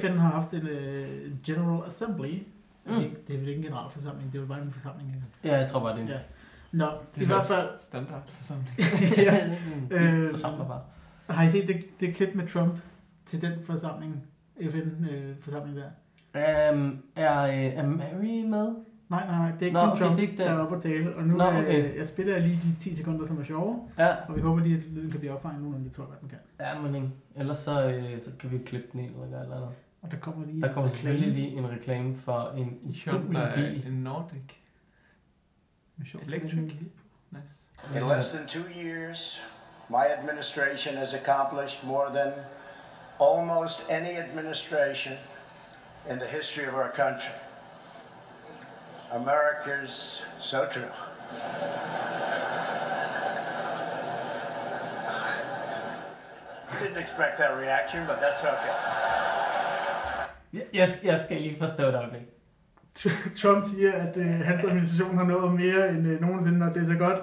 FN 0.00 0.18
har 0.18 0.30
haft 0.30 0.50
en 0.52 0.62
uh, 0.62 1.42
General 1.46 1.86
Assembly. 1.88 2.38
Mm. 2.86 2.92
Det, 2.94 3.28
det 3.28 3.34
er 3.34 3.38
vel 3.38 3.48
ikke 3.48 3.58
en 3.58 3.64
generalforsamling, 3.64 4.32
det 4.32 4.38
er 4.38 4.40
vel 4.42 4.48
bare 4.48 4.62
en 4.62 4.72
forsamling. 4.72 5.08
Ikke? 5.08 5.26
Ja, 5.44 5.58
jeg 5.60 5.70
tror 5.70 5.80
bare, 5.80 5.92
det 5.92 5.98
er 5.98 6.02
en... 6.02 6.08
Ja. 6.08 6.18
Nå, 6.72 6.90
Det 7.14 7.20
i 7.20 7.24
er 7.24 7.26
hvert 7.26 7.44
fald 7.44 7.68
standard 7.80 8.22
forsamling. 8.30 8.70
ja. 9.26 9.50
Øh, 9.90 10.30
forsamler 10.30 10.66
bare. 10.68 10.82
har 11.28 11.44
I 11.44 11.48
set 11.50 11.68
det, 11.68 11.84
det 12.00 12.14
klip 12.14 12.34
med 12.34 12.48
Trump 12.48 12.78
til 13.26 13.42
den 13.42 13.52
forsamling, 13.64 14.22
FN-forsamling 14.60 15.76
der? 15.76 15.90
Um, 16.72 17.02
er, 17.16 17.42
øh, 17.42 17.64
er 17.64 17.86
Mary 17.86 18.42
med? 18.44 18.74
Nej, 19.08 19.26
nej, 19.26 19.38
nej, 19.38 19.50
det 19.50 19.62
er 19.62 19.66
ikke 19.66 19.72
Nå, 19.74 19.80
kun 19.82 19.90
okay, 19.90 20.00
Trump, 20.04 20.16
det 20.16 20.24
er 20.24 20.28
ikke 20.28 20.42
der 20.42 20.48
den. 20.50 20.58
er 20.58 20.62
oppe 20.62 20.76
at 20.76 20.82
tale. 20.82 21.16
Og 21.16 21.22
nu 21.22 21.36
Nå, 21.36 21.50
Nå, 21.50 21.58
okay. 21.58 21.90
øh, 21.90 21.96
jeg 21.96 22.06
spiller 22.06 22.38
lige 22.38 22.60
de 22.62 22.74
10 22.80 22.94
sekunder, 22.94 23.26
som 23.26 23.40
er 23.40 23.44
sjove, 23.44 23.88
Ja, 23.98 24.14
og 24.28 24.36
vi 24.36 24.40
håber 24.40 24.60
lige, 24.62 24.76
at 24.76 24.82
lyden 24.82 25.10
kan 25.10 25.20
blive 25.20 25.32
opfanget 25.32 25.62
nu, 25.62 25.70
når 25.70 25.78
det 25.78 25.92
tror 25.92 26.04
jeg, 26.04 26.12
at 26.14 26.20
den 26.20 26.28
kan. 26.28 26.38
ja 26.60 26.78
men 26.80 26.94
ikke. 26.94 27.08
Ellers 27.36 27.58
så, 27.58 27.88
øh, 27.88 28.20
så 28.20 28.30
kan 28.40 28.50
vi 28.50 28.58
klippe 28.58 28.88
den 28.92 29.00
ind 29.00 29.10
eller 29.14 29.26
noget 29.26 29.42
eller 29.42 29.56
andet. 29.56 29.70
Og 30.02 30.10
der 30.10 30.16
kommer 30.16 30.46
lige 30.46 30.62
Der 30.62 30.68
kommer 30.72 30.82
en 30.82 30.88
selvfølgelig 30.88 31.26
reklame. 31.28 31.48
lige 31.48 31.58
en 31.58 31.70
reklame 31.70 32.16
for 32.16 32.52
en 32.56 32.96
der 33.34 33.40
er 33.40 33.54
bil. 33.56 33.86
en 33.86 33.92
Nordic 33.92 34.42
Electric. 36.26 36.72
Nice. 37.30 37.54
In 37.94 38.02
less 38.08 38.30
than 38.30 38.46
two 38.46 38.64
years, 38.84 39.40
my 39.90 40.04
administration 40.18 40.96
has 40.96 41.14
accomplished 41.14 41.84
more 41.86 42.06
than 42.14 42.32
almost 43.20 43.86
any 43.90 44.12
administration 44.28 45.14
in 46.10 46.18
the 46.18 46.26
history 46.26 46.66
of 46.66 46.74
our 46.74 46.90
country. 46.90 47.32
America's 49.12 50.22
so 50.38 50.68
true. 50.72 50.82
Didn't 56.80 56.98
expect 56.98 57.38
that 57.38 57.56
reaction, 57.56 58.06
but 58.06 58.20
that's 58.20 58.44
okay. 58.44 58.72
Jeg, 60.72 60.88
jeg, 61.04 61.18
skal 61.18 61.40
lige 61.40 61.58
forstå 61.58 61.86
det 61.86 61.94
øjeblik. 61.94 62.22
Trump 63.40 63.64
siger, 63.64 63.92
at 63.92 64.16
øh, 64.16 64.26
hans 64.26 64.64
administration 64.64 65.16
har 65.16 65.24
nået 65.24 65.52
mere 65.52 65.88
end 65.88 66.06
øh, 66.06 66.20
nogensinde, 66.20 66.66
og 66.66 66.74
det 66.74 66.82
er 66.82 66.86
så 66.86 66.94
godt. 66.94 67.20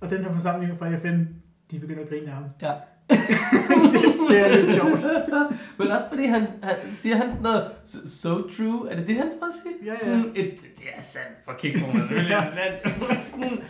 Og 0.00 0.10
den 0.10 0.24
her 0.24 0.32
forsamling 0.32 0.78
fra 0.78 0.96
FN, 0.96 1.24
de 1.70 1.78
begynder 1.78 2.02
at 2.02 2.08
grine 2.08 2.26
af 2.26 2.32
ham. 2.32 2.44
Ja. 2.62 2.72
det 4.28 4.38
er 4.40 4.56
lidt 4.56 4.70
sjovt. 4.72 5.04
Men 5.78 5.88
også 5.90 6.04
fordi 6.08 6.26
han, 6.26 6.46
han 6.62 6.76
siger 6.86 7.16
han 7.16 7.30
sådan 7.30 7.42
noget, 7.42 7.70
so, 7.84 7.98
so 8.06 8.48
true, 8.48 8.90
er 8.90 8.96
det 8.96 9.06
det, 9.06 9.16
han 9.16 9.28
prøver 9.38 9.46
at 9.46 9.58
sige? 9.62 9.74
Ja, 9.84 9.92
ja. 9.92 9.98
Sådan 9.98 10.32
et, 10.36 10.60
det 10.78 10.86
er 10.96 11.02
sandt, 11.02 11.36
for 11.44 11.52
på 11.52 11.96
mig, 11.98 12.08
det 12.08 12.32
er 12.32 12.50
sandt. 12.50 13.24
sådan, 13.24 13.62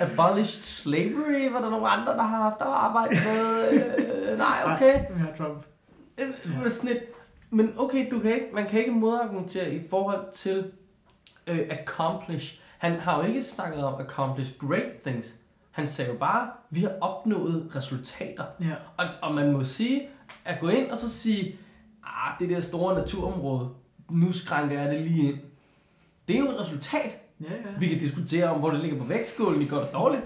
abolished 0.00 0.62
slavery, 0.62 1.52
var 1.52 1.60
der 1.60 1.70
nogle 1.70 1.88
andre, 1.88 2.12
der 2.12 2.22
har 2.22 2.42
haft 2.42 2.56
arbejde 2.60 3.14
med? 3.26 3.72
Øh, 3.72 4.38
nej, 4.38 4.62
okay. 4.74 4.94
Nej, 4.94 5.06
vi 5.14 5.18
har 5.20 5.32
Trump. 5.38 5.64
Øh, 6.18 6.70
Sådan 6.70 6.90
et, 6.90 7.02
men 7.50 7.72
okay, 7.76 8.10
du 8.10 8.18
kan 8.18 8.34
ikke, 8.34 8.46
man 8.52 8.66
kan 8.68 8.80
ikke 8.80 8.92
modargumentere 8.92 9.74
i 9.74 9.80
forhold 9.90 10.32
til 10.32 10.72
øh, 11.46 11.60
accomplish. 11.70 12.60
Han 12.78 12.92
har 13.00 13.16
jo 13.18 13.28
ikke 13.28 13.42
snakket 13.42 13.84
om 13.84 14.00
accomplish 14.00 14.52
great 14.58 14.92
things. 15.06 15.34
Han 15.72 15.86
sagde 15.86 16.10
jo 16.10 16.18
bare, 16.18 16.50
vi 16.70 16.80
har 16.80 16.92
opnået 17.00 17.72
resultater. 17.76 18.44
Ja. 18.60 18.74
Og, 18.96 19.06
og 19.22 19.34
man 19.34 19.52
må 19.52 19.64
sige, 19.64 20.08
at 20.44 20.60
gå 20.60 20.68
ind 20.68 20.90
og 20.90 20.98
så 20.98 21.08
sige, 21.08 21.58
ah, 22.04 22.32
det 22.40 22.48
der 22.48 22.60
store 22.60 22.94
naturområde, 22.94 23.68
nu 24.10 24.32
skrænker 24.32 24.80
jeg 24.80 24.90
det 24.90 25.00
lige 25.00 25.32
ind. 25.32 25.38
Det 26.28 26.36
er 26.36 26.40
jo 26.40 26.50
et 26.50 26.60
resultat. 26.60 27.18
Ja, 27.40 27.52
ja. 27.52 27.78
Vi 27.78 27.88
kan 27.88 27.98
diskutere 27.98 28.50
om, 28.50 28.58
hvor 28.58 28.70
det 28.70 28.80
ligger 28.80 28.98
på 28.98 29.04
vægtskålen, 29.04 29.62
i 29.62 29.66
godt 29.66 29.82
og 29.82 29.92
dårligt. 29.92 30.22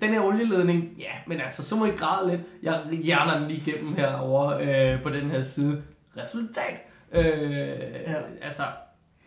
Den 0.00 0.10
her 0.10 0.20
olieledning, 0.20 0.94
ja, 0.98 1.12
men 1.26 1.40
altså, 1.40 1.62
så 1.62 1.76
må 1.76 1.84
I 1.84 1.90
græde 1.90 2.30
lidt. 2.30 2.40
Jeg 2.62 2.82
hjerner 3.02 3.38
den 3.38 3.48
lige 3.48 3.60
igennem 3.66 3.94
herovre 3.94 4.66
øh, 4.66 5.02
på 5.02 5.10
den 5.10 5.30
her 5.30 5.42
side. 5.42 5.82
Resultat. 6.16 6.80
Øh, 7.12 7.24
ja. 7.26 8.14
Altså, 8.42 8.62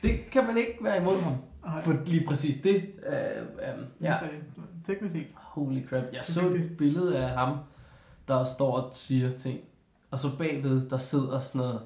det 0.04 0.30
kan 0.32 0.47
man 0.47 0.58
ikke 0.58 0.78
være 0.82 0.97
imod 0.97 1.21
ham. 1.21 1.34
Ej, 1.67 1.82
For 1.82 1.97
lige 2.06 2.25
præcis 2.28 2.62
det. 2.62 2.75
Øh, 2.75 3.13
øh, 3.13 3.86
ja. 4.01 4.15
okay. 4.15 4.30
Teknisk 4.86 5.15
set. 5.15 5.28
Holy 5.56 5.88
crap. 5.89 6.04
Jeg 6.13 6.26
så 6.26 6.41
et 6.50 6.78
billede 6.78 7.18
af 7.20 7.30
ham, 7.30 7.58
der 8.28 8.44
står 8.44 8.78
og 8.78 8.89
siger 8.96 9.38
ting. 9.38 9.60
Og 10.12 10.20
så 10.20 10.38
bagved, 10.38 10.89
der 10.89 10.98
sidder 10.98 11.39
sådan 11.39 11.60
noget 11.60 11.82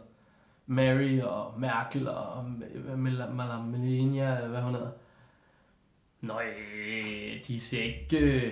Mary 0.66 1.22
og 1.22 1.60
Merkel 1.60 2.08
og 2.10 2.46
Mel- 2.98 3.32
Melania, 3.34 4.48
hvad 4.48 4.62
hun 4.62 4.74
hedder. 4.74 4.90
Nøj, 6.22 6.44
de 7.48 7.60
ser 7.60 7.84
ikke... 7.84 8.18
øh, 8.18 8.42
De 8.44 8.50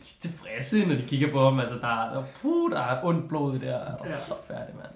er 0.00 0.20
tilfredse, 0.20 0.86
når 0.86 0.94
de 0.94 1.02
kigger 1.06 1.32
på 1.32 1.44
ham. 1.44 1.60
Altså, 1.60 1.74
der 1.78 1.86
er, 1.88 2.14
der, 2.14 2.24
puh, 2.42 2.70
der 2.70 2.80
er 2.80 3.04
ondt 3.04 3.28
blod 3.28 3.56
i 3.56 3.58
der. 3.58 3.76
Er 3.76 3.96
Ja. 4.04 4.16
så 4.16 4.34
færdig, 4.48 4.74
mand. 4.76 4.92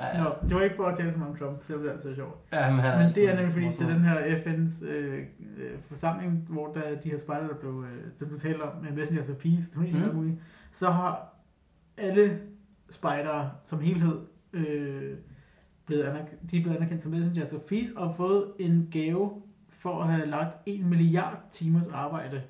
Ja. 0.00 0.22
Nå, 0.24 0.30
det 0.48 0.54
var 0.56 0.62
ikke 0.62 0.76
for 0.76 0.84
at 0.86 0.96
tale 0.96 1.12
så 1.12 1.18
meget 1.18 1.30
om 1.32 1.38
Trump, 1.38 1.62
selvom 1.62 1.82
det 1.82 1.88
er 1.90 1.94
altid 1.94 2.14
sjovt. 2.14 2.38
ja 2.52 2.70
men, 2.70 2.80
han 2.80 2.98
Men 3.04 3.14
det 3.14 3.28
er 3.28 3.34
nemlig 3.36 3.52
fordi 3.52 3.72
til 3.72 3.86
den 3.88 4.00
her 4.00 4.16
FN's 4.40 4.84
øh, 4.86 5.18
øh, 5.56 5.80
forsamling, 5.80 6.38
hvor 6.48 6.72
der 6.72 7.00
de 7.00 7.10
her 7.10 7.18
spejder, 7.18 7.46
der 7.48 7.54
blev, 7.54 7.84
øh, 7.92 8.04
der 8.20 8.26
blev 8.26 8.38
talt 8.38 8.62
om 8.62 8.82
med 8.82 8.92
Messengers 8.92 9.30
of 9.30 9.36
Peace, 9.36 9.70
Mm. 9.76 9.82
og 9.82 10.02
alt 10.06 10.14
muligt, 10.14 10.36
så 10.72 10.90
har 10.90 11.34
alle 11.98 12.40
spejdere 12.90 13.50
som 13.64 13.80
helhed 13.80 14.18
øh, 14.52 15.16
blevet 15.86 16.02
anerkendt, 16.02 16.50
de 16.50 16.58
er 16.58 16.62
blevet 16.62 16.76
anerkendt 16.76 17.02
som 17.02 17.12
Messengers 17.12 17.52
of 17.52 17.60
Peace 17.68 17.92
og 17.98 18.14
fået 18.16 18.52
en 18.58 18.88
gave 18.90 19.42
for 19.68 20.02
at 20.02 20.12
have 20.12 20.26
lagt 20.26 20.56
en 20.66 20.88
milliard 20.88 21.38
timers 21.50 21.88
arbejde 21.88 22.42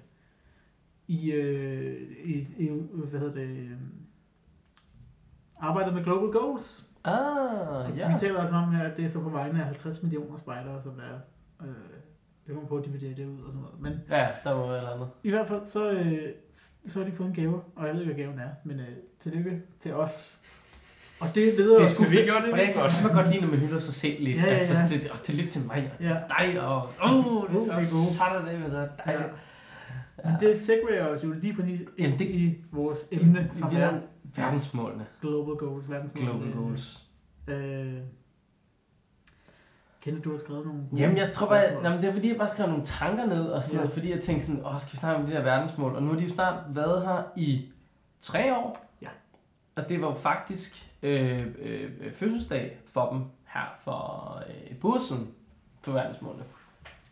i, 1.08 1.30
øh, 1.32 1.96
i, 2.24 2.46
i 2.58 2.70
hvad 2.92 3.20
hedder 3.20 3.34
det, 3.34 3.48
øh, 3.48 3.70
arbejdet 5.60 5.94
med 5.94 6.04
Global 6.04 6.30
Goals. 6.40 6.89
Ah, 7.04 7.98
Ja. 7.98 8.08
ja. 8.08 8.12
Vi 8.14 8.18
taler 8.20 8.40
altså 8.40 8.54
om 8.56 8.74
her, 8.74 8.84
at 8.84 8.96
det 8.96 9.04
er 9.04 9.08
så 9.08 9.20
på 9.20 9.28
vegne 9.28 9.58
af 9.60 9.64
50 9.66 10.02
millioner 10.02 10.36
spejdere, 10.38 10.82
som 10.82 10.92
er. 10.92 11.18
Øh, 11.66 11.74
det 12.46 12.54
kommer 12.54 12.68
på 12.68 12.76
at 12.76 12.84
dividere 12.84 13.14
det 13.16 13.26
ud 13.26 13.40
og 13.42 13.52
sådan 13.52 13.60
noget. 13.62 13.80
Men 13.80 13.92
Ja, 14.10 14.28
der 14.44 14.52
var 14.52 14.76
eller 14.76 14.90
andet. 14.90 15.08
i 15.24 15.30
hvert 15.30 15.48
fald, 15.48 15.64
så, 15.66 15.90
øh, 15.90 16.22
så 16.86 16.98
har 16.98 17.06
de 17.06 17.12
fået 17.12 17.28
en 17.28 17.34
gave, 17.34 17.60
og 17.76 17.86
jeg 17.86 17.94
ved 17.94 18.00
ikke, 18.02 18.14
hvad 18.14 18.24
gaven 18.24 18.38
er, 18.38 18.48
men 18.64 18.80
øh, 18.80 18.86
tillykke 19.20 19.62
til 19.80 19.94
os. 19.94 20.38
Og 21.20 21.28
det 21.34 21.54
leder 21.58 21.78
Det 21.78 21.88
er 21.98 22.00
Men 22.02 22.10
vi 22.10 22.16
gjorde 22.16 22.28
det 22.28 22.52
Og 22.52 22.58
det 22.58 22.66
virkelig 22.66 22.74
godt. 22.82 23.02
man 23.04 23.14
godt 23.14 23.28
lide, 23.30 23.40
når 23.40 23.48
man 23.50 23.58
hylder 23.58 23.78
sig 23.78 23.94
selv 23.94 24.16
lidt. 24.24 24.36
Ja, 24.38 24.42
ja, 24.42 24.48
Altså, 24.48 24.74
ja. 24.74 24.86
til, 24.86 25.10
og 25.12 25.22
tillykke 25.22 25.50
til 25.50 25.62
mig, 25.66 25.90
og 25.92 25.98
til 25.98 26.06
Ja. 26.06 26.16
dig, 26.38 26.60
og 26.66 26.82
åh, 27.04 27.10
det 27.10 27.56
er 27.56 27.60
Uh, 27.60 27.66
så 27.66 27.72
er 27.72 27.90
gode. 27.92 28.14
tak 28.18 28.44
det, 28.44 28.52
det 28.60 28.66
er 28.66 28.70
så 28.70 28.88
dejligt. 29.06 29.28
Men 30.24 30.32
det 30.40 30.58
segwayer 30.58 31.06
os 31.06 31.24
jo 31.24 31.32
lige 31.32 31.54
præcis 31.54 31.80
ind 31.80 31.88
Jamen, 31.98 32.18
det- 32.18 32.30
i 32.30 32.64
vores 32.72 33.08
emne, 33.12 33.48
som 33.50 33.70
Vi 33.70 33.76
er 33.76 33.80
er 33.86 34.00
verdensmålene. 34.36 35.06
Global 35.20 35.54
Goals, 35.54 35.90
verdensmål. 35.90 36.24
Global 36.24 36.52
goals. 36.52 37.02
Øh, 37.48 37.94
Kenneth, 40.00 40.24
du 40.24 40.30
har 40.30 40.38
skrevet 40.38 40.66
nogle 40.66 40.82
Jamen, 40.96 41.16
jeg 41.16 41.30
tror 41.32 41.46
bare, 41.48 41.62
spørgsmål. 41.62 41.84
jamen, 41.84 42.02
det 42.02 42.08
er 42.08 42.12
fordi, 42.12 42.28
jeg 42.28 42.36
bare 42.36 42.48
skrev 42.48 42.66
nogle 42.68 42.84
tanker 42.84 43.26
ned, 43.26 43.46
og 43.46 43.62
sådan 43.64 43.74
Ja. 43.74 43.80
noget, 43.80 43.92
fordi 43.92 44.10
jeg 44.10 44.20
tænkte 44.20 44.46
sådan, 44.46 44.66
åh, 44.66 44.80
skal 44.80 44.92
vi 44.92 44.96
snakke 44.96 45.20
om 45.22 45.26
de 45.26 45.32
der 45.32 45.42
verdensmål? 45.42 45.94
Og 45.96 46.02
nu 46.02 46.08
har 46.08 46.16
de 46.16 46.22
jo 46.22 46.28
snart 46.28 46.64
været 46.68 47.02
her 47.06 47.22
i 47.36 47.68
tre 48.20 48.56
år. 48.56 48.76
Ja. 49.02 49.08
Og 49.76 49.88
det 49.88 50.00
var 50.00 50.06
jo 50.08 50.14
faktisk 50.14 50.90
øh, 51.02 51.46
øh, 51.58 51.90
øh, 52.00 52.12
fødselsdag 52.14 52.78
for 52.86 53.12
dem 53.12 53.22
her 53.46 53.78
for 53.84 54.42
øh, 54.94 55.00
siden 55.00 55.34
for 55.82 55.92
verdensmålene. 55.92 56.44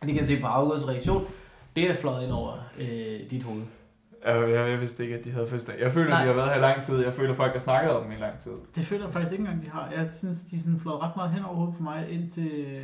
Og 0.01 0.07
det 0.07 0.09
kan 0.09 0.17
jeg 0.17 0.25
se 0.25 0.41
på 0.41 0.47
August 0.47 0.87
reaktion. 0.87 1.23
Det 1.75 1.83
er 1.89 1.93
da 1.93 2.01
fløjet 2.01 2.23
ind 2.23 2.31
over 2.31 2.53
øh, 2.77 3.29
dit 3.29 3.43
hoved. 3.43 3.63
Jeg, 4.25 4.49
jeg, 4.49 4.69
jeg 4.69 4.79
vidste 4.79 5.03
ikke, 5.03 5.17
at 5.17 5.25
de 5.25 5.31
havde 5.31 5.47
fødselsdag. 5.47 5.79
Jeg 5.81 5.91
føler, 5.91 6.09
Nej. 6.09 6.19
at 6.19 6.23
de 6.23 6.27
har 6.27 6.35
været 6.35 6.49
her 6.49 6.57
i 6.57 6.61
lang 6.61 6.81
tid. 6.81 6.97
Jeg 7.03 7.13
føler, 7.13 7.31
at 7.31 7.37
folk 7.37 7.51
har 7.51 7.59
snakket 7.59 7.91
om 7.91 8.03
dem 8.03 8.11
i 8.11 8.15
lang 8.15 8.39
tid. 8.39 8.51
Det 8.75 8.85
føler 8.85 9.03
jeg 9.05 9.13
faktisk 9.13 9.31
ikke 9.31 9.41
engang, 9.41 9.61
de 9.61 9.69
har. 9.69 9.91
Jeg 9.91 10.09
synes, 10.11 10.41
de 10.41 10.55
er 10.55 10.59
sådan 10.59 10.79
flået 10.79 11.01
ret 11.01 11.15
meget 11.15 11.31
hen 11.31 11.43
over 11.43 11.55
hovedet 11.55 11.75
på 11.75 11.83
mig, 11.83 12.09
indtil 12.09 12.81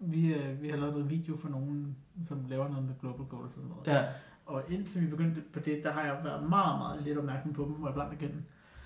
vi, 0.00 0.34
øh, 0.34 0.62
vi 0.62 0.68
har 0.68 0.76
lavet 0.76 0.92
noget 0.92 1.10
video 1.10 1.36
for 1.36 1.48
nogen, 1.48 1.96
som 2.28 2.44
laver 2.48 2.68
noget 2.68 2.84
med 2.84 2.94
Global 3.00 3.26
Goals 3.26 3.44
og 3.44 3.50
sådan 3.50 3.68
noget. 3.68 3.86
Ja. 3.86 4.04
Og 4.46 4.62
indtil 4.68 5.02
vi 5.02 5.06
begyndte 5.06 5.40
på 5.52 5.60
det, 5.60 5.80
der 5.84 5.92
har 5.92 6.02
jeg 6.04 6.16
været 6.24 6.48
meget, 6.48 6.78
meget 6.78 7.02
lidt 7.02 7.18
opmærksom 7.18 7.52
på 7.52 7.62
dem, 7.64 7.72
hvor 7.72 7.88
jeg 7.88 7.94
blandt 7.94 8.12
igennem. 8.12 8.42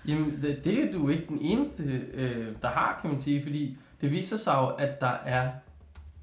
Jamen, 0.07 0.41
det, 0.41 0.61
det 0.65 0.83
er 0.83 0.91
du 0.91 1.09
ikke 1.09 1.25
den 1.27 1.39
eneste, 1.41 1.83
øh, 2.13 2.55
der 2.61 2.67
har, 2.67 2.99
kan 3.01 3.09
man 3.09 3.19
sige, 3.19 3.43
fordi 3.43 3.77
det 4.01 4.11
viser 4.11 4.37
sig 4.37 4.53
jo, 4.53 4.67
at 4.67 5.01
der 5.01 5.07
er 5.25 5.51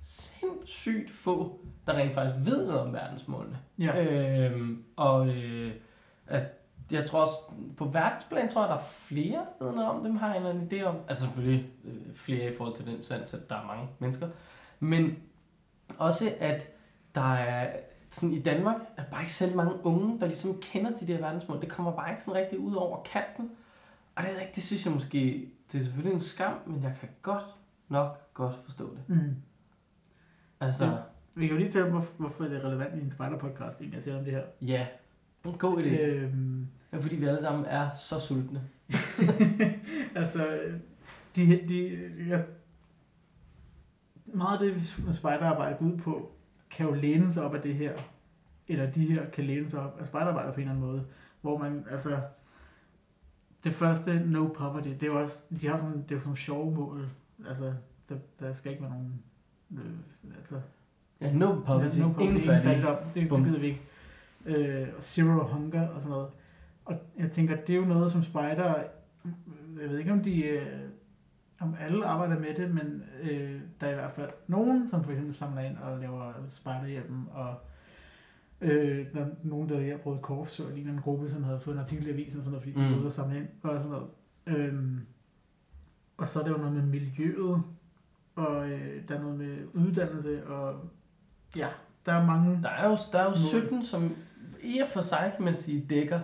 sindssygt 0.00 1.10
få, 1.10 1.60
der 1.88 1.94
rent 1.96 2.14
faktisk 2.14 2.46
ved 2.46 2.66
noget 2.66 2.80
om 2.80 2.92
verdensmålene. 2.92 3.58
Ja. 3.78 4.04
Øhm, 4.04 4.84
og 4.96 5.28
øh, 5.28 5.72
at, 6.26 6.46
jeg 6.90 7.06
tror 7.06 7.20
også, 7.20 7.34
på 7.76 7.84
verdensplan 7.84 8.48
tror 8.48 8.60
jeg, 8.60 8.68
der 8.68 8.74
er 8.76 8.84
flere, 8.88 9.46
der 9.58 9.64
ved 9.64 9.74
noget 9.74 9.90
om 9.90 10.02
dem, 10.02 10.16
har 10.16 10.30
en 10.30 10.36
eller 10.36 10.50
anden 10.50 10.68
idé 10.72 10.84
om. 10.84 10.96
Altså 11.08 11.22
selvfølgelig 11.22 11.70
øh, 11.84 12.14
flere 12.14 12.52
i 12.52 12.56
forhold 12.56 12.76
til 12.76 12.86
den 12.86 13.02
sans, 13.02 13.34
at 13.34 13.50
der 13.50 13.56
er 13.56 13.66
mange 13.66 13.88
mennesker. 13.98 14.28
Men 14.80 15.18
også, 15.98 16.34
at 16.40 16.66
der 17.14 17.34
er 17.34 17.70
sådan 18.10 18.32
i 18.32 18.42
Danmark, 18.42 18.76
er 18.96 19.02
bare 19.10 19.22
ikke 19.22 19.34
selv 19.34 19.56
mange 19.56 19.86
unge, 19.86 20.20
der 20.20 20.26
ligesom 20.26 20.60
kender 20.60 20.96
til 20.96 21.08
de 21.08 21.12
her 21.12 21.20
verdensmål. 21.20 21.60
Det 21.60 21.68
kommer 21.68 21.92
bare 21.92 22.10
ikke 22.10 22.22
sådan 22.22 22.40
rigtig 22.40 22.58
ud 22.58 22.74
over 22.74 23.02
kanten. 23.02 23.50
Og 24.16 24.22
det 24.22 24.36
er 24.36 24.40
ikke, 24.40 24.52
det 24.54 24.62
synes 24.62 24.86
jeg 24.86 24.94
måske, 24.94 25.50
det 25.72 25.80
er 25.80 25.84
selvfølgelig 25.84 26.14
en 26.14 26.20
skam, 26.20 26.52
men 26.66 26.82
jeg 26.82 26.96
kan 27.00 27.08
godt 27.22 27.44
nok 27.88 28.34
godt 28.34 28.56
forstå 28.64 28.94
det. 28.94 29.16
Mm. 29.16 29.36
Altså, 30.60 30.84
Ja. 30.84 30.92
Vi 31.38 31.46
kan 31.46 31.56
jo 31.56 31.58
lige 31.58 31.70
tale 31.70 31.84
om, 31.84 31.90
hvorfor, 31.90 32.12
hvorfor 32.18 32.44
er 32.44 32.48
det 32.48 32.64
relevant 32.64 32.94
i 32.94 33.00
en 33.00 33.10
spider-podcast, 33.10 33.80
egentlig 33.80 33.96
at 33.96 34.04
tale 34.04 34.18
om 34.18 34.24
det 34.24 34.32
her. 34.32 34.42
ja. 34.62 34.86
En 35.44 35.58
god 35.58 35.82
idé. 35.82 36.00
Øhm, 36.00 36.66
Ja, 36.92 36.98
fordi 36.98 37.16
vi 37.16 37.24
alle 37.24 37.40
sammen 37.40 37.64
er 37.64 37.90
så 37.90 38.20
sultne. 38.20 38.68
altså, 40.20 40.60
de, 41.36 41.68
de, 41.68 42.10
ja, 42.28 42.42
meget 44.26 44.62
af 44.62 44.74
det, 44.74 44.84
som 44.84 45.12
spejderarbejde 45.12 45.76
går 45.78 45.86
ud 45.86 45.96
på, 45.98 46.32
kan 46.70 46.86
jo 46.86 46.94
læne 46.94 47.32
sig 47.32 47.42
op 47.42 47.54
af 47.54 47.62
det 47.62 47.74
her, 47.74 47.92
eller 48.68 48.90
de 48.90 49.06
her 49.06 49.30
kan 49.30 49.44
læne 49.44 49.68
sig 49.68 49.80
op 49.80 50.00
af 50.00 50.06
spejderarbejde 50.06 50.52
på 50.52 50.60
en 50.60 50.60
eller 50.60 50.74
anden 50.74 50.86
måde, 50.86 51.06
hvor 51.40 51.58
man, 51.58 51.84
altså, 51.90 52.20
det 53.64 53.74
første, 53.74 54.20
no 54.26 54.48
poverty, 54.48 54.88
det 54.88 55.02
er 55.02 55.06
jo 55.06 55.20
også, 55.20 55.42
de 55.60 55.66
har 55.66 55.76
sådan, 55.76 55.92
det 55.92 56.10
er 56.10 56.14
jo 56.14 56.20
sådan 56.20 56.28
nogle 56.28 56.36
sjove 56.36 56.74
mål, 56.74 57.08
altså, 57.48 57.74
der, 58.08 58.16
der 58.40 58.52
skal 58.52 58.72
ikke 58.72 58.82
være 58.82 58.92
nogen, 58.92 59.22
øh, 59.72 60.36
altså, 60.36 60.60
Ja, 61.20 61.32
no 61.32 61.60
poverty. 61.66 61.98
no 61.98 62.08
poverty, 62.08 62.22
Ingen 62.22 62.42
fattige. 62.42 62.62
fattigdom, 62.62 62.96
det, 63.14 63.30
det 63.30 63.44
gider 63.44 63.58
vi 63.60 63.66
ikke. 63.66 63.82
Øh, 64.46 64.88
og 64.96 65.02
zero 65.02 65.44
hunger 65.46 65.88
og 65.88 66.00
sådan 66.02 66.10
noget. 66.10 66.28
Og 66.84 66.94
jeg 67.18 67.30
tænker, 67.30 67.56
det 67.56 67.70
er 67.70 67.76
jo 67.78 67.84
noget, 67.84 68.10
som 68.10 68.22
spejder, 68.22 68.74
jeg 69.80 69.90
ved 69.90 69.98
ikke 69.98 70.12
om 70.12 70.22
de, 70.22 70.42
øh, 70.46 70.66
om 71.60 71.74
alle 71.80 72.06
arbejder 72.06 72.38
med 72.40 72.54
det, 72.54 72.70
men 72.74 73.02
øh, 73.22 73.60
der 73.80 73.86
er 73.86 73.90
i 73.90 73.94
hvert 73.94 74.12
fald 74.12 74.30
nogen, 74.46 74.86
som 74.86 75.04
for 75.04 75.10
eksempel 75.10 75.34
samler 75.34 75.60
ind 75.62 75.76
og 75.76 75.98
laver 75.98 76.32
spejderhjælpen, 76.48 77.28
og 77.32 77.54
øh, 78.60 79.06
der 79.14 79.20
er 79.20 79.28
nogen, 79.42 79.68
der 79.68 79.78
er 79.80 79.96
Røde 79.96 80.18
Kors, 80.22 80.50
så 80.50 80.62
en 80.68 80.78
anden 80.78 80.98
gruppe, 81.02 81.30
som 81.30 81.42
havde 81.44 81.60
fået 81.60 81.74
en 81.74 81.80
artikel 81.80 82.06
i 82.06 82.10
avisen, 82.10 82.38
og 82.38 82.44
sådan 82.44 82.52
noget, 82.52 82.62
fordi 82.62 82.80
de 82.80 82.86
Mm. 82.88 82.92
var 82.92 82.98
ude 82.98 83.06
og 83.06 83.12
samle 83.12 83.36
ind, 83.38 83.46
og 83.62 83.80
sådan 83.80 83.90
noget. 83.90 84.08
Øhm, 84.46 85.00
og 86.16 86.26
så 86.28 86.40
er 86.40 86.44
der 86.44 86.50
jo 86.50 86.56
noget 86.58 86.72
med 86.74 86.82
miljøet, 86.82 87.62
og 88.34 88.70
øh, 88.70 89.08
der 89.08 89.14
er 89.14 89.22
noget 89.22 89.38
med 89.38 89.56
uddannelse, 89.74 90.46
og 90.46 90.74
ja, 91.56 91.66
der 92.06 92.12
er 92.12 92.26
mange... 92.26 92.62
Der 92.62 92.68
er 92.68 92.88
jo, 92.90 92.98
der 93.12 93.18
er 93.18 93.24
jo 93.24 93.28
Mål. 93.30 93.38
17, 93.38 93.82
som 93.84 94.16
i 94.62 94.78
og 94.78 94.88
for 94.88 95.02
sig, 95.02 95.32
kan 95.36 95.44
man 95.44 95.56
sige, 95.56 95.86
dækker 95.90 96.20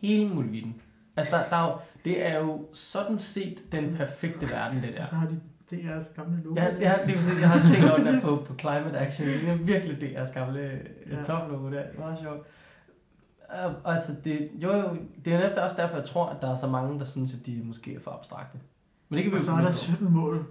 hele 0.00 0.28
muligheden. 0.28 0.82
Altså, 1.16 1.36
der, 1.36 1.48
der 1.48 1.56
er 1.56 1.66
jo, 1.66 1.76
det 2.04 2.26
er 2.26 2.38
jo 2.38 2.66
sådan 2.72 3.18
set 3.18 3.72
den 3.72 3.80
Sådan- 3.80 3.96
perfekte 3.96 4.50
verden, 4.50 4.82
det 4.82 4.94
der. 4.96 5.04
Så 5.04 5.14
har 5.14 5.26
de 5.28 5.40
DR's 5.72 6.14
gamle 6.16 6.42
logo. 6.44 6.54
Jeg, 6.56 6.76
jeg, 6.80 7.00
det 7.06 7.12
er 7.12 7.16
præcis, 7.16 7.40
jeg 7.40 7.48
har 7.50 7.70
tænkt 7.74 7.90
over 7.90 8.12
det 8.12 8.22
på, 8.22 8.44
på 8.46 8.54
Climate 8.58 8.98
Action. 8.98 9.26
Det 9.28 9.48
er 9.48 9.54
virkelig 9.54 10.00
det, 10.00 10.12
jeres 10.12 10.30
gamle 10.30 10.60
Ja. 11.10 11.16
ja. 11.16 11.22
toplogo 11.22 11.64
der. 11.64 11.70
Det 11.70 11.94
er 11.94 11.98
meget 11.98 12.18
sjovt. 12.22 12.46
Uh, 13.66 13.94
altså, 13.96 14.12
det, 14.24 14.48
jo, 14.54 14.72
jo, 14.76 14.96
det 15.24 15.32
er 15.34 15.38
netop 15.38 15.58
også 15.64 15.76
derfor, 15.76 15.96
jeg 15.96 16.04
tror, 16.06 16.26
at 16.26 16.36
der 16.42 16.52
er 16.52 16.56
så 16.56 16.66
mange, 16.66 16.98
der 16.98 17.04
synes, 17.04 17.34
at 17.34 17.46
de 17.46 17.60
måske 17.64 17.94
er 17.94 18.00
for 18.00 18.10
abstrakte. 18.10 18.58
Men 19.08 19.16
det 19.16 19.22
kan 19.24 19.32
vi 19.32 19.36
og 19.36 19.40
så 19.40 19.50
er 19.50 19.54
der 19.54 19.60
ind 19.62 19.66
på. 19.66 19.72
17 19.72 20.12
mål. 20.12 20.46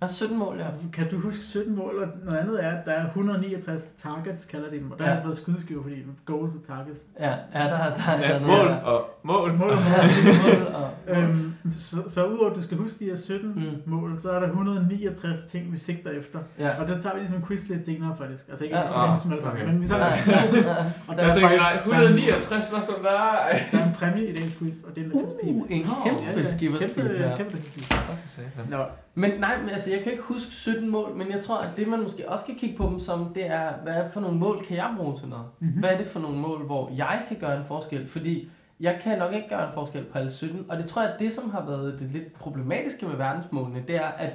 Der 0.00 0.06
er 0.06 0.10
17 0.10 0.38
mål, 0.38 0.56
ja. 0.58 0.64
Kan 0.92 1.10
du 1.10 1.18
huske 1.20 1.44
17 1.44 1.76
mål? 1.76 2.02
Og 2.02 2.08
noget 2.24 2.38
andet 2.38 2.64
er, 2.64 2.70
at 2.70 2.84
der 2.86 2.92
er 2.92 3.06
169 3.06 3.88
targets, 4.02 4.44
kalder 4.44 4.70
de 4.70 4.76
dem. 4.78 4.90
Og 4.92 4.98
der 4.98 5.04
Ja. 5.04 5.08
har 5.08 5.14
altså 5.14 5.26
været 5.26 5.36
skydeskiver, 5.36 5.82
fordi 5.82 5.94
goals 6.24 6.54
og 6.54 6.62
targets. 6.66 7.00
Ja, 7.20 7.30
ja 7.30 7.34
der, 7.54 7.68
der, 7.68 7.78
der, 7.78 7.94
der 7.94 8.18
Ja, 8.18 8.32
er 8.32 8.40
mål 8.40 8.48
noget 8.48 8.68
der. 8.70 8.76
og 8.76 9.04
mål. 9.22 9.52
Mål 9.56 9.70
og 9.70 9.78
Ja, 9.78 10.02
mål 10.42 10.74
og, 10.74 10.90
Øhm, 11.16 11.52
så, 11.72 11.96
så 12.08 12.26
udover 12.26 12.50
at 12.50 12.56
du 12.56 12.62
skal 12.62 12.76
huske 12.78 12.98
de 12.98 13.04
her 13.04 13.16
17 13.16 13.48
Mm. 13.54 13.92
mål, 13.92 14.18
så 14.18 14.30
er 14.30 14.40
der 14.40 14.46
169 14.46 15.42
ting, 15.42 15.72
vi 15.72 15.78
sigter 15.78 16.10
efter. 16.10 16.38
ja. 16.58 16.80
Og 16.80 16.88
der 16.88 16.98
tager 17.00 17.14
vi 17.14 17.20
ligesom 17.20 17.44
quiz 17.46 17.68
lidt 17.68 17.84
senere 17.86 18.16
faktisk. 18.16 18.48
Altså 18.48 18.64
ikke, 18.64 18.76
Ja. 18.76 18.82
ja, 18.82 19.02
Ah, 19.02 19.08
huske 19.10 19.28
dem 19.28 19.38
okay. 19.52 19.66
men 19.66 19.82
vi 19.82 19.88
tager 19.88 19.98
nej, 20.00 20.10
Og 21.08 21.16
der 21.16 21.22
Jeg 21.22 21.30
er 21.30 21.34
tænker, 21.34 21.48
faktisk 21.48 21.86
nej, 21.86 21.98
169 22.00 22.64
spørgsmål, 22.64 22.96
nej. 23.02 23.66
Der 23.72 23.78
er 23.78 23.86
en 23.86 23.92
præmie 23.94 24.26
i 24.28 24.34
dagens 24.36 24.56
quiz, 24.58 24.74
og 24.88 24.94
det 24.94 25.00
er 25.00 25.04
en 25.04 25.12
lønspil. 25.16 25.48
Uh, 25.48 25.66
en 25.70 25.86
kæmpe 26.04 26.46
skipperspil 26.48 26.94
Kæmpe, 27.04 27.18
her. 27.18 27.36
kæmpe 27.36 27.52
lønspil. 27.52 27.84
Satan. 28.26 28.64
Nå, 28.70 28.78
Men 29.14 29.40
nej, 29.40 29.60
men 29.60 29.70
altså, 29.70 29.90
jeg 29.90 30.02
kan 30.02 30.12
ikke 30.12 30.24
huske 30.24 30.52
17 30.52 30.88
mål, 30.88 31.16
men 31.16 31.30
jeg 31.30 31.40
tror, 31.40 31.58
at 31.58 31.76
det 31.76 31.88
man 31.88 32.02
måske 32.02 32.28
også 32.28 32.44
kan 32.44 32.54
kigge 32.54 32.76
på 32.76 32.84
dem 32.84 33.00
som, 33.00 33.32
det 33.34 33.46
er, 33.46 33.72
hvad 33.82 34.10
for 34.12 34.20
nogle 34.20 34.38
mål 34.38 34.64
kan 34.64 34.76
jeg 34.76 34.94
bruge 34.96 35.16
til 35.16 35.28
noget? 35.28 35.44
Mhm. 35.58 35.70
Hvad 35.70 35.90
er 35.90 35.98
det 35.98 36.06
for 36.06 36.20
nogle 36.20 36.38
mål, 36.38 36.66
hvor 36.66 36.90
jeg 36.96 37.22
kan 37.28 37.36
gøre 37.40 37.56
en 37.56 37.64
forskel? 37.64 38.08
Fordi 38.08 38.50
jeg 38.80 39.00
kan 39.02 39.18
nok 39.18 39.34
ikke 39.34 39.48
gøre 39.48 39.66
en 39.66 39.74
forskel 39.74 40.04
på 40.04 40.18
alle 40.18 40.30
17, 40.30 40.66
og 40.68 40.78
det 40.78 40.86
tror 40.86 41.02
jeg, 41.02 41.12
at 41.12 41.20
det 41.20 41.32
som 41.32 41.50
har 41.50 41.66
været 41.66 41.98
det 42.00 42.10
lidt 42.10 42.34
problematiske 42.34 43.06
med 43.06 43.16
verdensmålene, 43.16 43.84
det 43.88 43.96
er, 43.96 44.08
at 44.08 44.32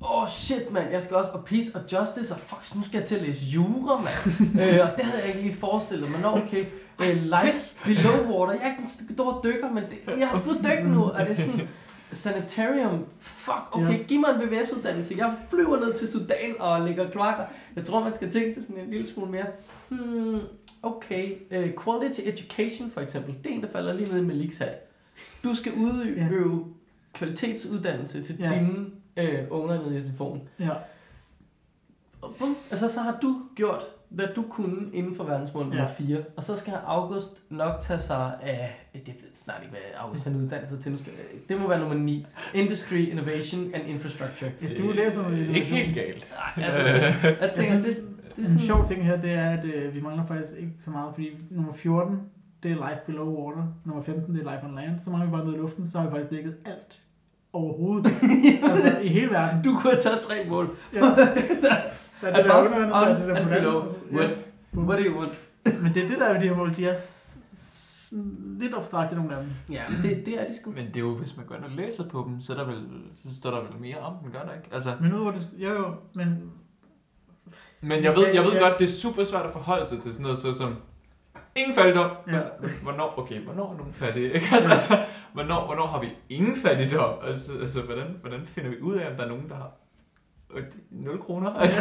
Åh 0.00 0.22
oh 0.22 0.28
shit 0.28 0.72
mand, 0.72 0.90
jeg 0.92 1.02
skal 1.02 1.16
også, 1.16 1.30
og 1.30 1.44
peace 1.44 1.70
og 1.74 1.82
justice, 1.92 2.34
og 2.34 2.40
fuck, 2.40 2.76
nu 2.76 2.82
skal 2.84 2.98
jeg 2.98 3.06
til 3.06 3.14
at 3.14 3.22
læse 3.22 3.44
jura, 3.44 4.00
mand. 4.00 4.40
øh, 4.62 4.80
og 4.82 4.96
det 4.96 5.04
havde 5.04 5.20
jeg 5.20 5.26
ikke 5.26 5.40
lige 5.40 5.56
forestillet 5.56 6.10
mig. 6.10 6.20
Nå, 6.20 6.28
okay, 6.28 6.64
øh, 7.02 7.16
life 7.22 7.84
below 7.84 8.38
water, 8.38 8.52
jeg 8.52 8.62
er 8.62 8.66
ikke 8.66 8.78
den 8.78 9.14
store 9.14 9.40
dykker, 9.44 9.70
men 9.70 9.84
det, 9.84 10.18
jeg 10.18 10.28
har 10.28 10.38
sgu 10.38 10.50
dykke 10.52 10.88
nu, 10.88 11.04
og 11.04 11.20
det 11.20 11.30
er 11.30 11.34
sådan, 11.34 11.68
sanitarium, 12.16 13.04
fuck, 13.18 13.56
okay, 13.72 13.94
Yes. 13.94 14.06
giv 14.06 14.20
mig 14.20 14.30
en 14.30 14.40
VVS-uddannelse. 14.50 15.14
Jeg 15.18 15.34
flyver 15.50 15.80
ned 15.80 15.94
til 15.94 16.08
Sudan 16.08 16.54
og 16.60 16.80
lægger 16.80 17.10
kloakker. 17.10 17.44
Jeg 17.76 17.84
tror, 17.84 18.04
man 18.04 18.14
skal 18.14 18.32
tænke 18.32 18.54
det 18.54 18.62
sådan 18.62 18.82
en 18.84 18.90
lille 18.90 19.06
smule 19.06 19.30
mere. 19.30 19.46
Hmm, 19.88 20.40
okay, 20.82 21.32
uh, 21.50 21.84
quality 21.84 22.20
education 22.24 22.90
for 22.90 23.00
eksempel, 23.00 23.34
det 23.44 23.50
er 23.50 23.54
en, 23.54 23.62
der 23.62 23.68
falder 23.68 23.92
lige 23.92 24.12
ned 24.12 24.22
i 24.22 24.26
Maliks 24.26 24.58
hat. 24.58 24.74
Du 25.44 25.54
skal 25.54 25.72
udøve 25.72 26.64
kvalitetsuddannelse 27.14 28.22
til 28.22 28.36
Ja. 28.38 28.48
dine 28.54 28.86
øh, 29.16 29.44
unger 29.50 29.82
nede 29.82 29.98
i 29.98 30.00
SFO'en. 30.02 30.38
ja. 30.64 30.70
Og 32.22 32.34
bum, 32.38 32.56
altså 32.70 32.88
så 32.88 33.00
har 33.00 33.18
du 33.22 33.40
gjort, 33.56 33.82
hvad 34.08 34.26
du 34.36 34.42
kunne 34.50 34.76
inden 34.92 35.16
for 35.16 35.24
verdensmål 35.24 35.62
nummer 35.64 35.80
Ja. 35.82 35.88
4. 35.98 36.18
Og 36.36 36.44
så 36.44 36.56
skal 36.56 36.72
August 36.86 37.30
nok 37.50 37.80
tage 37.82 38.00
sig 38.00 38.32
af, 38.42 38.88
det 38.92 39.02
ved 39.06 39.14
jeg 39.22 39.30
snart 39.34 39.58
ikke, 39.62 39.70
hvad 39.70 39.80
August 39.98 40.24
han 40.24 40.36
uddanner 40.36 40.68
sig 40.68 40.80
til. 40.80 40.92
Nu 40.92 40.98
skal, 40.98 41.12
det 41.48 41.60
må 41.60 41.68
være 41.68 41.80
nummer 41.80 41.94
9. 41.96 42.26
Industry, 42.54 42.96
Innovation 43.10 43.74
and 43.74 43.88
Infrastructure. 43.88 44.50
ja 44.62 44.68
du 44.78 44.90
læser 44.92 45.22
noget 45.22 45.48
Ikke 45.48 45.66
helt 45.66 45.94
galt. 45.94 46.26
Nej, 46.56 46.64
altså, 46.66 46.80
det, 46.82 46.92
jeg 46.92 47.12
tænker, 47.22 47.44
Jeg 47.46 47.56
det, 47.56 47.64
synes, 47.64 47.84
det 47.96 48.04
er 48.36 48.40
En 48.40 48.46
sådan... 48.46 48.58
sjov 48.60 48.84
ting 48.86 49.04
her, 49.04 49.20
det 49.20 49.30
er, 49.32 49.50
at 49.50 49.64
øh, 49.64 49.94
vi 49.94 50.00
mangler 50.00 50.26
faktisk 50.26 50.52
ikke 50.58 50.72
så 50.78 50.90
meget, 50.90 51.14
fordi 51.14 51.28
nummer 51.50 51.72
14, 51.72 52.20
det 52.62 52.70
er 52.70 52.74
Life 52.90 53.00
Below 53.06 53.26
Water. 53.44 53.64
Nummer 53.84 54.02
15, 54.02 54.34
det 54.34 54.46
er 54.46 54.52
Life 54.52 54.66
on 54.66 54.74
Land. 54.74 55.00
Så 55.00 55.10
mangler 55.10 55.26
vi 55.26 55.30
bare 55.30 55.44
noget 55.44 55.56
i 55.56 55.60
luften, 55.60 55.88
så 55.90 55.98
har 55.98 56.06
vi 56.06 56.10
faktisk 56.10 56.30
dækket 56.30 56.54
alt 56.64 57.00
overhovedet. 57.52 58.06
altså 58.70 58.98
i 59.02 59.08
hele 59.08 59.30
verden. 59.30 59.62
Du 59.64 59.70
kunne 59.70 59.90
have 59.92 60.00
taget 60.00 60.20
tre 60.20 60.34
mål. 60.48 60.76
Ja. 60.94 61.00
Der 62.20 62.28
er 62.28 62.36
det 62.36 62.44
der 62.44 62.58
undervandet, 62.58 62.90
der 62.90 62.96
er 63.00 63.16
det 63.18 63.28
der 63.28 63.36
and 63.36 63.48
below. 63.48 63.82
What, 64.12 64.30
Ja. 64.30 64.36
what 64.80 64.98
do 64.98 65.04
you 65.04 65.18
want? 65.20 65.38
Men 65.82 65.94
det 65.94 66.04
er 66.04 66.08
det, 66.08 66.18
der 66.18 66.24
er 66.26 66.32
ved 66.32 66.40
de 66.40 66.48
her 66.48 66.56
mål. 66.56 66.76
De 66.76 66.86
er 66.88 66.96
s- 66.96 67.38
s- 67.58 68.12
lidt 68.60 68.74
abstrakte, 68.74 69.16
nogle 69.16 69.34
af 69.36 69.42
dem. 69.42 69.50
Ja, 69.70 69.82
det, 70.02 70.26
det 70.26 70.40
er 70.40 70.46
de 70.46 70.56
sgu. 70.56 70.70
Men 70.70 70.86
det 70.86 70.96
er 70.96 71.00
jo, 71.00 71.14
hvis 71.14 71.36
man 71.36 71.46
går 71.46 71.54
ind 71.54 71.64
og 71.64 71.70
læser 71.70 72.08
på 72.08 72.24
dem, 72.28 72.40
så, 72.40 72.52
er 72.52 72.56
der 72.56 72.64
vel, 72.64 72.82
så 73.24 73.34
står 73.36 73.50
der 73.50 73.60
vel 73.60 73.80
mere 73.80 73.98
om 73.98 74.14
dem, 74.22 74.32
gør 74.32 74.42
der 74.42 74.52
ikke? 74.54 74.68
Altså, 74.72 74.90
Men 75.00 75.12
udover 75.14 75.32
det, 75.32 75.48
jo 75.58 75.70
jo, 75.72 75.94
men 76.14 76.50
men 77.80 78.04
jeg 78.04 78.16
ved, 78.16 78.26
jeg 78.34 78.42
ved 78.44 78.52
Ja. 78.52 78.58
godt, 78.68 78.78
det 78.78 78.84
er 78.84 78.88
super 78.88 79.24
svært 79.24 79.46
at 79.46 79.52
forholde 79.52 79.86
sig 79.86 79.98
til 79.98 80.12
sådan 80.12 80.22
noget, 80.22 80.38
så 80.38 80.52
som 80.52 80.74
ingen 81.56 81.74
fattigdom. 81.74 82.10
Ja. 82.26 82.32
Altså, 82.32 82.48
Hvornår, 82.82 83.14
okay, 83.18 83.44
hvornår 83.44 83.72
er 83.72 83.76
nogen 83.76 83.92
fattige? 83.92 84.32
Ikke? 84.32 84.46
Altså, 84.52 84.70
altså, 84.70 84.94
hvornår, 85.32 85.66
hvornår 85.66 85.86
har 85.86 86.00
vi 86.00 86.08
ingen 86.28 86.56
fattigdom? 86.56 87.14
Altså, 87.24 87.52
altså 87.60 87.82
hvordan, 87.82 88.16
hvordan 88.20 88.46
finder 88.46 88.70
vi 88.70 88.80
ud 88.80 88.94
af, 88.96 89.10
om 89.10 89.16
der 89.16 89.24
er 89.24 89.28
nogen, 89.28 89.48
der 89.48 89.54
har 89.54 89.70
øh, 90.56 90.62
0 90.90 91.18
kroner? 91.20 91.50
Altså, 91.62 91.80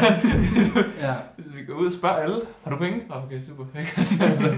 Ja. 1.01 1.13
hvis 1.35 1.55
vi 1.55 1.63
går 1.65 1.73
ud 1.73 1.85
og 1.85 1.93
spørger 1.93 2.15
alle, 2.15 2.41
har 2.63 2.71
du 2.71 2.77
penge? 2.77 3.01
Okay, 3.09 3.41
super. 3.41 3.65
Altså, 3.97 4.25
altså, 4.25 4.43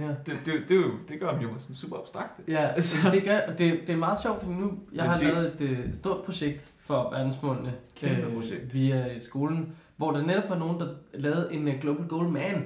ja. 0.00 0.08
det, 0.26 0.36
det, 0.46 0.54
det, 0.68 0.76
jo, 0.76 0.90
det 1.08 1.20
gør 1.20 1.30
dem 1.30 1.40
jo 1.40 1.48
sådan 1.58 1.76
super 1.76 1.96
abstrakt. 1.98 2.40
Ja, 2.48 2.66
Altså. 2.66 2.96
det, 3.12 3.24
gør, 3.24 3.38
og 3.48 3.58
det, 3.58 3.80
det 3.86 3.92
er 3.92 3.96
meget 3.96 4.22
sjovt, 4.22 4.40
fordi 4.42 4.54
nu 4.54 4.64
jeg 4.92 5.02
Men 5.02 5.10
har 5.10 5.18
det- 5.18 5.26
lavet 5.28 5.46
et 5.46 5.60
øh, 5.60 5.94
stort 5.94 6.24
projekt 6.24 6.70
for 6.80 7.10
verdensmålene 7.10 7.68
øh, 7.68 7.74
Kæmpe 8.16 8.34
projekt. 8.34 8.74
via 8.74 9.18
skolen, 9.20 9.72
hvor 9.96 10.12
der 10.12 10.22
netop 10.26 10.50
var 10.50 10.58
nogen, 10.58 10.80
der 10.80 10.88
lavede 11.14 11.48
en 11.52 11.68
øh, 11.68 11.74
Global 11.80 12.06
Goal 12.08 12.28
Man, 12.28 12.64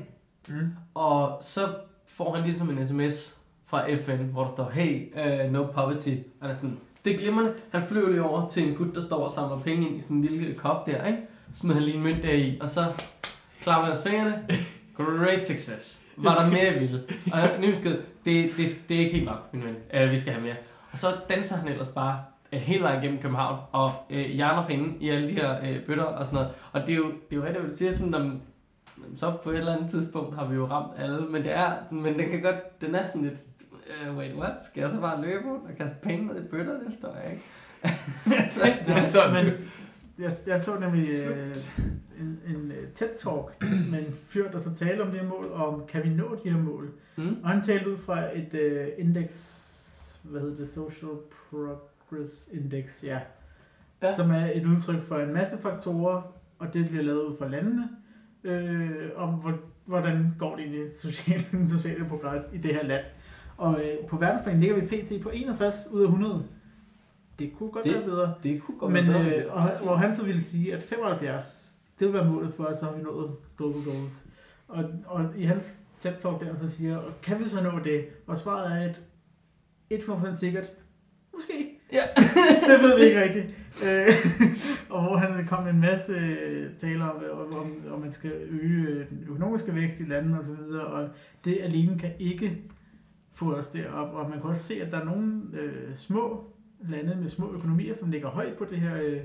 Mm. 0.48 0.68
og 0.94 1.38
så 1.42 1.60
får 2.06 2.34
han 2.34 2.44
ligesom 2.44 2.70
en 2.70 2.86
sms 2.86 3.38
fra 3.64 3.94
FN, 3.94 4.16
hvor 4.32 4.44
der 4.44 4.50
står, 4.54 4.70
hey, 4.70 5.12
uh, 5.46 5.52
no 5.52 5.66
poverty, 5.74 6.14
og 6.40 6.48
er 6.48 6.52
sådan, 6.52 6.78
det 7.06 7.14
er 7.14 7.18
glimrende, 7.18 7.52
han 7.70 7.82
flyver 7.82 8.08
lige 8.08 8.22
over 8.22 8.48
til 8.48 8.68
en 8.68 8.74
gut, 8.74 8.94
der 8.94 9.00
står 9.00 9.24
og 9.24 9.30
samler 9.30 9.60
penge 9.60 9.88
ind 9.88 9.98
i 9.98 10.00
sådan 10.00 10.16
en 10.16 10.24
lille 10.24 10.46
øh, 10.46 10.56
kop 10.56 10.86
der, 10.86 11.04
ikke? 11.04 11.18
Smider 11.52 11.74
han 11.74 11.84
lige 11.84 11.96
en 11.96 12.02
mønt 12.02 12.22
der 12.22 12.32
i, 12.32 12.58
og 12.60 12.70
så 12.70 12.84
klapper 13.62 13.88
jeg 13.88 13.98
fingrene, 13.98 14.48
great 14.96 15.46
success. 15.46 16.02
Var 16.16 16.34
der 16.34 16.50
mere, 16.50 16.72
vil. 16.72 16.80
ville? 16.80 17.02
Og 17.32 17.60
ny 17.60 17.74
det, 17.84 18.02
det, 18.24 18.82
det 18.88 18.96
er 18.96 19.00
ikke 19.00 19.12
helt 19.12 19.24
nok, 19.24 19.52
min 19.52 19.62
ven. 19.64 20.04
Uh, 20.04 20.10
vi 20.10 20.18
skal 20.18 20.32
have 20.32 20.44
mere. 20.44 20.56
Og 20.92 20.98
så 20.98 21.06
danser 21.28 21.56
han 21.56 21.68
ellers 21.68 21.88
bare 21.88 22.18
uh, 22.52 22.58
hele 22.58 22.82
vejen 22.82 23.02
gennem 23.02 23.18
København, 23.18 23.58
og 23.72 23.92
uh, 24.10 24.16
hjerner 24.16 24.66
penge 24.66 24.94
i 25.00 25.08
alle 25.08 25.26
de 25.26 25.32
her 25.32 25.60
uh, 25.60 25.86
bøtter 25.86 26.04
og 26.04 26.24
sådan 26.24 26.34
noget. 26.34 26.50
Og 26.72 26.80
det 26.80 26.92
er 26.92 26.96
jo, 26.96 27.06
det 27.06 27.32
er 27.32 27.36
jo 27.36 27.42
rigtigt, 27.42 27.64
at 27.64 27.70
du 27.70 27.76
siger, 27.76 27.92
sådan, 27.92 28.14
om, 28.14 28.40
så 29.16 29.32
på 29.44 29.50
et 29.50 29.58
eller 29.58 29.76
andet 29.76 29.90
tidspunkt 29.90 30.36
har 30.36 30.46
vi 30.46 30.54
jo 30.54 30.66
ramt 30.66 30.92
alle, 30.98 31.26
men 31.26 31.42
det 31.42 31.52
er, 31.52 31.72
men 31.90 32.18
det 32.18 32.30
kan 32.30 32.42
godt, 32.42 32.80
det 32.80 32.86
er 32.86 32.92
næsten 32.92 33.22
lidt, 33.22 33.38
uh, 34.10 34.16
wait, 34.16 34.34
what? 34.34 34.64
Skal 34.64 34.80
jeg 34.80 34.90
så 34.90 35.00
bare 35.00 35.22
løbe 35.22 35.48
rundt 35.48 35.70
og 35.70 35.76
kaste 35.76 35.96
penge 36.02 36.26
ned 36.26 36.44
i 36.44 36.48
bøtter? 36.48 36.72
Det 36.72 36.82
forstår 36.86 37.16
jeg 37.16 37.32
ikke. 37.32 37.44
så, 38.52 38.60
Det 38.86 38.96
er 38.96 39.00
sådan. 39.00 39.44
Men 39.44 39.54
jeg, 40.18 40.32
jeg 40.46 40.60
så 40.60 40.78
nemlig 40.78 41.08
øh, 41.28 41.56
en, 42.20 42.40
en 42.48 42.72
øh, 42.72 42.88
TED-talk 42.94 43.66
med 43.90 44.06
en 44.06 44.14
fyr, 44.28 44.50
der 44.50 44.58
så 44.58 44.74
talte 44.74 45.02
om 45.02 45.10
det 45.10 45.20
her 45.20 45.28
mål, 45.28 45.46
og 45.46 45.68
om 45.68 45.86
kan 45.88 46.04
vi 46.04 46.08
nå 46.08 46.40
de 46.44 46.50
her 46.50 46.58
mål. 46.58 46.90
mm? 47.16 47.36
Og 47.42 47.50
han 47.50 47.62
talte 47.62 47.90
ud 47.90 47.96
fra 47.96 48.38
et 48.38 48.54
øh, 48.54 48.88
indeks, 48.98 50.20
hvad 50.24 50.40
hedder 50.40 50.56
det, 50.56 50.68
Social 50.68 51.12
Progress 51.50 52.48
Index, 52.52 53.04
ja. 53.04 53.20
Ja. 54.02 54.14
Som 54.14 54.30
er 54.30 54.50
et 54.54 54.66
udtryk 54.66 55.02
for 55.02 55.18
en 55.18 55.32
masse 55.32 55.58
faktorer, 55.62 56.22
og 56.58 56.74
det 56.74 56.88
bliver 56.88 57.02
lavet 57.02 57.22
ud 57.22 57.36
fra 57.38 57.48
landene, 57.48 57.88
øh, 58.44 59.08
om 59.16 59.28
hvor, 59.28 59.58
hvordan 59.84 60.34
går 60.38 60.56
det 60.56 60.66
i 60.66 60.72
det 60.72 60.94
sociale, 60.94 61.44
den 61.58 61.68
sociale 61.68 62.04
progres 62.04 62.42
i 62.52 62.58
det 62.58 62.74
her 62.74 62.84
land. 62.84 63.04
Og 63.58 63.80
øh, 63.80 64.06
på 64.08 64.16
verdensplan 64.16 64.60
ligger 64.60 64.76
vi 64.80 64.86
pt. 64.86 65.22
på 65.22 65.30
61 65.34 65.88
ud 65.92 66.00
af 66.00 66.04
100. 66.06 66.44
Det 67.38 67.52
kunne 67.58 67.70
godt 67.70 67.84
Det- 67.84 67.94
være 67.94 68.04
bedre. 68.04 68.34
Det 68.42 68.62
kunne 68.62 68.78
godt 68.78 68.92
Men 68.92 69.08
være 69.08 69.24
bedre, 69.24 69.42
øh, 69.44 69.54
og, 69.56 69.78
hvor 69.82 69.94
han 69.96 70.14
så 70.14 70.24
ville 70.24 70.42
sige, 70.42 70.74
at 70.74 70.82
75, 70.82 71.76
det 71.98 72.06
vil 72.06 72.14
være 72.14 72.24
målet 72.30 72.54
for, 72.54 72.64
at 72.64 72.76
så 72.76 72.84
har 72.86 72.92
vi 72.92 73.02
nået 73.02 73.30
global 73.56 73.82
goals. 73.84 74.26
Og, 74.68 74.84
og 75.06 75.24
i 75.36 75.44
hans 75.44 75.80
TED-talk 76.00 76.44
der, 76.44 76.54
så 76.54 76.70
siger, 76.70 76.96
og 76.96 77.12
kan 77.22 77.44
vi 77.44 77.48
så 77.48 77.62
nå 77.62 77.70
det? 77.84 78.04
Og 78.26 78.36
svaret 78.36 78.72
er, 78.82 78.88
at 78.88 79.00
100% 80.02 80.36
sikkert, 80.36 80.64
måske. 81.34 81.52
Ja. 81.92 82.02
det 82.68 82.82
ved 82.82 82.98
vi 82.98 83.04
ikke 83.04 83.22
rigtigt. 83.22 83.46
Øh, 83.84 84.08
og 84.94 85.02
hvor 85.02 85.16
han 85.16 85.46
kom 85.46 85.64
med 85.64 85.72
en 85.72 85.80
masse 85.80 86.14
taler 86.78 87.04
om, 87.06 87.22
om, 87.32 87.54
om, 87.58 87.72
om 87.92 88.00
man 88.00 88.12
skal 88.12 88.32
øge 88.50 88.88
øh, 88.88 89.10
den 89.10 89.24
økonomiske 89.28 89.74
vækst 89.74 90.00
i 90.00 90.04
landet 90.04 90.38
og 90.38 90.44
så 90.44 90.54
videre, 90.54 90.86
og 90.86 91.08
det 91.44 91.58
alene 91.62 91.98
kan 91.98 92.10
ikke 92.18 92.58
få 93.36 93.54
os 93.54 93.66
derop. 93.68 94.14
Og 94.14 94.30
man 94.30 94.40
kan 94.40 94.50
også 94.50 94.62
se, 94.62 94.82
at 94.82 94.92
der 94.92 95.00
er 95.00 95.04
nogle 95.04 95.42
øh, 95.52 95.94
små 95.94 96.44
lande 96.88 97.16
med 97.20 97.28
små 97.28 97.52
økonomier, 97.52 97.94
som 97.94 98.10
ligger 98.10 98.28
højt 98.28 98.56
på 98.58 98.64
det 98.70 98.78
her, 98.78 98.94
øh, 98.96 99.20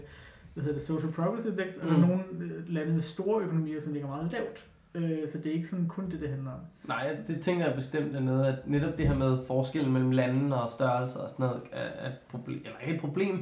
hvad 0.54 0.64
hedder 0.64 0.78
det, 0.78 0.88
Social 0.88 1.12
Progress 1.12 1.46
Index, 1.46 1.78
og 1.78 1.88
der 1.88 1.94
er 1.94 1.98
Mm. 1.98 2.02
nogle 2.08 2.24
øh, 2.40 2.52
lande 2.68 2.94
med 2.94 3.02
store 3.02 3.44
økonomier, 3.44 3.80
som 3.82 3.94
ligger 3.94 4.10
meget 4.10 4.32
lavt. 4.32 4.66
Øh, 4.96 5.28
så 5.28 5.38
det 5.38 5.48
er 5.48 5.52
ikke 5.54 5.68
sådan 5.68 5.88
kun 5.88 6.12
det, 6.12 6.22
det 6.22 6.30
handler 6.30 6.52
om. 6.52 6.60
Nej, 6.88 7.18
det 7.28 7.42
tænker 7.42 7.66
jeg 7.66 7.76
bestemt 7.76 8.16
er 8.16 8.20
noget, 8.20 8.46
at 8.46 8.56
netop 8.68 8.98
det 8.98 9.08
her 9.08 9.16
med 9.16 9.38
forskellen 9.48 9.94
mellem 9.94 10.12
landene 10.12 10.56
og 10.56 10.72
størrelser 10.72 11.20
og 11.20 11.30
sådan 11.30 11.46
noget, 11.46 11.62
er, 11.72 12.08
et 12.08 12.14
problem, 12.30 12.58
eller 12.66 12.78
ikke 12.82 12.94
et 12.94 13.00
problem, 13.02 13.36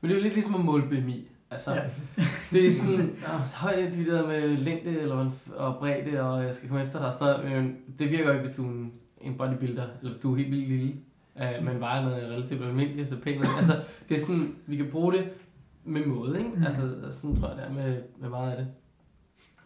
men 0.00 0.10
det 0.10 0.10
er 0.10 0.14
jo 0.14 0.22
lidt 0.22 0.34
ligesom 0.34 0.54
at 0.54 0.60
måle 0.64 0.82
BMI. 0.88 1.28
Altså, 1.50 1.74
Ja. 1.74 1.80
det 2.52 2.66
er 2.66 2.72
sådan, 2.72 3.10
oh, 3.24 3.40
højt 3.54 3.92
divideret 3.92 4.28
med 4.28 4.56
længde 4.56 5.00
eller 5.00 5.30
og 5.56 5.76
bredde, 5.78 6.22
og 6.22 6.42
jeg 6.44 6.54
skal 6.54 6.68
komme 6.68 6.82
efter 6.82 6.98
dig 6.98 7.06
og 7.06 7.12
sådan 7.12 7.40
noget, 7.44 7.62
men 7.64 7.76
det 7.98 8.10
virker 8.10 8.24
jo 8.26 8.32
ikke, 8.32 8.44
hvis 8.46 8.56
du 8.56 8.64
er 8.64 8.68
en, 8.68 8.92
en 9.26 9.38
bodybuilder, 9.38 9.86
eller 10.02 10.18
du 10.18 10.32
er 10.32 10.36
helt 10.36 10.50
vildt 10.50 10.68
lille, 10.68 10.94
uh, 11.34 11.64
men 11.64 11.80
vejer 11.80 12.02
noget 12.02 12.22
relativt 12.22 12.64
almindeligt, 12.64 13.08
så 13.08 13.16
pænt. 13.16 13.46
Altså, 13.56 13.82
det 14.08 14.14
er 14.14 14.20
sådan, 14.20 14.56
vi 14.66 14.76
kan 14.76 14.90
bruge 14.90 15.12
det 15.12 15.30
med 15.84 16.06
måde, 16.06 16.38
ikke? 16.38 16.50
Mm. 16.50 16.62
Altså, 16.66 16.82
sådan 17.10 17.36
tror 17.36 17.48
jeg, 17.48 17.56
det 17.56 17.64
er 17.64 17.72
med, 17.72 18.02
med 18.18 18.28
meget 18.28 18.52
af 18.52 18.56
det. 18.56 18.68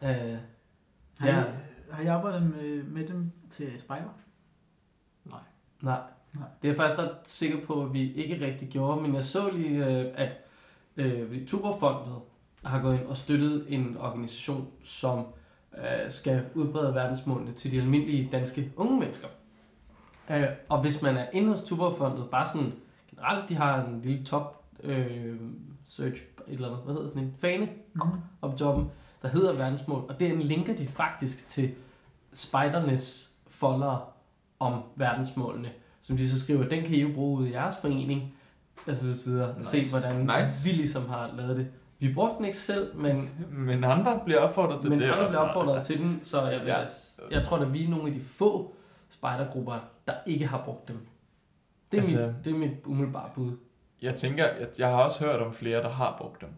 Uh, 0.02 0.38
Har, 1.18 1.28
Ja. 1.28 1.40
I, 1.40 1.44
har 1.90 2.02
I 2.02 2.06
arbejdet 2.06 2.42
med, 2.42 2.82
med 2.82 3.08
dem 3.08 3.32
til 3.50 3.78
spejder? 3.78 4.18
Nej. 5.24 5.40
Nej. 5.82 6.00
Det 6.62 6.68
er 6.68 6.72
jeg 6.72 6.76
faktisk 6.76 6.98
ret 6.98 7.16
sikker 7.24 7.66
på, 7.66 7.84
at 7.84 7.92
vi 7.92 8.12
ikke 8.12 8.46
rigtig 8.46 8.68
gjorde, 8.68 9.02
men 9.02 9.14
jeg 9.14 9.24
så 9.24 9.50
lige, 9.50 9.86
øh, 9.86 10.06
at 10.14 10.36
øh, 10.96 11.46
Tuberfondet 11.46 12.16
har 12.64 12.82
gået 12.82 13.00
ind 13.00 13.06
og 13.06 13.16
støttet 13.16 13.64
en 13.68 13.96
organisation, 13.96 14.68
som 14.82 15.26
øh, 15.78 16.10
skal 16.10 16.44
udbrede 16.54 16.94
verdensmålene 16.94 17.52
til 17.52 17.72
de 17.72 17.80
almindelige 17.80 18.28
danske 18.32 18.72
unge 18.76 18.98
mennesker. 19.00 19.28
Øh, 20.30 20.44
og 20.68 20.80
hvis 20.80 21.02
man 21.02 21.16
er 21.16 21.26
inde 21.32 21.48
hos 21.48 21.60
Tuberfondet, 21.60 22.30
bare 22.30 22.48
sådan 22.48 22.72
generelt, 23.10 23.48
de 23.48 23.54
har 23.54 23.84
en 23.84 24.00
lille 24.02 24.24
top 24.24 24.64
øh, 24.84 25.36
search, 25.86 26.16
et 26.48 26.54
eller 26.54 26.68
andet, 26.68 26.80
hvad 26.84 26.94
hedder 26.94 27.08
sådan 27.08 27.22
en, 27.22 27.34
fane, 27.40 27.68
Mm. 27.94 28.00
op 28.42 28.54
i 28.54 28.56
toppen, 28.56 28.90
der 29.22 29.28
hedder 29.28 29.52
verdensmål, 29.54 30.04
og 30.08 30.20
den 30.20 30.38
linker 30.42 30.76
de 30.76 30.86
faktisk 30.88 31.48
til 31.48 31.70
spejdernes 32.32 33.30
folder 33.48 34.12
om 34.60 34.82
verdensmålene, 34.96 35.68
som 36.00 36.16
de 36.16 36.28
så 36.30 36.38
skriver, 36.40 36.68
den 36.68 36.82
kan 36.84 36.94
I 36.94 37.00
jo 37.00 37.08
bruge 37.14 37.40
ude 37.40 37.48
i 37.48 37.52
jeres 37.52 37.74
forening, 37.80 38.34
altså 38.86 39.04
videre. 39.30 39.54
Nice. 39.58 39.70
Se, 39.70 40.00
hvordan 40.00 40.40
Nice. 40.42 40.64
vi 40.68 40.76
ligesom 40.76 41.08
har 41.08 41.30
lavet 41.36 41.56
det. 41.56 41.66
Vi 41.98 42.12
brugte 42.14 42.36
den 42.36 42.44
ikke 42.44 42.58
selv, 42.58 42.96
men, 42.96 43.30
Men 43.50 43.84
andre 43.84 44.20
bliver 44.24 44.40
opfordret 44.40 44.80
til 44.80 44.90
men 44.90 44.98
det. 44.98 45.04
andre 45.04 45.18
også, 45.24 45.36
blev 45.38 45.48
opfordret 45.48 45.76
altså. 45.76 45.92
til 45.92 46.02
den, 46.02 46.20
så 46.22 46.42
jeg, 46.42 46.60
vil, 46.60 46.68
Ja. 46.68 46.78
jeg, 46.78 46.88
jeg 47.30 47.42
tror, 47.42 47.56
at 47.58 47.72
vi 47.72 47.84
er 47.84 47.88
nogle 47.88 48.06
af 48.06 48.12
de 48.14 48.20
få 48.20 48.74
spejdergrupper, 49.20 49.74
der 50.06 50.12
ikke 50.26 50.46
har 50.46 50.62
brugt 50.64 50.88
dem. 50.88 50.96
Det 51.92 51.98
er, 51.98 52.02
Altså- 52.02 52.26
mit, 52.26 52.44
det 52.44 52.52
er 52.52 52.58
mit 52.58 52.70
umiddelbare 52.86 53.30
bud. 53.34 53.52
Jeg 54.02 54.14
tænker, 54.14 54.44
at 54.46 54.78
jeg 54.78 54.88
har 54.88 55.02
også 55.02 55.24
hørt 55.24 55.40
om 55.40 55.52
flere, 55.52 55.82
der 55.82 55.88
har 55.90 56.16
brugt 56.20 56.40
dem. 56.40 56.48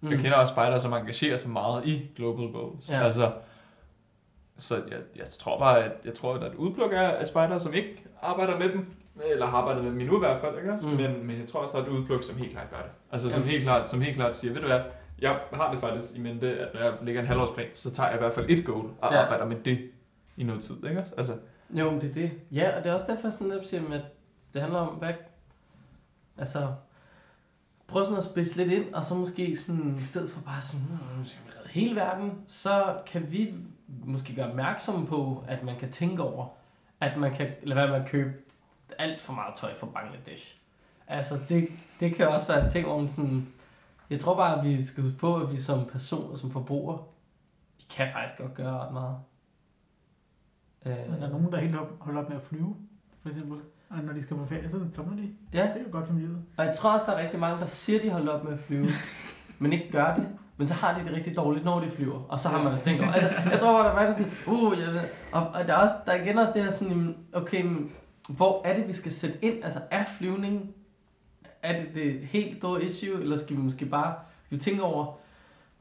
Mm. 0.00 0.10
Jeg 0.10 0.18
kender 0.18 0.36
også 0.36 0.52
spejdere, 0.52 0.80
som 0.80 0.92
engagerer 0.92 1.36
sig 1.36 1.50
meget 1.50 1.86
i 1.86 2.10
Global 2.16 2.46
Goals. 2.52 2.90
Ja. 2.90 3.04
Altså, 3.04 3.32
så 4.56 4.74
jeg, 4.76 4.98
jeg 5.16 5.26
tror 5.26 5.58
bare, 5.58 5.84
at 5.84 5.92
jeg 6.04 6.14
tror, 6.14 6.34
at 6.34 6.40
der 6.40 6.46
er 6.46 6.50
et 6.50 6.56
udpluk 6.56 6.90
af, 6.94 7.26
spejdere, 7.26 7.60
som 7.60 7.74
ikke 7.74 8.04
arbejder 8.22 8.58
med 8.58 8.68
dem, 8.68 8.86
eller 9.30 9.46
har 9.46 9.58
arbejdet 9.58 9.84
med 9.84 9.90
dem 9.92 10.00
endnu 10.00 10.16
i 10.16 10.18
hvert 10.18 10.40
fald, 10.40 10.58
ikke 10.58 10.72
også? 10.72 10.86
Mm. 10.88 10.92
Men, 10.94 11.26
men 11.26 11.38
jeg 11.40 11.48
tror 11.48 11.60
også, 11.60 11.72
der 11.78 11.84
er 11.84 11.86
et 11.86 11.92
udpluk, 11.92 12.22
som 12.22 12.36
helt 12.36 12.52
klart 12.52 12.70
gør 12.70 12.76
det. 12.76 12.90
Altså, 13.12 13.30
som, 13.30 13.42
Ja. 13.42 13.48
helt 13.48 13.62
klart, 13.62 13.88
som 13.88 14.00
helt 14.00 14.16
klart 14.16 14.36
siger, 14.36 14.52
ved 14.52 14.60
du 14.60 14.66
hvad, 14.66 14.80
jeg 15.20 15.38
har 15.52 15.72
det 15.72 15.80
faktisk 15.80 16.16
i 16.16 16.20
mente, 16.20 16.58
at 16.60 16.74
når 16.74 16.80
jeg 16.80 16.92
lægger 17.02 17.20
en 17.20 17.26
halvårsplan, 17.26 17.66
så 17.74 17.90
tager 17.92 18.08
jeg 18.08 18.16
i 18.16 18.18
hvert 18.18 18.32
fald 18.34 18.46
et 18.50 18.64
goal 18.66 18.86
og 19.00 19.12
Ja. 19.12 19.14
ja. 19.14 19.22
arbejder 19.24 19.44
med 19.46 19.56
det 19.56 19.90
i 20.36 20.42
noget 20.44 20.62
tid, 20.62 20.86
ikke 20.88 21.00
også? 21.00 21.12
Altså, 21.16 21.32
jo, 21.72 21.90
men 21.90 22.00
det 22.00 22.10
er 22.10 22.14
det. 22.14 22.32
Ja, 22.50 22.76
og 22.76 22.84
det 22.84 22.90
er 22.90 22.94
også 22.94 23.06
derfor, 23.06 23.30
sådan 23.30 23.46
netop 23.46 23.64
siger, 23.64 23.94
at 23.94 24.04
det 24.54 24.62
handler 24.62 24.78
om, 24.78 24.94
hvad... 24.94 25.14
Altså, 26.38 26.74
prøv 27.86 28.04
sådan 28.04 28.18
at 28.18 28.24
spidse 28.24 28.56
lidt 28.56 28.72
ind, 28.72 28.94
og 28.94 29.04
så 29.04 29.14
måske 29.14 29.56
sådan, 29.56 29.96
i 29.98 30.02
stedet 30.02 30.30
for 30.30 30.40
bare 30.40 30.62
sådan, 30.62 30.86
nu 31.18 31.24
skal 31.24 31.40
vi 31.46 31.50
redde 31.58 31.68
hele 31.68 31.96
verden, 31.96 32.32
så 32.46 33.00
kan 33.06 33.32
vi 33.32 33.54
måske 34.04 34.34
gøre 34.34 34.48
opmærksom 34.48 35.06
på, 35.06 35.44
at 35.48 35.62
man 35.64 35.78
kan 35.78 35.90
tænke 35.90 36.22
over, 36.22 36.46
at 37.00 37.16
man 37.16 37.34
kan 37.34 37.50
lade 37.62 37.76
være 37.76 37.88
med 37.88 37.96
at 37.96 38.08
købe 38.08 38.32
alt 38.98 39.20
for 39.20 39.32
meget 39.32 39.54
tøj 39.54 39.74
fra 39.74 39.86
Bangladesh. 39.86 40.56
Altså, 41.08 41.34
det, 41.48 41.68
det 42.00 42.14
kan 42.14 42.28
også 42.28 42.52
være 42.52 42.64
en 42.64 42.70
ting, 42.70 42.86
hvor 42.86 42.98
man 42.98 43.08
sådan... 43.08 43.46
Jeg 44.10 44.20
tror 44.20 44.36
bare, 44.36 44.58
at 44.58 44.64
vi 44.64 44.84
skal 44.84 45.02
huske 45.02 45.18
på, 45.18 45.36
at 45.36 45.52
vi 45.52 45.60
som 45.60 45.86
personer, 45.86 46.36
som 46.36 46.50
forbrugere, 46.50 46.98
vi 47.78 47.84
kan 47.90 48.08
faktisk 48.12 48.40
godt 48.40 48.54
gøre 48.54 48.78
ret 48.78 48.92
meget. 48.92 49.16
Øh, 50.86 50.92
Er 50.92 51.20
der 51.20 51.30
nogen, 51.30 51.52
der 51.52 51.60
helt 51.60 51.76
op, 51.76 51.88
holder 52.00 52.20
op 52.22 52.28
med 52.28 52.36
at 52.36 52.42
flyve, 52.42 52.76
for 53.22 53.28
eksempel? 53.28 53.58
Og 53.90 53.98
når 54.04 54.12
de 54.12 54.22
skal 54.22 54.36
på 54.36 54.44
ferie, 54.44 54.68
så 54.68 54.78
tomler 54.96 55.16
de. 55.16 55.30
Ja, 55.54 55.62
Det 55.62 55.70
er 55.76 55.80
jo 55.86 55.92
godt 55.92 56.06
for 56.06 56.14
miljøet. 56.14 56.42
Og 56.56 56.64
jeg 56.66 56.74
tror 56.76 56.92
også, 56.92 57.06
der 57.08 57.12
er 57.12 57.22
rigtig 57.22 57.40
mange, 57.40 57.60
der 57.60 57.66
siger, 57.66 58.00
de 58.00 58.10
holder 58.10 58.32
op 58.32 58.44
med 58.44 58.52
at 58.52 58.58
flyve, 58.58 58.88
men 59.58 59.72
ikke 59.72 59.92
gør 59.92 60.14
det. 60.14 60.28
Men 60.56 60.68
så 60.68 60.74
har 60.74 60.98
de 60.98 61.04
det 61.04 61.12
rigtig 61.16 61.36
dårligt, 61.36 61.64
når 61.64 61.80
de 61.80 61.90
flyver. 61.90 62.20
Og 62.28 62.40
så 62.40 62.48
har 62.48 62.62
man 62.70 62.80
tænkt 62.80 63.02
over. 63.02 63.12
Altså, 63.12 63.50
jeg 63.50 63.60
tror 63.60 63.82
bare, 63.82 63.88
der 63.88 64.06
var 64.06 64.12
sådan, 64.12 64.30
uh, 64.46 64.78
jeg 64.78 64.92
ved, 64.92 65.00
og, 65.32 65.46
og 65.48 65.68
der 65.68 65.74
er, 65.74 65.78
også, 65.78 65.94
der 66.06 66.12
er 66.12 66.22
igen 66.22 66.38
også 66.38 66.52
det 66.52 66.64
her 66.64 66.70
sådan, 66.70 67.16
okay, 67.32 67.62
men 67.64 67.92
hvor 68.28 68.62
er 68.64 68.74
det, 68.76 68.88
vi 68.88 68.92
skal 68.92 69.12
sætte 69.12 69.44
ind? 69.44 69.64
Altså, 69.64 69.80
er 69.90 70.04
flyvning, 70.18 70.74
er 71.62 71.78
det 71.82 71.88
det 71.94 72.20
helt 72.20 72.56
store 72.56 72.84
issue, 72.84 73.20
eller 73.20 73.36
skal 73.36 73.56
vi 73.56 73.60
måske 73.62 73.86
bare, 73.86 74.14
skal 74.46 74.58
vi 74.58 74.62
tænke 74.62 74.82
over, 74.82 75.16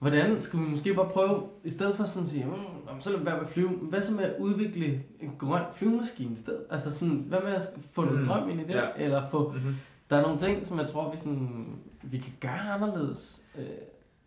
hvordan 0.02 0.42
skal 0.42 0.60
vi 0.60 0.64
måske 0.66 0.94
bare 0.94 1.10
prøve, 1.10 1.44
i 1.64 1.70
stedet 1.72 1.96
for 1.96 2.04
sådan 2.04 2.22
at 2.24 2.28
sige, 2.30 2.46
mm, 2.46 3.02
så 3.02 3.10
lad 3.12 3.20
være 3.20 3.36
med 3.36 3.44
at 3.44 3.50
flyve, 3.50 3.70
hvad 3.70 4.02
så 4.02 4.12
med 4.12 4.24
at 4.24 4.34
udvikle 4.40 4.86
en 5.20 5.32
grøn 5.38 5.62
flyvemaskine 5.76 6.34
i 6.36 6.38
stedet? 6.40 6.60
Altså 6.70 6.94
sådan, 7.00 7.26
hvad 7.28 7.40
med 7.44 7.50
at 7.54 7.64
få 7.94 8.02
noget 8.04 8.20
Mm, 8.20 8.26
strøm 8.26 8.50
ind 8.50 8.62
i 8.62 8.64
det, 8.64 8.74
ja. 8.76 8.82
eller 8.98 9.24
få 9.32 9.52
mm-hmm. 9.52 9.76
der 10.10 10.18
er 10.18 10.22
nogle 10.22 10.40
ting, 10.40 10.66
som 10.66 10.80
jeg 10.80 10.88
tror, 10.88 11.12
vi, 11.12 11.18
sådan, 11.18 11.66
vi 12.04 12.18
kan 12.18 12.34
gøre 12.40 12.72
anderledes. 12.74 13.42
Øh, 13.58 13.64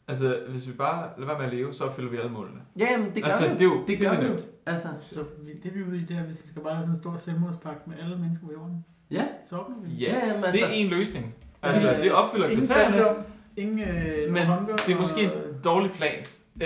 altså, 0.08 0.38
hvis 0.50 0.66
vi 0.68 0.72
bare 0.72 1.08
lader 1.18 1.26
være 1.28 1.38
med 1.38 1.46
at 1.46 1.54
leve, 1.54 1.72
så 1.74 1.84
opfylder 1.84 2.10
vi 2.10 2.16
alle 2.16 2.30
målene. 2.32 2.60
ja, 2.78 2.86
jamen, 2.90 3.06
det 3.06 3.22
gør 3.22 3.24
altså, 3.24 3.46
vi. 3.48 3.52
det 3.54 3.60
er 3.60 3.64
jo 3.64 3.84
det 3.86 3.98
gør 3.98 4.10
vi. 4.10 4.16
pissenemt. 4.16 4.48
Altså, 4.66 4.88
Så 5.00 5.20
vi- 5.46 5.52
det 5.62 5.74
vi 5.74 5.80
er 5.80 5.86
ude 5.86 5.96
i, 5.98 6.04
det 6.04 6.16
er, 6.16 6.22
hvis 6.22 6.42
vi 6.44 6.48
skal 6.48 6.62
bare 6.62 6.74
have 6.74 6.84
sådan 6.84 6.94
en 6.94 7.00
stor 7.00 7.16
selvmordspagt 7.16 7.86
med 7.88 7.96
alle 8.02 8.16
mennesker 8.18 8.46
på 8.46 8.52
jorden. 8.52 8.84
ja. 9.10 9.24
Så 9.44 9.56
opnår 9.56 9.76
vi. 9.84 9.90
Ja, 9.94 10.12
ja 10.14 10.26
jamen, 10.26 10.40
det 10.42 10.46
altså, 10.48 10.64
er 10.66 10.70
en 10.70 10.88
løsning. 10.90 11.34
Altså, 11.62 11.96
det 12.02 12.12
opfylder 12.12 12.46
Ingen 12.48 12.66
kriterierne, 12.66 12.96
fattigdom, 12.96 13.16
ingen 13.56 13.78
øh, 13.80 14.32
men 14.32 14.46
hunger, 14.46 14.76
det 14.76 14.94
er 14.94 14.98
måske 14.98 15.32
og- 15.32 15.38
en 15.38 15.43
dårlig 15.64 15.90
plan. 15.92 16.24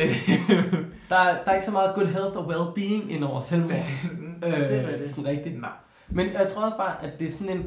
der, 1.10 1.16
er, 1.16 1.44
der 1.44 1.50
er 1.50 1.54
ikke 1.54 1.64
så 1.66 1.72
meget 1.72 1.94
good 1.94 2.06
health 2.06 2.36
og 2.36 2.46
well-being 2.54 3.10
ind 3.12 3.24
over 3.24 3.42
selvmord. 3.42 3.72
øh, 4.46 4.52
Det 4.52 4.72
er 4.72 4.88
rigtigt. 4.88 5.10
Sådan 5.10 5.26
rigtigt. 5.26 5.60
Nej. 5.60 5.70
Men 6.08 6.32
jeg 6.32 6.48
tror 6.52 6.62
også 6.64 6.76
bare, 6.76 7.04
at 7.04 7.18
det 7.20 7.26
er 7.28 7.32
sådan 7.32 7.56
en... 7.56 7.66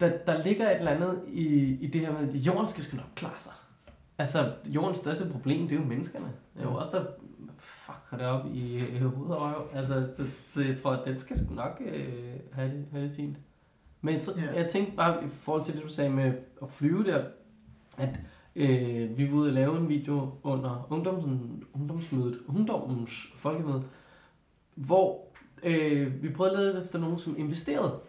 Der, 0.00 0.10
der 0.26 0.42
ligger 0.42 0.70
et 0.70 0.76
eller 0.78 0.90
andet 0.90 1.20
i, 1.28 1.46
i 1.80 1.86
det 1.86 2.00
her 2.00 2.12
med, 2.12 2.28
at 2.28 2.34
jorden 2.34 2.68
skal 2.68 2.84
sgu 2.84 2.96
nok 2.96 3.06
klare 3.14 3.32
sig. 3.38 3.52
Altså, 4.18 4.52
jordens 4.66 4.98
største 4.98 5.26
problem, 5.32 5.68
det 5.68 5.76
er 5.76 5.80
jo 5.80 5.86
menneskerne. 5.86 6.26
Det 6.56 6.62
er 6.64 6.66
jo 6.70 6.74
også 6.76 6.90
der 6.98 7.04
fucker 7.58 8.16
det 8.18 8.26
op 8.26 8.46
i, 8.54 8.76
i 8.78 8.98
hovedet 8.98 9.36
og 9.36 9.42
røv. 9.42 9.68
Altså, 9.74 10.08
så, 10.16 10.22
så, 10.48 10.62
jeg 10.64 10.76
tror, 10.78 10.90
at 10.92 11.00
den 11.06 11.20
skal 11.20 11.36
sgu 11.38 11.54
nok 11.54 11.82
øh, 11.86 12.04
have, 12.52 12.68
det, 12.70 12.84
have 12.92 13.04
det 13.04 13.12
fint. 13.16 13.36
Men 14.00 14.22
så, 14.22 14.30
Ja. 14.36 14.60
jeg 14.60 14.70
tænkte 14.70 14.96
bare 14.96 15.24
i 15.24 15.28
forhold 15.28 15.64
til 15.64 15.74
det, 15.74 15.82
du 15.82 15.88
sagde 15.88 16.10
med 16.10 16.32
at 16.62 16.70
flyve 16.70 17.04
der, 17.04 17.24
at 17.98 18.08
øh, 18.56 19.18
vi 19.18 19.30
var 19.30 19.36
ude 19.36 19.48
og 19.48 19.54
lave 19.54 19.78
en 19.78 19.88
video 19.88 20.30
under 20.42 20.86
ungdoms, 20.90 21.24
ungdomsmødet, 21.74 22.38
ungdommens 22.48 23.32
folkemøde, 23.36 23.82
hvor 24.74 25.24
øh, 25.62 26.22
vi 26.22 26.28
prøvede 26.28 26.56
at 26.56 26.60
lede 26.60 26.84
efter 26.84 26.98
nogen, 26.98 27.18
som 27.18 27.34
investerede. 27.38 28.00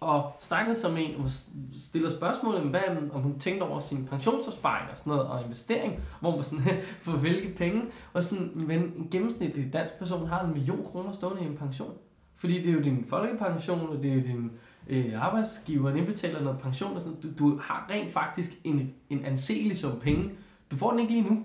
Og 0.00 0.32
snakkede 0.40 0.80
som 0.80 0.96
en, 0.96 1.16
og 1.16 1.30
stiller 1.72 2.10
spørgsmål 2.10 2.54
om, 2.54 2.68
hvad, 2.68 2.80
om 3.12 3.20
hun 3.20 3.38
tænkte 3.38 3.64
over 3.64 3.80
sin 3.80 4.06
pensionsopsparing 4.06 4.90
og 4.90 4.98
sådan 4.98 5.10
noget, 5.10 5.26
og 5.26 5.42
investering, 5.44 6.02
hvor 6.20 6.36
man 6.36 6.44
sådan, 6.44 6.64
for 7.04 7.12
hvilke 7.12 7.54
penge, 7.54 7.82
og 8.12 8.24
sådan, 8.24 8.52
men 8.54 8.80
en 8.80 9.08
gennemsnitlig 9.10 9.72
dansk 9.72 9.94
person 9.98 10.28
har 10.28 10.44
en 10.44 10.52
million 10.52 10.84
kroner 10.84 11.12
stående 11.12 11.42
i 11.42 11.46
en 11.46 11.56
pension. 11.56 11.94
Fordi 12.36 12.62
det 12.62 12.68
er 12.68 12.72
jo 12.72 12.80
din 12.80 13.04
folkepension, 13.08 13.88
og 13.88 14.02
det 14.02 14.10
er 14.10 14.14
jo 14.14 14.20
din 14.20 14.50
øh, 14.86 15.24
arbejdsgiver, 15.26 15.88
den 15.90 15.98
indbetaler 15.98 16.42
noget 16.42 16.58
pension 16.60 16.94
og 16.94 17.00
sådan 17.00 17.16
noget. 17.22 17.38
Du, 17.38 17.44
du 17.50 17.58
har 17.62 17.86
rent 17.90 18.12
faktisk 18.12 18.50
en, 18.64 18.94
en 19.10 19.24
anselig 19.24 19.76
sum 19.76 20.00
penge. 20.00 20.30
Du 20.70 20.76
får 20.76 20.90
den 20.90 21.00
ikke 21.00 21.12
lige 21.12 21.30
nu. 21.30 21.42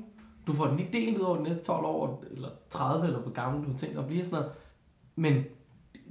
Du 0.47 0.53
får 0.53 0.67
den 0.67 0.77
lige 0.77 0.89
delt 0.93 1.17
ud 1.17 1.23
over 1.23 1.37
de 1.37 1.43
næste 1.43 1.63
12 1.63 1.85
år, 1.85 2.23
eller 2.31 2.49
30, 2.69 3.05
eller 3.07 3.19
hvor 3.19 3.31
gammel 3.31 3.65
du 3.65 3.71
har 3.71 3.77
tænkt 3.77 3.97
at 3.99 4.07
blive 4.07 4.23
sådan 4.25 4.39
noget. 4.39 4.51
Men 5.15 5.43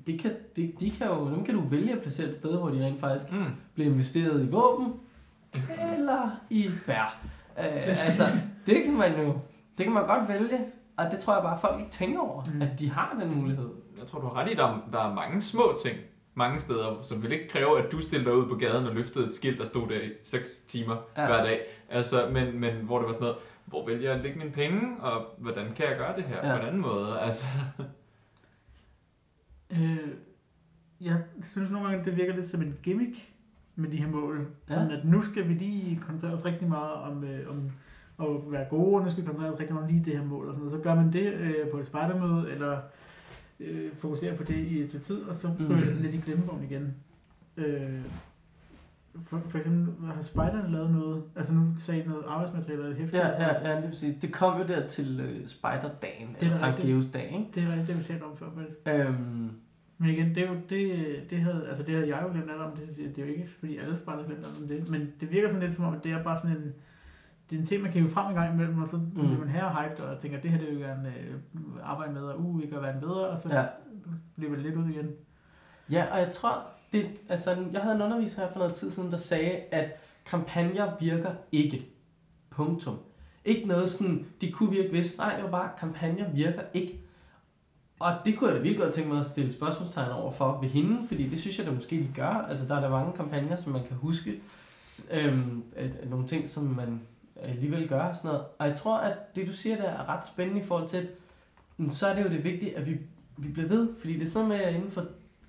det 0.07 0.21
kan, 0.21 0.31
det, 0.57 0.75
de 0.81 0.91
kan 0.91 1.07
jo, 1.07 1.31
dem 1.31 1.45
kan 1.45 1.55
du 1.55 1.61
vælge 1.61 1.93
at 1.93 2.03
placere 2.03 2.29
et 2.29 2.35
sted, 2.35 2.59
hvor 2.59 2.69
de 2.69 2.85
rent 2.87 3.01
faktisk 3.01 3.33
Mm. 3.33 3.45
bliver 3.75 3.91
investeret 3.91 4.45
i 4.45 4.51
våben, 4.51 4.93
eller 5.99 6.31
i 6.51 6.71
bær. 6.87 7.19
Øh, 7.59 8.07
altså, 8.07 8.25
det 8.67 8.85
kan 8.85 8.95
man 8.97 9.21
jo, 9.21 9.33
det 9.79 9.85
kan 9.87 9.93
man 9.95 10.07
godt 10.07 10.29
vælge, 10.29 10.59
og 10.97 11.11
det 11.11 11.19
tror 11.19 11.35
jeg 11.35 11.43
bare, 11.43 11.59
folk 11.61 11.79
ikke 11.81 11.91
tænker 11.91 12.21
over, 12.21 12.43
Mm. 12.55 12.63
at 12.63 12.79
de 12.79 12.91
har 12.91 13.17
den 13.21 13.35
mulighed. 13.41 13.69
Jeg 13.99 14.07
tror, 14.07 14.21
du 14.21 14.27
har 14.27 14.35
ret 14.37 14.49
i, 14.49 14.53
at 14.53 14.59
der, 14.59 14.65
er- 14.65 14.89
der 14.93 15.11
er 15.11 15.15
mange 15.15 15.41
små 15.41 15.75
ting, 15.85 15.97
mange 16.39 16.59
steder, 16.59 16.99
som 17.03 17.23
vil 17.23 17.33
ikke 17.33 17.49
kræve, 17.49 17.85
at 17.85 17.93
du 17.93 18.01
stiller 18.01 18.25
dig 18.25 18.37
ud 18.43 18.49
på 18.49 18.55
gaden 18.55 18.87
og 18.87 18.95
løftede 18.95 19.27
et 19.27 19.33
skilt, 19.33 19.59
der 19.59 19.65
stod 19.65 19.89
der 19.89 20.01
i 20.01 20.11
6 20.23 20.61
timer 20.61 20.97
Ja. 21.17 21.27
hver 21.27 21.43
dag. 21.45 21.61
Altså, 21.91 22.31
men, 22.33 22.61
men 22.61 22.75
hvor 22.85 22.99
det 22.99 23.07
var 23.07 23.13
sådan 23.13 23.25
noget, 23.25 23.39
hvor 23.67 23.87
vælger 23.87 24.09
jeg 24.11 24.19
at 24.19 24.23
lægge 24.25 24.39
mine 24.39 24.51
penge, 24.51 24.81
og 25.01 25.27
hvordan 25.39 25.73
kan 25.77 25.87
jeg 25.87 25.97
gøre 25.99 26.17
det 26.17 26.25
her 26.25 26.37
Ja. 26.49 26.57
på 26.57 26.61
en 26.63 26.67
anden 26.69 26.83
måde? 26.83 27.21
Altså, 27.21 27.47
Øh, 29.71 29.99
jeg 31.01 31.23
synes 31.43 31.71
nogle 31.71 31.89
gange, 31.89 32.05
det 32.05 32.17
virker 32.17 32.35
lidt 32.35 32.47
som 32.47 32.63
en 32.63 32.75
gimmick 32.83 33.33
med 33.77 33.91
de 33.91 33.97
her 33.97 34.09
mål. 34.09 34.39
Ja. 34.69 34.75
Sådan 34.75 34.91
at 34.91 35.05
nu 35.05 35.23
skal 35.23 35.49
vi 35.49 35.55
lige 35.55 35.97
koncentrere 36.07 36.33
os 36.33 36.45
rigtig 36.45 36.69
meget 36.69 36.93
om, 36.93 37.25
øh, 37.25 37.51
om 37.51 37.71
at 38.27 38.53
være 38.53 38.67
gode, 38.71 38.95
og 38.97 39.03
nu 39.03 39.11
skal 39.11 39.23
vi 39.23 39.27
koncentrere 39.27 39.53
os 39.55 39.61
rigtig 39.61 39.75
meget 39.75 39.89
om 39.89 39.95
lige 39.95 40.05
det 40.05 40.19
her 40.19 40.25
mål. 40.27 40.49
Og 40.49 40.55
sådan 40.55 40.67
noget. 40.67 40.73
Så 40.73 40.89
gør 40.89 40.95
man 40.95 41.13
det 41.13 41.33
øh, 41.33 41.69
på 41.71 41.79
et 41.79 41.87
spejdermøde, 41.87 42.51
eller 42.51 42.81
øh, 43.61 43.95
fokuserer 43.95 44.37
på 44.37 44.43
det 44.45 44.57
i 44.57 44.81
et 44.81 44.91
tid, 45.03 45.23
og 45.23 45.35
så 45.35 45.49
Mm. 45.59 45.67
ryger 45.67 45.81
det 45.81 45.93
sådan 45.93 46.03
lidt 46.03 46.15
i 46.15 46.19
glemmebogen 46.27 46.65
igen. 46.65 46.95
Øh, 47.57 48.01
for, 49.23 49.43
for 49.47 49.59
eksempel 49.59 50.07
har 50.07 50.23
spejderne 50.23 50.73
lavet 50.73 50.91
noget, 50.91 51.23
altså 51.37 51.55
nu 51.55 51.61
sagde 51.79 52.09
noget 52.09 52.25
arbejdsmateriale 52.29 52.83
eller 52.85 52.97
hæfte. 52.97 53.17
Ja, 53.17 53.29
ja, 53.29 53.69
ja, 53.71 53.77
det 53.77 53.85
er 53.85 53.91
præcis. 53.91 54.15
Det 54.15 54.33
kom 54.33 54.61
jo 54.61 54.67
der 54.67 54.87
til 54.87 55.21
øh, 55.21 55.47
Spejderdagen, 55.47 56.29
er 56.29 56.41
eller 56.41 56.55
Sankt. 56.55 56.81
Geos 56.83 57.07
dag, 57.07 57.25
ikke? 57.33 57.47
Det 57.55 57.63
er 57.63 57.69
rigtigt, 57.69 57.89
det 57.89 57.99
vi 57.99 58.03
talt 58.03 58.23
om 58.23 58.37
før 58.37 58.47
faktisk. 58.57 58.79
Øhm, 58.87 59.51
Men 59.99 60.11
igen, 60.11 60.29
det, 60.35 60.39
er 60.39 60.49
jo, 60.49 60.55
det, 60.71 61.31
det, 61.31 61.39
havde, 61.41 61.67
altså 61.69 61.83
det 61.83 61.95
havde 61.95 62.09
jeg 62.09 62.23
jo 62.27 62.33
glemt 62.33 62.51
alt 62.51 62.61
om, 62.61 62.71
det, 62.77 62.97
det 63.17 63.23
er 63.23 63.27
jo 63.27 63.33
ikke 63.35 63.49
fordi 63.59 63.77
alle 63.79 63.97
spejder 63.97 64.25
glemt 64.25 64.39
alt 64.47 64.59
om 64.63 64.69
det, 64.69 64.91
men 64.91 65.13
det 65.21 65.31
virker 65.31 65.49
sådan 65.49 65.63
lidt 65.63 65.73
som 65.75 65.85
om, 65.85 65.95
at 65.95 66.05
det 66.05 66.13
er 66.13 66.23
bare 66.23 66.37
sådan 66.37 66.57
en, 66.57 66.73
det 67.51 67.57
er 67.57 67.61
en 67.61 67.67
ting, 67.67 67.83
man 67.83 67.93
kan 67.93 68.03
jo 68.03 68.09
frem 68.09 68.29
en 68.29 68.35
gang 68.35 68.55
imellem, 68.55 68.83
og 68.83 68.89
så 68.89 68.97
mm. 68.97 69.11
bliver 69.11 69.39
man 69.39 69.49
her 69.49 69.83
hyped, 69.83 70.05
og 70.05 70.19
tænker, 70.19 70.41
det 70.41 70.51
her 70.51 70.59
det 70.59 70.69
vil 70.69 70.79
jeg 70.79 70.89
gerne 70.89 71.09
øh, 71.09 71.35
arbejde 71.83 72.13
med, 72.13 72.23
og 72.23 72.41
uh, 72.41 72.63
vi 72.63 72.67
kan 72.67 72.83
være 72.83 72.93
den 72.93 73.01
bedre, 73.01 73.29
og 73.29 73.39
så 73.39 73.55
ja. 73.55 73.65
bliver 74.37 74.55
det 74.55 74.63
lidt 74.63 74.77
ud 74.77 74.89
igen. 74.89 75.11
ja, 75.91 76.07
og 76.13 76.19
jeg 76.19 76.33
tror, 76.33 76.67
det, 76.93 77.07
altså, 77.29 77.57
jeg 77.73 77.81
havde 77.81 77.97
en 77.97 78.03
underviser 78.03 78.41
her 78.41 78.53
for 78.53 78.59
noget 78.59 78.75
tid 78.75 78.91
siden, 78.91 79.11
der 79.11 79.17
sagde, 79.17 79.51
at 79.51 80.01
kampagner 80.27 80.91
virker 81.01 81.31
ikke. 81.53 81.87
Punktum. 82.51 82.99
Ikke 83.45 83.69
noget 83.69 83.91
sådan, 83.91 84.27
de 84.41 84.53
kunne 84.53 84.71
virke 84.71 84.89
hvis. 84.89 85.19
Nej, 85.19 85.35
det 85.35 85.45
var 85.45 85.51
bare, 85.51 85.71
kampagner 85.79 86.31
virker 86.31 86.63
ikke. 86.75 87.01
Og 88.01 88.13
det 88.25 88.39
kunne 88.39 88.51
jeg 88.51 88.57
da 88.57 88.63
vildt 88.63 88.79
godt 88.79 88.95
tænke 88.95 89.11
mig 89.11 89.21
at 89.21 89.27
stille 89.27 89.53
spørgsmålstegn 89.53 90.11
over 90.11 90.33
for 90.33 90.61
ved 90.61 90.69
hende, 90.69 91.09
fordi 91.09 91.29
det 91.29 91.41
synes 91.41 91.59
jeg 91.59 91.67
da 91.67 91.73
måske, 91.73 91.97
de 91.97 92.09
gør. 92.15 92.29
Altså, 92.29 92.69
der 92.69 92.77
er 92.77 92.81
der 92.81 92.91
mange 92.91 93.13
kampagner, 93.13 93.57
som 93.57 93.73
man 93.73 93.83
kan 93.89 93.97
huske. 93.97 94.41
Øhm, 95.11 95.63
at, 95.77 95.91
at 96.03 96.11
nogle 96.11 96.27
ting, 96.27 96.49
som 96.49 96.65
man 96.65 97.01
alligevel 97.43 97.89
gør 97.89 98.01
og 98.01 98.17
sådan 98.17 98.29
noget. 98.29 98.45
Og 98.59 98.67
jeg 98.69 98.77
tror, 98.77 98.97
at 98.99 99.37
det 99.37 99.47
du 99.47 99.53
siger 99.53 99.77
der 99.77 99.85
er 99.89 100.09
ret 100.09 100.29
spændende 100.29 100.61
i 100.61 100.65
forhold 100.65 100.89
til, 100.89 100.97
at 100.97 101.07
mm, 101.77 101.91
så 101.91 102.07
er 102.07 102.15
det 102.15 102.25
jo 102.25 102.29
det 102.29 102.45
vigtige, 102.45 102.77
at 102.77 102.87
vi, 102.87 102.99
vi 103.37 103.49
bliver 103.49 103.69
ved. 103.69 103.89
Fordi 104.01 104.15
det 104.15 104.23
er 104.23 104.27
sådan 104.27 104.49
noget 104.49 104.61
med, 104.61 104.67
at 104.69 104.75
inden 104.75 104.91
for 104.91 105.05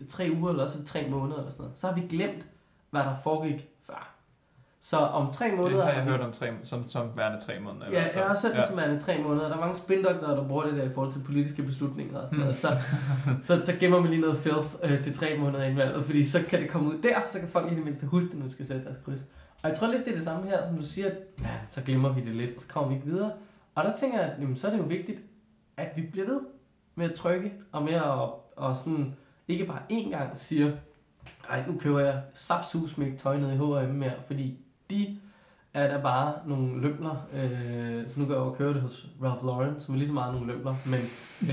tre 0.09 0.29
uger, 0.39 0.49
eller 0.49 0.63
også 0.63 0.83
tre 0.85 1.07
måneder, 1.09 1.37
eller 1.37 1.51
sådan 1.51 1.63
noget, 1.63 1.79
så 1.79 1.87
har 1.87 1.93
vi 1.95 2.01
glemt, 2.01 2.45
hvad 2.89 3.01
der 3.01 3.15
foregik 3.23 3.67
før. 3.87 4.15
Så 4.81 4.97
om 4.97 5.33
tre 5.33 5.51
måneder... 5.51 5.75
det 5.77 5.85
har 5.85 5.91
jeg 5.91 6.05
vi- 6.05 6.11
hørt 6.11 6.21
om 6.21 6.31
tre, 6.31 6.47
som, 6.63 6.89
som 6.89 7.17
værende 7.17 7.39
tre 7.45 7.59
måneder. 7.59 7.91
Ja, 7.91 8.01
jeg 8.01 8.23
har 8.23 8.29
også 8.29 8.47
hørt 8.47 8.57
ja. 8.57 8.67
som 8.67 8.79
er 8.79 8.97
tre 8.99 9.21
måneder. 9.23 9.47
Der 9.47 9.55
er 9.55 9.59
mange 9.59 9.75
spindoktorer, 9.75 10.35
der 10.35 10.47
bruger 10.47 10.63
det 10.65 10.77
der 10.77 10.83
i 10.83 10.89
forhold 10.93 11.13
til 11.13 11.19
politiske 11.25 11.63
beslutninger 11.63 12.19
og 12.19 12.27
sådan 12.27 12.39
noget. 12.39 12.55
Så, 12.55 12.77
så, 13.43 13.61
så 13.65 13.73
gemmer 13.79 13.99
man 13.99 14.09
lige 14.09 14.21
noget 14.21 14.37
filth 14.37 14.67
øh, 14.83 15.03
til 15.03 15.13
tre 15.13 15.37
måneder 15.39 15.63
inden 15.63 15.77
valget, 15.77 16.05
fordi 16.05 16.25
så 16.25 16.43
kan 16.49 16.61
det 16.61 16.69
komme 16.69 16.89
ud 16.89 17.01
der, 17.01 17.19
så 17.27 17.39
kan 17.39 17.47
folk 17.49 17.71
i 17.71 17.75
det 17.75 17.83
mindste 17.83 18.05
huske 18.05 18.37
når 18.37 18.45
de 18.45 18.51
skal 18.51 18.65
sætte 18.65 18.85
deres 18.85 18.97
kryds. 19.05 19.23
Og 19.64 19.70
jeg 19.70 19.78
tror 19.78 19.88
lidt, 19.88 20.05
det 20.05 20.12
er 20.12 20.16
det 20.16 20.24
samme 20.24 20.49
her, 20.49 20.68
som 20.68 20.78
du 20.78 20.84
siger, 20.84 21.07
at 21.07 21.18
ja, 21.41 21.55
så 21.70 21.82
glemmer 21.82 22.14
vi 22.14 22.22
det 22.22 22.36
lidt, 22.36 22.55
og 22.55 22.62
så 22.62 22.68
kommer 22.68 22.89
vi 22.89 22.95
ikke 22.95 23.07
videre. 23.07 23.32
Og 23.76 23.84
der 23.84 23.95
tænker 23.95 24.20
jeg, 24.20 24.32
at 24.32 24.41
jamen, 24.41 24.55
så 24.55 24.68
er 24.68 24.72
det 24.72 24.78
jo 24.78 24.84
vigtigt, 24.84 25.20
at 25.78 25.88
vi 25.95 26.01
bliver 26.01 26.28
ved 26.28 26.41
med 26.95 27.10
at 27.10 27.16
trykke, 27.16 27.53
og 27.72 27.84
med 27.84 27.93
at 27.93 28.30
og 28.60 28.78
sådan, 28.78 29.16
ikke 29.47 29.66
bare 29.66 29.82
én 29.91 30.10
gang 30.10 30.38
siger, 30.38 30.72
ej, 31.49 31.64
nu 31.68 31.78
køber 31.80 31.99
jeg 31.99 32.22
saftsus 32.34 32.97
med 32.97 33.18
tøj 33.18 33.38
ned 33.38 33.51
i 33.51 33.55
H&M 33.55 33.95
mere, 33.95 34.14
fordi 34.28 34.57
de 34.89 35.20
er 35.74 35.88
der 35.88 36.01
bare 36.01 36.34
nogle 36.45 36.82
lømler, 36.82 37.28
øh, 37.34 38.10
så 38.10 38.20
nu 38.20 38.26
går 38.26 38.34
jeg 38.34 38.41
over 38.41 38.51
og 38.51 38.57
kører 38.57 38.74
det 38.74 38.82
hos 38.82 39.07
Ralph 39.24 39.45
Lauren, 39.45 39.80
som 39.80 39.93
er 39.93 39.97
lige 39.97 40.07
så 40.07 40.14
meget 40.14 40.34
nogle 40.34 40.53
lømler, 40.53 40.76
men 40.86 40.99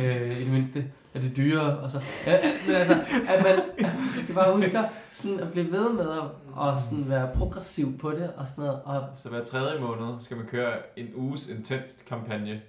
øh, 0.04 0.40
i 0.40 0.44
det 0.44 0.52
mindste 0.52 0.92
er 1.16 1.20
det 1.20 1.36
dyrere, 1.36 1.78
og 1.78 1.90
så, 1.90 2.00
ja, 2.26 2.38
men 2.66 2.74
altså, 2.76 2.94
at 3.28 3.42
man, 3.42 3.86
at 3.86 3.94
man 3.98 4.08
skal 4.14 4.34
bare 4.34 4.54
huske 4.54 4.78
sådan 5.10 5.40
at 5.40 5.52
blive 5.52 5.72
ved 5.72 5.92
med 5.92 6.10
at 6.10 6.22
og 6.56 6.80
sådan 6.80 7.08
være 7.08 7.30
progressiv 7.34 7.98
på 7.98 8.10
det, 8.10 8.32
og 8.36 8.48
sådan 8.48 8.64
noget, 8.64 8.80
og 8.84 8.96
Så 9.14 9.28
hver 9.28 9.44
tredje 9.44 9.80
måned 9.80 10.20
skal 10.20 10.36
man 10.36 10.46
køre 10.46 10.72
en 10.96 11.08
uges 11.14 11.48
intens 11.48 12.04
kampagne. 12.08 12.62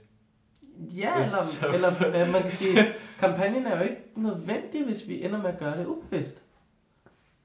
ja, 0.77 1.13
eller, 1.15 1.73
eller 1.73 2.25
øh, 2.25 2.31
man 2.33 2.41
kan 2.41 2.51
sige, 2.51 2.77
kampagnen 3.19 3.65
er 3.65 3.77
jo 3.77 3.83
ikke 3.83 4.01
nødvendig, 4.15 4.85
hvis 4.85 5.07
vi 5.07 5.25
ender 5.25 5.41
med 5.41 5.49
at 5.49 5.59
gøre 5.59 5.77
det 5.77 5.85
ubevidst. 5.85 6.41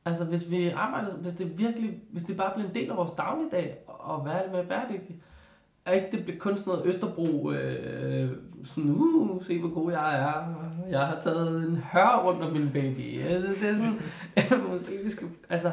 Altså 0.05 0.25
hvis 0.25 0.51
vi 0.51 0.69
arbejder, 0.69 1.15
hvis 1.17 1.33
det 1.33 1.59
virkelig, 1.59 2.01
hvis 2.13 2.23
det 2.23 2.37
bare 2.37 2.53
bliver 2.55 2.69
en 2.69 2.75
del 2.75 2.91
af 2.91 2.97
vores 2.97 3.13
dagligdag, 3.13 3.77
og 3.87 4.25
være 4.25 4.43
det 4.45 4.53
med 4.53 4.67
bæredygtigt, 4.67 5.19
er 5.85 5.93
ikke 5.93 6.09
det 6.17 6.25
bliver 6.25 6.39
kun 6.39 6.59
sådan 6.59 6.73
noget 6.73 6.95
Østerbro, 6.95 7.53
øh, 7.53 8.31
sådan, 8.65 8.91
uh, 8.91 9.45
se 9.45 9.61
hvor 9.61 9.75
god 9.75 9.93
jeg 9.93 10.15
er, 10.23 10.55
jeg 10.91 11.07
har 11.07 11.19
taget 11.21 11.69
en 11.69 11.77
hør 11.77 12.23
rundt 12.25 12.43
om 12.43 12.53
min 12.53 12.71
baby. 12.73 13.21
Altså, 13.23 13.49
det 13.49 13.71
er 13.71 13.75
sådan, 13.75 14.69
måske 14.71 15.05
det 15.05 15.13
skal, 15.13 15.29
altså, 15.49 15.73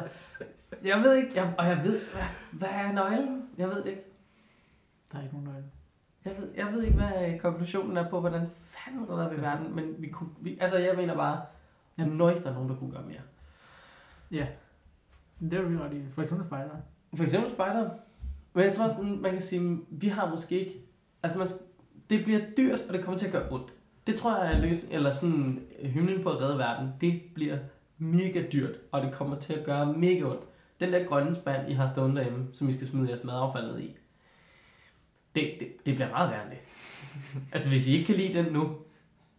jeg 0.84 0.98
ved 0.98 1.14
ikke, 1.14 1.30
jeg, 1.34 1.54
og 1.58 1.66
jeg 1.66 1.80
ved, 1.84 2.00
hvad, 2.12 2.22
hvad 2.52 2.68
er 2.68 2.92
nøglen? 2.92 3.42
Jeg 3.58 3.68
ved 3.68 3.76
det 3.76 3.86
ikke. 3.86 4.04
Der 5.12 5.18
er 5.18 5.22
ikke 5.22 5.34
nogen 5.34 5.48
nøgle. 5.48 5.64
Jeg 6.24 6.32
ved, 6.38 6.48
jeg 6.56 6.66
ved 6.72 6.82
ikke, 6.82 6.96
hvad 6.96 7.38
konklusionen 7.38 7.96
er 7.96 8.08
på, 8.08 8.20
hvordan 8.20 8.46
fanden 8.60 9.10
redder 9.10 9.28
vi 9.28 9.34
Altså- 9.34 9.50
verden, 9.50 9.76
men 9.76 9.94
vi 9.98 10.08
kunne, 10.08 10.30
vi, 10.40 10.58
altså 10.60 10.78
jeg 10.78 10.96
mener 10.96 11.14
bare, 11.14 11.40
jeg 11.98 12.06
når 12.06 12.30
ikke, 12.30 12.42
der 12.42 12.50
er 12.50 12.54
nogen, 12.54 12.68
der 12.68 12.76
kunne 12.76 12.90
gøre 12.92 13.02
mere. 13.06 13.20
Ja. 14.30 14.46
Det 15.40 15.54
er 15.54 15.62
jo 15.62 15.84
ret 15.84 15.92
i. 15.92 16.02
For 16.14 16.22
eksempel 16.22 16.46
spejder. 16.46 16.70
For 17.14 17.24
eksempel 17.24 17.50
spejder. 17.52 17.90
Men 18.52 18.64
jeg 18.64 18.74
tror 18.74 18.88
sådan, 18.88 19.20
man 19.20 19.32
kan 19.32 19.42
sige, 19.42 19.78
vi 19.90 20.08
har 20.08 20.30
måske 20.30 20.60
ikke, 20.60 20.80
altså 21.22 21.38
man, 21.38 21.48
det 22.10 22.24
bliver 22.24 22.40
dyrt, 22.56 22.80
og 22.80 22.94
det 22.94 23.04
kommer 23.04 23.18
til 23.18 23.26
at 23.26 23.32
gøre 23.32 23.50
ondt. 23.50 23.72
Det 24.06 24.16
tror 24.16 24.44
jeg 24.44 24.54
er 24.54 24.60
løsning, 24.60 24.92
eller 24.92 25.10
sådan 25.10 25.66
hymnen 25.84 26.22
på 26.22 26.30
at 26.30 26.40
redde 26.40 26.58
verden, 26.58 26.88
det 27.00 27.22
bliver 27.34 27.58
mega 27.98 28.42
dyrt, 28.52 28.76
og 28.92 29.02
det 29.02 29.12
kommer 29.12 29.36
til 29.36 29.52
at 29.52 29.64
gøre 29.64 29.92
mega 29.92 30.24
ondt. 30.24 30.42
Den 30.80 30.92
der 30.92 31.04
grønne 31.04 31.34
spand, 31.34 31.70
I 31.70 31.72
har 31.72 31.92
stående 31.92 32.16
derhjemme, 32.16 32.46
som 32.52 32.68
I 32.68 32.72
skal 32.72 32.86
smide 32.86 33.08
jeres 33.08 33.24
madaffald 33.24 33.66
ned 33.66 33.80
i, 33.80 33.96
det, 35.34 35.56
det, 35.60 35.86
det 35.86 35.94
bliver 35.94 36.10
meget 36.10 36.30
værre 36.30 36.42
end 36.42 36.50
det. 36.50 36.58
altså 37.54 37.68
hvis 37.68 37.86
I 37.86 37.92
ikke 37.92 38.06
kan 38.06 38.14
lide 38.14 38.34
den 38.34 38.52
nu, 38.52 38.76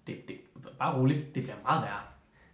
det, 0.07 0.27
det, 0.27 0.37
bare 0.79 0.99
roligt, 0.99 1.35
det 1.35 1.43
bliver 1.43 1.57
meget 1.63 1.83
værre. 1.83 2.01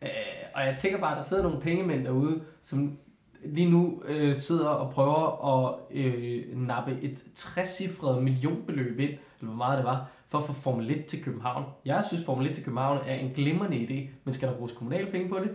Øh, 0.01 0.49
og 0.53 0.65
jeg 0.65 0.77
tænker 0.77 0.99
bare, 0.99 1.11
at 1.11 1.17
der 1.17 1.23
sidder 1.23 1.43
nogle 1.43 1.61
pengemænd 1.61 2.05
derude, 2.05 2.41
som 2.61 2.97
lige 3.45 3.69
nu 3.69 4.03
øh, 4.05 4.35
sidder 4.35 4.67
og 4.67 4.93
prøver 4.93 5.45
at 5.47 5.75
øh, 5.91 6.57
nappe 6.57 6.97
et 7.01 7.23
60-cifret 7.37 8.19
millionbeløb 8.19 8.99
ind, 8.99 9.09
eller 9.09 9.19
hvor 9.39 9.53
meget 9.53 9.77
det 9.77 9.85
var, 9.85 10.09
for 10.27 10.37
at 10.37 10.43
få 10.43 10.53
Formel 10.53 10.91
1 10.91 11.05
til 11.05 11.23
København. 11.23 11.65
Jeg 11.85 12.05
synes, 12.07 12.25
Formel 12.25 12.47
1 12.47 12.55
til 12.55 12.63
København 12.63 12.99
er 13.05 13.15
en 13.15 13.31
glimrende 13.35 13.77
idé, 13.77 14.09
men 14.23 14.33
skal 14.33 14.47
der 14.47 14.55
bruges 14.55 14.73
kommunale 14.73 15.11
penge 15.11 15.29
på 15.29 15.39
det? 15.39 15.49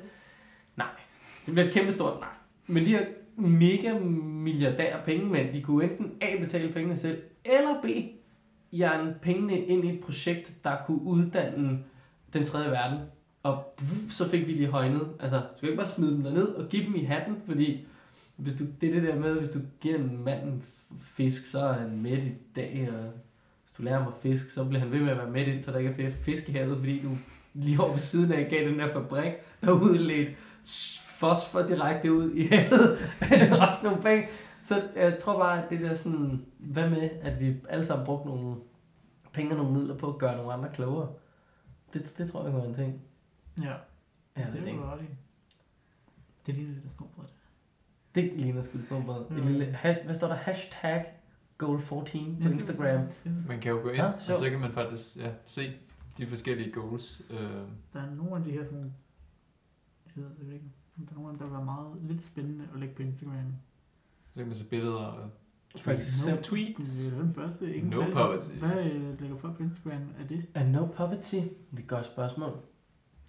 Nej. 0.76 0.86
Det 1.46 1.54
bliver 1.54 1.66
et 1.66 1.74
kæmpe 1.74 1.92
stort 1.92 2.20
nej. 2.20 2.28
Men 2.66 2.84
de 2.84 2.90
her 2.90 3.06
mega 3.36 3.98
milliardære 3.98 5.00
pengemænd, 5.04 5.52
de 5.52 5.62
kunne 5.62 5.84
enten 5.84 6.12
A 6.20 6.40
betale 6.40 6.72
pengene 6.72 6.96
selv, 6.96 7.22
eller 7.44 7.82
B 7.82 7.86
jern 8.72 9.14
pengene 9.22 9.58
ind 9.58 9.84
i 9.84 9.94
et 9.94 10.00
projekt, 10.00 10.52
der 10.64 10.76
kunne 10.86 11.02
uddanne 11.02 11.78
den 12.32 12.44
tredje 12.44 12.70
verden. 12.70 12.98
Og 13.42 13.74
vuff, 13.80 14.12
så 14.12 14.28
fik 14.28 14.46
vi 14.46 14.52
lige 14.52 14.68
højnet. 14.68 15.08
Altså, 15.20 15.42
skal 15.56 15.66
vi 15.66 15.70
ikke 15.70 15.82
bare 15.82 15.92
smide 15.94 16.12
dem 16.12 16.22
derned 16.22 16.46
og 16.46 16.68
give 16.68 16.86
dem 16.86 16.96
i 16.96 17.04
hatten? 17.04 17.36
Fordi 17.46 17.86
hvis 18.36 18.54
du, 18.54 18.64
det 18.80 18.88
er 18.88 19.00
det 19.00 19.02
der 19.02 19.18
med, 19.18 19.34
hvis 19.34 19.50
du 19.50 19.58
giver 19.80 19.98
en 19.98 20.24
mand 20.24 20.42
en 20.42 20.64
fisk, 21.00 21.46
så 21.46 21.60
er 21.60 21.72
han 21.72 22.02
med 22.02 22.18
i 22.18 22.32
dag. 22.56 22.88
Og 22.92 23.10
hvis 23.64 23.72
du 23.78 23.82
lærer 23.82 23.98
ham 23.98 24.08
at 24.08 24.18
fisk, 24.22 24.50
så 24.50 24.64
bliver 24.64 24.80
han 24.80 24.92
ved 24.92 25.00
med 25.00 25.10
at 25.10 25.16
være 25.18 25.30
med 25.30 25.46
indtil 25.46 25.72
der 25.72 25.78
ikke 25.78 25.90
er 25.90 25.94
flere 25.94 26.12
fisk 26.12 26.48
i 26.48 26.52
havet, 26.52 26.78
fordi 26.78 27.02
du 27.02 27.10
lige 27.54 27.80
over 27.80 27.90
ved 27.90 27.98
siden 27.98 28.32
af 28.32 28.50
gav 28.50 28.68
den 28.68 28.78
der 28.78 28.92
fabrik, 28.92 29.32
der 29.60 29.72
udledt 29.72 30.36
fosfor 31.18 31.62
direkte 31.62 32.12
ud 32.12 32.34
i 32.34 32.46
havet. 32.46 32.98
Også 33.68 33.86
nogle 33.86 34.02
penge. 34.02 34.28
Så 34.64 34.82
jeg 34.96 35.18
tror 35.18 35.38
bare, 35.38 35.64
at 35.64 35.70
det 35.70 35.80
der 35.80 35.94
sådan, 35.94 36.46
hvad 36.58 36.90
med, 36.90 37.10
at 37.22 37.40
vi 37.40 37.54
alle 37.68 37.84
sammen 37.84 38.06
brugte 38.06 38.28
nogle 38.28 38.56
penge 39.32 39.52
og 39.52 39.56
nogle 39.56 39.78
midler 39.78 39.96
på 39.96 40.08
at 40.08 40.18
gøre 40.18 40.36
nogle 40.36 40.52
andre 40.52 40.68
klogere. 40.74 41.08
Det, 41.94 42.14
det 42.18 42.30
tror 42.30 42.42
jeg 42.42 42.52
kunne 42.52 42.62
være 42.62 42.70
en 42.70 42.76
ting. 42.76 43.02
Ja. 43.58 43.62
Ja, 44.36 44.42
det 44.46 44.52
det, 44.52 44.60
er 44.60 44.64
det, 44.64 44.72
jo 44.76 44.84
ret 44.84 45.02
i. 45.02 45.04
Det 46.46 46.52
er 46.52 46.56
lige 46.56 46.72
lidt 46.72 46.84
af 46.84 46.90
snobrød. 46.90 47.26
det 48.14 48.32
ligner 48.36 48.62
sgu 48.62 48.78
et 48.78 48.84
snobrød. 48.88 49.30
Mm. 49.30 49.36
Et 49.36 49.44
lille, 49.44 49.64
hash, 49.64 50.04
hvad 50.04 50.14
står 50.14 50.28
der? 50.28 50.34
Hashtag 50.34 51.04
Goal 51.58 51.80
14 51.80 52.36
på 52.36 52.42
Ja, 52.42 52.48
det- 52.48 52.54
Instagram. 52.54 52.84
Ja. 53.24 53.30
Man 53.48 53.60
kan 53.60 53.70
jo 53.72 53.78
gå 53.78 53.88
ind, 53.88 53.96
Ja, 53.96 54.12
og 54.12 54.20
så 54.36 54.50
kan 54.50 54.60
man 54.60 54.72
faktisk 54.72 55.16
ja, 55.16 55.30
se 55.46 55.72
de 56.18 56.26
forskellige 56.26 56.72
goals. 56.72 57.22
Øh, 57.30 57.38
Der 57.92 58.00
er 58.00 58.14
nogle 58.14 58.36
af 58.36 58.44
de 58.44 58.50
her 58.50 58.64
sådan... 58.64 58.94
Jeg 60.16 60.24
ved 60.24 60.46
det 60.46 60.52
ikke. 60.52 60.64
Der 60.96 61.10
er 61.10 61.14
nogle 61.14 61.28
af 61.30 61.32
dem, 61.32 61.38
der 61.38 61.44
vil 61.44 61.52
være 61.54 61.64
meget 61.64 62.00
lidt 62.02 62.24
spændende 62.24 62.64
at 62.74 62.80
lægge 62.80 62.94
på 62.94 63.02
Instagram. 63.02 63.52
så 64.30 64.38
kan 64.40 64.46
man 64.46 64.54
se 64.54 64.68
billeder 64.68 64.94
og 64.94 65.30
For 65.76 65.90
eksempel 65.90 66.36
Det 66.36 66.44
tweets. 66.44 67.12
er 67.12 67.18
den 67.18 67.32
første. 67.34 67.74
Ingen 67.76 67.90
No 67.90 68.04
poverty. 68.12 68.48
Hvad 68.50 68.84
øh, 68.84 69.20
lægger 69.20 69.36
folk 69.36 69.56
på 69.56 69.62
Instagram 69.62 70.02
af 70.20 70.28
det? 70.28 70.46
Er 70.54 70.64
no 70.68 70.86
poverty? 70.86 71.34
Det 71.34 71.50
er 71.72 71.78
et 71.78 71.86
godt 71.88 72.06
spørgsmål. 72.06 72.60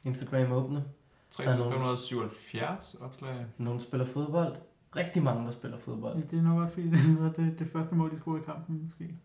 Instagram 0.04 0.52
åbne. 0.52 0.84
3577 1.32 2.96
opslag. 3.02 3.46
Nogen 3.58 3.80
spiller 3.80 4.06
fodbold. 4.06 4.56
Rigtig 4.96 5.24
mange, 5.24 5.46
der 5.46 5.52
spiller 5.52 5.78
fodbold. 5.78 6.28
Det 6.28 6.40
er 6.40 6.44
nok 6.44 6.62
også 6.62 6.74
fordi, 6.74 6.88
det 6.90 7.00
er 7.00 7.16
så 7.18 7.42
det, 7.42 7.60
det 7.60 7.68
første 7.68 7.96
mål, 7.96 8.12
de 8.12 8.18
scorer 8.18 8.42
i 8.42 8.44
kampen, 8.46 8.84
måske. 8.86 9.16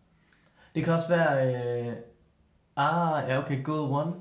Det 0.75 0.83
kan 0.83 0.93
også 0.93 1.07
være... 1.07 1.47
Øh, 1.87 1.95
ah, 2.75 3.29
ja, 3.29 3.43
okay, 3.43 3.63
goal 3.63 3.91
one. 3.91 4.13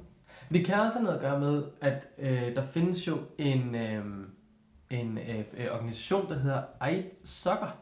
Det 0.52 0.66
kan 0.66 0.80
også 0.80 0.98
have 0.98 1.04
noget 1.04 1.16
at 1.16 1.22
gøre 1.22 1.40
med, 1.40 1.64
at 1.80 2.08
øh, 2.18 2.56
der 2.56 2.66
findes 2.66 3.06
jo 3.06 3.18
en, 3.38 3.74
øh, 3.74 4.04
en 4.90 5.18
øh, 5.18 5.44
øh, 5.56 5.66
organisation, 5.72 6.28
der 6.28 6.38
hedder 6.38 6.62
Eid 6.86 7.04
Soccer. 7.24 7.76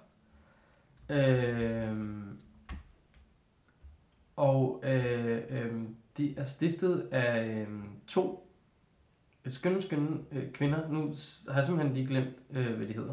Øh, 1.10 1.96
og 4.36 4.82
øh, 4.84 5.42
øh, 5.48 5.82
de 6.16 6.34
er 6.36 6.44
stiftet 6.44 7.08
af 7.12 7.46
øh, 7.46 7.68
to 8.06 8.45
skønne, 9.50 9.82
skønne 9.82 10.18
øh, 10.32 10.52
kvinder. 10.52 10.88
Nu 10.88 11.14
s- 11.14 11.44
har 11.48 11.54
jeg 11.56 11.64
simpelthen 11.64 11.94
lige 11.96 12.06
glemt, 12.06 12.34
øh, 12.50 12.76
hvad 12.76 12.86
de 12.86 12.92
hedder. 12.92 13.12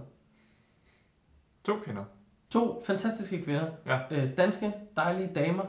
To 1.64 1.74
kvinder. 1.86 2.04
To 2.50 2.84
fantastiske 2.86 3.42
kvinder. 3.44 3.72
Ja. 3.86 4.00
Øh, 4.12 4.38
danske, 4.38 4.74
dejlige 4.96 5.32
damer. 5.36 5.66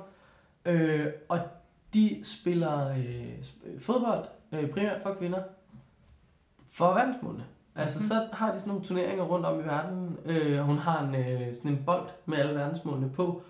Øh, 0.65 1.07
og 1.29 1.41
de 1.95 2.21
spiller 2.25 2.89
øh, 2.89 3.39
sp- 3.43 3.81
fodbold, 3.81 4.29
øh, 4.53 4.71
primært 4.71 5.03
for 5.03 5.15
kvinder, 5.15 5.43
for 6.73 6.95
verdensmålene. 6.95 7.45
Altså, 7.75 7.99
Mhm. 7.99 8.09
så 8.09 8.29
har 8.33 8.53
de 8.53 8.59
sådan 8.59 8.69
nogle 8.69 8.85
turneringer 8.85 9.25
rundt 9.25 9.47
om 9.47 9.61
i 9.61 9.63
verden. 9.63 10.19
Øh, 10.25 10.59
hun 10.59 10.79
har 10.79 11.03
en, 11.05 11.15
øh, 11.15 11.55
sådan 11.57 11.71
en 11.71 11.83
bold 11.87 12.09
med 12.27 12.39
alle 12.39 12.55
verdensmålene 12.55 13.11
på. 13.11 13.43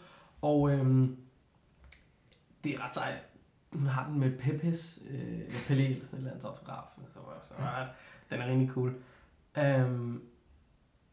Og 0.42 0.70
øh, 0.70 1.08
det 2.64 2.74
er 2.74 2.84
ret 2.86 2.94
sejt. 2.94 3.18
Hun 3.74 3.86
har 3.86 4.06
den 4.08 4.20
med 4.20 4.38
Pepes, 4.38 4.98
øh, 5.10 5.40
Pelé 5.48 5.72
eller 5.72 6.04
sådan 6.04 6.18
et 6.18 6.18
eller 6.18 6.30
andet 6.30 6.44
autograf. 6.44 6.84
Så, 6.96 7.00
så, 7.48 7.54
den 8.30 8.40
er 8.40 8.46
rigtig 8.46 8.70
cool. 8.70 8.94
Um, 9.86 10.22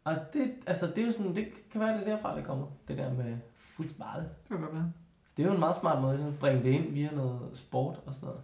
og 0.04 0.16
det, 0.34 0.52
altså, 0.68 0.88
det 0.88 0.98
er 0.98 1.06
jo 1.06 1.12
sådan, 1.12 1.36
det 1.36 1.48
kan 1.72 1.82
være, 1.82 1.98
det 1.98 2.08
er 2.08 2.16
derfra, 2.16 2.38
det 2.38 2.46
kommer. 2.46 2.68
Det 2.88 2.98
der 2.98 3.14
med 3.14 3.38
fodbold. 3.56 4.24
Det 4.24 4.48
kan 4.48 4.62
godt 4.62 4.74
være. 4.74 4.92
Det 5.38 5.44
er 5.44 5.48
jo 5.48 5.54
en 5.54 5.60
meget 5.60 5.76
smart 5.80 6.02
måde 6.02 6.26
at 6.28 6.40
bringe 6.40 6.64
det 6.64 6.70
ind 6.70 6.94
via 6.94 7.12
noget 7.12 7.40
sport 7.54 8.00
og 8.06 8.14
sådan 8.14 8.28
noget. 8.28 8.42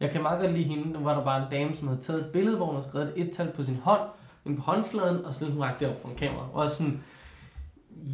Jeg 0.00 0.10
kan 0.10 0.22
meget 0.22 0.40
godt 0.40 0.52
lide 0.52 0.64
hende. 0.64 0.92
Nu 0.92 0.98
var 0.98 1.14
der 1.14 1.24
bare 1.24 1.42
en 1.42 1.50
dame, 1.50 1.74
som 1.74 1.88
havde 1.88 2.00
taget 2.00 2.26
et 2.26 2.32
billede, 2.32 2.56
hvor 2.56 2.66
hun 2.66 2.74
havde 2.74 2.88
skrevet 2.88 3.12
et 3.16 3.28
et-tal 3.28 3.52
på 3.52 3.64
sin 3.64 3.76
hånd, 3.76 4.10
ind 4.44 4.56
på 4.56 4.62
håndfladen, 4.62 5.24
og 5.24 5.34
så 5.34 5.50
hun 5.50 5.62
rakte 5.62 5.84
det 5.84 5.94
op 5.94 6.02
på 6.02 6.08
en 6.08 6.16
kamera. 6.16 6.48
Og 6.52 6.70
sådan, 6.70 7.02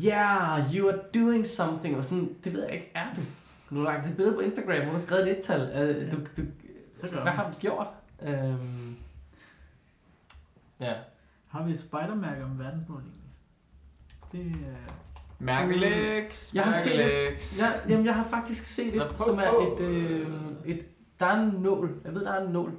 yeah, 0.04 0.74
you 0.74 0.88
are 0.88 0.98
doing 1.14 1.46
something. 1.46 1.96
Og 1.96 2.04
sådan, 2.04 2.36
det 2.44 2.52
ved 2.52 2.62
jeg 2.62 2.72
ikke, 2.72 2.90
er 2.94 3.14
du? 3.16 3.20
Nu 3.72 3.78
har 3.78 3.86
du 3.86 3.92
lagt 3.92 4.10
et 4.10 4.16
billede 4.16 4.34
på 4.34 4.40
Instagram, 4.40 4.76
hvor 4.76 4.84
du 4.84 4.90
har 4.90 4.98
skrevet 4.98 5.30
et 5.30 5.38
et-tal. 5.38 5.60
Uh, 5.60 6.12
du, 6.12 6.16
du, 6.36 6.48
Så 6.94 7.08
gør 7.08 7.14
hvad 7.14 7.24
man. 7.24 7.32
har 7.34 7.50
du 7.50 7.58
gjort? 7.58 7.86
Um, 8.22 8.96
ja. 10.80 10.94
Har 11.48 11.62
vi 11.64 11.72
et 11.72 11.80
spidermærke 11.80 12.44
om 12.44 12.58
verdensmål 12.58 13.00
egentlig? 13.00 13.22
Det 14.32 14.62
er... 14.66 14.92
Mærkelex. 15.38 16.54
Jeg 16.54 16.64
har 16.64 16.72
set. 16.72 17.62
Ja, 17.62 17.88
jamen, 17.88 18.06
jeg 18.06 18.14
har 18.14 18.24
faktisk 18.24 18.66
set 18.66 18.96
et, 18.96 19.14
som 19.24 19.38
er 19.38 19.72
et, 19.72 19.80
øh, 19.80 20.28
et... 20.64 20.84
Der 21.20 21.26
er 21.26 21.40
en 21.40 21.48
nål. 21.48 22.00
Jeg 22.04 22.14
ved, 22.14 22.24
der 22.24 22.32
er 22.32 22.46
en 22.46 22.52
nål. 22.52 22.72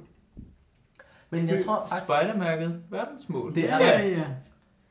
Men 1.30 1.48
jeg 1.48 1.64
tror 1.64 1.86
faktisk, 1.88 2.02
Spidermærket 2.02 2.82
verdensmål. 2.90 3.54
Det 3.54 3.70
er 3.70 3.78
ja, 3.78 3.98
der. 3.98 4.04
ja. 4.04 4.26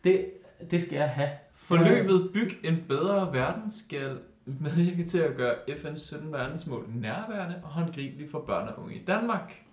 det, 0.04 0.32
det 0.72 0.82
skal 0.82 0.96
jeg 0.96 1.10
have. 1.10 1.30
Forløbet 1.54 2.30
Byg 2.34 2.60
en 2.64 2.84
bedre 2.88 3.34
verden 3.34 3.72
skal 3.72 4.20
medvirke 4.46 5.06
til 5.06 5.18
at 5.18 5.36
gøre 5.36 5.56
FN's 5.68 5.96
17 5.96 6.32
verdensmål 6.32 6.86
nærværende 6.90 7.62
og 7.64 7.70
håndgribelige 7.70 8.30
for 8.30 8.40
børn 8.40 8.68
og 8.68 8.80
unge 8.80 8.96
i 8.96 9.06
Danmark. 9.06 9.66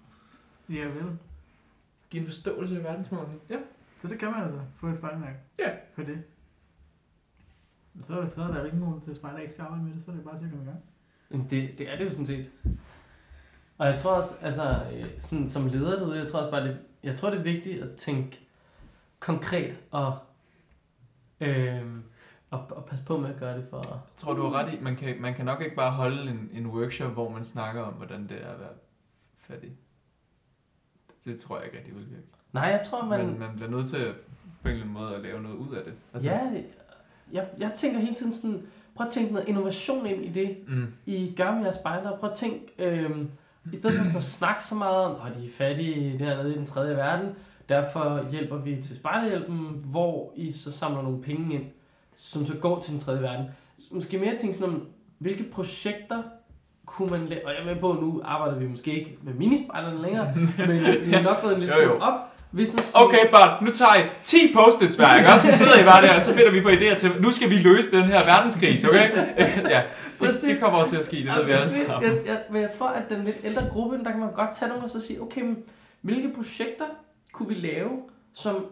Ja, 0.68 0.85
vel. 0.85 1.18
Giv 2.11 2.21
en 2.21 2.27
forståelse 2.27 2.77
af 2.77 2.85
verdensmålene. 2.85 3.35
Ja. 3.51 3.57
Så 3.99 4.09
det 4.09 4.18
kan 4.18 4.31
man 4.31 4.43
altså 4.43 4.61
få 4.77 4.87
et 4.87 4.97
spidermærke. 4.97 5.39
Ja. 5.59 5.71
For 5.95 6.03
det. 6.03 6.23
Så 8.05 8.21
er, 8.21 8.29
så 8.29 8.43
er 8.43 8.47
der 8.47 8.64
ikke 8.64 8.79
nogen 8.79 9.01
til 9.01 9.11
at 9.11 9.16
spejder 9.16 9.39
ikke 9.39 9.53
skal 9.53 9.62
arbejde 9.62 9.85
med 9.85 9.95
det, 9.95 10.03
så 10.03 10.11
er 10.11 10.14
det 10.14 10.25
bare 10.25 10.39
til 10.39 10.45
at 10.45 10.51
komme 10.51 10.64
i 10.64 10.68
gang. 10.68 11.51
Det, 11.51 11.79
det 11.79 11.93
er 11.93 11.97
det 11.97 12.05
jo 12.05 12.11
sådan 12.11 12.27
set. 12.27 12.51
Og 13.79 13.87
jeg 13.87 13.99
tror 13.99 14.11
også, 14.11 14.35
altså, 14.41 14.83
øh, 14.93 15.07
sådan, 15.21 15.49
som 15.49 15.66
leder 15.66 15.99
derude, 15.99 16.18
jeg 16.18 16.29
tror 16.29 16.39
også 16.39 16.51
bare, 16.51 16.68
det, 16.68 16.79
jeg 17.03 17.16
tror, 17.16 17.31
det 17.31 17.39
er 17.39 17.43
vigtigt 17.43 17.83
at 17.83 17.97
tænke 17.97 18.41
konkret 19.21 19.79
og, 19.91 20.18
øh, 21.41 21.83
og, 22.51 22.66
og 22.70 22.84
passe 22.84 23.05
på 23.05 23.16
med 23.16 23.30
at 23.30 23.36
gøre 23.40 23.57
det 23.57 23.66
for... 23.70 23.76
Jeg 23.88 23.98
tror, 24.16 24.34
du 24.34 24.42
har 24.42 24.53
ret 24.53 24.74
i, 24.74 24.78
man 24.82 24.96
kan, 24.96 25.16
man 25.20 25.34
kan 25.34 25.44
nok 25.44 25.61
ikke 25.61 25.76
bare 25.76 25.90
holde 25.90 26.30
en, 26.30 26.51
en 26.53 26.66
workshop, 26.66 27.12
hvor 27.12 27.28
man 27.28 27.44
snakker 27.44 27.82
om, 27.82 27.92
hvordan 27.92 28.22
det 28.28 28.36
er 28.42 28.48
at 28.53 28.61
være 28.61 28.72
fattig. 29.38 29.70
Det, 31.09 31.24
det 31.24 31.40
tror 31.40 31.57
jeg 31.57 31.66
ikke 31.66 31.78
rigtig 31.78 31.94
vil 31.94 32.11
virke. 32.11 32.22
Nej, 32.53 32.64
jeg 32.64 32.80
tror, 32.84 33.05
man... 33.05 33.26
Men 33.26 33.38
man 33.38 33.48
bliver 33.55 33.70
nødt 33.70 33.88
til 33.88 34.12
på 34.62 34.68
en 34.68 34.74
eller 34.74 34.82
anden 34.82 34.94
måde 34.94 35.14
at 35.14 35.20
lave 35.22 35.42
noget 35.42 35.57
ud 35.57 35.74
af 35.74 35.84
det. 35.84 35.94
Altså, 36.14 36.30
ja, 36.30 36.51
jeg, 37.32 37.48
jeg 37.59 37.72
tænker 37.76 38.01
hele 38.01 38.14
tiden 38.14 38.32
sådan, 38.32 38.62
prøv 38.94 39.07
at 39.07 39.12
tænke 39.12 39.32
noget 39.32 39.48
innovation 39.48 40.07
ind 40.07 40.24
i 40.24 40.28
det, 40.28 40.57
Mm. 40.68 40.86
I 41.07 41.34
gør 41.36 41.55
med 41.55 41.62
jeres 41.62 41.76
spejdere. 41.76 42.16
Prøv 42.18 42.30
at 42.30 42.36
tænke, 42.36 42.66
øhm, 42.78 43.30
i 43.72 43.76
stedet 43.76 43.96
for 43.96 44.05
sådan 44.05 44.16
at 44.16 44.22
snakke 44.22 44.64
så 44.64 44.74
meget 44.74 45.05
om, 45.05 45.26
at 45.26 45.36
de 45.36 45.46
er 45.46 45.51
fattige 45.51 46.18
dernede 46.18 46.55
i 46.55 46.59
den 46.59 46.66
tredje 46.66 46.96
verden, 46.96 47.34
derfor 47.68 48.30
hjælper 48.30 48.57
vi 48.57 48.82
til 48.82 48.96
spejderhjælpen, 48.96 49.82
hvor 49.84 50.32
I 50.36 50.53
så 50.53 50.72
samler 50.72 51.03
nogle 51.03 51.22
penge 51.22 51.55
ind, 51.55 51.64
som 52.21 52.47
så 52.47 52.55
går 52.55 52.81
til 52.81 52.93
den 52.93 53.01
tredje 53.01 53.23
verden. 53.23 53.47
Måske 53.91 54.18
mere 54.18 54.39
tænke 54.39 54.55
sådan 54.55 54.75
om, 54.75 54.87
hvilke 55.18 55.43
projekter 55.43 56.23
kunne 56.87 57.11
man 57.11 57.27
lave, 57.27 57.47
og 57.47 57.53
jeg 57.53 57.61
er 57.61 57.75
med 57.75 57.81
på, 57.81 57.93
at 57.93 58.01
nu 58.03 58.21
arbejder 58.25 58.59
vi 58.59 58.66
måske 58.66 58.99
ikke 58.99 59.18
med 59.23 59.35
minispejderne 59.35 60.03
længere, 60.03 60.35
men 60.68 60.81
vi 61.07 61.12
er 61.12 61.23
nok 61.23 61.43
gået 61.43 61.55
en 61.55 61.61
lille 61.61 61.75
smule 61.75 62.03
op. 62.03 62.21
Hvis 62.51 62.68
sådan, 62.68 62.85
Okay, 62.95 63.31
børn, 63.31 63.64
nu 63.64 63.71
tager 63.71 63.95
I 63.95 64.03
10 64.25 64.37
post-its 64.55 64.97
hver, 64.97 65.16
ikke? 65.16 65.29
Og 65.29 65.41
så 65.41 65.53
sidder 65.53 65.81
I 65.81 65.85
bare 65.85 66.03
der, 66.03 66.14
og 66.14 66.23
så 66.23 66.35
finder 66.35 66.51
vi 66.51 66.61
på 66.61 66.68
idéer 66.68 66.99
til, 66.99 67.11
nu 67.21 67.31
skal 67.31 67.51
vi 67.51 67.55
løse 67.55 67.91
den 67.91 68.05
her 68.05 68.25
verdenskrise, 68.25 68.89
okay? 68.89 69.11
ja, 69.75 69.83
det, 70.21 70.41
det 70.41 70.61
kommer 70.61 70.87
til 70.87 70.97
at 70.97 71.05
ske, 71.05 71.16
det 71.16 71.37
ved 71.37 71.45
vi 71.45 71.53
alle 71.53 71.68
sammen. 71.68 72.11
Jeg, 72.11 72.27
jeg, 72.27 72.41
men 72.51 72.62
jeg 72.62 72.71
tror, 72.71 72.89
at 72.89 73.03
den 73.09 73.25
lidt 73.25 73.37
ældre 73.45 73.62
gruppe, 73.71 73.99
der 74.05 74.11
kan 74.11 74.21
man 74.21 74.33
godt 74.33 74.55
tage 74.55 74.68
nogle 74.68 74.85
og 74.85 74.91
så 74.91 75.07
sige, 75.07 75.23
okay, 75.23 75.41
men 75.41 75.57
hvilke 76.01 76.33
projekter 76.35 76.85
kunne 77.33 77.49
vi 77.49 77.55
lave, 77.55 77.91
som 78.35 78.66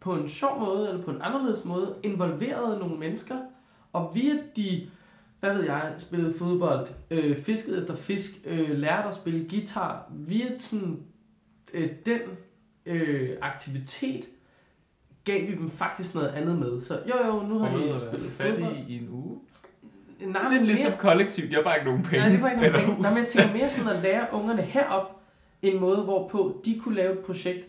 på 0.00 0.14
en 0.14 0.28
sjov 0.28 0.60
måde, 0.60 0.88
eller 0.88 1.02
på 1.02 1.10
en 1.10 1.22
anderledes 1.22 1.64
måde, 1.64 1.94
involverede 2.02 2.78
nogle 2.78 2.96
mennesker, 2.96 3.36
og 3.92 4.10
via 4.14 4.32
de, 4.56 4.88
hvad 5.40 5.54
ved 5.54 5.64
jeg, 5.64 5.94
spillede 5.98 6.34
fodbold, 6.38 6.88
øh, 7.10 7.36
fiskede 7.36 7.80
efter 7.80 7.94
fisk, 7.94 8.30
øh, 8.44 8.70
lærte 8.70 9.08
at 9.08 9.14
spille 9.14 9.48
guitar, 9.50 10.10
via 10.10 10.58
sådan, 10.58 10.98
øh, 11.74 11.90
den 12.06 12.20
øh, 12.86 13.30
aktivitet, 13.42 14.24
gav 15.24 15.46
vi 15.48 15.54
dem 15.54 15.70
faktisk 15.70 16.14
noget 16.14 16.28
andet 16.28 16.58
med. 16.58 16.80
Så 16.82 16.94
jo 17.08 17.26
jo, 17.26 17.42
nu 17.46 17.58
har 17.58 17.76
de 17.78 18.00
spillet 18.00 18.30
fodbold. 18.30 18.56
fattige 18.64 18.84
i 18.88 18.98
en 18.98 19.08
uge. 19.10 19.38
Nej, 20.20 20.42
Lidt 20.42 20.52
mere- 20.52 20.64
ligesom 20.64 20.92
kollektivt, 20.98 21.50
jeg 21.50 21.56
har 21.58 21.62
bare 21.64 21.76
ikke 21.76 21.86
nogen 21.86 22.02
penge. 22.02 22.18
Nej, 22.18 22.28
det 22.28 22.42
var 22.42 22.50
ikke 22.50 22.60
nogen 22.62 22.74
penge. 22.74 22.86
Nej, 22.88 22.96
men 22.96 23.18
jeg 23.24 23.28
tænker 23.30 23.52
mere 23.58 23.68
sådan 23.70 23.96
at 23.96 24.02
lære 24.02 24.26
ungerne 24.32 24.62
herop 24.62 25.20
en 25.62 25.80
måde, 25.80 25.96
hvorpå 26.02 26.60
de 26.64 26.78
kunne 26.80 26.94
lave 26.94 27.12
et 27.12 27.18
projekt 27.18 27.66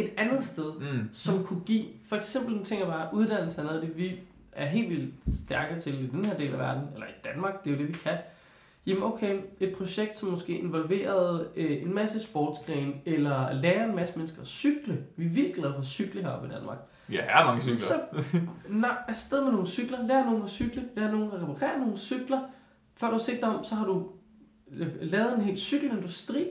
et 0.00 0.10
andet 0.16 0.44
sted, 0.44 0.72
Mm. 0.80 1.08
som 1.12 1.44
kunne 1.44 1.60
give, 1.66 1.84
for 2.08 2.16
eksempel, 2.16 2.54
nu 2.56 2.64
tænker 2.64 2.84
jeg 2.86 2.94
bare, 2.94 3.08
uddannelse 3.14 3.60
er 3.60 3.64
noget 3.64 3.80
af 3.80 3.86
det, 3.86 3.96
vi 3.96 4.20
er 4.52 4.66
helt 4.66 4.90
vildt 4.90 5.14
stærke 5.44 5.80
til 5.80 6.04
i 6.04 6.06
den 6.06 6.24
her 6.24 6.36
del 6.36 6.52
af 6.52 6.58
verden, 6.58 6.82
eller 6.94 7.06
i 7.06 7.10
Danmark, 7.24 7.64
det 7.64 7.70
er 7.70 7.74
jo 7.76 7.80
det, 7.82 7.88
vi 7.88 7.92
kan. 7.92 8.16
Jamen 8.86 9.02
okay, 9.02 9.40
et 9.60 9.74
projekt, 9.76 10.18
som 10.18 10.28
måske 10.28 10.58
involverede 10.58 11.48
øh, 11.56 11.82
en 11.82 11.94
masse 11.94 12.22
sportsgren, 12.22 12.94
eller 13.06 13.52
lære 13.52 13.88
en 13.88 13.96
masse 13.96 14.16
mennesker 14.16 14.40
at 14.40 14.46
cykle. 14.46 15.04
Vi 15.16 15.24
er 15.24 15.28
vildt 15.30 15.54
glade 15.54 15.72
for 15.72 15.80
at 15.80 15.86
cykle 15.86 16.22
heroppe 16.22 16.48
i 16.48 16.50
Danmark. 16.50 16.78
Ja, 17.12 17.22
her 17.22 17.36
er 17.36 17.44
mange 17.44 17.60
cykler. 17.60 17.76
Så 17.76 18.00
nej, 18.68 18.96
afsted 19.08 19.42
med 19.44 19.52
nogle 19.52 19.66
cykler, 19.66 20.06
lær 20.06 20.24
nogen 20.24 20.42
at 20.42 20.50
cykle, 20.50 20.84
lær 20.96 21.10
nogen 21.10 21.32
at 21.32 21.42
reparere 21.42 21.78
nogle 21.80 21.98
cykler. 21.98 22.40
Før 22.94 23.10
du 23.10 23.18
dig 23.26 23.42
om, 23.44 23.64
så 23.64 23.74
har 23.74 23.86
du 23.86 24.08
øh, 24.70 24.86
lavet 25.00 25.34
en 25.34 25.40
hel 25.40 25.58
cykelindustri, 25.58 26.44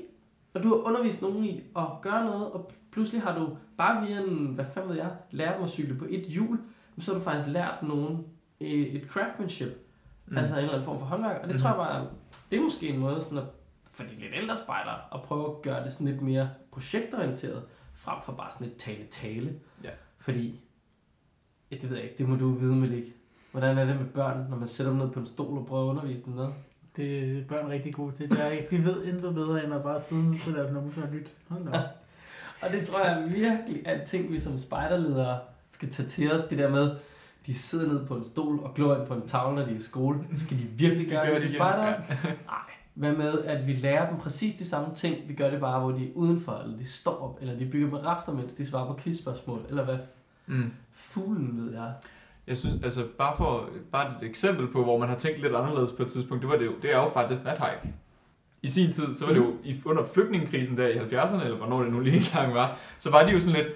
og 0.53 0.63
du 0.63 0.67
har 0.67 0.75
undervist 0.75 1.21
nogen 1.21 1.43
i 1.45 1.63
at 1.75 1.83
gøre 2.01 2.25
noget, 2.25 2.51
og 2.51 2.71
pludselig 2.91 3.21
har 3.21 3.39
du 3.39 3.57
bare 3.77 4.07
via 4.07 4.19
en, 4.21 4.45
hvad 4.45 4.65
fanden 4.73 4.89
ved 4.89 4.97
jeg, 4.97 5.11
lært 5.31 5.55
dem 5.55 5.63
at 5.63 5.69
cykle 5.69 5.95
på 5.95 6.05
et 6.09 6.21
hjul, 6.25 6.49
men 6.95 7.01
så 7.01 7.11
har 7.11 7.19
du 7.19 7.23
faktisk 7.23 7.47
lært 7.53 7.83
nogen 7.83 8.25
et 8.59 9.03
craftsmanship, 9.09 9.67
Mm. 10.25 10.31
mm. 10.31 10.38
altså 10.38 10.53
en 10.53 10.59
eller 10.59 10.73
anden 10.73 10.85
form 10.85 10.99
for 10.99 11.05
håndværk, 11.05 11.35
og 11.41 11.43
det 11.47 11.53
Mhm. 11.53 11.57
tror 11.61 11.69
jeg 11.69 11.77
bare, 11.77 12.07
det 12.51 12.59
er 12.59 12.63
måske 12.63 12.89
en 12.89 12.99
måde 12.99 13.21
sådan 13.21 13.38
at, 13.38 13.43
for 13.91 14.03
de 14.03 14.09
lidt 14.09 14.33
ældre 14.35 14.57
spejdere, 14.57 14.99
at 15.13 15.21
prøve 15.21 15.45
at 15.55 15.61
gøre 15.61 15.83
det 15.83 15.93
sådan 15.93 16.07
lidt 16.07 16.21
mere 16.21 16.49
projektorienteret, 16.71 17.63
frem 17.95 18.17
for 18.25 18.31
bare 18.33 18.51
sådan 18.51 18.67
et 18.67 18.75
tale-tale. 18.77 19.53
Ja. 19.83 19.89
Fordi, 20.19 20.59
ja, 21.71 21.75
det 21.75 21.89
ved 21.89 21.97
jeg 21.97 22.05
ikke, 22.05 22.17
det 22.17 22.29
må 22.29 22.35
du 22.35 22.51
vide, 22.51 22.75
Malik. 22.75 23.03
Hvordan 23.51 23.77
er 23.77 23.85
det 23.85 23.95
med 23.95 24.05
børn, 24.05 24.49
når 24.49 24.57
man 24.57 24.67
sætter 24.67 24.91
dem 24.93 25.01
ned 25.01 25.11
på 25.11 25.19
en 25.19 25.25
stol 25.25 25.57
og 25.57 25.65
prøver 25.65 25.83
at 25.85 25.89
undervise 25.89 26.21
dem 26.25 26.33
med? 26.33 26.47
Det 26.95 27.38
er 27.39 27.43
børn 27.47 27.69
rigtig 27.69 27.93
gode 27.93 28.15
til. 28.15 28.29
Det 28.29 28.39
er, 28.41 28.47
ikke- 28.49 28.77
de 28.77 28.85
ved 28.85 29.03
intet 29.05 29.33
bedre, 29.35 29.63
end 29.65 29.73
at 29.73 29.83
bare 29.83 29.99
sidde 29.99 30.38
på 30.45 30.51
deres 30.51 30.71
numse 30.71 31.03
og 31.03 31.09
lytte. 31.11 31.31
Hold 31.49 31.71
da. 31.71 31.81
Og 32.61 32.71
det 32.71 32.87
tror 32.87 32.99
jeg 33.05 33.23
virkelig 33.27 33.81
er 33.85 33.99
en 34.01 34.07
ting, 34.07 34.31
vi 34.31 34.39
som 34.39 34.59
spejderledere 34.59 35.39
skal 35.71 35.91
tage 35.91 36.09
til 36.09 36.31
os. 36.31 36.41
Det 36.41 36.57
der 36.57 36.69
med, 36.69 36.95
de 37.45 37.57
sidder 37.57 37.87
nede 37.87 38.05
på 38.07 38.15
en 38.15 38.25
stol 38.25 38.59
og 38.59 38.73
glor 38.75 38.95
ind 38.95 39.07
på 39.07 39.13
en 39.13 39.27
tavle, 39.27 39.55
når 39.55 39.65
de 39.65 39.71
er 39.71 39.75
i 39.75 39.79
skole. 39.81 40.19
Skal 40.37 40.57
de 40.57 40.63
virkelig 40.63 41.07
gøre 41.07 41.25
gør 41.25 41.33
det 41.33 41.41
de 41.41 41.47
til 41.47 41.49
igen. 41.49 41.57
spejder 41.59 41.85
også? 41.87 42.01
Nej. 42.23 42.57
Hvad 42.93 43.11
med, 43.15 43.39
at 43.43 43.67
vi 43.67 43.73
lærer 43.73 44.09
dem 44.09 44.19
præcis 44.19 44.55
de 44.59 44.65
samme 44.65 44.95
ting, 44.95 45.15
vi 45.27 45.33
gør 45.33 45.49
det 45.49 45.59
bare, 45.59 45.79
hvor 45.79 45.91
de 45.91 46.03
er 46.03 46.09
udenfor, 46.15 46.61
eller 46.63 46.77
de 46.77 46.87
står 46.87 47.23
op, 47.23 47.37
eller 47.41 47.57
de 47.59 47.65
bygger 47.65 47.87
med 47.87 48.05
rafter, 48.05 48.33
mens 48.33 48.51
de 48.53 48.65
svarer 48.65 48.85
på 48.87 48.99
quizspørgsmål, 49.03 49.59
eller 49.69 49.83
hvad 49.85 49.97
Mm. 50.49 50.71
fuglen 50.93 51.65
ved 51.65 51.73
jeg. 51.73 51.93
Jeg 52.47 52.57
synes, 52.57 52.83
altså 52.83 53.05
bare 53.17 53.37
for 53.37 53.69
bare 53.91 54.07
et 54.07 54.27
eksempel 54.27 54.67
på, 54.71 54.83
hvor 54.83 54.97
man 54.97 55.09
har 55.09 55.15
tænkt 55.15 55.41
lidt 55.41 55.55
anderledes 55.55 55.91
på 55.91 56.03
et 56.03 56.11
tidspunkt, 56.11 56.41
det 56.41 56.49
var 56.49 56.57
det 56.57 56.65
jo, 56.65 56.73
det 56.81 56.91
er 56.93 56.97
jo 56.97 57.09
faktisk 57.13 57.43
nathike. 57.45 57.93
I 58.68 58.70
sin 58.70 58.91
tid, 58.91 59.15
så 59.15 59.26
var 59.26 59.34
det 59.34 59.39
jo 59.39 59.53
i, 59.63 59.76
under 59.86 60.03
flygtningekrisen 60.13 60.78
der 60.78 60.88
i 60.88 60.97
70'erne, 60.97 61.43
eller 61.43 61.57
hvornår 61.57 61.82
det 61.84 61.91
nu 61.93 61.99
lige 61.99 62.18
engang 62.26 62.53
var, 62.53 62.78
så 62.99 63.11
var 63.11 63.26
de 63.26 63.32
jo 63.32 63.39
sådan 63.39 63.55
lidt, 63.55 63.68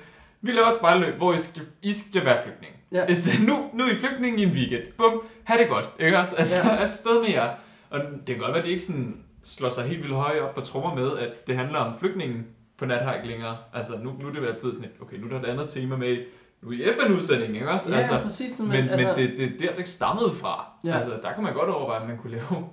vi 0.42 0.52
laver 0.52 0.68
et 0.68 0.76
spejlløb, 0.76 1.16
hvor 1.18 1.34
I 1.34 1.38
skal, 1.38 1.62
I 1.82 1.92
skal 1.94 2.26
være 2.26 2.44
flygtning. 2.44 2.74
Ja. 2.92 3.02
Altså, 3.02 3.46
nu, 3.46 3.70
nu 3.74 3.84
er 3.84 3.92
I 3.92 3.96
flygtning 3.96 4.40
i 4.40 4.44
en 4.44 4.50
weekend. 4.52 4.84
Bum, 4.98 5.22
ha' 5.44 5.58
det 5.58 5.70
godt. 5.70 5.86
Ikke 6.00 6.20
også? 6.20 6.36
Altså, 6.36 6.58
Ja. 6.70 6.76
afsted 6.86 7.22
med 7.22 7.30
jer. 7.30 7.50
Og 7.90 8.00
det 8.00 8.36
kan 8.36 8.38
godt 8.38 8.50
være, 8.52 8.60
at 8.60 8.66
de 8.66 8.70
ikke 8.70 8.84
sådan 8.84 9.18
slår 9.44 9.70
sig 9.70 9.84
helt 9.84 10.02
vildt 10.02 10.16
højt 10.16 10.42
op 10.42 10.56
på 10.56 10.62
trommer 10.62 10.96
med, 10.96 11.18
at 11.18 11.48
det 11.48 11.56
handler 11.56 11.80
om 11.80 12.00
flygtningen 12.00 12.46
på 12.78 12.86
nathike 12.86 13.28
længere. 13.28 13.58
Altså, 13.74 13.94
nu, 14.04 14.12
nu 14.22 14.28
er 14.28 14.32
det 14.34 14.42
været 14.42 14.56
tid 14.58 14.74
sådan 14.74 14.82
lidt, 14.90 15.02
okay, 15.02 15.18
nu 15.18 15.26
er 15.26 15.30
der 15.30 15.40
et 15.40 15.52
andet 15.52 15.70
tema 15.70 15.96
med, 15.96 16.18
nu 16.64 16.70
er 16.70 16.74
I 16.74 16.94
FN-udsending, 16.94 17.56
ikke 17.56 17.70
også? 17.70 17.92
Ja, 17.92 17.98
altså, 17.98 18.20
præcis. 18.24 18.60
Men, 18.60 18.68
men, 18.68 18.90
altså, 18.90 19.08
men 19.08 19.16
det, 19.18 19.38
det 19.38 19.46
er 19.46 19.70
der, 19.70 19.76
det 19.76 19.90
stammede 19.90 20.32
fra. 20.42 20.66
Ja. 20.84 20.96
Altså, 20.96 21.10
der 21.24 21.34
kunne 21.34 21.44
man 21.44 21.54
godt 21.54 21.70
overveje, 21.70 22.02
at 22.02 22.08
man 22.08 22.18
kunne 22.18 22.32
lave 22.32 22.70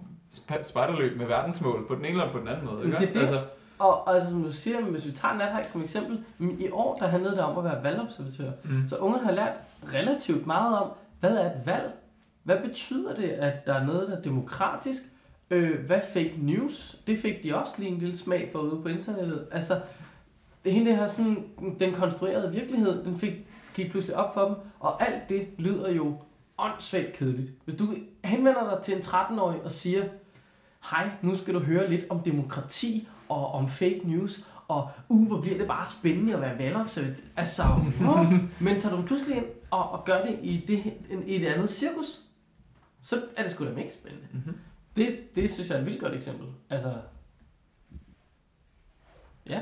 spejderløb 0.62 1.16
med 1.18 1.26
verdensmål 1.26 1.86
på 1.88 1.94
den 1.94 2.04
ene 2.04 2.08
eller 2.20 2.32
på 2.32 2.38
den 2.38 2.48
anden 2.48 2.64
måde. 2.66 2.84
Ikke 2.84 2.98
det 2.98 3.00
også? 3.00 3.14
det. 3.14 3.20
Altså, 3.20 3.40
Og, 3.78 4.14
altså, 4.14 4.30
som 4.30 4.42
du 4.42 4.52
siger, 4.52 4.80
hvis 4.80 5.04
vi 5.06 5.10
tager 5.10 5.34
nathike 5.34 5.70
som 5.70 5.82
eksempel, 5.82 6.24
i 6.38 6.68
år 6.70 6.98
der 6.98 7.06
handlede 7.06 7.32
det 7.36 7.40
om 7.44 7.58
at 7.58 7.64
være 7.64 7.82
valgobservatør. 7.84 8.50
mm. 8.64 8.88
Så 8.88 8.96
ungerne 8.96 9.24
har 9.24 9.32
lært 9.32 9.52
relativt 9.94 10.46
meget 10.46 10.78
om, 10.78 10.90
hvad 11.20 11.30
er 11.30 11.46
et 11.46 11.60
valg? 11.66 11.92
Hvad 12.42 12.56
betyder 12.60 13.14
det, 13.14 13.28
at 13.28 13.66
der 13.66 13.74
er 13.74 13.86
noget, 13.86 14.08
der 14.08 14.16
er 14.16 14.22
demokratisk? 14.22 15.02
Øh, 15.50 15.86
hvad 15.86 16.00
fake 16.12 16.34
news? 16.38 16.96
Det 17.06 17.18
fik 17.18 17.42
de 17.42 17.54
også 17.56 17.74
lige 17.78 17.90
en 17.90 17.98
lille 17.98 18.16
smag 18.16 18.48
for 18.52 18.58
ude 18.58 18.82
på 18.82 18.88
internettet. 18.88 19.46
Altså, 19.52 19.80
hele 20.66 20.86
det 20.86 20.96
her 20.96 21.06
sådan, 21.06 21.44
den 21.78 21.94
konstruerede 21.94 22.52
virkelighed, 22.52 23.04
den 23.04 23.18
fik, 23.18 23.32
gik 23.74 23.90
pludselig 23.90 24.16
op 24.16 24.34
for 24.34 24.44
dem, 24.44 24.54
og 24.80 25.02
alt 25.06 25.28
det 25.28 25.46
lyder 25.58 25.90
jo 25.90 26.16
åndssvagt 26.58 27.12
kedeligt. 27.12 27.52
Hvis 27.64 27.76
du 27.76 27.96
henvender 28.24 28.74
dig 28.74 28.84
til 28.84 28.96
en 28.96 29.00
13-årig 29.00 29.62
og 29.62 29.72
siger, 29.72 30.04
hej, 30.90 31.10
nu 31.22 31.36
skal 31.36 31.54
du 31.54 31.58
høre 31.58 31.90
lidt 31.90 32.04
om 32.10 32.20
demokrati 32.20 33.08
og 33.28 33.52
om 33.52 33.68
fake 33.68 34.00
news, 34.04 34.46
og 34.68 34.90
uh, 35.08 35.26
hvor 35.26 35.40
bliver 35.40 35.58
det 35.58 35.66
bare 35.66 35.88
spændende 35.88 36.34
at 36.34 36.40
være 36.40 36.58
valgobservatør. 36.58 37.24
Altså, 37.36 37.62
uh, 38.00 38.32
men 38.64 38.80
tager 38.80 38.90
du 38.90 38.96
dem 38.96 39.06
pludselig 39.06 39.36
ind 39.36 39.46
og, 39.70 39.90
og 39.90 40.04
gør 40.04 40.24
det 40.24 40.38
i, 40.42 40.64
det 40.66 40.92
i 41.26 41.36
et 41.36 41.46
andet 41.46 41.70
cirkus, 41.70 42.20
så 43.02 43.22
er 43.36 43.42
det 43.42 43.52
sgu 43.52 43.64
da 43.64 43.70
mega 43.70 43.90
spændende. 43.90 44.26
Mm-hmm. 44.32 44.58
Det, 44.96 45.34
det 45.34 45.50
synes 45.50 45.68
jeg 45.68 45.76
er 45.76 45.80
et 45.80 45.86
vildt 45.86 46.00
godt 46.00 46.14
eksempel. 46.14 46.46
Altså, 46.70 46.94
ja. 49.46 49.60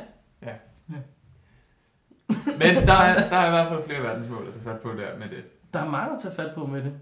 Men 2.59 2.86
der 2.86 2.92
er, 2.92 3.28
der 3.28 3.36
er 3.36 3.47
i 3.47 3.51
hvert 3.51 3.68
fald 3.68 3.84
flere 3.84 4.03
verdensmål 4.03 4.47
at 4.49 4.55
tage 4.55 4.64
fat 4.64 4.80
på 4.80 4.92
der 4.92 5.18
med 5.18 5.28
det. 5.28 5.44
Der 5.77 5.83
er 5.87 5.91
meget 5.91 6.16
at 6.16 6.22
tage 6.22 6.35
fat 6.35 6.55
på 6.55 6.66
med 6.66 6.85
det. 6.85 6.95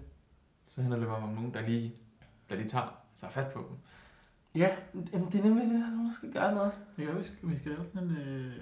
Så 0.67 0.81
handler 0.81 0.99
det 0.99 1.07
bare 1.07 1.17
om 1.17 1.29
nogen, 1.29 1.53
der 1.53 1.61
lige, 1.61 1.93
der 2.49 2.55
lige 2.55 2.67
tager, 2.67 2.97
tager 3.17 3.31
fat 3.31 3.47
på 3.53 3.59
dem. 3.69 3.77
Ja, 4.61 4.69
jamen, 5.13 5.27
det 5.31 5.39
er 5.39 5.43
nemlig 5.43 5.63
det, 5.65 5.79
der 5.79 5.85
er 5.85 5.91
nogen, 5.91 6.05
der 6.05 6.11
skal 6.13 6.33
gøre 6.33 6.55
noget. 6.55 6.71
Jeg 6.97 7.05
kan 7.05 7.15
huske, 7.15 7.35
at 7.43 7.49
vi 7.49 7.57
skal 7.57 7.71
lave 7.71 7.85
sådan 7.93 8.07
en 8.09 8.17
øh, 8.17 8.53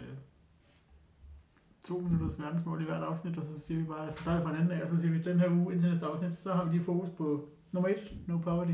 to 1.88 1.99
minutters 1.99 2.39
verdensmål 2.39 2.82
i 2.82 2.86
hvert 2.86 3.03
afsnit, 3.03 3.38
og 3.38 3.45
så 3.45 3.59
siger 3.61 3.80
vi 3.80 3.86
bare, 3.86 4.11
så 4.11 4.20
starter 4.22 4.39
vi 4.39 4.43
fra 4.43 4.49
en 4.53 4.57
anden 4.61 4.72
af, 4.72 4.84
og 4.84 4.89
så 4.89 4.97
siger 4.97 5.11
vi, 5.11 5.22
den 5.24 5.39
her 5.39 5.49
uge 5.49 5.74
indtil 5.74 5.89
næste 5.89 6.05
afsnit, 6.05 6.38
så 6.38 6.53
har 6.53 6.64
vi 6.64 6.72
lige 6.72 6.84
fokus 6.84 7.09
på 7.09 7.49
nummer 7.72 7.89
et, 7.89 8.14
no 8.28 8.38
poverty. 8.38 8.72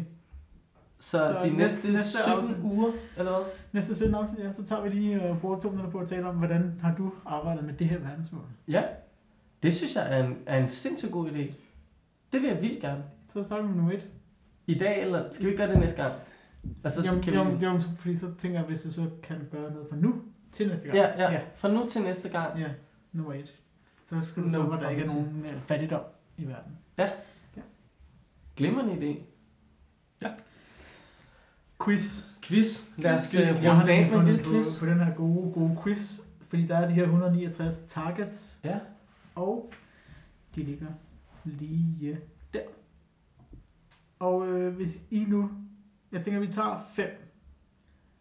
Så, 1.00 1.18
Så 1.18 1.40
de 1.48 1.50
næste- 1.50 1.58
næste, 1.58 1.92
næste 1.92 2.18
17 2.24 2.38
afsnit. 2.38 2.58
uger, 2.64 2.92
eller 3.18 3.32
hvad? 3.32 3.42
Næste 3.72 3.96
17 3.96 4.16
afsnit, 4.16 4.40
ja, 4.40 4.52
så 4.52 4.64
tager 4.66 4.82
vi 4.82 4.90
lige 4.90 5.24
og 5.24 5.40
bruger 5.42 5.60
to 5.60 5.70
minutter 5.70 5.92
på 5.92 6.00
at 6.00 6.08
tale 6.08 6.28
om, 6.28 6.36
hvordan 6.36 6.80
har 6.82 6.96
du 6.96 7.12
arbejdet 7.26 7.64
med 7.64 7.74
det 7.74 7.88
her 7.88 8.00
verdensmål. 8.00 8.44
Ja, 8.68 8.84
det 9.64 9.74
synes 9.74 9.95
jeg 9.95 10.20
er 10.20 10.26
en, 10.26 10.38
er 10.45 10.57
en 10.57 10.70
sindssygt 10.70 11.12
god 11.12 11.30
idé. 11.30 11.53
Det 12.32 12.41
vil 12.41 12.49
jeg 12.49 12.62
vildt 12.62 12.82
gerne. 12.82 13.03
Så 13.30 13.43
starter 13.43 13.64
vi 13.64 13.68
med 13.68 13.76
nummer 13.76 13.91
et. 13.93 14.07
I 14.68 14.78
dag, 14.78 15.01
eller 15.01 15.34
skal 15.34 15.45
vi 15.45 15.55
gøre 15.55 15.68
det 15.68 15.80
næste 15.80 16.01
gang? 16.01 16.14
Altså, 16.84 17.05
jo, 17.05 17.22
kan 17.22 17.34
jo, 17.34 17.43
vi... 17.43 17.66
jo, 17.66 17.80
fordi 17.99 18.16
så 18.16 18.28
tænker 18.38 18.60
jeg, 18.60 18.68
hvis 18.68 18.82
du 18.82 18.91
så 18.91 19.10
kan 19.24 19.47
gøre 19.51 19.72
noget 19.74 19.88
fra 19.89 19.95
nu 19.95 20.22
til 20.51 20.68
næste 20.68 20.88
gang. 20.88 20.97
Ja, 20.97 21.24
ja, 21.24 21.32
ja. 21.32 21.41
Fra 21.55 21.72
nu 21.72 21.88
til 21.89 22.01
næste 22.01 22.30
gang. 22.30 22.60
ja. 22.60 22.68
nummer 23.12 23.34
et. 23.34 23.53
Så 24.10 24.22
skal 24.24 24.43
du 24.43 24.49
så, 24.49 24.62
hvor 24.62 24.76
der 24.76 24.89
ikke 24.89 25.01
er 25.01 25.07
nogen 25.07 25.45
øh, 25.45 25.62
fattigdom 25.62 26.01
i 26.38 26.47
verden. 26.47 26.78
Glimrende 28.55 28.93
idé. 28.93 29.20
Quiz. 31.84 32.26
Quiz. 32.41 32.88
Lad 32.97 33.14
os 33.14 33.32
quiz, 33.32 33.51
øh. 33.51 33.64
Jeg 33.64 33.76
har 33.76 33.88
en 33.88 34.10
fundet 34.10 34.28
lille 34.28 34.43
quiz. 34.43 34.80
på, 34.80 34.86
på 34.86 34.91
den 34.91 34.99
her 34.99 35.14
gode, 35.14 35.53
gode 35.53 35.78
quiz, 35.84 36.20
fordi 36.47 36.68
der 36.68 36.78
er 36.78 36.88
de 36.88 36.93
her 36.93 37.03
169 37.03 37.84
targets, 37.88 38.60
Ja. 38.64 38.80
Og 39.36 39.74
de 40.56 40.64
ligger 40.64 40.88
lige 41.46 42.20
der. 42.54 42.62
Og 44.20 44.48
øh, 44.48 44.76
hvis 44.76 45.02
I 45.12 45.26
nu, 45.28 45.52
jeg 46.12 46.22
tænker, 46.24 46.40
vi 46.40 46.48
tager 46.48 46.86
fem. 46.94 47.10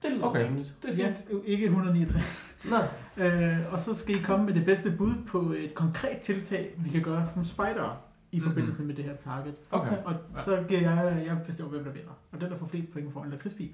Det 0.03 0.11
lyder 0.13 0.25
Okay. 0.25 0.45
rimeligt. 0.47 0.77
Det 0.83 0.91
er 0.91 0.95
Ja, 0.95 1.15
fint. 1.29 1.45
ikke 1.45 1.65
169. 1.65 2.47
Nå, 2.71 2.77
Øh, 3.25 3.73
og 3.73 3.81
så 3.81 3.95
skal 3.95 4.17
I 4.17 4.23
komme 4.23 4.47
med 4.47 4.55
det 4.55 4.65
bedste 4.65 4.93
bud 4.99 5.15
på 5.27 5.53
et 5.53 5.75
konkret 5.75 6.19
tiltag, 6.21 6.75
vi 6.79 6.91
kan 6.91 7.03
gøre 7.03 7.27
som 7.27 7.45
spider 7.45 8.05
i 8.33 8.39
Mhm. 8.39 8.49
forbindelse 8.49 8.83
med 8.85 8.95
det 8.95 9.05
her 9.05 9.17
target. 9.17 9.55
Okay. 9.71 9.97
Og 10.05 10.13
Ja. 10.37 10.41
så 10.43 10.65
giver 10.69 10.81
jeg, 10.81 11.27
jeg 11.27 11.39
bestemmer, 11.47 11.71
hvem 11.71 11.85
der 11.85 11.93
vinder. 11.93 12.11
Og 12.33 12.41
den, 12.41 12.51
der 12.51 12.57
får 12.57 12.67
flest 12.67 12.93
point, 12.93 13.13
får 13.13 13.25
en 13.25 13.31
lakridspip. 13.31 13.71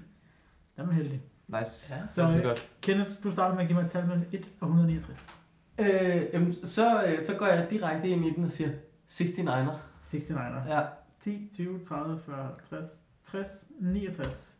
Den 0.75 0.81
er 0.83 0.85
man 0.85 0.95
heldig. 0.95 1.21
Nice. 1.47 1.93
Ja. 1.93 1.99
Ja, 1.99 2.07
Så, 2.07 2.13
så, 2.15 2.27
det 2.27 2.37
er 2.37 2.43
godt. 2.47 2.69
Kenneth, 2.81 3.11
du 3.23 3.31
starter 3.31 3.55
med 3.55 3.61
at 3.63 3.67
give 3.67 3.75
mig 3.79 3.85
et 3.85 3.91
tal 3.91 4.07
mellem 4.07 4.25
1 4.31 4.51
og 4.59 4.67
169. 4.67 5.39
øh, 5.79 6.21
jamen, 6.33 6.55
så, 6.63 7.03
øh, 7.03 7.25
så 7.25 7.35
går 7.35 7.45
jeg 7.45 7.67
direkte 7.69 8.09
ind 8.09 8.25
i 8.25 8.33
den 8.33 8.43
og 8.43 8.51
siger 8.51 8.69
69'er. 9.09 9.75
69'er. 10.01 10.73
Ja, 10.73 10.81
10, 11.19 11.49
20, 11.53 11.79
30, 11.79 12.19
40, 12.25 12.49
50, 12.69 13.01
60, 13.23 13.67
69. 13.79 14.57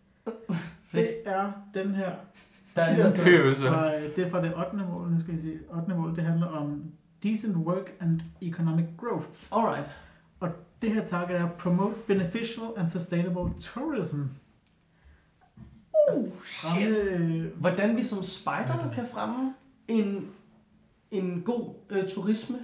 Det 0.91 1.15
er 1.25 1.51
den 1.73 1.95
her. 1.95 2.11
der 2.75 2.81
er 2.81 2.91
Det 2.93 3.01
er 3.01 3.05
altså, 3.05 3.23
så. 3.61 3.69
Fra, 3.69 3.95
det 3.99 4.19
er 4.19 4.29
fra 4.29 4.41
det 4.41 4.53
8. 4.57 4.77
mål. 4.77 5.11
Nu 5.11 5.19
skal 5.19 5.33
I 5.33 5.41
se. 5.41 5.59
8. 5.69 5.95
mål, 5.95 6.15
det 6.15 6.23
handler 6.23 6.47
om 6.47 6.83
decent 7.23 7.55
work 7.55 7.91
and 7.99 8.21
economic 8.41 8.85
growth. 8.97 9.27
Alright. 9.51 9.89
Det 10.81 10.93
her 10.93 11.05
target 11.05 11.37
er 11.37 11.49
promote 11.49 11.95
beneficial 12.07 12.65
and 12.77 12.89
sustainable 12.89 13.53
tourism. 13.59 14.21
Uh, 16.13 16.31
Fremme, 16.43 17.49
Hvordan 17.55 17.97
vi 17.97 18.03
som 18.03 18.23
spejder 18.23 18.91
kan 18.93 19.07
fremme 19.13 19.53
en, 19.87 20.27
en 21.11 21.41
god 21.45 21.73
øh, 21.89 22.09
turisme. 22.09 22.57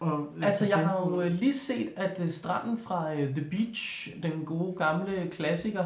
og 0.00 0.28
Altså, 0.42 0.66
jeg 0.68 0.88
har 0.88 1.06
jo 1.06 1.20
øh, 1.20 1.32
lige 1.32 1.52
set, 1.52 1.92
at 1.96 2.20
øh, 2.20 2.30
stranden 2.30 2.78
fra 2.78 3.14
øh, 3.14 3.34
The 3.34 3.44
Beach, 3.50 4.08
den 4.22 4.44
gode 4.44 4.76
gamle 4.76 5.28
klassiker 5.30 5.84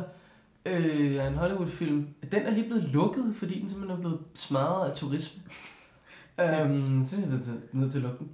øh, 0.66 1.24
af 1.24 1.28
en 1.28 1.34
Hollywood-film, 1.34 2.08
den 2.32 2.42
er 2.42 2.50
lige 2.50 2.66
blevet 2.66 2.84
lukket, 2.84 3.34
fordi 3.36 3.60
den 3.60 3.68
simpelthen 3.68 3.98
er 3.98 4.00
blevet 4.00 4.20
smadret 4.34 4.90
af 4.90 4.96
turisme. 4.96 5.42
øhm, 6.40 7.04
så 7.04 7.16
er 7.16 7.20
jeg 7.20 7.28
nødt 7.72 7.90
til, 7.90 7.98
at 7.98 8.02
lukke 8.02 8.18
den. 8.18 8.30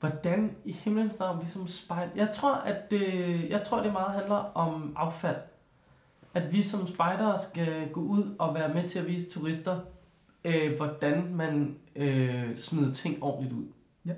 Hvordan 0.00 0.56
i 0.64 0.72
himlens 0.72 1.18
navn 1.18 1.44
vi 1.44 1.50
som 1.50 1.68
spejder... 1.68 2.12
Jeg 2.16 2.30
tror, 2.34 2.54
at 2.54 2.90
det, 2.90 3.50
jeg 3.50 3.62
tror, 3.62 3.82
det 3.82 3.92
meget 3.92 4.12
handler 4.12 4.50
om 4.54 4.92
affald. 4.96 5.36
At 6.34 6.52
vi 6.52 6.62
som 6.62 6.86
spejdere 6.86 7.38
skal 7.50 7.88
gå 7.92 8.00
ud 8.00 8.34
og 8.38 8.54
være 8.54 8.74
med 8.74 8.88
til 8.88 8.98
at 8.98 9.06
vise 9.06 9.30
turister, 9.30 9.80
øh, 10.46 10.76
hvordan 10.76 11.34
man 11.34 11.78
øh, 11.96 12.56
smider 12.56 12.92
ting 12.92 13.22
ordentligt 13.22 13.54
ud. 13.54 13.66
Ja. 14.06 14.14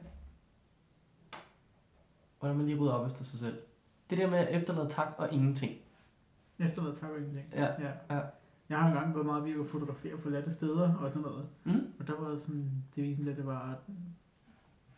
Hvordan 2.38 2.56
man 2.56 2.66
lige 2.66 2.78
rydder 2.78 2.92
op 2.92 3.06
efter 3.06 3.24
sig 3.24 3.38
selv. 3.38 3.58
Det 4.10 4.18
der 4.18 4.30
med 4.30 4.38
at 4.38 4.56
efterlade 4.56 4.88
tak 4.88 5.14
og 5.18 5.32
ingenting. 5.32 5.72
Efterladet 6.58 6.98
tak 6.98 7.10
og 7.10 7.16
ingenting. 7.18 7.46
Ja. 7.52 7.64
ja. 7.64 7.90
Ja. 8.16 8.20
Jeg 8.68 8.78
har 8.78 8.88
engang 8.88 9.14
været 9.14 9.26
meget 9.26 9.44
ved 9.44 9.60
at 9.60 9.66
fotografere 9.66 10.16
på 10.16 10.28
latte 10.30 10.52
steder 10.52 10.94
og 10.94 11.10
sådan 11.10 11.28
noget. 11.28 11.48
Mm? 11.64 11.92
Og 12.00 12.06
der 12.06 12.20
var 12.20 12.36
sådan, 12.36 12.70
det 12.96 13.04
viste 13.04 13.24
lidt, 13.24 13.36
det 13.36 13.46
var, 13.46 13.70
at 13.72 13.94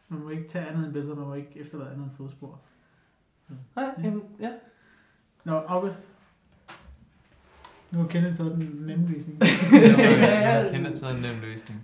man 0.08 0.20
må 0.20 0.28
ikke 0.28 0.48
tage 0.48 0.66
andet 0.66 0.84
end 0.84 0.92
billeder, 0.92 1.14
man 1.14 1.26
må 1.26 1.34
ikke 1.34 1.50
efterlade 1.60 1.90
andet 1.90 2.04
end 2.04 2.12
fodspor. 2.12 2.60
Nej, 3.48 3.58
Ja. 3.76 3.92
jamen, 4.02 4.22
ja. 4.40 4.52
Nå, 5.44 5.52
August. 5.52 6.10
Nu 7.92 7.98
har 7.98 8.06
Kenneth 8.08 8.36
taget 8.36 8.52
den 8.52 8.68
nemme 8.86 9.08
løsning. 9.08 9.38
Jeg 9.72 10.68
kender 10.72 10.94
taget 10.94 11.16
en 11.16 11.22
nem 11.22 11.40
løsning. 11.42 11.80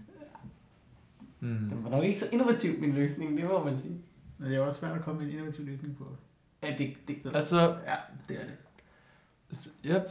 Den 1.41 1.69
Mm. 1.73 1.85
var 1.85 1.91
nok 1.91 2.05
ikke 2.05 2.19
så 2.19 2.27
innovativ, 2.33 2.81
min 2.81 2.93
løsning, 2.93 3.37
det 3.39 3.45
må 3.45 3.65
man 3.65 3.79
sige. 3.79 4.01
Men 4.39 4.51
det 4.51 4.57
er 4.57 4.61
også 4.61 4.81
svært 4.81 4.97
at 4.99 5.05
komme 5.05 5.21
med 5.21 5.29
en 5.29 5.33
innovativ 5.35 5.67
løsning 5.67 5.97
på. 5.99 6.05
Ja, 6.63 6.75
det, 6.79 6.95
det, 7.09 7.17
Altså, 7.35 7.61
ja, 7.87 7.95
det 8.29 8.41
er 8.41 8.45
det. 8.45 8.55
yep. 9.87 10.03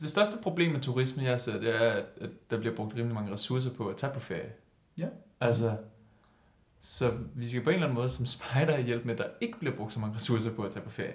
det 0.00 0.08
største 0.10 0.36
problem 0.42 0.72
med 0.72 0.80
turisme, 0.80 1.22
jeg 1.22 1.40
ser, 1.40 1.60
det 1.60 1.82
er, 1.82 1.90
at, 2.20 2.30
der 2.50 2.58
bliver 2.58 2.76
brugt 2.76 2.94
rimelig 2.96 3.14
mange 3.14 3.32
ressourcer 3.32 3.70
på 3.70 3.86
at 3.88 3.96
tage 3.96 4.12
på 4.12 4.20
ferie. 4.20 4.52
Ja. 4.98 5.06
Altså, 5.40 5.76
så 6.80 7.12
vi 7.34 7.48
skal 7.48 7.62
på 7.64 7.70
en 7.70 7.74
eller 7.74 7.86
anden 7.86 7.94
måde 7.98 8.08
som 8.08 8.26
spejder 8.26 8.78
hjælpe 8.78 9.04
med, 9.06 9.14
at 9.14 9.18
der 9.18 9.28
ikke 9.40 9.58
bliver 9.58 9.76
brugt 9.76 9.92
så 9.92 10.00
mange 10.00 10.14
ressourcer 10.14 10.54
på 10.54 10.62
at 10.62 10.72
tage 10.72 10.84
på 10.84 10.90
ferie. 10.90 11.14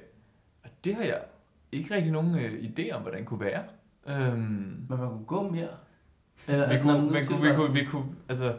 Og 0.63 0.69
det 0.85 0.95
har 0.95 1.03
jeg 1.03 1.21
ikke 1.71 1.95
rigtig 1.95 2.11
nogen 2.11 2.35
øh, 2.35 2.63
idé 2.63 2.91
om, 2.91 3.01
hvordan 3.01 3.25
kunne 3.25 3.39
være. 3.39 3.63
Øhm, 4.07 4.37
Men 4.37 4.85
man 4.89 4.97
kunne 4.97 5.25
gå 5.27 5.41
mere. 5.49 5.67
Eller, 6.47 6.67
vi, 6.67 6.73
altså, 6.73 6.87
når 6.87 6.93
kunne, 6.99 7.11
man 7.11 7.25
kunne, 7.27 7.41
vi, 7.41 7.47
kunne, 7.49 7.57
sådan- 7.57 7.73
vi 7.75 7.83
kunne, 7.85 8.05
altså, 8.29 8.53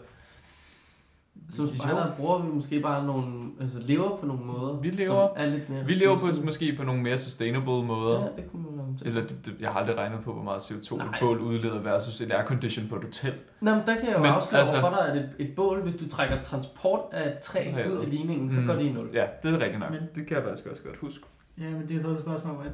Som 1.51 1.69
spejder 1.69 2.13
bruger 2.17 2.39
vi 2.43 2.49
måske 2.53 2.81
bare 2.81 3.07
nogle, 3.07 3.51
altså 3.61 3.79
lever 3.79 4.17
på 4.17 4.27
nogle 4.27 4.45
måder, 4.45 4.81
Vi 4.81 4.89
lever- 4.91 5.07
som 5.07 5.29
er 5.37 5.47
lidt 5.47 5.69
mere 5.71 5.85
vi 5.87 5.93
lever 5.93 6.19
på, 6.19 6.27
måske 6.45 6.75
på 6.77 6.85
nogle 6.85 7.03
mere 7.03 7.19
sustainable 7.19 7.85
måder. 7.85 8.21
Ja, 8.21 8.27
det 8.43 8.51
kunne 8.51 8.77
man. 8.77 8.99
Eller 9.05 9.21
det, 9.21 9.47
det, 9.47 9.57
jeg 9.61 9.71
har 9.73 9.81
aldrig 9.81 9.97
regnet 9.99 10.21
på, 10.21 10.33
hvor 10.33 10.43
meget 10.43 10.61
CO2 10.61 10.97
Nej. 10.97 11.07
et 11.07 11.15
bål 11.21 11.39
udleder 11.41 11.81
versus 11.81 12.21
et 12.21 12.33
aircondition 12.33 12.89
på 12.89 12.97
et 12.97 13.03
hotel. 13.03 13.33
Nå, 13.61 13.71
men 13.71 13.81
der 13.87 13.95
kan 13.95 14.05
jeg 14.07 14.13
jo 14.13 14.19
Men 14.19 14.27
afsløre 14.33 14.59
altså- 14.61 14.81
for 14.81 14.89
dig, 14.91 15.09
at 15.09 15.17
et, 15.17 15.31
et 15.39 15.55
bål, 15.57 15.81
hvis 15.83 15.95
du 15.95 16.09
trækker 16.09 16.43
transport 16.43 17.01
af 17.13 17.39
træ 17.43 17.73
ud 17.91 17.97
af 18.03 18.11
ligningen, 18.11 18.51
så 18.53 18.61
Mm. 18.61 18.67
går 18.67 18.75
det 18.75 18.83
i 18.83 18.93
nul. 18.93 19.09
Ja, 19.13 19.27
det 19.43 19.55
er 19.55 19.59
rigtigt 19.59 19.79
nok. 19.81 19.91
Men- 19.91 20.01
det 20.15 20.27
kan 20.27 20.37
jeg 20.37 20.45
faktisk 20.45 20.67
også 20.67 20.83
godt 20.83 20.97
huske. 20.97 21.25
Ja, 21.59 21.71
men 21.71 21.89
det 21.89 21.97
er 21.97 22.01
så 22.01 22.09
et 22.09 22.19
spørgsmål 22.19 22.67
at 22.67 22.73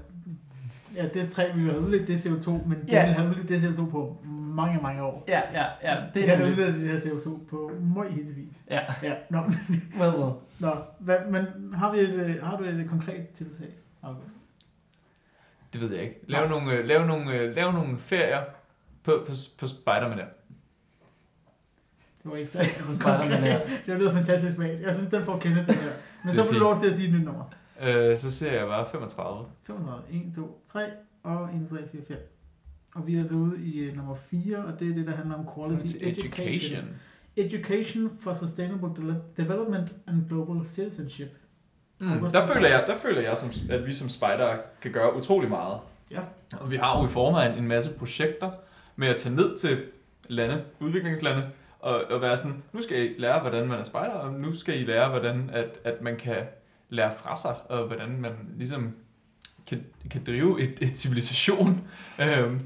ja, 0.97 1.09
det 1.15 1.31
træ, 1.31 1.51
vi 1.55 1.65
har 1.65 1.73
udledt 1.77 2.09
det 2.09 2.27
CO2, 2.27 2.51
men 2.51 2.81
det 2.83 2.89
Ja. 2.93 3.05
vil 3.07 3.15
have 3.15 3.31
udledt 3.31 3.49
det 3.49 3.61
CO2 3.63 3.91
på 3.91 4.17
mange, 4.25 4.83
mange 4.83 5.03
år. 5.03 5.25
Ja, 5.29 5.41
ja, 5.53 5.65
ja, 5.83 5.97
det 6.01 6.15
det 6.15 6.31
er 6.31 6.39
nemlig. 6.39 6.53
udledt 6.67 6.75
det 6.81 6.91
her 6.91 6.99
CO2 6.99 7.47
på 7.51 7.73
meget 7.95 8.13
hissevis. 8.13 8.65
Ja, 8.71 8.81
Ja, 9.03 9.15
nå, 9.31 9.41
hvad 9.97 10.11
hvad? 10.11 10.33
nå 10.61 10.77
hvad, 10.99 11.17
men 11.31 11.47
har, 11.75 11.93
vi 11.93 11.99
et, 11.99 12.09
øh, 12.09 12.43
har 12.45 12.57
du 12.57 12.65
et 12.65 12.87
konkret 12.89 13.29
tiltag, 13.29 13.69
August? 14.03 14.35
Det 15.73 15.81
ved 15.81 15.93
jeg 15.95 16.03
ikke. 16.03 16.21
Lav 16.27 16.41
Nej. 16.41 16.49
nogle, 16.49 16.73
øh, 16.73 16.85
lav 16.85 17.07
nogle, 17.07 17.33
øh, 17.35 17.57
lav 17.57 17.73
nogle 17.73 17.99
ferier 17.99 18.41
på, 19.03 19.13
på, 19.27 19.33
på 19.59 19.67
Spider-Man 19.67 20.19
der. 20.19 20.25
Det 22.23 22.31
var 22.31 22.37
ikke 22.37 22.51
så 22.51 22.59
her. 22.63 23.61
Det 23.87 23.99
lyder 23.99 24.13
fantastisk 24.13 24.57
bag. 24.57 24.79
Jeg 24.87 24.95
synes, 24.95 25.11
den 25.11 25.25
får 25.25 25.39
kendt 25.39 25.57
den 25.57 25.75
her. 25.75 25.91
Men 26.23 26.27
Det 26.27 26.35
så 26.35 26.43
er 26.43 26.47
får 26.47 26.53
du 26.53 26.59
lov 26.59 26.81
til 26.81 26.87
at 26.89 26.95
sige 26.95 27.09
et 27.09 27.15
nyt 27.15 27.25
nummer. 27.25 27.45
Øh, 27.83 28.17
så 28.17 28.31
ser 28.31 28.53
jeg 28.53 28.67
bare 28.67 28.87
35. 28.91 29.47
35, 29.67 30.03
1, 30.11 30.33
2, 30.37 30.63
3 30.67 30.85
og 31.23 31.49
1, 31.55 31.67
3, 31.71 31.77
4, 31.93 32.03
5. 32.09 32.17
Og 32.95 33.07
vi 33.07 33.15
er 33.17 33.21
altså 33.21 33.35
ude 33.35 33.61
i 33.65 33.79
øh, 33.79 33.97
nummer 33.97 34.15
4, 34.15 34.57
og 34.65 34.81
det 34.81 34.91
er 34.91 34.95
det, 34.95 35.07
der 35.07 35.17
handler 35.17 35.35
om 35.35 35.49
quality 35.57 35.87
Til 35.87 36.09
education. 36.11 36.85
Education 37.37 38.11
for 38.21 38.33
Sustainable 38.33 38.89
De- 38.89 39.21
Development 39.37 39.95
and 40.07 40.29
Global 40.29 40.67
Citizenship. 40.67 41.29
Mm, 41.99 42.31
der, 42.33 42.47
føler 42.47 42.69
jeg, 42.69 42.85
der 42.87 42.97
føler 42.97 43.21
jeg, 43.21 43.37
som, 43.37 43.51
at 43.71 43.87
vi 43.87 43.93
som 43.93 44.09
spider 44.09 44.57
kan 44.83 44.93
gøre 44.93 45.17
utrolig 45.17 45.49
meget. 45.51 45.79
Ja. 46.11 46.21
Og 46.61 46.71
vi 46.71 46.77
har 46.77 47.01
jo 47.01 47.07
i 47.07 47.09
forvejen 47.09 47.59
en 47.59 47.69
masse 47.69 47.99
projekter 47.99 48.51
med 48.97 49.09
at 49.09 49.17
tage 49.17 49.35
ned 49.35 49.57
til 49.57 49.79
lande, 50.29 50.63
udviklingslande, 50.81 51.51
og, 51.81 52.05
og 52.11 52.21
være 52.21 52.37
sådan, 52.37 52.63
nu 52.73 52.83
skal 52.83 53.05
I 53.11 53.15
lære, 53.19 53.41
hvordan 53.41 53.69
man 53.69 53.79
er 53.79 53.85
spejder, 53.85 54.15
og 54.15 54.33
nu 54.33 54.55
skal 54.55 54.81
I 54.81 54.85
lære, 54.85 55.09
hvordan 55.11 55.51
at, 55.53 55.79
at 55.85 56.03
man 56.03 56.17
kan 56.17 56.37
lære 56.89 57.13
fra 57.17 57.37
sig, 57.37 57.71
og 57.71 57.87
hvordan 57.87 58.21
man 58.21 58.33
ligesom 58.57 58.93
kan, 59.67 59.85
kan 60.11 60.25
drive 60.25 60.61
et, 60.61 60.79
et 60.81 60.97
civilisation. 60.97 61.89
Øhm, 62.23 62.61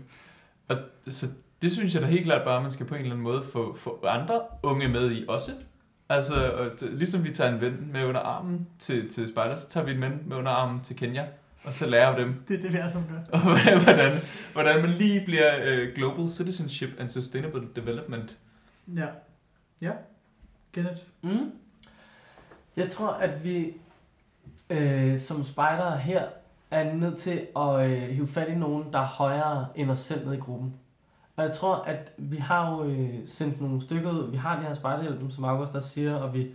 og 0.69 0.77
så 1.09 1.27
det 1.63 1.73
synes 1.73 1.95
jeg 1.95 2.03
da 2.03 2.07
helt 2.07 2.25
klart 2.25 2.45
bare, 2.45 2.57
at 2.57 2.63
man 2.63 2.71
skal 2.71 2.87
på 2.87 2.95
en 2.95 3.01
eller 3.01 3.13
anden 3.13 3.25
måde 3.25 3.45
få, 3.53 3.77
få 3.77 4.05
andre 4.09 4.41
unge 4.63 4.89
med 4.89 5.11
i 5.13 5.25
også. 5.29 5.51
Altså, 6.09 6.53
og 6.53 6.67
t- 6.67 6.95
ligesom 6.95 7.25
vi 7.25 7.31
tager 7.31 7.55
en 7.55 7.61
ven 7.61 7.89
med 7.93 8.05
under 8.05 8.21
armen 8.21 8.67
til, 8.79 9.09
til 9.09 9.29
Spejder, 9.29 9.57
så 9.57 9.69
tager 9.69 9.87
vi 9.87 9.93
en 9.93 10.01
ven 10.01 10.23
med 10.27 10.37
under 10.37 10.51
armen 10.53 10.81
til 10.81 10.97
Kenya, 10.97 11.25
og 11.65 11.75
så 11.75 11.87
lærer 11.87 12.17
vi 12.17 12.23
dem, 12.23 12.45
Det 12.49 12.57
er 12.57 12.61
det, 12.63 12.73
vi 12.73 12.79
er 12.79 12.93
som 12.93 13.03
gør. 13.11 13.21
og 13.39 13.41
hvordan, 13.41 13.83
hvordan, 13.83 14.19
hvordan 14.53 14.81
man 14.83 14.91
lige 14.91 15.25
bliver 15.25 15.83
uh, 15.89 15.95
Global 15.95 16.29
Citizenship 16.29 16.91
and 16.99 17.09
Sustainable 17.09 17.63
Development. 17.77 18.39
Ja. 18.97 19.07
Ja. 19.83 19.93
Kenneth. 20.73 21.01
Mm. 21.23 21.51
Jeg 22.77 22.91
tror, 22.91 23.09
at 23.09 23.45
vi 23.45 23.73
øh, 24.73 25.19
som 25.19 25.45
spejdere 25.45 25.97
her 25.97 26.25
er 26.71 26.95
nødt 26.95 27.19
til 27.19 27.47
at 27.57 27.91
øh, 27.91 28.03
hive 28.09 28.27
fat 28.27 28.49
i 28.49 28.55
nogen, 28.55 28.93
der 28.93 28.99
er 28.99 29.07
højere 29.07 29.67
end 29.75 29.91
os 29.91 29.99
selv 29.99 30.27
ned 30.27 30.35
i 30.35 30.41
gruppen. 30.41 30.75
Og 31.37 31.45
jeg 31.45 31.53
tror, 31.53 31.75
at 31.75 32.13
vi 32.17 32.37
har 32.37 32.71
jo 32.71 32.85
øh, 32.85 33.15
sendt 33.27 33.61
nogle 33.61 33.83
stykker 33.83 34.11
ud. 34.11 34.31
Vi 34.31 34.37
har 34.37 34.57
de 34.61 34.67
her 34.67 34.75
spejderhjælpen, 34.75 35.31
som 35.31 35.45
August 35.45 35.73
der 35.73 35.81
siger, 35.81 36.15
og 36.15 36.35
vi, 36.35 36.51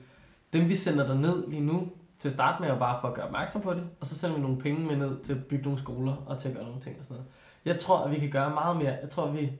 dem 0.53 0.70
vi 0.70 0.76
sender 0.76 1.07
der 1.07 1.13
ned 1.13 1.47
lige 1.47 1.61
nu, 1.61 1.88
til 2.20 2.30
at 2.30 2.34
starte 2.34 2.61
med, 2.61 2.70
er 2.70 2.80
bare 2.80 2.97
for 3.01 3.07
at 3.07 3.13
gøre 3.13 3.26
opmærksom 3.26 3.61
på 3.61 3.74
det, 3.74 3.84
og 3.99 4.07
så 4.07 4.15
sender 4.15 4.36
vi 4.36 4.41
nogle 4.41 4.57
penge 4.57 4.88
med 4.88 4.95
ned 4.95 5.24
til 5.24 5.34
at 5.34 5.45
bygge 5.45 5.63
nogle 5.63 5.80
skoler 5.80 6.15
og 6.26 6.39
til 6.39 6.47
at 6.47 6.55
gøre 6.55 6.63
nogle 6.63 6.82
ting 6.82 6.95
og 6.99 7.03
sådan 7.03 7.15
noget. 7.15 7.32
Jeg 7.65 7.80
tror, 7.80 7.97
at 7.97 8.11
vi 8.11 8.20
kan 8.20 8.30
gøre 8.30 8.49
meget 8.49 8.78
mere. 8.78 8.97
Jeg 9.01 9.09
tror, 9.09 9.26
at 9.26 9.34
vi 9.34 9.51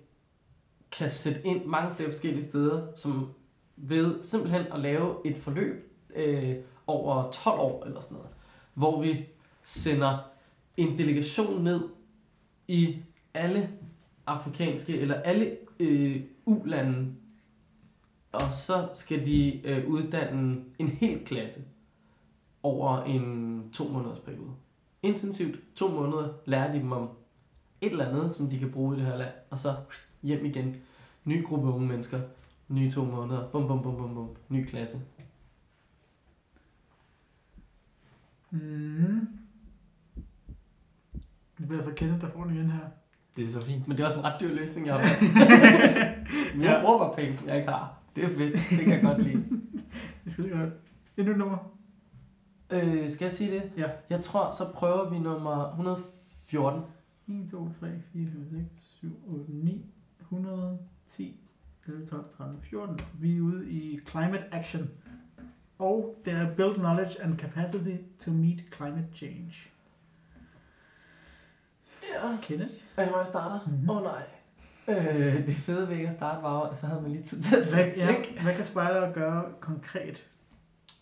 kan 0.92 1.10
sætte 1.10 1.42
ind 1.46 1.66
mange 1.66 1.96
flere 1.96 2.10
forskellige 2.10 2.48
steder, 2.48 2.88
som 2.96 3.34
ved 3.76 4.24
simpelthen 4.24 4.66
at 4.74 4.80
lave 4.80 5.16
et 5.26 5.38
forløb 5.38 5.94
øh, 6.16 6.56
over 6.88 7.32
12 7.32 7.60
år 7.60 7.84
eller 7.86 8.02
sådan 8.02 8.18
noget, 8.18 8.30
hvor 8.78 9.02
vi 9.02 9.26
sender 9.64 10.18
en 10.78 10.98
delegation 10.98 11.64
ned 11.64 11.82
i 12.68 12.98
alle 13.34 13.70
afrikanske 14.28 15.00
eller 15.00 15.16
alle 15.16 15.58
øh, 15.80 16.22
ulande, 16.46 17.16
og 18.32 18.54
så 18.54 18.88
skal 18.94 19.26
de 19.26 19.68
øh, 19.68 19.88
uddanne 19.88 20.64
en 20.80 20.88
hel 20.88 21.26
klasse 21.26 21.62
over 22.64 23.04
en 23.04 23.64
to 23.74 23.88
måneders 23.88 24.20
periode. 24.20 24.52
Intensivt 25.04 25.60
to 25.76 25.88
måneder 25.88 26.34
lærer 26.46 26.72
de 26.72 26.80
dem 26.80 26.92
om 26.92 27.10
et 27.82 27.92
eller 27.92 28.10
andet, 28.10 28.34
som 28.34 28.50
de 28.50 28.60
kan 28.60 28.72
bruge 28.72 28.96
i 28.96 29.00
det 29.00 29.08
her 29.08 29.18
land, 29.18 29.34
og 29.50 29.60
så 29.60 29.76
hjem 30.24 30.46
igen. 30.46 30.76
Ny 31.26 31.46
gruppe 31.46 31.68
unge 31.68 31.88
mennesker, 31.88 32.20
nye 32.68 32.92
to 32.92 33.06
måneder, 33.06 33.50
bum 33.50 33.68
bum 33.68 33.82
bum 33.84 33.98
bum 33.98 34.16
bum, 34.16 34.30
ny 34.50 34.66
klasse. 34.66 35.02
Mm. 38.52 39.28
Det 41.58 41.68
bliver 41.68 41.84
så 41.84 41.92
Kenneth, 41.96 42.22
der 42.22 42.30
får 42.30 42.44
den 42.44 42.56
igen 42.56 42.70
her. 42.72 42.80
Det 43.36 43.44
er 43.44 43.48
så 43.48 43.62
fint. 43.62 43.88
Men 43.88 43.98
det 43.98 44.04
er 44.04 44.08
også 44.08 44.20
en 44.20 44.26
ret 44.26 44.40
dyr 44.40 44.54
løsning, 44.54 44.88
jeg 44.88 44.96
har. 44.96 45.02
Men 46.56 46.66
jeg 46.66 46.82
bruger 46.84 46.98
bare 46.98 47.16
penge, 47.16 47.40
jeg 47.48 47.58
ikke 47.58 47.70
har. 47.72 48.00
Det 48.16 48.24
er 48.24 48.30
fedt, 48.30 48.54
det 48.70 48.80
kan 48.80 48.94
jeg 48.94 49.02
godt 49.02 49.24
lide. 49.24 49.44
Det 50.24 50.32
skal 50.32 50.50
godt. 50.50 50.70
Et 51.18 51.26
nyt 51.26 51.38
nummer. 51.38 51.58
Øh, 52.74 53.10
skal 53.10 53.26
jeg 53.26 53.32
sige 53.32 53.52
det? 53.52 53.72
Ja. 53.78 53.90
Jeg 54.10 54.22
tror, 54.22 54.56
så 54.58 54.72
prøver 54.74 55.10
vi 55.10 55.20
nummer 55.20 55.70
114. 55.70 56.82
1, 57.28 57.50
2, 57.52 57.70
3, 57.72 57.88
4, 58.14 58.28
5, 58.32 58.48
6, 58.52 58.66
7, 59.00 59.20
8, 59.28 59.52
9, 59.52 59.86
100, 60.22 60.80
10, 61.08 61.40
11, 61.88 62.06
12, 62.06 62.26
13, 62.38 62.62
14. 62.62 63.00
Vi 63.20 63.38
er 63.38 63.42
ude 63.42 63.70
i 63.72 64.00
Climate 64.10 64.44
Action. 64.52 64.90
Og 65.80 66.22
det 66.26 66.34
er 66.34 66.56
Build 66.56 66.76
Knowledge 66.76 67.24
and 67.24 67.38
Capacity 67.40 67.96
to 68.20 68.32
Meet 68.32 68.64
Climate 68.76 69.08
Change. 69.16 69.54
Ja. 72.14 72.38
Kenneth? 72.42 72.74
Er 72.98 73.04
det 73.04 73.12
mig, 73.12 73.20
der 73.20 73.26
starter? 73.30 73.60
Åh 73.68 73.74
Mhm. 73.74 73.90
oh, 73.90 74.04
nej. 74.04 74.24
Øh, 74.88 75.48
det 75.48 75.56
fede 75.56 75.88
ved 75.88 75.96
ikke 75.96 76.08
at 76.08 76.14
starte 76.14 76.44
var, 76.44 76.62
at 76.62 76.78
så 76.78 76.88
havde 76.88 77.02
man 77.02 77.12
lige 77.12 77.24
tid 77.24 77.42
til 77.42 77.56
at 77.56 77.74
Hvad, 77.76 77.96
tænke. 77.96 78.34
ja, 78.36 78.42
hvad 78.44 78.56
kan 78.56 78.64
spejdere 78.64 79.14
gøre 79.14 79.46
konkret 79.60 80.28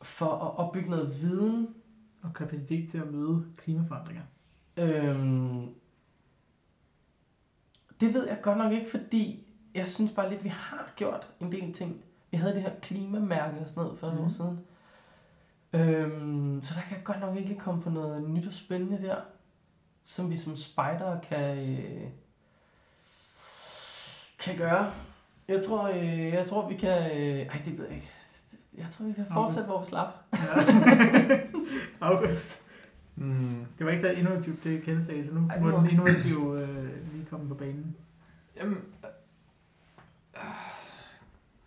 For 0.02 0.26
at 0.32 0.58
opbygge 0.58 0.90
noget 0.90 1.22
viden, 1.22 1.68
og 2.24 2.34
kapacitet 2.34 2.90
til 2.90 2.98
at 2.98 3.08
møde 3.12 3.46
klimaforandringer? 3.58 4.24
Øhm, 4.78 5.68
det 8.00 8.14
ved 8.14 8.28
jeg 8.28 8.40
godt 8.42 8.58
nok 8.58 8.72
ikke, 8.72 8.90
fordi 8.90 9.48
jeg 9.76 9.88
synes 9.88 10.12
bare 10.12 10.30
lidt, 10.30 10.44
vi 10.44 10.50
har 10.50 10.94
gjort 10.96 11.30
en 11.40 11.52
del 11.52 11.74
ting. 11.74 12.02
Vi 12.32 12.38
havde 12.38 12.54
det 12.54 12.62
her 12.62 12.72
klimamærke 12.82 13.60
og 13.60 13.68
sådan 13.70 13.84
noget 13.84 14.00
for 14.00 14.12
mm. 14.12 14.18
år 14.18 14.22
Mhm. 14.22 14.30
siden. 14.30 14.60
Øhm, 15.74 16.60
så 16.64 16.74
der 16.76 16.82
kan 16.82 16.98
jeg 16.98 17.04
godt 17.06 17.20
nok 17.20 17.36
ikke 17.36 17.50
lige 17.50 17.60
komme 17.60 17.82
på 17.82 17.90
noget 17.90 18.30
nyt 18.30 18.48
og 18.48 18.54
spændende 18.54 19.02
der, 19.02 19.16
som 20.04 20.30
vi 20.30 20.38
som 20.38 20.56
spider 20.56 21.20
kan, 21.30 21.58
øh, 21.70 22.08
kan 24.40 24.58
gøre. 24.58 24.92
Jeg 25.48 25.66
tror, 25.66 25.88
øh, 25.90 26.20
jeg 26.20 26.46
tror, 26.48 26.70
vi 26.70 26.76
kan... 26.76 27.12
Øh, 27.12 27.38
ej, 27.46 27.62
det 27.66 27.78
ved 27.78 27.86
jeg 27.86 27.96
ikke. 27.96 28.12
Jeg 28.78 28.86
tror, 28.92 29.06
vi 29.06 29.14
kan 29.14 29.26
fortsætte, 29.34 29.68
hvor 29.70 29.80
vi 29.80 29.86
slap. 29.86 30.08
Ja. 30.34 31.40
August. 32.08 32.62
Mm. 33.16 33.66
Det 33.78 33.86
var 33.86 33.92
ikke 33.92 34.02
så 34.02 34.12
innovativt, 34.12 34.64
det 34.64 34.84
Kenneth 34.84 35.06
sagde, 35.08 35.26
så 35.28 35.34
nu 35.34 35.48
Ej, 35.50 35.60
må 35.60 35.72
den 35.72 35.90
innovative 35.90 36.62
øh, 36.62 37.14
lige 37.14 37.26
komme 37.26 37.48
på 37.48 37.54
banen. 37.56 37.96
Jamen, 38.56 38.78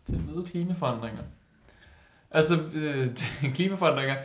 til 0.09 0.15
at 0.15 0.35
møde 0.35 0.47
klimaforandringer. 0.51 1.23
Altså, 2.31 2.55
øh, 2.75 3.07
klimaforandringer, 3.55 4.17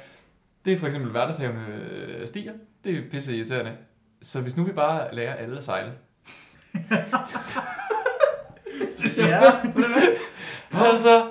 det 0.65 0.73
er 0.73 0.77
for 0.77 0.87
eksempel 0.87 1.13
verdenshavene 1.13 1.65
øh, 1.91 2.27
stiger. 2.27 2.53
Det 2.83 2.97
er 2.97 3.01
pisse 3.11 3.35
irriterende. 3.37 3.71
Så 4.21 4.41
hvis 4.41 4.57
nu 4.57 4.63
vi 4.63 4.71
bare 4.71 5.15
lærer 5.15 5.35
alle 5.35 5.57
at 5.57 5.63
sejle. 5.63 5.91
Ja. 9.17 9.51
Altså, 10.73 11.27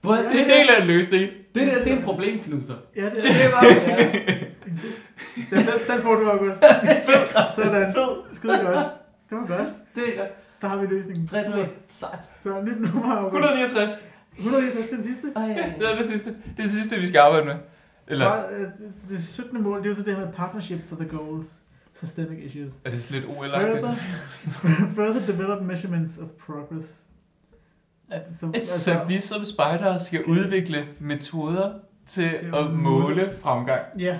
Hvor 0.00 0.14
det 0.14 0.24
det, 0.30 0.40
er 0.40 0.44
en 0.44 0.50
del 0.50 0.68
af 0.76 0.80
en 0.80 0.86
løsning. 0.86 1.30
det 1.54 1.66
der, 1.66 1.84
det 1.84 1.92
er 1.92 1.96
en 1.96 2.02
problemknuser. 2.02 2.74
Ja, 2.96 3.04
det 3.04 3.12
Det 3.22 3.30
er 3.30 3.46
er 3.46 3.50
bare, 3.50 3.66
ja. 3.88 3.96
Den, 5.50 5.58
den, 5.58 5.66
den 5.88 6.02
får 6.02 6.14
du, 6.14 6.28
August. 6.30 6.60
Sådan. 7.54 7.92
Fed. 7.94 8.34
Skide 8.34 8.58
godt. 8.58 8.86
Det 9.30 9.38
var 9.38 9.46
godt. 9.46 9.68
Det 9.94 10.02
er 10.08 10.18
godt. 10.18 10.30
Der 10.64 10.70
har 10.70 10.76
vi 10.76 10.86
løsningen. 10.86 11.26
3 11.26 11.44
3 11.50 11.68
Sejt. 11.88 12.18
Så 12.38 12.60
nyt 12.62 12.80
nummer, 12.80 13.16
August. 13.16 13.34
169. 13.34 13.90
169 14.38 14.88
til 14.88 14.96
den 14.98 15.04
sidste. 15.04 15.32
Ej. 15.36 15.72
Det 15.78 15.92
er 15.92 15.96
det 15.98 16.06
sidste. 16.08 16.30
Det 16.30 16.58
er 16.58 16.62
det 16.62 16.70
sidste, 16.72 16.96
vi 16.96 17.06
skal 17.06 17.18
arbejde 17.18 17.46
med. 17.46 17.54
Eller 18.08 18.28
Bare, 18.28 18.44
øh, 18.52 18.66
Det 19.08 19.24
17. 19.24 19.62
mål, 19.62 19.78
det 19.78 19.84
er 19.84 19.88
jo 19.88 19.94
så 19.94 20.02
det 20.02 20.16
her 20.16 20.24
med 20.26 20.32
partnership 20.32 20.88
for 20.88 20.96
the 20.96 21.08
goals. 21.08 21.60
Systemic 21.94 22.38
issues. 22.44 22.72
er 22.84 22.90
det 22.90 23.02
sådan 23.02 23.20
lidt 23.22 23.36
Further, 23.36 23.58
OL-agtigt? 23.58 23.86
further 24.96 25.26
develop 25.32 25.62
measurements 25.62 26.18
of 26.18 26.28
progress. 26.46 27.04
Så, 28.32 28.52
Så 28.60 29.00
vi 29.08 29.18
som 29.20 29.44
spejdere 29.44 30.00
skal 30.00 30.20
skal- 30.20 30.32
udvikle 30.32 30.84
metoder 31.00 31.72
til 32.06 32.38
Til 32.38 32.46
at 32.46 32.54
at 32.54 32.70
måle 32.74 33.32
fremgang. 33.42 33.80
Ja. 33.98 34.18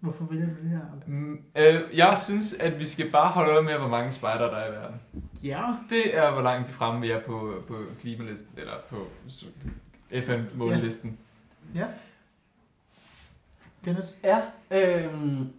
Hvorfor 0.00 0.24
vælger 0.30 0.46
du 0.46 0.52
det 0.62 0.70
her? 0.70 0.78
Mm, 1.06 1.38
øh, 1.58 1.80
Jeg 1.98 2.18
synes, 2.18 2.52
at 2.60 2.78
vi 2.78 2.84
skal 2.84 3.10
bare 3.10 3.28
holde 3.28 3.50
øje 3.52 3.62
med, 3.62 3.72
hvor 3.78 3.88
mange 3.88 4.12
spejdere 4.12 4.50
der 4.50 4.56
er 4.56 4.68
i 4.68 4.72
verden. 4.72 5.00
Ja. 5.42 5.72
Det 5.90 6.16
er, 6.16 6.30
hvor 6.32 6.42
langt 6.42 6.68
vi 6.68 6.72
fremme 6.72 7.00
vi 7.00 7.10
er 7.10 7.20
på, 7.22 7.64
på 7.68 7.74
klimalisten, 8.00 8.58
eller 8.58 8.72
på 8.90 9.06
FN-målelisten. 10.22 11.18
Kenneth? 13.84 14.08
Ja, 14.24 14.40
øhm, 14.70 15.52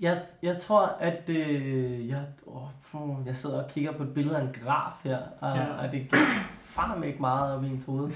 jeg, 0.00 0.24
jeg 0.42 0.60
tror, 0.60 0.86
at 0.86 1.28
øh, 1.28 2.08
jeg, 2.08 2.24
åh, 2.46 3.26
jeg 3.26 3.36
sidder 3.36 3.62
og 3.64 3.70
kigger 3.70 3.92
på 3.92 4.02
et 4.02 4.14
billede 4.14 4.36
af 4.36 4.42
en 4.42 4.52
graf 4.64 4.92
her, 5.04 5.18
og, 5.40 5.56
Ja. 5.56 5.62
ja. 5.62 5.86
og 5.86 5.92
det 5.92 6.08
fandme 6.64 7.06
ikke 7.06 7.20
meget 7.20 7.54
op 7.56 7.64
i 7.64 7.66
ens 7.66 7.84
hoved. 7.84 8.10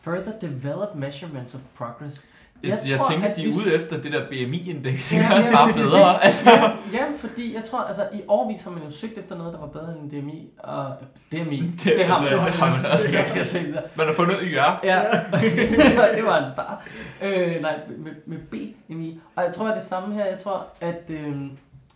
Further 0.00 0.38
developed 0.38 0.94
measurements 0.94 1.54
of 1.54 1.60
progress. 1.74 2.26
Jeg, 2.62 2.78
jeg, 2.90 2.98
tror, 3.00 3.10
tænker, 3.10 3.28
at 3.28 3.36
de 3.36 3.42
er 3.42 3.46
vi- 3.48 3.54
ude 3.66 3.74
efter 3.74 4.00
det 4.00 4.12
der 4.12 4.26
BMI-indeks. 4.30 5.08
Det 5.10 5.16
Ja, 5.16 5.22
er 5.32 5.36
også 5.36 5.48
ja, 5.48 5.54
bare 5.54 5.68
ja. 5.68 5.74
bedre. 5.74 6.24
Altså. 6.24 6.50
Ja, 6.50 6.70
ja, 6.92 7.04
fordi 7.18 7.54
jeg 7.54 7.64
tror, 7.64 7.78
altså 7.80 8.08
i 8.14 8.20
årvis 8.28 8.62
har 8.62 8.70
man 8.70 8.82
jo 8.82 8.90
søgt 8.90 9.18
efter 9.18 9.36
noget, 9.38 9.52
der 9.52 9.60
var 9.60 9.66
bedre 9.66 9.94
end 10.02 10.10
DMI, 10.10 10.48
og 10.58 10.94
DMI, 11.32 11.60
det, 11.60 11.80
Det- 11.84 12.06
har 12.06 12.20
man 12.22 12.32
det 12.32 12.36
jo 12.36 12.42
også. 12.42 13.18
Jeg 13.18 13.26
kan 13.34 13.44
se 13.44 13.58
det. 13.72 13.82
Man 13.96 14.06
har 14.06 14.14
fundet 14.14 14.36
YR. 14.42 14.80
Ja, 14.84 15.02
det 16.16 16.24
var 16.24 16.44
en 16.46 16.52
start. 16.52 16.78
Øh, 17.22 17.62
nej, 17.62 17.78
med, 17.98 18.12
med 18.26 18.38
BMI. 18.38 19.20
Og 19.36 19.44
jeg 19.44 19.54
tror, 19.54 19.68
at 19.68 19.76
det 19.76 19.84
samme 19.84 20.14
her. 20.14 20.24
Jeg 20.24 20.38
tror, 20.38 20.66
at 20.80 21.02
øh, 21.08 21.36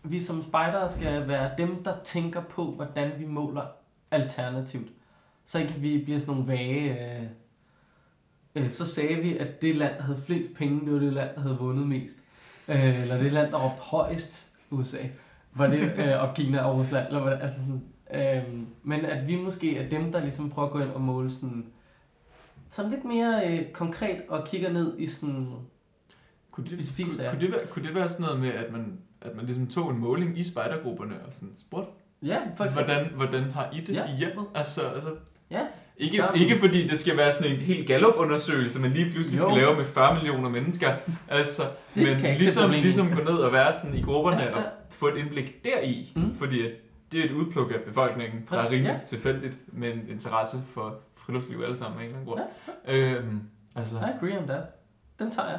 vi 0.03 0.21
som 0.23 0.45
spejdere 0.49 0.91
skal 0.91 1.29
være 1.29 1.51
dem, 1.59 1.85
der 1.85 1.93
tænker 2.05 2.41
på, 2.41 2.65
hvordan 2.65 3.11
vi 3.19 3.25
måler 3.27 3.63
alternativt. 4.11 4.89
Så 5.47 5.59
ikke 5.59 5.75
vi 5.77 5.99
bliver 6.05 6.19
sådan 6.21 6.35
nogle 6.35 6.49
vage... 6.53 6.91
Øh, 6.91 7.23
øh, 8.55 8.71
så 8.71 8.87
sagde 8.87 9.17
vi, 9.23 9.37
at 9.37 9.63
det 9.63 9.77
land, 9.77 9.95
der 9.97 10.03
havde 10.03 10.21
flest 10.27 10.55
penge, 10.55 10.81
det 10.85 10.93
var 10.93 10.99
det 10.99 11.13
land, 11.13 11.35
der 11.35 11.41
havde 11.41 11.57
vundet 11.59 11.87
mest. 11.89 12.17
Øh, 12.69 13.03
eller 13.03 13.17
det 13.23 13.33
land, 13.33 13.53
der 13.53 13.59
råbte 13.59 13.83
højst, 13.83 14.47
USA. 14.71 14.99
Var 15.53 15.67
det, 15.67 15.93
øh, 15.99 16.23
og 16.23 16.35
Kina 16.35 16.61
og 16.63 16.79
Rusland. 16.79 17.07
Eller 17.07 17.23
hvad, 17.23 17.33
altså 17.33 17.59
sådan, 17.61 17.83
øh, 18.15 18.55
men 18.83 19.05
at 19.05 19.27
vi 19.27 19.37
måske 19.37 19.77
er 19.79 19.89
dem, 19.89 20.13
der 20.13 20.21
ligesom 20.21 20.51
prøver 20.51 20.67
at 20.69 20.73
gå 20.73 20.81
ind 20.81 20.91
og 20.91 21.01
måle 21.01 21.31
sådan 21.31 21.67
sådan 22.71 22.91
lidt 22.91 23.05
mere 23.05 23.53
øh, 23.59 23.73
konkret 23.73 24.23
og 24.29 24.47
kigger 24.47 24.73
ned 24.73 24.99
i 24.99 25.07
sådan... 25.07 25.47
Kunne 26.51 26.67
det, 26.67 26.95
kunne, 27.07 27.29
kunne, 27.31 27.41
det 27.41 27.53
være, 27.53 27.67
kunne 27.71 27.87
det 27.87 27.95
være 27.95 28.09
sådan 28.09 28.27
noget 28.27 28.41
med, 28.41 28.49
at 28.49 28.73
man, 28.73 28.99
at 29.21 29.37
man 29.37 29.45
ligesom 29.45 29.67
tog 29.67 29.91
en 29.91 29.99
måling 29.99 30.39
i 30.39 30.43
spejdergrupperne 30.45 31.15
og 31.27 31.33
sådan 31.33 31.55
spurgte, 31.57 31.91
Ja, 32.23 32.39
for 32.57 32.65
eksempel. 32.65 32.95
hvordan, 32.95 33.13
hvordan 33.15 33.45
har 33.51 33.71
I 33.73 33.81
det 33.81 33.95
Ja. 33.95 34.05
i 34.05 34.17
hjemmet? 34.17 34.45
Altså, 34.55 34.81
altså 34.83 35.11
Ja. 35.51 35.67
Ikke, 35.99 36.23
ikke 36.37 36.59
fordi 36.59 36.87
det 36.87 36.99
skal 36.99 37.17
være 37.17 37.33
sådan 37.33 37.53
en 37.53 37.57
helt 37.59 37.87
Gallup-undersøgelse, 37.87 38.81
man 38.81 38.91
lige 38.91 39.13
pludselig 39.13 39.39
Jo. 39.41 39.45
skal 39.45 39.57
lave 39.57 39.77
med 39.77 39.85
40 39.85 40.15
millioner 40.15 40.49
mennesker. 40.49 40.95
Altså, 41.29 41.63
men 41.95 42.07
ligesom, 42.39 42.73
i. 42.73 42.77
ligesom 42.77 43.09
gå 43.11 43.23
ned 43.23 43.39
og 43.39 43.53
være 43.53 43.73
sådan 43.73 43.95
i 43.95 44.03
grupperne 44.03 44.37
Ja, 44.43 44.45
ja. 44.49 44.57
og 44.57 44.63
få 44.91 45.07
et 45.09 45.17
indblik 45.17 45.65
deri. 45.65 46.13
Mm. 46.17 46.35
Fordi 46.37 46.63
det 47.13 47.21
er 47.21 47.25
et 47.25 47.33
udpluk 47.33 47.71
af 47.75 47.81
befolkningen, 47.87 48.47
der 48.51 48.59
er 48.59 48.71
rimelig 48.71 48.93
ja. 48.93 48.99
tilfældigt, 49.07 49.59
med 49.73 49.93
en 49.93 50.01
interesse 50.09 50.57
for 50.75 50.99
friluftsliv 51.17 51.61
alle 51.63 51.77
sammen 51.77 52.01
af 52.01 52.05
en 52.05 52.09
eller 52.17 52.21
anden 52.21 52.35
grund. 52.35 53.27
Øhm, 53.29 53.41
altså, 53.77 53.97
I 53.97 54.01
agree 54.17 54.39
on 54.39 54.47
that. 54.47 54.63
Den 55.19 55.31
tager 55.31 55.49
jeg. 55.49 55.59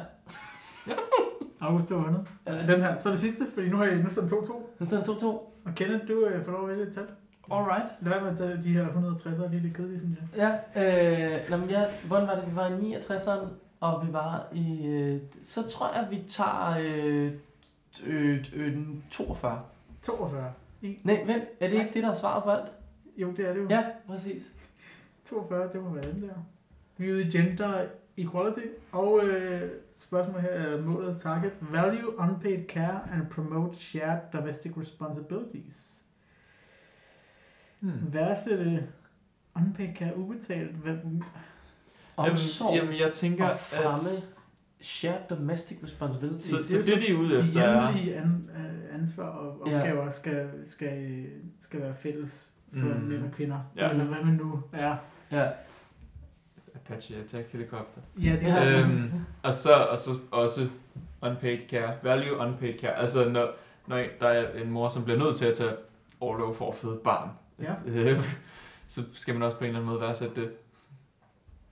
August, 1.60 1.88
det 1.88 1.96
var 1.96 2.02
vundet. 2.02 2.26
Ja. 2.46 2.72
Den 2.74 2.82
her, 2.82 2.96
så 2.98 3.10
det 3.10 3.18
sidste, 3.18 3.46
fordi 3.54 3.68
nu 3.68 3.76
har 3.76 3.84
jeg 3.84 3.96
nu 3.96 4.10
står 4.10 4.22
den 4.22 4.30
2-2. 4.30 4.84
Den 4.84 4.94
er 4.98 5.02
2-2. 5.02 5.24
Og 5.26 5.74
Kenneth, 5.74 6.08
du 6.08 6.26
øh, 6.26 6.44
får 6.44 6.52
lov 6.52 6.62
at 6.62 6.68
vælge 6.76 6.88
et 6.88 6.94
tal. 6.94 7.04
Alright. 7.50 7.92
Lad 8.00 8.12
være 8.12 8.22
med 8.22 8.30
at 8.30 8.38
tage 8.38 8.62
de 8.62 8.72
her 8.72 8.86
160'ere, 8.86 9.48
lige 9.48 9.62
lidt 9.62 9.76
kedelige, 9.76 9.98
synes 9.98 10.18
jeg. 10.36 10.60
Ja, 10.76 11.32
øh, 11.32 11.36
nå, 11.50 11.56
men 11.56 11.70
ja, 11.70 11.84
hvordan 12.06 12.28
var 12.28 12.34
det? 12.34 12.50
Vi 12.50 12.56
var 12.56 12.66
i 12.68 12.94
69'eren, 12.94 13.46
og 13.80 14.06
vi 14.06 14.12
var 14.12 14.46
i... 14.52 14.86
Øh, 14.86 15.20
så 15.42 15.68
tror 15.68 15.94
jeg, 15.94 16.06
vi 16.10 16.22
tager 16.28 16.76
øh, 16.80 17.32
øh, 18.06 18.44
øh, 18.54 18.78
42. 19.10 19.62
42. 20.02 20.52
Nej, 20.82 21.22
vent. 21.26 21.44
Er 21.60 21.68
det 21.68 21.72
ikke 21.72 21.90
det, 21.94 22.02
der 22.02 22.10
er 22.10 22.14
svaret 22.14 22.44
på 22.44 22.50
alt? 22.50 22.72
Jo, 23.16 23.30
det 23.30 23.48
er 23.48 23.52
det 23.52 23.60
jo. 23.60 23.66
Ja, 23.70 23.84
præcis. 24.06 24.42
42, 25.24 25.68
det 25.72 25.82
må 25.82 25.90
være 25.90 26.12
den 26.12 26.22
der. 26.22 26.34
Vi 26.96 27.08
er 27.08 27.12
ude 27.12 27.22
i 27.26 27.30
gender 27.30 27.86
equality, 28.16 28.66
og 28.92 29.24
øh, 29.24 29.70
spørgsmålet 29.96 30.42
her 30.42 30.50
er 30.50 30.80
målet 30.82 31.20
target. 31.20 31.52
Value 31.60 32.18
unpaid 32.18 32.66
care 32.68 33.00
and 33.12 33.26
promote 33.30 33.78
shared 33.78 34.20
domestic 34.32 34.72
responsibilities. 34.76 35.99
Hmm. 37.80 37.92
Værdsætte 38.12 38.86
unpaid 39.56 39.94
care 39.96 40.16
ubetalt. 40.18 40.70
Hvad, 40.76 40.94
Omsorg 42.16 42.74
jamen, 42.76 42.92
jamen, 42.92 43.06
jeg 43.06 43.12
tænker, 43.12 43.44
og 43.44 43.50
at... 43.52 43.58
fremme 43.58 44.22
shared 44.80 45.20
domestic 45.30 45.78
responsibility. 45.84 46.46
Så, 46.46 46.56
Det 46.56 46.66
så 46.66 46.78
er 46.78 46.82
det, 46.82 47.02
de 47.08 47.12
er 47.12 47.18
ude 47.18 47.34
de 47.34 47.40
efter, 47.40 47.62
er... 47.62 47.92
hjemlige 47.92 48.16
an, 48.16 48.50
øh, 48.56 48.94
ansvar 49.00 49.26
og 49.28 49.68
Ja. 49.68 49.76
opgaver 49.78 50.10
skal, 50.10 50.48
skal, 50.64 51.26
skal 51.60 51.80
være 51.80 51.94
fælles 51.94 52.52
for 52.72 52.86
Mm. 52.86 53.00
mænd 53.00 53.24
og 53.24 53.30
kvinder. 53.32 53.58
Ja. 53.76 53.90
Eller 53.90 54.04
hvad 54.04 54.24
man 54.24 54.34
nu 54.34 54.62
er. 54.72 54.96
Ja. 55.32 55.46
Apache 56.74 57.16
Attack 57.16 57.52
Helicopter. 57.52 58.00
Ja, 58.22 58.30
det 58.32 58.42
Ja. 58.42 58.56
er 58.64 58.78
Øhm. 58.78 59.24
Og 59.42 59.52
så, 59.52 59.72
og 59.90 59.98
så 59.98 60.10
også 60.30 60.68
unpaid 61.22 61.58
care. 61.70 61.94
Value 62.02 62.36
unpaid 62.36 62.74
care. 62.80 62.94
Altså, 62.98 63.28
når, 63.28 63.48
når 63.86 64.02
der 64.20 64.28
er 64.28 64.62
en 64.62 64.70
mor, 64.70 64.88
som 64.88 65.04
bliver 65.04 65.18
nødt 65.18 65.36
til 65.36 65.46
at 65.46 65.56
tage 65.56 65.72
overlov 66.20 66.54
for 66.54 66.70
at 66.70 66.76
føde 66.76 66.94
et 66.94 67.00
barn, 67.00 67.28
Ja. 67.62 67.74
øh, 67.86 68.24
så 68.88 69.02
skal 69.14 69.34
man 69.34 69.42
også 69.42 69.56
på 69.56 69.64
en 69.64 69.68
eller 69.68 69.80
anden 69.80 69.90
måde 69.92 70.00
værdsætte 70.00 70.40
det. 70.40 70.50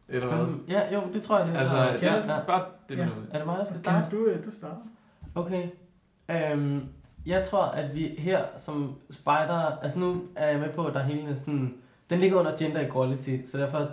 Eller 0.09 0.27
hvad? 0.29 0.39
Um, 0.39 0.65
ja, 0.69 0.95
jo, 0.95 1.03
det 1.13 1.23
tror 1.23 1.39
jeg, 1.39 1.47
det 1.47 1.55
er. 1.55 1.59
Altså, 1.61 1.77
Ja, 1.77 1.93
det 1.93 2.03
ja. 2.03 2.15
er 2.17 2.45
bare 2.45 2.65
det, 2.89 2.99
Ja. 2.99 3.03
ja. 3.03 3.09
Er 3.31 3.39
det 3.39 3.47
mig, 3.47 3.59
der 3.59 3.65
skal 3.65 3.79
starte? 3.79 4.11
Kenneth, 4.11 4.27
du, 4.27 4.31
øh, 4.31 4.47
du 4.47 4.51
starter. 4.51 4.77
Okay. 5.35 5.69
Øhm, 6.31 6.87
jeg 7.27 7.47
tror, 7.47 7.63
at 7.65 7.95
vi 7.95 8.07
her 8.19 8.45
som 8.57 8.97
spider, 9.11 9.79
altså 9.83 9.99
nu 9.99 10.23
er 10.37 10.51
jeg 10.51 10.61
med 10.61 10.73
på, 10.73 10.87
at 10.87 10.95
der 10.95 11.01
er 11.01 11.05
hele 11.05 11.39
sådan, 11.39 11.75
den 12.11 12.21
ligger 12.21 12.39
under 12.39 12.57
gender 12.57 12.87
equality, 12.89 13.37
så 13.47 13.59
derfor 13.59 13.89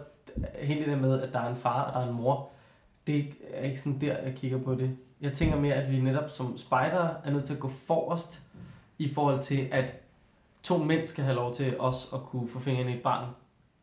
hele 0.61 0.79
det 0.79 0.87
der 0.87 0.95
med, 0.95 1.21
at 1.21 1.33
der 1.33 1.39
er 1.39 1.49
en 1.49 1.55
far 1.57 1.83
og 1.83 1.93
der 1.93 1.99
er 1.99 2.09
en 2.09 2.13
mor, 2.15 2.49
det 3.07 3.33
er 3.53 3.63
ikke 3.65 3.79
sådan 3.79 4.01
der, 4.01 4.17
jeg 4.17 4.33
kigger 4.35 4.57
på 4.57 4.75
det. 4.75 4.97
Jeg 5.21 5.33
tænker 5.33 5.59
mere, 5.59 5.73
at 5.73 5.91
vi 5.91 6.01
netop 6.01 6.29
som 6.29 6.57
spider 6.57 7.09
er 7.23 7.31
nødt 7.31 7.45
til 7.45 7.53
at 7.53 7.59
gå 7.59 7.67
forrest 7.67 8.41
i 8.97 9.13
forhold 9.13 9.43
til, 9.43 9.67
at 9.71 9.93
to 10.65 10.77
mænd 10.77 11.07
skal 11.07 11.23
have 11.23 11.35
lov 11.35 11.53
til 11.53 11.79
os 11.79 12.09
at 12.13 12.19
kunne 12.19 12.49
få 12.49 12.59
fingrene 12.59 12.91
i 12.91 12.95
et 12.95 13.03
barn, 13.03 13.25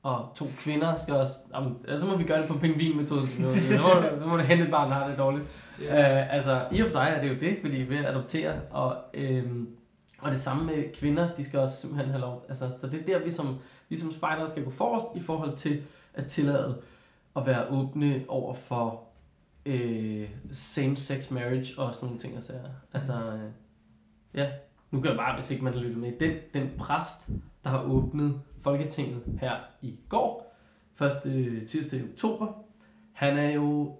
og 0.02 0.28
to 0.34 0.46
kvinder 0.58 0.96
skal 0.96 1.14
også, 1.14 1.34
jamen, 1.54 1.76
altså 1.88 2.06
må 2.06 2.16
vi 2.16 2.24
gøre 2.24 2.40
det 2.40 2.48
på 2.48 2.58
pingvinmetoden, 2.58 3.28
så 3.28 3.42
må, 3.82 4.20
så 4.20 4.26
må 4.26 4.36
det 4.36 4.46
hente 4.46 4.64
et 4.64 4.70
barn, 4.70 4.90
der 4.90 4.96
har 4.96 5.08
det 5.08 5.18
dårligt. 5.18 5.70
Øh, 5.80 6.34
altså, 6.34 6.68
i 6.72 6.80
og 6.80 6.86
for 6.86 6.92
sig 6.92 7.12
er 7.16 7.20
det 7.20 7.28
jo 7.28 7.40
det, 7.40 7.58
fordi 7.60 7.76
ved 7.76 7.96
at 7.96 8.06
adoptere, 8.06 8.60
og, 8.70 8.96
øhm, 9.14 9.68
og 10.18 10.30
det 10.30 10.40
samme 10.40 10.64
med 10.64 10.94
kvinder, 10.94 11.34
de 11.36 11.44
skal 11.44 11.60
også 11.60 11.80
simpelthen 11.80 12.10
have 12.10 12.20
lov. 12.20 12.46
Altså, 12.48 12.70
så 12.80 12.86
det 12.86 13.00
er 13.00 13.04
der, 13.04 13.24
vi 13.24 13.30
som, 13.30 13.58
vi 13.88 13.96
som 13.96 14.12
spejder 14.12 14.46
skal 14.46 14.64
gå 14.64 14.70
forrest 14.70 15.22
i 15.22 15.26
forhold 15.26 15.56
til 15.56 15.82
at 16.14 16.26
tillade 16.26 16.82
at 17.36 17.46
være 17.46 17.68
åbne 17.70 18.24
over 18.28 18.54
for 18.54 19.04
øh, 19.66 20.28
same-sex 20.52 21.30
marriage 21.30 21.78
og 21.78 21.94
sådan 21.94 22.06
nogle 22.06 22.20
ting. 22.20 22.34
Altså, 22.34 22.52
altså 22.92 23.12
øh, 23.12 23.50
ja, 24.34 24.48
nu 24.92 25.00
kan 25.00 25.10
jeg 25.10 25.16
bare, 25.16 25.34
hvis 25.34 25.50
ikke 25.50 25.64
man 25.64 25.72
har 25.72 25.80
lyttet 25.80 25.98
med, 25.98 26.12
den, 26.20 26.36
den 26.54 26.70
præst, 26.78 27.28
der 27.64 27.70
har 27.70 27.82
åbnet 27.82 28.42
Folketinget 28.60 29.38
her 29.40 29.56
i 29.82 29.98
går, 30.08 30.56
1. 31.00 31.68
tirsdag 31.68 32.00
i 32.00 32.12
oktober, 32.12 32.52
han 33.12 33.38
er 33.38 33.50
jo 33.50 33.96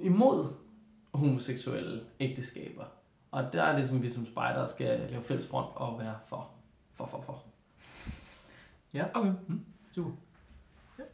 imod 0.00 0.54
homoseksuelle 1.14 2.00
ægteskaber. 2.20 2.84
Og 3.30 3.52
der 3.52 3.62
er 3.62 3.78
det, 3.78 3.88
som 3.88 4.02
vi 4.02 4.10
som 4.10 4.26
spejdere 4.26 4.68
skal 4.68 5.10
lave 5.10 5.22
fælles 5.22 5.48
front 5.48 5.68
og 5.74 5.98
være 5.98 6.14
for. 6.28 6.50
For, 6.92 7.06
for, 7.06 7.22
for. 7.22 7.42
Okay. 9.14 9.32
Super. 9.90 10.10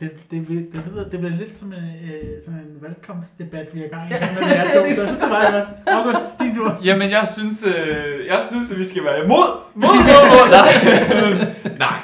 Det, 0.00 0.10
det, 0.30 0.46
bliver- 0.46 0.62
det, 0.72 0.82
lyder, 0.90 1.08
det 1.08 1.18
bliver 1.20 1.36
lidt 1.36 1.56
som 1.56 1.72
en, 1.72 1.78
øh, 1.78 2.42
som 2.44 2.54
en 2.54 2.76
valgkampsdebat, 2.80 3.74
vi 3.74 3.80
er 3.80 3.84
i 3.84 3.88
gang 3.88 4.10
i. 4.10 4.12
Men 4.12 4.48
det 4.48 4.56
er 4.56 4.64
to, 4.64 4.70
så 4.72 4.80
jeg 4.86 4.94
synes, 4.94 5.18
det 5.18 5.28
meget 5.28 5.52
godt. 5.54 5.96
August, 5.96 6.38
din 6.40 6.54
tur. 6.54 6.78
Jamen, 6.84 7.10
jeg 7.10 7.28
synes, 7.28 7.66
øh, 7.66 8.26
jeg 8.26 8.42
synes, 8.50 8.72
at 8.72 8.78
vi 8.78 8.84
skal 8.84 9.04
være 9.04 9.24
imod. 9.24 9.46
Mod, 9.74 9.88
mod, 10.08 10.22
mod. 10.30 10.50
Nej. 10.50 11.78
Nej. 11.78 11.96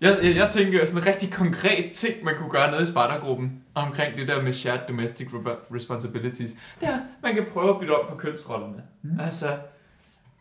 Jeg, 0.00 0.16
jeg, 0.22 0.36
jeg 0.36 0.48
tænker 0.48 0.84
sådan 0.84 1.02
en 1.02 1.06
rigtig 1.06 1.32
konkret 1.32 1.92
ting, 1.92 2.24
man 2.24 2.34
kunne 2.38 2.50
gøre 2.50 2.70
nede 2.70 2.82
i 2.82 2.86
spejdergruppen 2.86 3.52
omkring 3.74 4.16
det 4.16 4.28
der 4.28 4.42
med 4.42 4.52
shared 4.52 4.80
domestic 4.88 5.26
re- 5.28 5.74
responsibilities. 5.74 6.50
Det 6.80 6.88
er, 6.88 6.98
man 7.22 7.34
kan 7.34 7.44
prøve 7.52 7.70
at 7.70 7.80
bytte 7.80 7.90
om 7.90 8.06
på 8.10 8.16
kønsrollerne. 8.16 8.82
Mm. 9.02 9.20
Altså, 9.20 9.46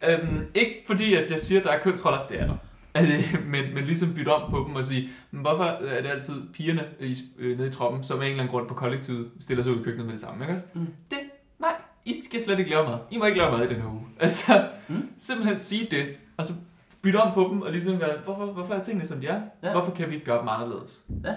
øhm, 0.09 0.41
ikke 0.55 0.75
fordi, 0.87 1.13
at 1.15 1.31
jeg 1.31 1.39
siger, 1.39 1.59
at 1.59 1.65
der 1.65 1.71
er 1.71 1.79
kønsroller, 1.79 2.19
det 2.29 2.41
er 2.41 2.45
der. 2.47 2.57
Altså, 2.95 3.37
men, 3.45 3.73
men 3.73 3.83
ligesom 3.83 4.13
bytte 4.13 4.29
om 4.29 4.51
på 4.51 4.65
dem 4.67 4.75
og 4.75 4.85
sige, 4.85 5.09
men 5.31 5.41
hvorfor 5.41 5.63
er 5.63 6.01
det 6.01 6.09
altid 6.09 6.33
pigerne 6.53 6.83
i, 6.99 7.15
øh, 7.37 7.57
nede 7.57 7.67
i 7.67 7.71
troppen, 7.71 8.03
som 8.03 8.19
af 8.19 8.25
en 8.25 8.31
eller 8.31 8.43
anden 8.43 8.51
grund 8.51 8.67
på 8.67 8.73
kollektivet 8.73 9.29
stiller 9.39 9.63
sig 9.63 9.73
ud 9.73 9.79
i 9.79 9.83
køkkenet 9.83 10.05
med 10.05 10.13
det 10.13 10.21
samme, 10.21 10.43
ikke 10.43 10.53
også? 10.53 10.65
Mm. 10.73 10.87
Det, 11.11 11.17
nej, 11.59 11.73
I 12.05 12.13
skal 12.25 12.41
slet 12.43 12.59
ikke 12.59 12.71
lave 12.71 12.83
mad. 12.89 12.97
I 13.11 13.17
må 13.17 13.25
ikke 13.25 13.37
lave 13.37 13.51
mad 13.57 13.65
i 13.65 13.73
den 13.73 13.81
her 13.81 13.89
uge. 13.89 14.01
Altså, 14.19 14.67
Mm. 14.87 15.09
simpelthen 15.19 15.57
sige 15.57 15.87
det, 15.91 16.05
og 16.37 16.45
så 16.45 16.53
bytte 17.01 17.17
om 17.17 17.33
på 17.33 17.47
dem, 17.51 17.61
og 17.61 17.71
ligesom 17.71 17.99
være, 17.99 18.17
hvorfor, 18.23 18.45
hvorfor 18.45 18.73
er 18.73 18.81
tingene 18.81 19.05
som 19.05 19.19
de 19.19 19.27
er? 19.27 19.41
Ja. 19.63 19.71
Hvorfor 19.71 19.91
kan 19.91 20.09
vi 20.09 20.13
ikke 20.13 20.25
gøre 20.25 20.39
dem 20.39 20.47
anderledes? 20.47 21.05
Ja. 21.25 21.33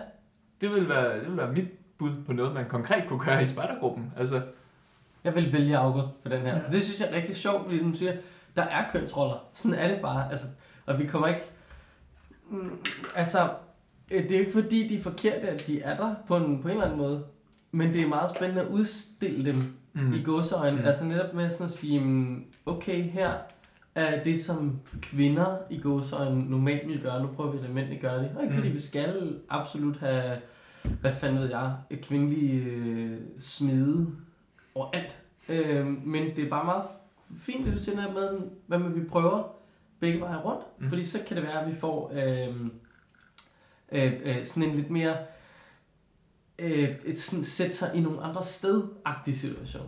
Det 0.61 0.71
vil, 0.75 0.89
være, 0.89 1.21
det 1.21 1.29
vil 1.29 1.37
være 1.37 1.53
mit 1.53 1.69
bud 1.99 2.11
på 2.27 2.33
noget, 2.33 2.55
man 2.55 2.65
konkret 2.69 3.05
kunne 3.09 3.21
gøre 3.25 3.43
i 3.43 3.47
spejdergruppen. 3.47 4.13
Altså, 4.17 4.43
Jeg 5.25 5.35
vil 5.35 5.53
vælge 5.53 5.79
August 5.79 6.23
på 6.23 6.29
den 6.29 6.41
her. 6.41 6.57
Ja. 6.57 6.61
Det 6.73 6.83
synes 6.83 7.01
jeg 7.01 7.09
er 7.11 7.17
rigtig 7.17 7.37
sjovt, 7.37 7.65
fordi 7.65 7.79
som 7.79 7.95
siger, 7.95 8.13
der 8.57 8.63
er 8.63 8.85
kønsroller. 8.93 9.37
Sådan 9.55 9.75
er 9.79 9.89
det 9.89 9.99
bare. 10.03 10.31
Altså, 10.31 10.47
og 10.89 10.99
vi 10.99 11.07
kommer 11.07 11.29
ikke... 11.29 11.43
Mm, 12.51 12.71
altså, 13.17 13.49
øh, 14.11 14.23
det 14.23 14.33
er 14.33 14.39
ikke 14.39 14.53
fordi, 14.53 14.89
de 14.89 14.99
er 14.99 15.03
forkerte, 15.03 15.49
at 15.49 15.67
de 15.67 15.81
er 15.81 15.97
der 15.97 16.15
på 16.27 16.37
en, 16.37 16.63
på 16.63 16.69
en 16.69 16.73
eller 16.73 16.85
anden 16.85 16.99
måde. 16.99 17.25
Men 17.73 17.93
det 17.95 18.03
er 18.03 18.09
meget 18.09 18.31
spændende 18.37 18.63
at 18.63 18.69
udstille 18.69 19.53
dem 19.53 19.63
mm. 19.93 20.15
i 20.15 20.23
gåseøjne. 20.23 20.81
Mm. 20.81 20.87
Altså 20.87 21.05
netop 21.05 21.35
med 21.35 21.51
sådan 21.51 21.65
at 21.65 21.71
sige, 21.71 22.01
mm, 22.01 22.45
okay, 22.67 23.03
her 23.03 23.33
er 23.95 24.23
det, 24.23 24.45
som 24.45 24.81
kvinder 25.03 25.57
i 25.71 25.81
gåseøjne 25.81 26.51
normalt 26.51 26.89
vil 26.89 27.01
gøre. 27.03 27.23
Nu 27.23 27.29
prøver 27.29 27.53
vi 27.53 27.59
at 27.65 27.71
mændene 27.71 27.99
gøre 28.01 28.23
det. 28.23 28.31
Og 28.37 28.43
ikke 28.43 28.55
fordi 28.55 28.69
Mm. 28.69 28.75
vi 28.75 28.81
skal 28.81 29.39
absolut 29.49 29.97
have, 29.97 30.37
hvad 31.01 31.13
fanden 31.13 31.41
ved 31.43 31.49
jeg, 31.49 31.73
kvindelige 32.03 32.63
øh, 32.63 33.19
smede 33.39 34.07
overalt. 34.75 35.19
Øh, 35.49 35.87
men 35.87 36.37
det 36.37 36.45
er 36.45 36.51
bare 36.51 36.65
meget 36.65 36.85
fint, 37.41 37.67
det 37.67 37.75
du 37.75 37.79
siger 37.79 38.13
med, 38.13 38.41
hvad 38.67 38.79
med 38.79 38.91
vi 38.91 39.05
prøver 39.05 39.58
begge 40.01 40.21
veje 40.21 40.37
rundt. 40.43 40.63
Mm. 40.79 40.85
Mm. 40.85 40.89
Fordi 40.89 41.05
så 41.05 41.19
kan 41.27 41.37
det 41.37 41.45
være, 41.47 41.61
at 41.63 41.69
vi 41.69 41.75
får 41.75 42.13
øh, 42.15 42.57
øh, 43.93 44.13
øh, 44.25 44.47
sådan 44.47 44.63
en 44.63 44.75
lidt 44.75 44.91
mere 44.91 45.17
øh, 46.59 46.89
et 47.05 47.21
sådan 47.21 47.45
sætte 47.45 47.77
sig 47.77 47.91
i 47.95 48.01
nogle 48.01 48.23
andre 48.23 48.43
sted-agtig 48.43 49.35
situation. 49.41 49.87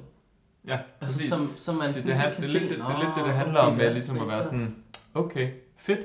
Ja, 0.67 0.73
Altså, 1.01 1.17
præcis. 1.19 1.29
som, 1.33 1.53
som 1.57 1.75
man 1.75 1.95
det, 1.95 2.05
det, 2.07 2.15
han, 2.15 2.33
kan 2.33 2.43
det, 2.43 2.49
er 2.49 2.53
se, 2.53 2.59
lidt, 2.59 2.63
det, 2.63 2.71
det 2.71 2.85
er 2.85 2.89
"Nå, 2.93 2.99
lidt 3.05 3.17
det, 3.17 3.25
det 3.25 3.35
handler 3.35 3.61
okay, 3.61 3.71
om, 3.71 3.77
med 3.77 3.91
ligesom 3.93 4.21
at 4.21 4.27
være 4.29 4.43
så." 4.43 4.51
sådan, 4.51 4.77
okay, 5.15 5.51
fedt. 5.77 6.01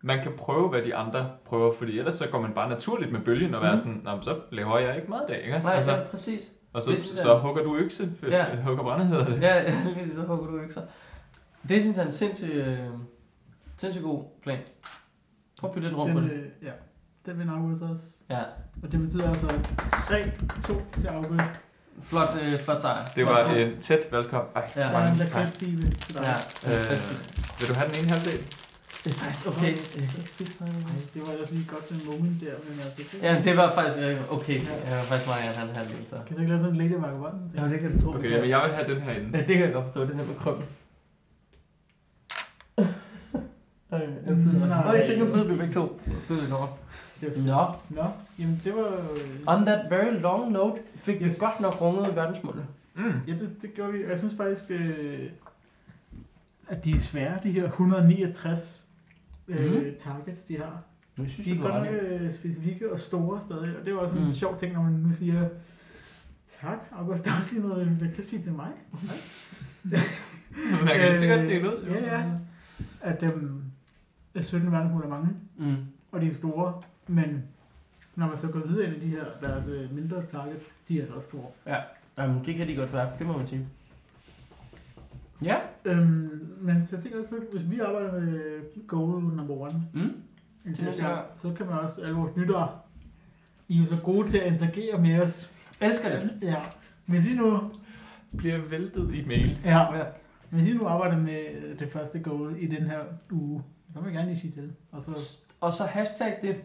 Man 0.00 0.22
kan 0.22 0.32
prøve, 0.38 0.68
hvad 0.68 0.82
de 0.82 0.94
andre 0.94 1.30
prøver, 1.44 1.72
fordi 1.78 1.98
ellers 1.98 2.14
så 2.14 2.28
går 2.28 2.40
man 2.40 2.52
bare 2.54 2.68
naturligt 2.68 3.12
med 3.12 3.20
bølgen 3.20 3.54
og 3.54 3.62
være 3.62 3.70
Mhm. 3.72 3.78
sådan, 3.78 4.00
"Nå, 4.04 4.20
så 4.22 4.40
laver 4.50 4.78
jeg 4.78 4.96
ikke 4.96 5.10
mad 5.10 5.18
i 5.28 5.32
dag, 5.32 5.40
ikke? 5.44 5.58
Nej, 5.58 5.74
altså, 5.74 5.96
ja, 5.96 6.02
præcis. 6.10 6.52
og 6.72 6.82
så, 6.82 6.90
det 6.90 6.96
jeg- 6.96 7.22
så 7.22 7.38
hugger 7.38 7.62
du 7.62 7.76
økse, 7.76 8.12
Ja. 8.30 8.44
hugger 8.66 8.82
brænde 8.82 9.06
hedder 9.06 9.24
det. 9.24 9.42
Ja, 9.42 9.54
ja 9.62 9.84
lige 9.96 10.14
så 10.14 10.20
hugger 10.22 10.46
du 10.46 10.72
så. 10.72 10.82
Det 11.68 11.80
synes 11.82 11.96
jeg 11.96 12.02
er 12.02 12.06
en 12.06 12.12
sindssygt, 12.12 12.52
øh, 12.54 12.78
sindssygt 13.78 14.04
god 14.04 14.24
plan. 14.42 14.58
Prøv 15.60 15.70
at 15.70 15.74
bytte 15.74 15.88
lidt 15.88 15.98
rundt 15.98 16.14
på 16.14 16.20
Den, 16.20 16.28
det. 16.28 16.34
øh, 16.36 16.44
ja, 16.62 16.70
den 17.26 17.38
vinder 17.38 17.54
August 17.54 17.82
også. 17.82 18.02
Ja, 18.30 18.42
Og 18.82 18.92
det 18.92 19.00
betyder 19.00 19.28
altså 19.28 19.46
3-2 19.46 21.00
til 21.00 21.06
August. 21.08 21.54
flot, 22.02 22.28
øh, 22.42 22.58
flot 22.58 22.80
sejr. 22.82 23.04
Det 23.04 23.12
Flot 23.14 23.28
var 23.28 23.34
sejr. 23.36 23.56
en 23.56 23.80
tæt 23.80 24.00
valgkamp. 24.12 24.48
Ej, 24.56 24.70
Ja. 24.76 24.80
Der 24.80 24.86
er 24.86 24.92
mange 24.92 25.10
en 25.10 25.18
tak. 25.18 25.34
lakridspibe 25.34 25.82
til 25.82 26.14
dig. 26.14 26.22
Ja, 26.66 26.70
Øh, 26.70 26.98
vil 27.60 27.68
du 27.70 27.74
have 27.74 27.88
den 27.90 27.96
ene 28.00 28.10
halvdel? 28.14 28.40
det 29.04 29.10
er 29.14 29.18
faktisk 29.18 29.46
okay. 29.48 29.72
Jeg 30.00 30.08
kan 30.10 30.18
ikke 30.22 30.30
spise 30.36 30.56
noget 30.60 30.74
Ej, 30.74 30.96
det 31.14 31.20
var 31.26 31.32
ellers 31.32 31.50
lige 31.50 31.66
godt 31.72 31.84
til 31.84 31.94
en 32.00 32.06
moment 32.12 32.36
der, 32.44 32.54
men 32.66 32.74
altså... 32.84 33.02
Det, 33.12 33.22
Ja, 33.22 33.32
det 33.46 33.56
var 33.56 33.66
faktisk 33.78 33.98
øh, 34.06 34.32
okay. 34.36 34.58
Jeg 34.88 34.96
var 35.00 35.06
faktisk 35.10 35.28
meget, 35.32 35.56
han 35.62 35.68
havde 35.76 35.88
en 36.00 36.06
så. 36.06 36.16
Kan 36.26 36.32
du 36.36 36.40
ikke 36.42 36.50
lave 36.52 36.60
sådan 36.64 36.74
en 36.74 36.80
Lady 36.82 36.96
Vagabond? 37.04 37.36
Ja, 37.56 37.62
det 37.72 37.80
kan 37.80 37.88
du 37.92 37.96
tro. 38.04 38.10
Okay, 38.18 38.40
men 38.40 38.48
jeg 38.54 38.60
vil 38.64 38.70
have 38.78 38.86
den 38.94 39.00
her 39.06 39.12
inde. 39.18 39.28
Ja, 39.38 39.40
det 39.48 39.54
kan 39.56 39.64
jeg 39.66 39.72
godt 39.72 39.84
forstå, 39.88 40.00
det 40.08 40.14
her 40.16 40.24
med 40.30 40.36
krømmel. 40.42 40.64
Øh, 43.94 44.00
jeg 44.00 44.36
byder 44.36 44.58
mig. 44.58 44.68
Nej. 44.68 44.86
Øj, 44.86 45.06
se, 45.06 45.18
nu 45.18 45.24
byder 45.24 45.44
vi 45.44 45.56
begge 45.56 45.74
to. 45.74 46.00
Vi. 46.28 46.34
Det 46.40 47.48
var 47.48 47.76
Nå, 47.90 47.96
Nå, 48.02 48.08
jamen 48.38 48.60
det 48.64 48.74
var... 48.74 48.92
øh, 49.10 49.28
on 49.46 49.66
that 49.66 49.90
very 49.90 50.20
long 50.20 50.52
note, 50.52 50.80
fik 50.96 51.20
vi 51.20 51.24
Yes. 51.24 51.38
godt 51.38 51.60
nok 51.62 51.80
runget 51.80 52.16
verdensmålene. 52.16 52.66
Mm. 52.94 53.12
Ja, 53.28 53.32
det, 53.32 53.56
det 53.62 53.74
gjorde 53.74 53.92
vi. 53.92 54.04
Jeg 54.08 54.18
synes 54.18 54.34
faktisk, 54.36 54.64
øh, 54.70 55.30
at 56.68 56.84
de 56.84 56.90
er 56.90 56.98
svære, 56.98 57.38
de 57.42 57.50
her 57.50 57.64
169 57.64 58.86
øh, 59.48 59.70
Mhm. 59.74 59.84
targets, 59.98 60.42
de 60.42 60.56
har. 60.56 60.82
Jeg 61.18 61.30
synes, 61.30 61.46
De 61.48 61.54
er 61.54 61.60
godt 61.62 61.74
nok 61.74 61.86
øh, 62.02 62.32
specifikke 62.32 62.92
og 62.92 62.98
store 62.98 63.40
stadig, 63.40 63.76
og 63.80 63.86
det 63.86 63.94
var 63.94 64.00
også 64.00 64.16
en 64.16 64.24
Mm. 64.26 64.32
sjov 64.32 64.58
ting, 64.58 64.72
når 64.72 64.82
man 64.82 64.92
nu 64.92 65.12
siger, 65.12 65.48
tak, 66.60 66.78
August, 66.98 67.24
der 67.24 67.30
er 67.30 67.36
også 67.36 67.50
lige 67.52 67.68
noget 67.68 67.96
lakridspige 68.00 68.42
til 68.42 68.52
mig. 68.52 68.68
Man 70.84 70.96
kan 70.96 71.14
sikkert 71.14 71.48
dele 71.48 71.68
ud. 71.68 71.84
jo. 71.86 71.92
Ja, 71.94 72.16
ja. 72.18 72.24
At 73.00 73.20
dem, 73.20 73.62
øh, 74.38 74.42
17 74.44 74.72
verdensmål 74.72 75.02
er 75.04 75.08
mange, 75.08 75.28
Mm. 75.56 75.76
og 76.12 76.20
de 76.20 76.26
er 76.28 76.34
store, 76.34 76.82
men 77.06 77.42
når 78.16 78.26
man 78.26 78.36
så 78.38 78.48
går 78.48 78.60
videre 78.60 78.86
ind 78.86 79.02
i 79.02 79.06
de 79.06 79.10
her, 79.10 79.24
deres 79.40 79.68
øh, 79.68 79.94
mindre 79.94 80.22
targets, 80.26 80.80
de 80.88 80.96
er 80.96 81.00
altså 81.00 81.14
også 81.14 81.28
store. 81.28 81.46
Jamen, 82.18 82.44
det 82.44 82.54
kan 82.54 82.68
de 82.68 82.74
godt 82.76 82.92
være, 82.92 83.10
det 83.18 83.26
må 83.26 83.38
man 83.38 83.46
sige. 83.46 83.66
Ja. 85.44 85.56
Øhm, 85.84 86.48
men 86.60 86.82
så 86.84 86.96
jeg 86.96 87.02
tænker 87.02 87.18
også, 87.18 87.36
hvis 87.52 87.70
vi 87.70 87.80
arbejder 87.80 88.12
med 88.20 88.86
goal 88.86 89.22
number 89.22 89.54
one, 89.54 89.82
Mm. 89.94 90.00
er 90.64 90.92
klart. 90.98 91.24
så 91.36 91.52
kan 91.52 91.66
man 91.66 91.74
også, 91.78 92.00
alle 92.02 92.14
vores 92.16 92.36
lyttere, 92.36 92.68
I 93.68 93.76
er 93.76 93.80
jo 93.80 93.86
så 93.86 93.96
gode 94.04 94.28
til 94.28 94.38
at 94.38 94.52
interagere 94.52 95.00
med 95.00 95.20
os. 95.20 95.52
Elsker 95.80 96.08
det. 96.20 96.30
Ja. 96.42 96.56
Hvis 97.06 97.28
I 97.32 97.34
nu, 97.36 97.60
Bliver 98.36 98.58
væltet 98.58 99.14
i 99.14 99.24
mail. 99.26 99.60
ja, 99.64 99.96
Ja. 99.96 100.04
hvis 100.50 100.66
I 100.66 100.74
nu 100.74 100.86
arbejder 100.86 101.16
med 101.18 101.76
det 101.78 101.92
første 101.92 102.18
goal 102.18 102.54
i 102.58 102.66
den 102.66 102.82
her 102.86 103.00
uge, 103.30 103.62
så 103.98 104.02
må 104.02 104.08
jeg 104.08 104.14
gerne 104.14 104.28
lige 104.28 104.40
sige 104.40 104.52
til. 104.52 104.72
Og 104.92 105.02
så, 105.02 105.38
Og 105.60 105.72
så 105.72 105.84
hashtag 105.84 106.38
det 106.42 106.56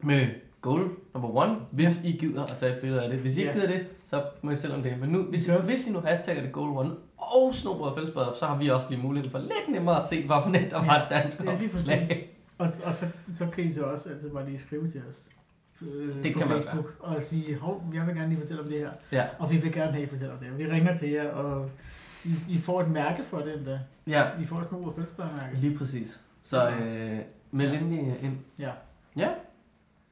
med 0.00 0.26
goal 0.60 0.88
number 1.14 1.36
one, 1.36 1.56
hvis 1.70 2.04
I 2.04 2.12
gider 2.12 2.44
at 2.44 2.56
tage 2.56 2.74
et 2.74 2.80
billede 2.80 3.02
af 3.02 3.10
det. 3.10 3.18
Hvis 3.18 3.36
I 3.36 3.40
ikke 3.40 3.52
Ja. 3.52 3.58
gider 3.58 3.72
det, 3.72 3.86
så 4.04 4.22
må 4.42 4.50
I 4.50 4.56
selv 4.56 4.74
om 4.74 4.82
det. 4.82 4.98
Men 5.00 5.10
nu, 5.10 5.22
hvis, 5.22 5.48
I, 5.48 5.50
Yes. 5.50 5.66
hvis 5.66 5.88
I 5.88 5.92
nu 5.92 6.00
hashtagger 6.00 6.42
det 6.42 6.52
goal 6.52 6.68
one 6.86 6.94
og 7.16 7.54
snobrød 7.54 7.88
og 7.90 7.94
fællesbader, 7.96 8.32
så 8.38 8.46
har 8.46 8.58
vi 8.58 8.68
også 8.70 8.90
lige 8.90 9.02
mulighed 9.02 9.30
for 9.30 9.38
lidt 9.38 9.68
nemmere 9.70 9.96
at 9.96 10.04
se, 10.04 10.26
hvorfor 10.26 10.50
net 10.50 10.70
der 10.70 10.84
var 10.86 11.02
et 11.02 11.10
dansk 11.10 11.40
ja, 11.44 11.52
opslag. 11.52 12.30
Og, 12.58 12.68
og 12.84 12.94
så, 12.94 13.06
så 13.32 13.46
kan 13.46 13.64
I 13.64 13.70
så 13.72 13.82
også 13.82 14.08
altid 14.10 14.30
bare 14.30 14.46
lige 14.46 14.58
skrive 14.58 14.88
til 14.88 15.02
os. 15.10 15.28
Øh, 15.82 16.22
Det 16.22 16.32
på 16.32 16.38
kan 16.38 16.48
man 16.48 16.56
Facebook 16.62 16.96
og 17.00 17.22
sige, 17.22 17.56
hov, 17.58 17.84
jeg 17.94 18.06
vil 18.06 18.14
gerne 18.14 18.28
lige 18.28 18.40
fortælle 18.40 18.62
om 18.62 18.68
det 18.68 18.78
her. 18.78 18.90
Ja, 19.12 19.24
Og 19.38 19.50
vi 19.50 19.56
vil 19.56 19.72
gerne 19.72 19.92
have, 19.92 20.02
at 20.02 20.08
I 20.08 20.10
fortæller 20.10 20.34
om 20.34 20.40
det. 20.40 20.58
Vi 20.58 20.66
ringer 20.66 20.96
til 20.96 21.10
jer, 21.10 21.30
og 21.30 21.70
I, 22.24 22.34
I 22.48 22.58
får 22.58 22.80
et 22.80 22.90
mærke 22.90 23.24
for 23.24 23.38
det 23.38 23.56
endda. 23.58 23.80
ja, 24.06 24.24
I 24.42 24.44
får 24.46 24.62
sådan 24.62 24.78
nogle 24.78 24.94
fællesbærmærke. 24.94 25.56
lige 25.56 25.78
præcis. 25.78 26.20
Så 26.46 26.68
øh, 26.70 27.18
meld 27.50 27.74
endelig 27.74 28.16
ind. 28.22 28.36
Ja. 28.58 28.70
Ja. 29.16 29.28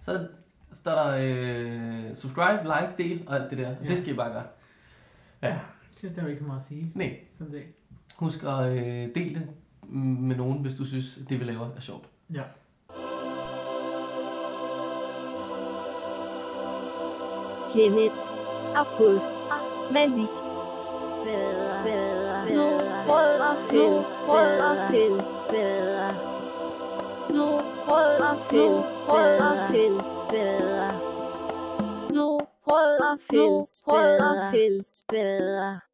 Så 0.01 0.29
står 0.73 0.91
der 0.91 1.17
øh, 1.17 2.15
subscribe, 2.15 2.63
like, 2.63 2.93
del 2.99 3.25
og 3.27 3.37
alt 3.37 3.51
det 3.51 3.59
der. 3.59 3.69
Ja. 3.69 3.89
Det 3.89 3.99
skal 3.99 4.13
I 4.13 4.17
bare 4.17 4.33
gøre. 4.33 4.43
Ja. 5.43 5.59
Det 6.01 6.19
er 6.19 6.23
jo 6.23 6.29
ikke 6.29 6.41
så 6.41 6.47
meget 6.47 6.61
at 6.61 6.67
sige. 6.67 6.93
Nej. 6.95 7.19
Sådan 7.35 7.53
set. 7.53 7.65
Husk 8.17 8.43
at 8.43 8.77
øh, 8.77 9.15
dele 9.15 9.35
det 9.35 9.49
med 9.93 10.37
nogen, 10.37 10.59
hvis 10.59 10.75
du 10.75 10.85
synes, 10.85 11.19
det 11.29 11.41
vi 11.41 11.45
laver 11.45 11.69
er 11.77 11.81
sjovt. 11.81 12.09
Ja. 12.35 12.43
Kenneth, 17.73 18.23
August, 18.77 19.37
Malik, 19.93 20.29
Spader, 21.07 21.67
Spader, 21.67 22.24
nu 22.51 22.79
Rødder 23.09 23.51
og 23.51 23.57
bedre. 23.71 24.27
brød 24.27 24.61
og. 24.89 26.11
Nu 27.31 27.59
rødder 27.89 28.31
og 28.31 28.39
bedre. 28.49 28.91
brød 29.07 29.41
og. 30.31 30.91
Nu 32.15 32.39
rødder 32.67 33.13
og 33.13 33.19
bedre. 34.51 34.51
brød. 35.09 35.94